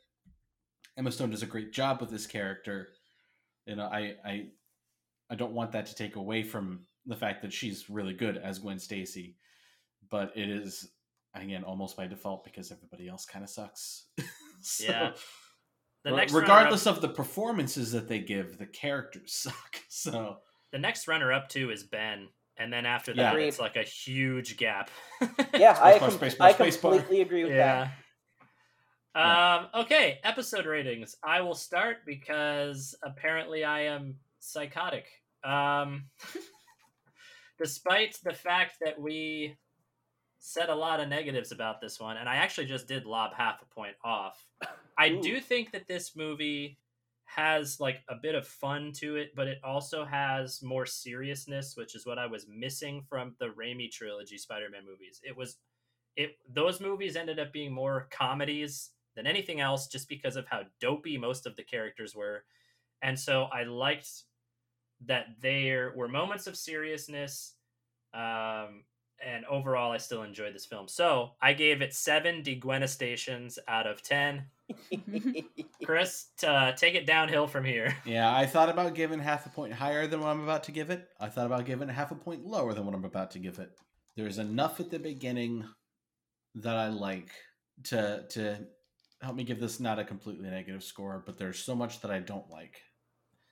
Emma 0.97 1.11
Stone 1.11 1.31
does 1.31 1.43
a 1.43 1.47
great 1.47 1.71
job 1.71 2.01
with 2.01 2.09
this 2.09 2.27
character. 2.27 2.89
You 3.65 3.75
know, 3.75 3.85
I 3.85 4.15
I 4.25 4.47
I 5.29 5.35
don't 5.35 5.53
want 5.53 5.71
that 5.73 5.85
to 5.87 5.95
take 5.95 6.15
away 6.15 6.43
from 6.43 6.81
the 7.05 7.15
fact 7.15 7.41
that 7.41 7.53
she's 7.53 7.89
really 7.89 8.13
good 8.13 8.37
as 8.37 8.59
Gwen 8.59 8.79
Stacy, 8.79 9.35
but 10.09 10.31
it 10.35 10.49
is 10.49 10.91
again 11.43 11.63
almost 11.63 11.97
by 11.97 12.07
default 12.07 12.43
because 12.43 12.71
everybody 12.71 13.07
else 13.07 13.25
kind 13.25 13.43
of 13.43 13.49
sucks. 13.49 14.05
so, 14.61 14.85
yeah. 14.85 15.11
The 16.03 16.11
next 16.11 16.33
regardless 16.33 16.85
of 16.85 17.01
the 17.01 17.09
performances 17.09 17.91
that 17.93 18.07
they 18.07 18.19
give, 18.19 18.57
the 18.59 18.67
characters 18.67 19.33
suck. 19.33 19.81
So 19.89 20.37
the 20.71 20.77
next 20.77 21.07
runner 21.07 21.33
up 21.33 21.49
too 21.49 21.71
is 21.71 21.83
Ben, 21.83 22.29
and 22.57 22.71
then 22.71 22.85
after 22.85 23.13
that 23.15 23.39
yeah. 23.39 23.45
it's 23.45 23.59
like 23.59 23.75
a 23.75 23.83
huge 23.83 24.57
gap. 24.57 24.91
yeah, 25.57 25.77
I, 25.81 25.97
com- 25.97 26.19
I 26.39 26.53
completely 26.53 27.21
agree 27.21 27.43
with 27.43 27.53
yeah. 27.53 27.89
that. 27.89 27.91
Um, 29.15 29.67
okay, 29.73 30.19
episode 30.23 30.65
ratings. 30.65 31.15
I 31.23 31.41
will 31.41 31.55
start 31.55 31.99
because 32.05 32.95
apparently 33.01 33.63
I 33.63 33.85
am 33.85 34.15
psychotic. 34.39 35.07
Um, 35.43 36.05
despite 37.57 38.17
the 38.23 38.33
fact 38.33 38.77
that 38.81 38.99
we 38.99 39.55
said 40.45 40.69
a 40.69 40.75
lot 40.75 40.99
of 40.99 41.09
negatives 41.09 41.51
about 41.51 41.81
this 41.81 41.99
one, 41.99 42.17
and 42.17 42.29
I 42.29 42.35
actually 42.35 42.67
just 42.67 42.87
did 42.87 43.05
lob 43.05 43.33
half 43.33 43.63
a 43.63 43.73
point 43.73 43.95
off. 44.03 44.45
I 44.97 45.09
Ooh. 45.09 45.21
do 45.21 45.39
think 45.39 45.71
that 45.71 45.87
this 45.87 46.15
movie 46.15 46.77
has 47.25 47.79
like 47.79 48.03
a 48.09 48.15
bit 48.15 48.35
of 48.35 48.47
fun 48.47 48.91
to 48.97 49.15
it, 49.15 49.31
but 49.35 49.47
it 49.47 49.57
also 49.63 50.05
has 50.05 50.61
more 50.61 50.85
seriousness, 50.85 51.75
which 51.75 51.95
is 51.95 52.05
what 52.05 52.19
I 52.19 52.27
was 52.27 52.45
missing 52.47 53.01
from 53.09 53.33
the 53.39 53.47
Raimi 53.47 53.91
trilogy 53.91 54.37
Spider-Man 54.37 54.85
movies. 54.85 55.19
It 55.23 55.35
was 55.35 55.57
it 56.15 56.37
those 56.47 56.79
movies 56.79 57.15
ended 57.15 57.39
up 57.39 57.51
being 57.51 57.73
more 57.73 58.07
comedies 58.11 58.91
than 59.15 59.25
anything 59.25 59.61
else 59.61 59.87
just 59.87 60.07
because 60.07 60.35
of 60.35 60.45
how 60.45 60.61
dopey 60.79 61.17
most 61.17 61.47
of 61.47 61.55
the 61.55 61.63
characters 61.63 62.15
were. 62.15 62.43
And 63.01 63.19
so 63.19 63.45
I 63.51 63.63
liked 63.63 64.09
that 65.07 65.25
there 65.41 65.91
were 65.95 66.07
moments 66.07 66.45
of 66.45 66.55
seriousness 66.55 67.55
um, 68.13 68.83
and 69.23 69.45
overall, 69.45 69.91
I 69.91 69.97
still 69.97 70.23
enjoyed 70.23 70.53
this 70.53 70.65
film. 70.65 70.87
So 70.87 71.31
I 71.41 71.53
gave 71.53 71.81
it 71.81 71.93
seven 71.93 72.41
defenestrations 72.43 73.57
out 73.67 73.87
of 73.87 74.01
ten. 74.01 74.45
Chris, 75.83 76.27
uh, 76.45 76.71
take 76.71 76.95
it 76.95 77.05
downhill 77.05 77.47
from 77.47 77.63
here. 77.63 77.95
Yeah, 78.05 78.35
I 78.35 78.45
thought 78.45 78.69
about 78.69 78.95
giving 78.95 79.19
half 79.19 79.45
a 79.45 79.49
point 79.49 79.73
higher 79.73 80.07
than 80.07 80.21
what 80.21 80.29
I'm 80.29 80.43
about 80.43 80.63
to 80.63 80.71
give 80.71 80.89
it. 80.89 81.07
I 81.19 81.27
thought 81.27 81.45
about 81.45 81.65
giving 81.65 81.89
half 81.89 82.11
a 82.11 82.15
point 82.15 82.45
lower 82.45 82.73
than 82.73 82.85
what 82.85 82.95
I'm 82.95 83.05
about 83.05 83.31
to 83.31 83.39
give 83.39 83.59
it. 83.59 83.71
There's 84.15 84.39
enough 84.39 84.79
at 84.79 84.89
the 84.89 84.99
beginning 84.99 85.65
that 86.55 86.75
I 86.75 86.87
like 86.87 87.29
to 87.85 88.25
to 88.29 88.59
help 89.21 89.35
me 89.35 89.43
give 89.43 89.59
this 89.59 89.79
not 89.79 89.99
a 89.99 90.03
completely 90.03 90.49
negative 90.49 90.83
score, 90.83 91.23
but 91.25 91.37
there's 91.37 91.59
so 91.59 91.75
much 91.75 92.01
that 92.01 92.11
I 92.11 92.19
don't 92.19 92.49
like 92.49 92.81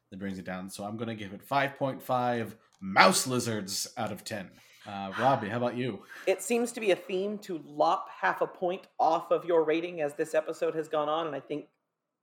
that 0.09 0.19
brings 0.19 0.37
it 0.37 0.45
down. 0.45 0.69
So 0.69 0.83
I'm 0.83 0.97
going 0.97 1.09
to 1.09 1.15
give 1.15 1.33
it 1.33 1.47
5.5 1.47 2.53
mouse 2.79 3.25
lizards 3.25 3.87
out 3.97 4.11
of 4.11 4.23
10. 4.23 4.51
Uh, 4.85 5.11
Robbie, 5.17 5.47
how 5.47 5.57
about 5.57 5.77
you? 5.77 6.03
It 6.27 6.41
seems 6.41 6.71
to 6.73 6.81
be 6.81 6.91
a 6.91 6.95
theme 6.95 7.37
to 7.39 7.61
lop 7.65 8.09
half 8.09 8.41
a 8.41 8.47
point 8.47 8.87
off 8.99 9.31
of 9.31 9.45
your 9.45 9.63
rating 9.63 10.01
as 10.01 10.13
this 10.15 10.35
episode 10.35 10.75
has 10.75 10.89
gone 10.89 11.07
on, 11.07 11.27
and 11.27 11.35
I 11.35 11.39
think, 11.39 11.67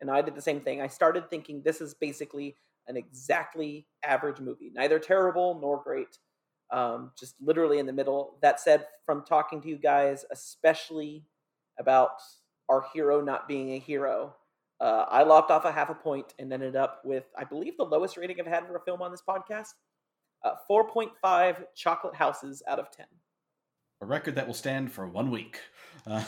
and 0.01 0.11
I 0.11 0.21
did 0.21 0.35
the 0.35 0.43
same 0.43 0.61
thing. 0.61 0.81
I 0.81 0.87
started 0.87 1.31
thinking 1.31 1.63
this 1.63 1.81
is 1.81 1.95
basically 1.95 2.57
an 2.87 2.97
exactly 2.97 3.87
average 4.05 4.41
movie, 4.41 4.71
neither 4.75 4.99
terrible 4.99 5.59
nor 5.61 5.83
great, 5.83 6.19
um, 6.71 7.13
just 7.19 7.35
literally 7.41 7.79
in 7.79 7.87
the 7.87 7.93
middle. 7.95 8.39
That 8.43 8.61
said, 8.61 8.87
from 9.07 9.25
talking 9.25 9.63
to 9.63 9.69
you 9.69 9.79
guys, 9.79 10.27
especially 10.31 11.25
about 11.79 12.11
our 12.69 12.85
hero 12.93 13.23
not 13.23 13.49
being 13.49 13.73
a 13.73 13.79
hero, 13.79 14.35
uh, 14.81 15.07
I 15.09 15.23
lopped 15.23 15.51
off 15.51 15.65
a 15.65 15.73
half 15.73 15.89
a 15.89 15.95
point 15.95 16.35
and 16.39 16.53
ended 16.53 16.77
up 16.77 17.01
with, 17.05 17.25
I 17.39 17.45
believe, 17.45 17.79
the 17.79 17.85
lowest 17.85 18.19
rating 18.19 18.39
I've 18.39 18.47
had 18.47 18.67
for 18.67 18.77
a 18.77 18.81
film 18.81 19.01
on 19.01 19.11
this 19.11 19.23
podcast 19.27 19.73
uh, 20.45 20.55
4.5 20.71 21.65
chocolate 21.75 22.15
houses 22.15 22.63
out 22.67 22.79
of 22.79 22.91
10. 22.91 23.07
A 24.03 24.07
record 24.07 24.35
that 24.37 24.47
will 24.47 24.55
stand 24.55 24.91
for 24.91 25.07
one 25.07 25.31
week. 25.31 25.59
Uh. 26.07 26.25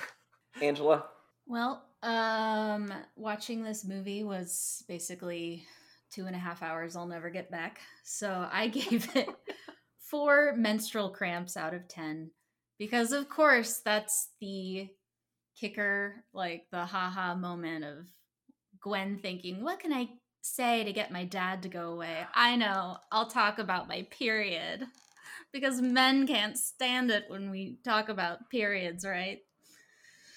Angela? 0.62 1.04
Well, 1.46 1.84
Um, 2.02 2.92
watching 3.16 3.62
this 3.62 3.84
movie 3.84 4.24
was 4.24 4.84
basically 4.88 5.64
two 6.12 6.26
and 6.26 6.34
a 6.34 6.38
half 6.38 6.62
hours 6.62 6.96
I'll 6.96 7.06
never 7.06 7.30
get 7.30 7.50
back. 7.50 7.80
So 8.04 8.48
I 8.50 8.66
gave 8.80 9.14
it 9.16 9.28
four 9.98 10.54
menstrual 10.56 11.10
cramps 11.10 11.56
out 11.56 11.74
of 11.74 11.86
10 11.88 12.30
because, 12.78 13.12
of 13.12 13.28
course, 13.28 13.80
that's 13.84 14.30
the 14.40 14.88
kicker, 15.58 16.24
like 16.32 16.64
the 16.72 16.84
haha 16.84 17.34
moment 17.36 17.84
of 17.84 18.06
Gwen 18.80 19.18
thinking, 19.22 19.62
What 19.62 19.78
can 19.78 19.92
I 19.92 20.08
say 20.42 20.84
to 20.84 20.92
get 20.92 21.10
my 21.10 21.24
dad 21.24 21.62
to 21.62 21.68
go 21.68 21.92
away? 21.92 22.18
I 22.34 22.56
know, 22.56 22.98
I'll 23.10 23.28
talk 23.28 23.58
about 23.58 23.88
my 23.88 24.06
period 24.10 24.84
because 25.52 25.80
men 25.80 26.26
can't 26.26 26.58
stand 26.58 27.10
it 27.10 27.24
when 27.28 27.50
we 27.50 27.78
talk 27.84 28.08
about 28.08 28.50
periods, 28.50 29.04
right? 29.04 29.38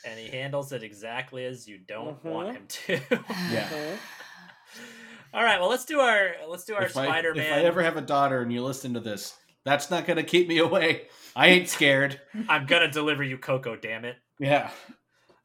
And 0.05 0.19
he 0.19 0.27
handles 0.27 0.71
it 0.71 0.83
exactly 0.83 1.45
as 1.45 1.67
you 1.67 1.79
don't 1.79 2.23
Mhm. 2.23 2.31
want 2.31 2.55
him 2.55 2.67
to. 2.67 2.93
Yeah. 3.51 3.69
Mhm. 3.69 3.97
All 5.33 5.43
right, 5.43 5.59
well 5.59 5.69
let's 5.69 5.85
do 5.85 5.99
our 5.99 6.35
let's 6.47 6.63
do 6.65 6.75
our 6.75 6.83
if, 6.83 6.91
Spider-Man. 6.91 7.43
if 7.45 7.51
I 7.51 7.61
ever 7.63 7.83
have 7.83 7.97
a 7.97 8.01
daughter 8.01 8.41
and 8.41 8.53
you 8.53 8.63
listen 8.63 8.93
to 8.93 8.99
this, 8.99 9.35
that's 9.65 9.89
not 9.89 10.05
going 10.05 10.17
to 10.17 10.23
keep 10.23 10.47
me 10.47 10.59
away. 10.59 11.07
I 11.35 11.47
ain't 11.47 11.67
scared. 11.69 12.21
I'm 12.47 12.65
gonna 12.65 12.89
deliver 12.89 13.23
you 13.23 13.37
cocoa, 13.37 13.75
damn 13.75 14.05
it. 14.05 14.15
Yeah. 14.39 14.69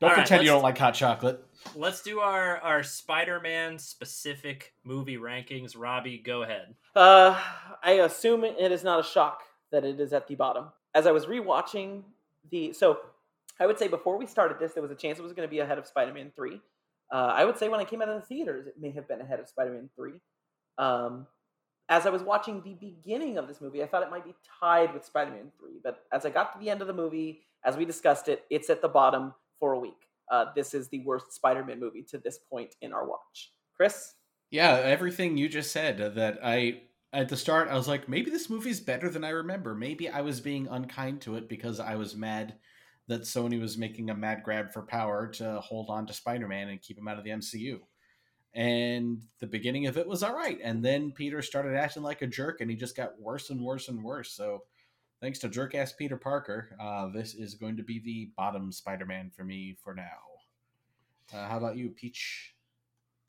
Don't 0.00 0.10
All 0.10 0.16
right, 0.16 0.22
pretend 0.22 0.44
you 0.44 0.48
don't 0.48 0.62
like 0.62 0.78
hot 0.78 0.94
chocolate. 0.94 1.44
Let's 1.74 2.00
do 2.00 2.20
our 2.20 2.56
our 2.58 2.82
Spider-Man 2.82 3.78
specific 3.78 4.72
movie 4.82 5.18
rankings. 5.18 5.74
Robbie, 5.76 6.16
go 6.16 6.42
ahead. 6.42 6.74
Uh, 6.96 7.38
I 7.82 7.92
assume 7.92 8.44
it 8.44 8.72
is 8.72 8.82
not 8.82 8.98
a 8.98 9.02
shock 9.02 9.42
that 9.70 9.84
it 9.84 10.00
is 10.00 10.14
at 10.14 10.26
the 10.26 10.36
bottom. 10.36 10.68
As 10.94 11.06
I 11.06 11.12
was 11.12 11.26
rewatching 11.26 12.02
the, 12.50 12.72
so 12.72 12.98
I 13.60 13.66
would 13.66 13.78
say 13.78 13.88
before 13.88 14.16
we 14.16 14.26
started 14.26 14.58
this, 14.58 14.72
there 14.72 14.82
was 14.82 14.90
a 14.90 14.94
chance 14.94 15.18
it 15.18 15.22
was 15.22 15.34
going 15.34 15.46
to 15.46 15.50
be 15.50 15.58
ahead 15.58 15.76
of 15.76 15.86
Spider-Man 15.86 16.32
Three. 16.34 16.60
Uh, 17.12 17.32
I 17.34 17.44
would 17.44 17.58
say 17.58 17.68
when 17.68 17.78
I 17.78 17.84
came 17.84 18.00
out 18.00 18.08
of 18.08 18.20
the 18.20 18.26
theaters, 18.26 18.66
it 18.66 18.76
may 18.80 18.92
have 18.92 19.06
been 19.06 19.20
ahead 19.20 19.38
of 19.38 19.48
Spider-Man 19.48 19.90
Three. 19.94 20.14
Um, 20.78 21.26
as 21.90 22.06
I 22.06 22.10
was 22.10 22.22
watching 22.22 22.62
the 22.62 22.74
beginning 22.74 23.36
of 23.36 23.48
this 23.48 23.60
movie, 23.60 23.82
I 23.82 23.86
thought 23.86 24.02
it 24.02 24.10
might 24.10 24.24
be 24.24 24.34
tied 24.60 24.94
with 24.94 25.04
Spider-Man 25.04 25.52
Three, 25.58 25.78
but 25.84 26.04
as 26.10 26.24
I 26.24 26.30
got 26.30 26.54
to 26.54 26.58
the 26.58 26.70
end 26.70 26.80
of 26.80 26.86
the 26.86 26.94
movie, 26.94 27.42
as 27.64 27.76
we 27.76 27.84
discussed 27.84 28.28
it, 28.28 28.44
it's 28.48 28.70
at 28.70 28.80
the 28.80 28.88
bottom 28.88 29.34
for 29.60 29.74
a 29.74 29.78
week. 29.78 30.08
Uh, 30.30 30.46
this 30.56 30.74
is 30.74 30.88
the 30.88 31.00
worst 31.04 31.32
Spider-Man 31.32 31.78
movie 31.78 32.02
to 32.04 32.18
this 32.18 32.38
point 32.38 32.74
in 32.80 32.92
our 32.92 33.06
watch. 33.08 33.52
Chris, 33.76 34.14
Yeah, 34.50 34.74
everything 34.76 35.36
you 35.36 35.48
just 35.48 35.70
said. 35.72 36.00
uh, 36.00 36.08
That 36.08 36.40
I 36.42 36.82
at 37.12 37.28
the 37.28 37.36
start 37.36 37.68
I 37.68 37.74
was 37.74 37.88
like, 37.88 38.08
maybe 38.08 38.30
this 38.30 38.48
movie's 38.50 38.80
better 38.80 39.10
than 39.10 39.24
I 39.24 39.30
remember. 39.30 39.74
Maybe 39.74 40.08
I 40.08 40.20
was 40.20 40.40
being 40.40 40.68
unkind 40.68 41.20
to 41.22 41.36
it 41.36 41.48
because 41.48 41.80
I 41.80 41.96
was 41.96 42.14
mad 42.16 42.54
that 43.08 43.22
Sony 43.22 43.60
was 43.60 43.76
making 43.76 44.10
a 44.10 44.14
mad 44.14 44.42
grab 44.44 44.72
for 44.72 44.82
power 44.82 45.26
to 45.26 45.60
hold 45.60 45.90
on 45.90 46.06
to 46.06 46.12
Spider-Man 46.12 46.68
and 46.68 46.80
keep 46.80 46.96
him 46.96 47.08
out 47.08 47.18
of 47.18 47.24
the 47.24 47.30
MCU. 47.30 47.80
And 48.54 49.22
the 49.40 49.46
beginning 49.46 49.86
of 49.86 49.96
it 49.96 50.06
was 50.06 50.22
all 50.22 50.34
right, 50.34 50.58
and 50.62 50.84
then 50.84 51.12
Peter 51.12 51.40
started 51.42 51.76
acting 51.76 52.02
like 52.02 52.22
a 52.22 52.26
jerk, 52.26 52.60
and 52.60 52.70
he 52.70 52.76
just 52.76 52.96
got 52.96 53.20
worse 53.20 53.50
and 53.50 53.60
worse 53.60 53.88
and 53.88 54.02
worse. 54.02 54.32
So, 54.32 54.64
thanks 55.20 55.38
to 55.40 55.48
jerk 55.48 55.74
ass 55.74 55.92
Peter 55.92 56.16
Parker, 56.16 56.76
uh, 56.80 57.08
this 57.08 57.34
is 57.34 57.54
going 57.54 57.76
to 57.76 57.82
be 57.82 57.98
the 57.98 58.30
bottom 58.36 58.72
Spider-Man 58.72 59.30
for 59.34 59.44
me 59.44 59.76
for 59.82 59.94
now. 59.94 60.02
Uh, 61.32 61.48
how 61.48 61.58
about 61.58 61.76
you, 61.76 61.90
Peach? 61.90 62.54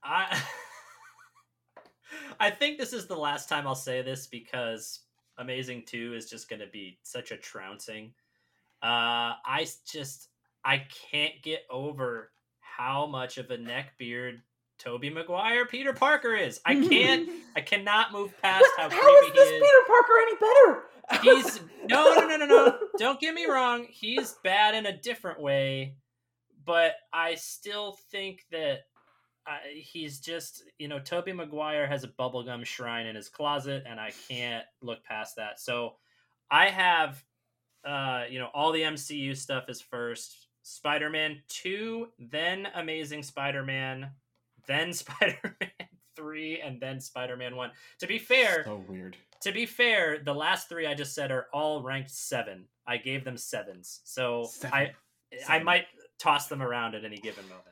I 0.03 0.41
I 2.39 2.49
think 2.49 2.77
this 2.77 2.93
is 2.93 3.07
the 3.07 3.15
last 3.15 3.47
time 3.47 3.67
I'll 3.67 3.75
say 3.75 4.01
this 4.01 4.27
because 4.27 5.01
Amazing 5.37 5.83
2 5.85 6.13
is 6.15 6.29
just 6.29 6.49
going 6.49 6.59
to 6.59 6.67
be 6.67 6.97
such 7.03 7.31
a 7.31 7.37
trouncing. 7.37 8.13
Uh 8.81 9.37
I 9.45 9.67
just 9.91 10.29
I 10.65 10.85
can't 11.11 11.33
get 11.43 11.61
over 11.69 12.31
how 12.59 13.05
much 13.05 13.37
of 13.37 13.51
a 13.51 13.57
neckbeard 13.57 14.39
Tobey 14.81 15.09
Maguire 15.09 15.65
Peter 15.65 15.93
Parker 15.93 16.33
is. 16.33 16.59
I 16.65 16.75
can't 16.89 17.29
I 17.55 17.61
cannot 17.61 18.11
move 18.11 18.33
past 18.41 18.65
how 18.77 18.89
how 18.89 19.17
is 19.25 19.33
this 19.33 19.47
is. 19.47 19.61
Peter 19.61 19.83
Parker 19.87 20.13
any 20.21 20.35
better? 20.35 20.83
He's 21.21 21.61
no 21.89 22.15
no 22.15 22.27
no 22.27 22.37
no 22.37 22.45
no. 22.45 22.77
Don't 22.97 23.19
get 23.19 23.33
me 23.33 23.45
wrong. 23.45 23.85
He's 23.89 24.35
bad 24.43 24.75
in 24.75 24.85
a 24.85 24.97
different 24.97 25.39
way, 25.39 25.95
but 26.65 26.93
I 27.13 27.35
still 27.35 27.97
think 28.11 28.45
that 28.51 28.79
uh, 29.47 29.57
he's 29.73 30.19
just 30.19 30.63
you 30.79 30.87
know 30.87 30.99
Tobey 30.99 31.33
Maguire 31.33 31.87
has 31.87 32.03
a 32.03 32.07
bubblegum 32.07 32.65
shrine 32.65 33.05
in 33.05 33.15
his 33.15 33.29
closet, 33.29 33.83
and 33.87 33.99
I 33.99 34.11
can't 34.29 34.65
look 34.81 35.03
past 35.03 35.35
that. 35.35 35.59
So 35.59 35.95
I 36.49 36.67
have 36.69 37.23
uh 37.85 38.23
you 38.29 38.39
know 38.39 38.49
all 38.53 38.71
the 38.71 38.81
MCU 38.81 39.35
stuff 39.37 39.65
is 39.69 39.81
first. 39.81 40.47
Spider-Man 40.63 41.41
2, 41.49 42.07
then 42.19 42.67
Amazing 42.75 43.23
Spider-Man, 43.23 44.11
then 44.67 44.93
Spider-Man 44.93 45.69
3 46.15 46.61
and 46.61 46.79
then 46.81 46.99
Spider-Man 46.99 47.55
1. 47.55 47.71
To 47.99 48.07
be 48.07 48.17
fair, 48.19 48.63
So 48.65 48.83
weird. 48.87 49.17
to 49.41 49.51
be 49.51 49.65
fair, 49.65 50.19
the 50.23 50.33
last 50.33 50.69
three 50.69 50.87
I 50.87 50.93
just 50.93 51.13
said 51.15 51.31
are 51.31 51.47
all 51.53 51.81
ranked 51.81 52.11
seven. 52.11 52.65
I 52.87 52.97
gave 52.97 53.23
them 53.23 53.37
sevens, 53.37 54.01
so 54.03 54.45
Seven. 54.51 54.73
I 54.73 54.91
I 55.47 55.59
might 55.63 55.85
toss 56.19 56.47
them 56.47 56.61
around 56.61 56.93
at 56.95 57.05
any 57.05 57.17
given 57.17 57.43
moment. 57.45 57.63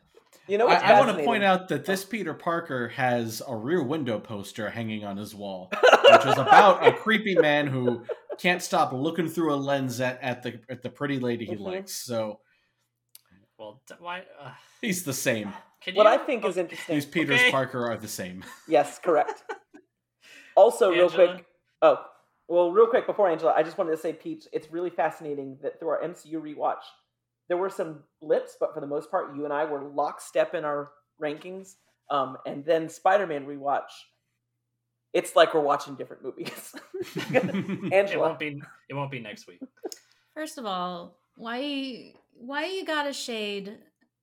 You 0.48 0.58
know 0.58 0.68
I, 0.68 0.74
what's 0.74 0.84
I 0.84 1.00
want 1.00 1.18
to 1.18 1.24
point 1.26 1.44
out 1.44 1.68
that 1.70 1.86
this 1.86 2.06
Peter 2.06 2.34
Parker 2.34 2.88
has 2.90 3.42
a 3.48 3.56
rear 3.56 3.84
window 3.84 4.20
poster 4.20 4.70
hanging 4.70 5.04
on 5.04 5.18
his 5.18 5.36
wall, 5.36 5.70
which 6.12 6.26
is 6.26 6.38
about 6.38 6.88
a 6.88 6.92
creepy 6.94 7.36
man 7.36 7.68
who 7.68 8.04
can't 8.40 8.62
stop 8.64 8.94
looking 8.94 9.28
through 9.28 9.54
a 9.54 9.58
lens 9.58 10.00
at, 10.00 10.20
at 10.24 10.42
the 10.44 10.60
at 10.70 10.82
the 10.82 10.90
pretty 10.90 11.20
lady 11.20 11.46
he 11.46 11.56
Mhm. 11.56 11.60
likes. 11.60 11.94
So 11.96 12.40
Well, 13.58 13.82
why? 14.00 14.24
Uh, 14.40 14.52
he's 14.82 15.04
the 15.04 15.14
same. 15.14 15.54
Can 15.82 15.96
What 15.96 16.04
you, 16.04 16.10
I 16.10 16.18
think 16.18 16.46
is 16.46 16.58
oh, 16.58 16.62
interesting. 16.62 16.96
These 16.96 17.06
Peters 17.06 17.40
Okay. 17.40 17.52
Parker 17.52 17.86
are 17.90 17.98
the 17.98 18.08
same. 18.08 18.44
Yes, 18.68 19.00
correct. 19.00 19.44
Also, 20.56 20.92
real 20.92 21.10
quick. 21.10 21.46
Oh, 21.82 22.04
well, 22.50 22.72
real 22.72 22.88
quick 22.88 23.06
before 23.08 23.30
Angela, 23.30 23.54
I 23.56 23.64
just 23.64 23.78
wanted 23.78 23.92
to 23.92 23.98
say, 23.98 24.12
Peach, 24.12 24.46
it's 24.52 24.70
really 24.70 24.90
fascinating 24.90 25.58
that 25.62 25.80
through 25.80 25.88
our 25.90 26.02
MCU 26.02 26.34
rewatch, 26.34 26.82
there 27.48 27.56
were 27.56 27.70
some 27.70 28.00
blips, 28.22 28.58
but 28.60 28.74
for 28.74 28.82
the 28.82 28.88
most 28.88 29.10
part, 29.10 29.36
you 29.38 29.46
and 29.46 29.54
I 29.54 29.64
were 29.64 29.82
lockstep 29.84 30.54
in 30.56 30.66
our 30.66 30.92
rankings. 31.22 31.76
Um, 32.10 32.38
and 32.46 32.66
then 32.66 32.90
Spider-Man 32.90 33.46
rewatch, 33.46 33.90
it's 35.14 35.36
like 35.36 35.54
we're 35.54 35.62
watching 35.62 35.96
different 35.96 36.24
movies. 36.24 36.76
Angela, 37.34 37.92
It 37.92 38.20
won't 38.20 38.40
be. 38.40 38.62
It 38.90 38.94
won't 38.96 39.12
be 39.12 39.20
next 39.20 39.48
week. 39.48 39.62
First 40.34 40.58
of 40.58 40.66
all, 40.66 41.20
why 41.36 42.14
why 42.34 42.66
you 42.66 42.86
got 42.86 43.08
a 43.08 43.14
shade 43.14 43.78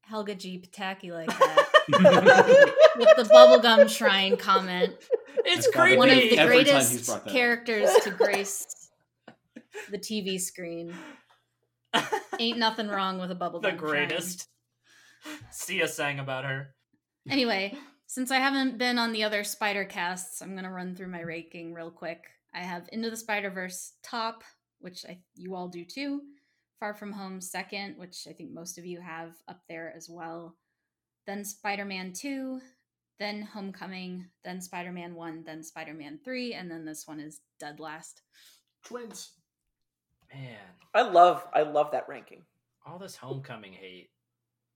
Helga 0.08 0.34
G. 0.34 0.58
Pataki 0.64 1.10
like 1.12 1.28
that? 1.38 2.74
With 2.96 3.16
the 3.16 3.24
bubblegum 3.32 3.88
shrine 3.88 4.36
comment. 4.36 4.94
It's 5.44 5.66
That's 5.66 5.76
creepy. 5.76 5.96
One 5.96 6.08
of 6.10 6.16
the 6.16 6.38
Every 6.38 6.62
greatest 6.64 7.06
brought 7.06 7.24
that 7.24 7.30
up. 7.30 7.34
characters 7.34 7.90
to 8.04 8.10
grace 8.10 8.90
the 9.90 9.98
TV 9.98 10.40
screen. 10.40 10.94
Ain't 12.38 12.58
nothing 12.58 12.88
wrong 12.88 13.18
with 13.18 13.30
a 13.30 13.34
bubblegum 13.34 13.62
the 13.62 13.68
shrine. 13.70 13.76
greatest. 13.78 14.48
Sia 15.50 15.88
sang 15.88 16.18
about 16.18 16.44
her. 16.44 16.74
Anyway, 17.28 17.74
since 18.06 18.30
I 18.30 18.36
haven't 18.36 18.78
been 18.78 18.98
on 18.98 19.12
the 19.12 19.24
other 19.24 19.42
spider 19.44 19.84
casts, 19.84 20.40
I'm 20.40 20.54
gonna 20.54 20.70
run 20.70 20.94
through 20.94 21.08
my 21.08 21.22
ranking 21.22 21.72
real 21.74 21.90
quick. 21.90 22.22
I 22.54 22.60
have 22.60 22.88
Into 22.92 23.10
the 23.10 23.16
Spider 23.16 23.50
Verse 23.50 23.92
top, 24.02 24.44
which 24.78 25.04
I 25.08 25.18
you 25.34 25.54
all 25.54 25.68
do 25.68 25.84
too. 25.84 26.20
Far 26.80 26.94
From 26.94 27.12
Home 27.12 27.40
second, 27.40 27.96
which 27.96 28.26
I 28.28 28.32
think 28.32 28.52
most 28.52 28.78
of 28.78 28.84
you 28.86 29.00
have 29.00 29.32
up 29.48 29.60
there 29.68 29.92
as 29.96 30.08
well. 30.10 30.54
Then 31.26 31.44
Spider 31.44 31.84
Man 31.84 32.12
two, 32.12 32.60
then 33.18 33.42
Homecoming, 33.42 34.26
then 34.44 34.60
Spider 34.60 34.92
Man 34.92 35.14
one, 35.14 35.42
then 35.44 35.62
Spider 35.62 35.94
Man 35.94 36.18
three, 36.24 36.54
and 36.54 36.70
then 36.70 36.84
this 36.84 37.06
one 37.06 37.18
is 37.20 37.40
dead 37.58 37.80
last. 37.80 38.22
Twins. 38.84 39.32
Man, 40.34 40.56
I 40.94 41.02
love, 41.02 41.46
I 41.54 41.62
love 41.62 41.92
that 41.92 42.08
ranking. 42.08 42.42
all 42.86 42.98
this 42.98 43.16
homecoming 43.16 43.72
hate. 43.72 44.10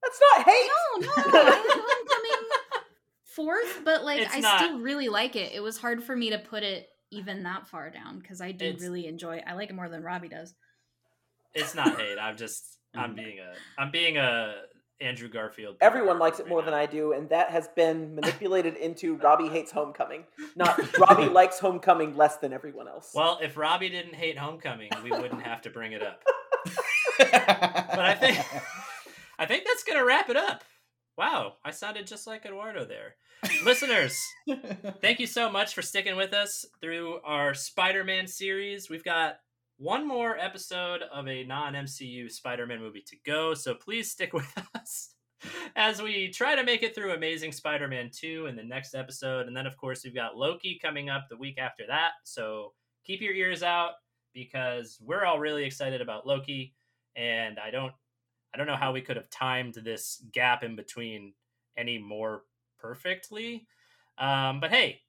That's 0.02 0.20
not 0.36 0.46
hate. 0.46 0.70
No, 1.00 1.06
no, 1.06 1.12
I 1.16 1.20
have 1.44 1.64
Homecoming 1.66 2.48
fourth, 3.24 3.80
but 3.84 4.04
like 4.04 4.20
It's 4.22 4.34
I 4.34 4.40
not- 4.40 4.60
still 4.60 4.78
really 4.80 5.08
like 5.08 5.36
it. 5.36 5.52
It 5.52 5.60
was 5.60 5.76
hard 5.76 6.02
for 6.02 6.16
me 6.16 6.30
to 6.30 6.38
put 6.38 6.62
it 6.62 6.88
even 7.10 7.42
that 7.42 7.66
far 7.68 7.90
down 7.90 8.18
because 8.20 8.40
I 8.40 8.52
do 8.52 8.64
It's- 8.66 8.80
really 8.82 9.06
enjoy. 9.06 9.42
I 9.46 9.52
like 9.54 9.68
it 9.70 9.74
more 9.76 9.88
than 9.88 10.02
Robbie 10.02 10.28
does. 10.28 10.54
It's 11.54 11.74
not 11.74 11.98
hate. 12.00 12.18
I'm 12.18 12.36
just. 12.36 12.78
I'm 12.94 13.12
Mhm. 13.12 13.16
being 13.16 13.38
a. 13.38 13.52
I'm 13.80 13.90
being 13.90 14.16
a 14.16 14.54
Andrew 15.00 15.28
Garfield. 15.28 15.76
Everyone 15.80 16.18
likes 16.18 16.40
it 16.40 16.48
more 16.48 16.60
than 16.62 16.74
I 16.74 16.84
do, 16.86 17.12
and 17.12 17.28
that 17.30 17.50
has 17.50 17.68
been 17.68 18.14
manipulated 18.20 18.76
into 18.76 19.16
Robbie 19.16 19.48
hates 19.48 19.72
Homecoming, 19.72 20.24
not 20.56 20.78
Robbie 20.98 21.28
likes 21.40 21.58
Homecoming 21.58 22.16
less 22.16 22.36
than 22.36 22.52
everyone 22.52 22.86
else. 22.88 23.12
Well, 23.14 23.38
if 23.42 23.56
Robbie 23.56 23.88
didn't 23.88 24.14
hate 24.14 24.36
Homecoming, 24.36 24.90
we 25.02 25.10
wouldn't 25.10 25.42
have 25.42 25.62
to 25.62 25.70
bring 25.70 25.92
it 25.92 26.02
up. 26.02 26.22
But 27.18 28.00
I 28.00 28.14
think 28.14 28.38
I 29.38 29.46
think 29.46 29.64
that's 29.66 29.84
gonna 29.84 30.04
wrap 30.04 30.28
it 30.30 30.36
up. 30.36 30.62
Wow, 31.18 31.54
I 31.64 31.70
sounded 31.70 32.06
just 32.06 32.26
like 32.26 32.44
Eduardo 32.46 32.84
there. 32.86 33.16
Listeners, 33.64 34.18
thank 35.02 35.18
you 35.20 35.26
so 35.26 35.50
much 35.50 35.74
for 35.74 35.82
sticking 35.82 36.16
with 36.16 36.32
us 36.32 36.64
through 36.80 37.20
our 37.24 37.52
Spider-Man 37.54 38.26
series. 38.26 38.88
We've 38.88 39.04
got 39.04 39.36
one 39.80 40.06
more 40.06 40.38
episode 40.38 41.00
of 41.10 41.26
a 41.26 41.42
non-MCU 41.44 42.30
Spider-Man 42.30 42.80
movie 42.80 43.02
to 43.06 43.16
go, 43.24 43.54
so 43.54 43.74
please 43.74 44.10
stick 44.10 44.32
with 44.34 44.52
us. 44.74 45.14
as 45.74 46.02
we 46.02 46.28
try 46.28 46.54
to 46.54 46.62
make 46.62 46.82
it 46.82 46.94
through 46.94 47.14
Amazing 47.14 47.50
Spider 47.50 47.88
Man 47.88 48.10
2 48.12 48.44
in 48.46 48.56
the 48.56 48.62
next 48.62 48.94
episode. 48.94 49.46
And 49.46 49.56
then, 49.56 49.66
of 49.66 49.78
course, 49.78 50.04
we've 50.04 50.14
got 50.14 50.36
Loki 50.36 50.78
coming 50.82 51.08
up 51.08 51.28
the 51.30 51.36
week 51.38 51.56
after 51.58 51.84
that. 51.88 52.10
So 52.24 52.74
keep 53.06 53.22
your 53.22 53.32
ears 53.32 53.62
out 53.62 53.92
because 54.34 54.98
we're 55.00 55.24
all 55.24 55.38
really 55.38 55.64
excited 55.64 56.02
about 56.02 56.26
Loki. 56.26 56.74
And 57.16 57.58
I 57.58 57.70
don't. 57.70 57.92
I 58.52 58.58
don't 58.58 58.66
know 58.66 58.76
how 58.76 58.92
we 58.92 59.00
could 59.00 59.16
have 59.16 59.30
timed 59.30 59.74
this 59.74 60.24
gap 60.32 60.62
in 60.62 60.74
between 60.76 61.32
any 61.78 61.98
more 61.98 62.42
perfectly. 62.80 63.66
Um, 64.18 64.58
but 64.58 64.72
hey, 64.72 65.00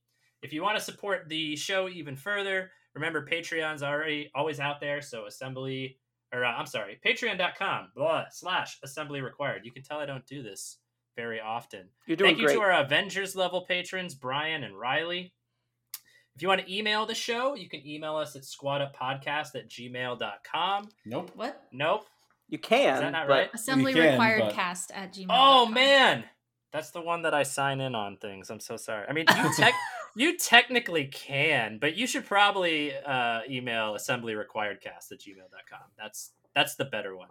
if 0.43 0.53
you 0.53 0.61
want 0.61 0.77
to 0.77 0.83
support 0.83 1.27
the 1.27 1.55
show 1.55 1.89
even 1.89 2.15
further, 2.15 2.69
remember 2.95 3.25
Patreon's 3.25 3.83
already 3.83 4.31
always 4.35 4.59
out 4.59 4.79
there. 4.79 5.01
So 5.01 5.25
assembly, 5.25 5.97
or 6.33 6.43
uh, 6.45 6.51
I'm 6.51 6.65
sorry, 6.65 6.99
patreon.com 7.05 7.89
blah, 7.95 8.25
slash 8.31 8.77
assembly 8.83 9.21
required. 9.21 9.61
You 9.65 9.71
can 9.71 9.83
tell 9.83 9.99
I 9.99 10.05
don't 10.05 10.25
do 10.25 10.43
this 10.43 10.77
very 11.15 11.39
often. 11.39 11.89
You're 12.07 12.17
doing 12.17 12.29
Thank 12.29 12.39
you 12.39 12.45
great. 12.47 12.55
to 12.55 12.61
our 12.61 12.71
Avengers 12.83 13.35
level 13.35 13.65
patrons, 13.67 14.15
Brian 14.15 14.63
and 14.63 14.77
Riley. 14.77 15.33
If 16.35 16.41
you 16.41 16.47
want 16.47 16.61
to 16.61 16.73
email 16.73 17.05
the 17.05 17.13
show, 17.13 17.55
you 17.55 17.67
can 17.67 17.85
email 17.85 18.15
us 18.15 18.35
at 18.37 18.43
squaduppodcast 18.43 19.55
at 19.55 19.69
gmail.com. 19.69 20.89
Nope. 21.05 21.31
What? 21.35 21.61
Nope. 21.73 22.05
You 22.47 22.57
can. 22.57 22.95
Is 22.95 22.99
that 23.01 23.11
not 23.11 23.27
but 23.27 23.33
right? 23.33 23.49
Assembly 23.53 23.93
can, 23.93 24.11
required 24.11 24.39
but- 24.41 24.53
cast 24.53 24.91
at 24.91 25.13
gmail. 25.13 25.27
Oh 25.29 25.65
man, 25.65 26.23
that's 26.71 26.91
the 26.91 27.01
one 27.01 27.23
that 27.23 27.33
I 27.33 27.43
sign 27.43 27.81
in 27.81 27.95
on 27.95 28.17
things. 28.17 28.49
I'm 28.49 28.59
so 28.59 28.77
sorry. 28.77 29.05
I 29.09 29.13
mean, 29.13 29.25
you 29.29 29.53
tech, 29.57 29.73
you 30.15 30.37
technically 30.37 31.05
can, 31.05 31.77
but 31.79 31.95
you 31.95 32.07
should 32.07 32.25
probably 32.25 32.93
uh, 32.95 33.41
email 33.49 33.93
assemblyrequiredcast 33.93 35.11
at 35.11 35.19
gmail.com. 35.19 35.79
That's 35.97 36.31
that's 36.53 36.75
the 36.75 36.85
better 36.85 37.15
one. 37.15 37.29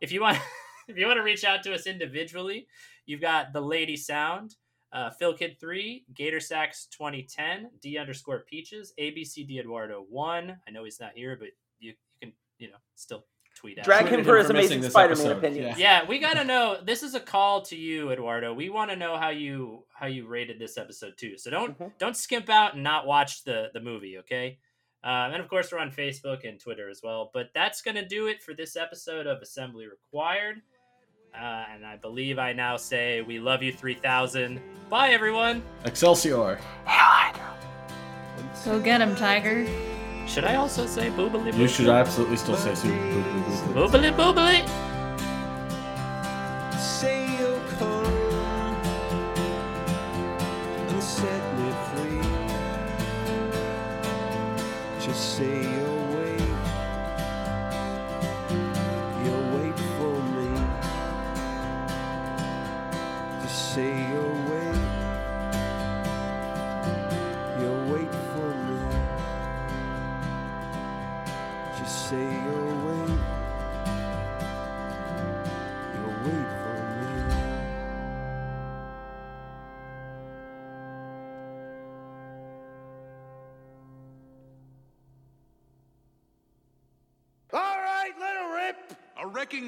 If 0.00 0.12
you 0.12 0.20
want, 0.20 0.38
if 0.88 0.96
you 0.96 1.06
want 1.06 1.18
to 1.18 1.22
reach 1.22 1.44
out 1.44 1.62
to 1.64 1.74
us 1.74 1.86
individually, 1.86 2.66
you've 3.06 3.20
got 3.20 3.52
the 3.52 3.60
Lady 3.60 3.96
Sound, 3.96 4.56
uh, 4.92 5.10
Phil 5.10 5.34
Kid 5.34 5.58
Three, 5.60 6.04
Gator 6.14 6.40
Sacks 6.40 6.86
2010, 6.86 7.70
D 7.80 7.98
underscore 7.98 8.44
Peaches, 8.48 8.92
ABCD 8.98 9.58
Eduardo 9.58 10.06
One. 10.08 10.58
I 10.66 10.70
know 10.70 10.84
he's 10.84 11.00
not 11.00 11.12
here, 11.14 11.36
but 11.38 11.48
you, 11.80 11.90
you 11.90 11.94
can 12.20 12.32
you 12.58 12.68
know 12.68 12.78
still 12.94 13.26
tweet 13.62 13.78
at 13.78 13.84
Drag 13.84 14.06
him. 14.06 14.18
him 14.20 14.24
for 14.26 14.36
his 14.36 14.50
amazing 14.50 14.82
Spider-Man 14.82 15.26
opinion. 15.26 15.38
opinions. 15.38 15.78
yeah 15.78 16.04
we 16.06 16.18
gotta 16.18 16.42
know 16.44 16.76
this 16.84 17.02
is 17.02 17.14
a 17.14 17.20
call 17.20 17.62
to 17.62 17.76
you 17.76 18.10
eduardo 18.10 18.52
we 18.52 18.68
want 18.68 18.90
to 18.90 18.96
know 18.96 19.16
how 19.16 19.28
you 19.30 19.84
how 19.94 20.06
you 20.06 20.26
rated 20.26 20.58
this 20.58 20.76
episode 20.76 21.14
too 21.16 21.38
so 21.38 21.48
don't 21.50 21.78
Mhm. 21.78 21.92
don't 21.98 22.16
skimp 22.16 22.50
out 22.50 22.74
and 22.74 22.82
not 22.82 23.06
watch 23.06 23.44
the 23.44 23.70
the 23.72 23.80
movie 23.80 24.18
okay 24.18 24.58
um, 25.04 25.32
and 25.32 25.40
of 25.40 25.48
course 25.48 25.70
we're 25.72 25.78
on 25.78 25.90
facebook 25.92 26.46
and 26.46 26.58
twitter 26.60 26.90
as 26.90 27.00
well 27.02 27.30
but 27.32 27.50
that's 27.54 27.80
gonna 27.82 28.04
do 28.06 28.26
it 28.26 28.42
for 28.42 28.52
this 28.52 28.76
episode 28.76 29.26
of 29.28 29.40
assembly 29.40 29.86
required 29.86 30.60
uh, 31.34 31.64
and 31.72 31.86
i 31.86 31.96
believe 31.96 32.38
i 32.38 32.52
now 32.52 32.76
say 32.76 33.22
we 33.22 33.38
love 33.38 33.62
you 33.62 33.72
3000 33.72 34.60
bye 34.90 35.10
everyone 35.10 35.62
Excelsior. 35.84 36.58
Go 38.64 38.78
get 38.78 39.00
him, 39.00 39.16
Tiger. 39.16 39.66
Should 40.26 40.44
i 40.44 40.54
also 40.56 40.86
say 40.86 41.10
boobily 41.10 41.52
You 41.56 41.68
should 41.68 41.88
absolutely 41.88 42.36
still 42.36 42.56
say 42.56 42.74
super. 42.74 42.94
boobily 43.74 44.12
boobily 44.12 44.66
Say 44.66 44.81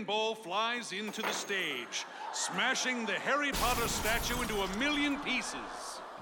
A 0.04 0.06
ball 0.06 0.34
flies 0.34 0.92
into 0.92 1.22
the 1.22 1.32
stage, 1.32 2.04
smashing 2.34 3.06
the 3.06 3.12
Harry 3.12 3.52
Potter 3.52 3.88
statue 3.88 4.38
into 4.42 4.60
a 4.60 4.76
million 4.76 5.18
pieces. 5.20 5.56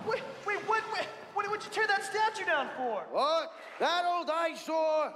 Wait, 0.07 0.23
wait, 0.47 0.59
what, 0.69 0.85
wait, 0.95 1.09
what 1.35 1.51
would 1.51 1.65
you 1.65 1.71
tear 1.73 1.89
that 1.89 2.05
statue 2.05 2.47
down 2.47 2.69
for? 2.77 3.03
What? 3.11 3.53
That 3.81 4.05
old 4.07 4.31
eyesore? 4.31 5.13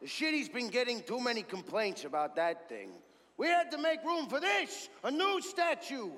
The 0.00 0.06
city's 0.06 0.48
been 0.48 0.68
getting 0.68 1.02
too 1.02 1.18
many 1.18 1.42
complaints 1.42 2.04
about 2.04 2.36
that 2.36 2.68
thing. 2.68 2.90
We 3.36 3.48
had 3.48 3.72
to 3.72 3.78
make 3.78 4.04
room 4.04 4.28
for 4.28 4.38
this, 4.38 4.90
a 5.02 5.10
new 5.10 5.40
statue 5.40 6.10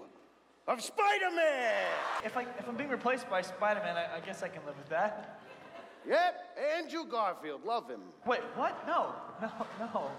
of 0.69 0.83
Spider-Man. 0.83 1.87
If, 2.27 2.37
I, 2.37 2.43
if 2.43 2.69
I'm 2.69 2.77
being 2.77 2.91
replaced 2.91 3.31
by 3.31 3.41
Spider-Man, 3.41 3.97
I, 3.97 4.17
I 4.17 4.21
guess 4.21 4.43
I 4.43 4.49
can 4.49 4.61
live 4.67 4.77
with 4.77 4.91
that. 4.91 5.41
Yep, 6.07 6.59
Andrew 6.77 7.07
Garfield, 7.07 7.65
love 7.65 7.89
him. 7.89 8.03
Wait, 8.27 8.41
what? 8.55 8.87
No, 8.87 9.15
no, 9.41 9.51
no. 9.81 10.11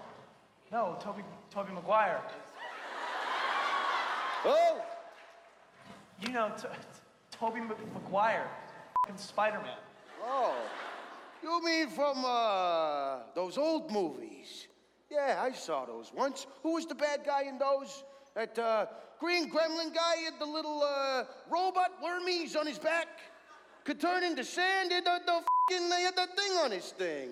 No, 0.70 0.96
Tobey, 1.00 1.22
Tobey 1.50 1.72
Maguire. 1.72 2.20
Oh, 4.44 4.80
You 6.20 6.32
know, 6.32 6.52
t- 6.56 6.68
Tobey 7.30 7.60
Maguire, 7.60 8.48
Spider-Man. 9.16 9.76
oh, 10.24 10.54
you 11.42 11.64
mean 11.64 11.88
from 11.88 12.24
uh, 12.24 13.18
those 13.34 13.56
old 13.56 13.90
movies? 13.90 14.66
Yeah, 15.10 15.40
I 15.42 15.52
saw 15.52 15.86
those 15.86 16.12
once. 16.14 16.46
Who 16.62 16.74
was 16.74 16.86
the 16.86 16.94
bad 16.94 17.20
guy 17.24 17.44
in 17.44 17.58
those? 17.58 18.04
That 18.34 18.58
uh, 18.58 18.86
green 19.18 19.50
gremlin 19.50 19.94
guy 19.94 20.16
had 20.24 20.38
the 20.38 20.44
little 20.46 20.82
uh, 20.82 21.24
robot 21.50 22.02
wormies 22.02 22.56
on 22.56 22.66
his 22.66 22.78
back. 22.78 23.08
Could 23.84 24.00
turn 24.00 24.22
into 24.22 24.44
sand. 24.44 24.90
He 24.90 24.96
had 24.96 25.04
the, 25.04 25.20
the 25.24 25.32
f***ing, 25.32 25.88
they 25.88 26.02
had 26.02 26.14
that 26.16 26.36
thing 26.36 26.52
on 26.58 26.70
his 26.70 26.86
thing. 26.90 27.30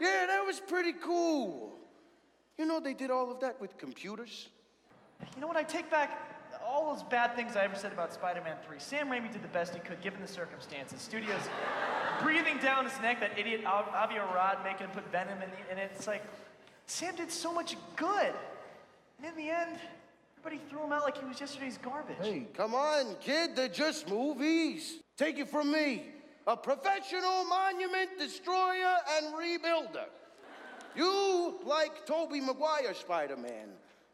Yeah, 0.00 0.26
that 0.28 0.44
was 0.46 0.60
pretty 0.60 0.92
cool. 1.02 1.72
You 2.58 2.66
know, 2.66 2.80
they 2.80 2.94
did 2.94 3.10
all 3.10 3.30
of 3.30 3.40
that 3.40 3.60
with 3.60 3.78
computers. 3.78 4.48
You 5.34 5.40
know 5.40 5.46
what? 5.46 5.56
I 5.56 5.62
take 5.62 5.90
back 5.90 6.32
all 6.66 6.92
those 6.92 7.02
bad 7.04 7.34
things 7.34 7.56
I 7.56 7.64
ever 7.64 7.76
said 7.76 7.92
about 7.92 8.12
Spider-Man 8.12 8.56
3. 8.66 8.78
Sam 8.78 9.08
Raimi 9.08 9.32
did 9.32 9.42
the 9.42 9.48
best 9.48 9.74
he 9.74 9.80
could 9.80 10.00
given 10.00 10.20
the 10.20 10.28
circumstances. 10.28 11.00
Studios 11.00 11.40
breathing 12.22 12.58
down 12.58 12.84
his 12.84 13.00
neck, 13.00 13.20
that 13.20 13.38
idiot 13.38 13.64
Av- 13.64 13.88
Avi 13.88 14.16
Arad 14.16 14.58
making 14.64 14.86
him 14.86 14.90
put 14.90 15.10
venom 15.10 15.40
in, 15.42 15.50
the, 15.50 15.72
in 15.72 15.78
it. 15.78 15.90
It's 15.94 16.06
like, 16.06 16.22
Sam 16.86 17.16
did 17.16 17.30
so 17.30 17.52
much 17.52 17.76
good. 17.96 18.32
And 19.18 19.26
in 19.26 19.36
the 19.36 19.50
end, 19.50 19.78
everybody 20.38 20.62
threw 20.68 20.84
him 20.84 20.92
out 20.92 21.02
like 21.02 21.18
he 21.18 21.24
was 21.24 21.40
yesterday's 21.40 21.78
garbage. 21.78 22.16
Hey, 22.20 22.46
come 22.54 22.74
on, 22.74 23.16
kid, 23.20 23.56
they're 23.56 23.68
just 23.68 24.08
movies. 24.08 24.98
Take 25.16 25.38
it 25.38 25.48
from 25.48 25.72
me, 25.72 26.04
a 26.46 26.56
professional 26.56 27.44
monument 27.44 28.10
destroyer 28.18 28.96
and 29.16 29.34
rebuilder. 29.34 30.06
You 30.94 31.58
like 31.64 32.04
Tobey 32.06 32.40
Maguire 32.40 32.94
Spider 32.94 33.36
Man, 33.36 33.68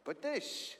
but 0.05 0.23
this, 0.23 0.76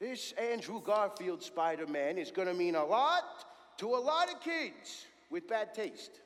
this 0.00 0.32
Andrew 0.32 0.80
Garfield 0.82 1.42
Spider 1.42 1.86
Man 1.86 2.18
is 2.18 2.30
gonna 2.30 2.54
mean 2.54 2.74
a 2.74 2.84
lot 2.84 3.44
to 3.78 3.94
a 3.94 3.98
lot 3.98 4.32
of 4.32 4.40
kids 4.40 5.06
with 5.30 5.48
bad 5.48 5.74
taste. 5.74 6.20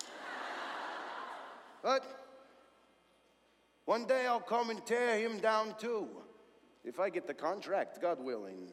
But 1.82 2.04
one 3.84 4.06
day 4.06 4.26
I'll 4.26 4.40
come 4.40 4.70
and 4.70 4.84
tear 4.84 5.16
him 5.20 5.38
down 5.38 5.74
too, 5.78 6.08
if 6.84 6.98
I 6.98 7.08
get 7.08 7.28
the 7.28 7.34
contract, 7.34 8.02
God 8.02 8.18
willing. 8.20 8.72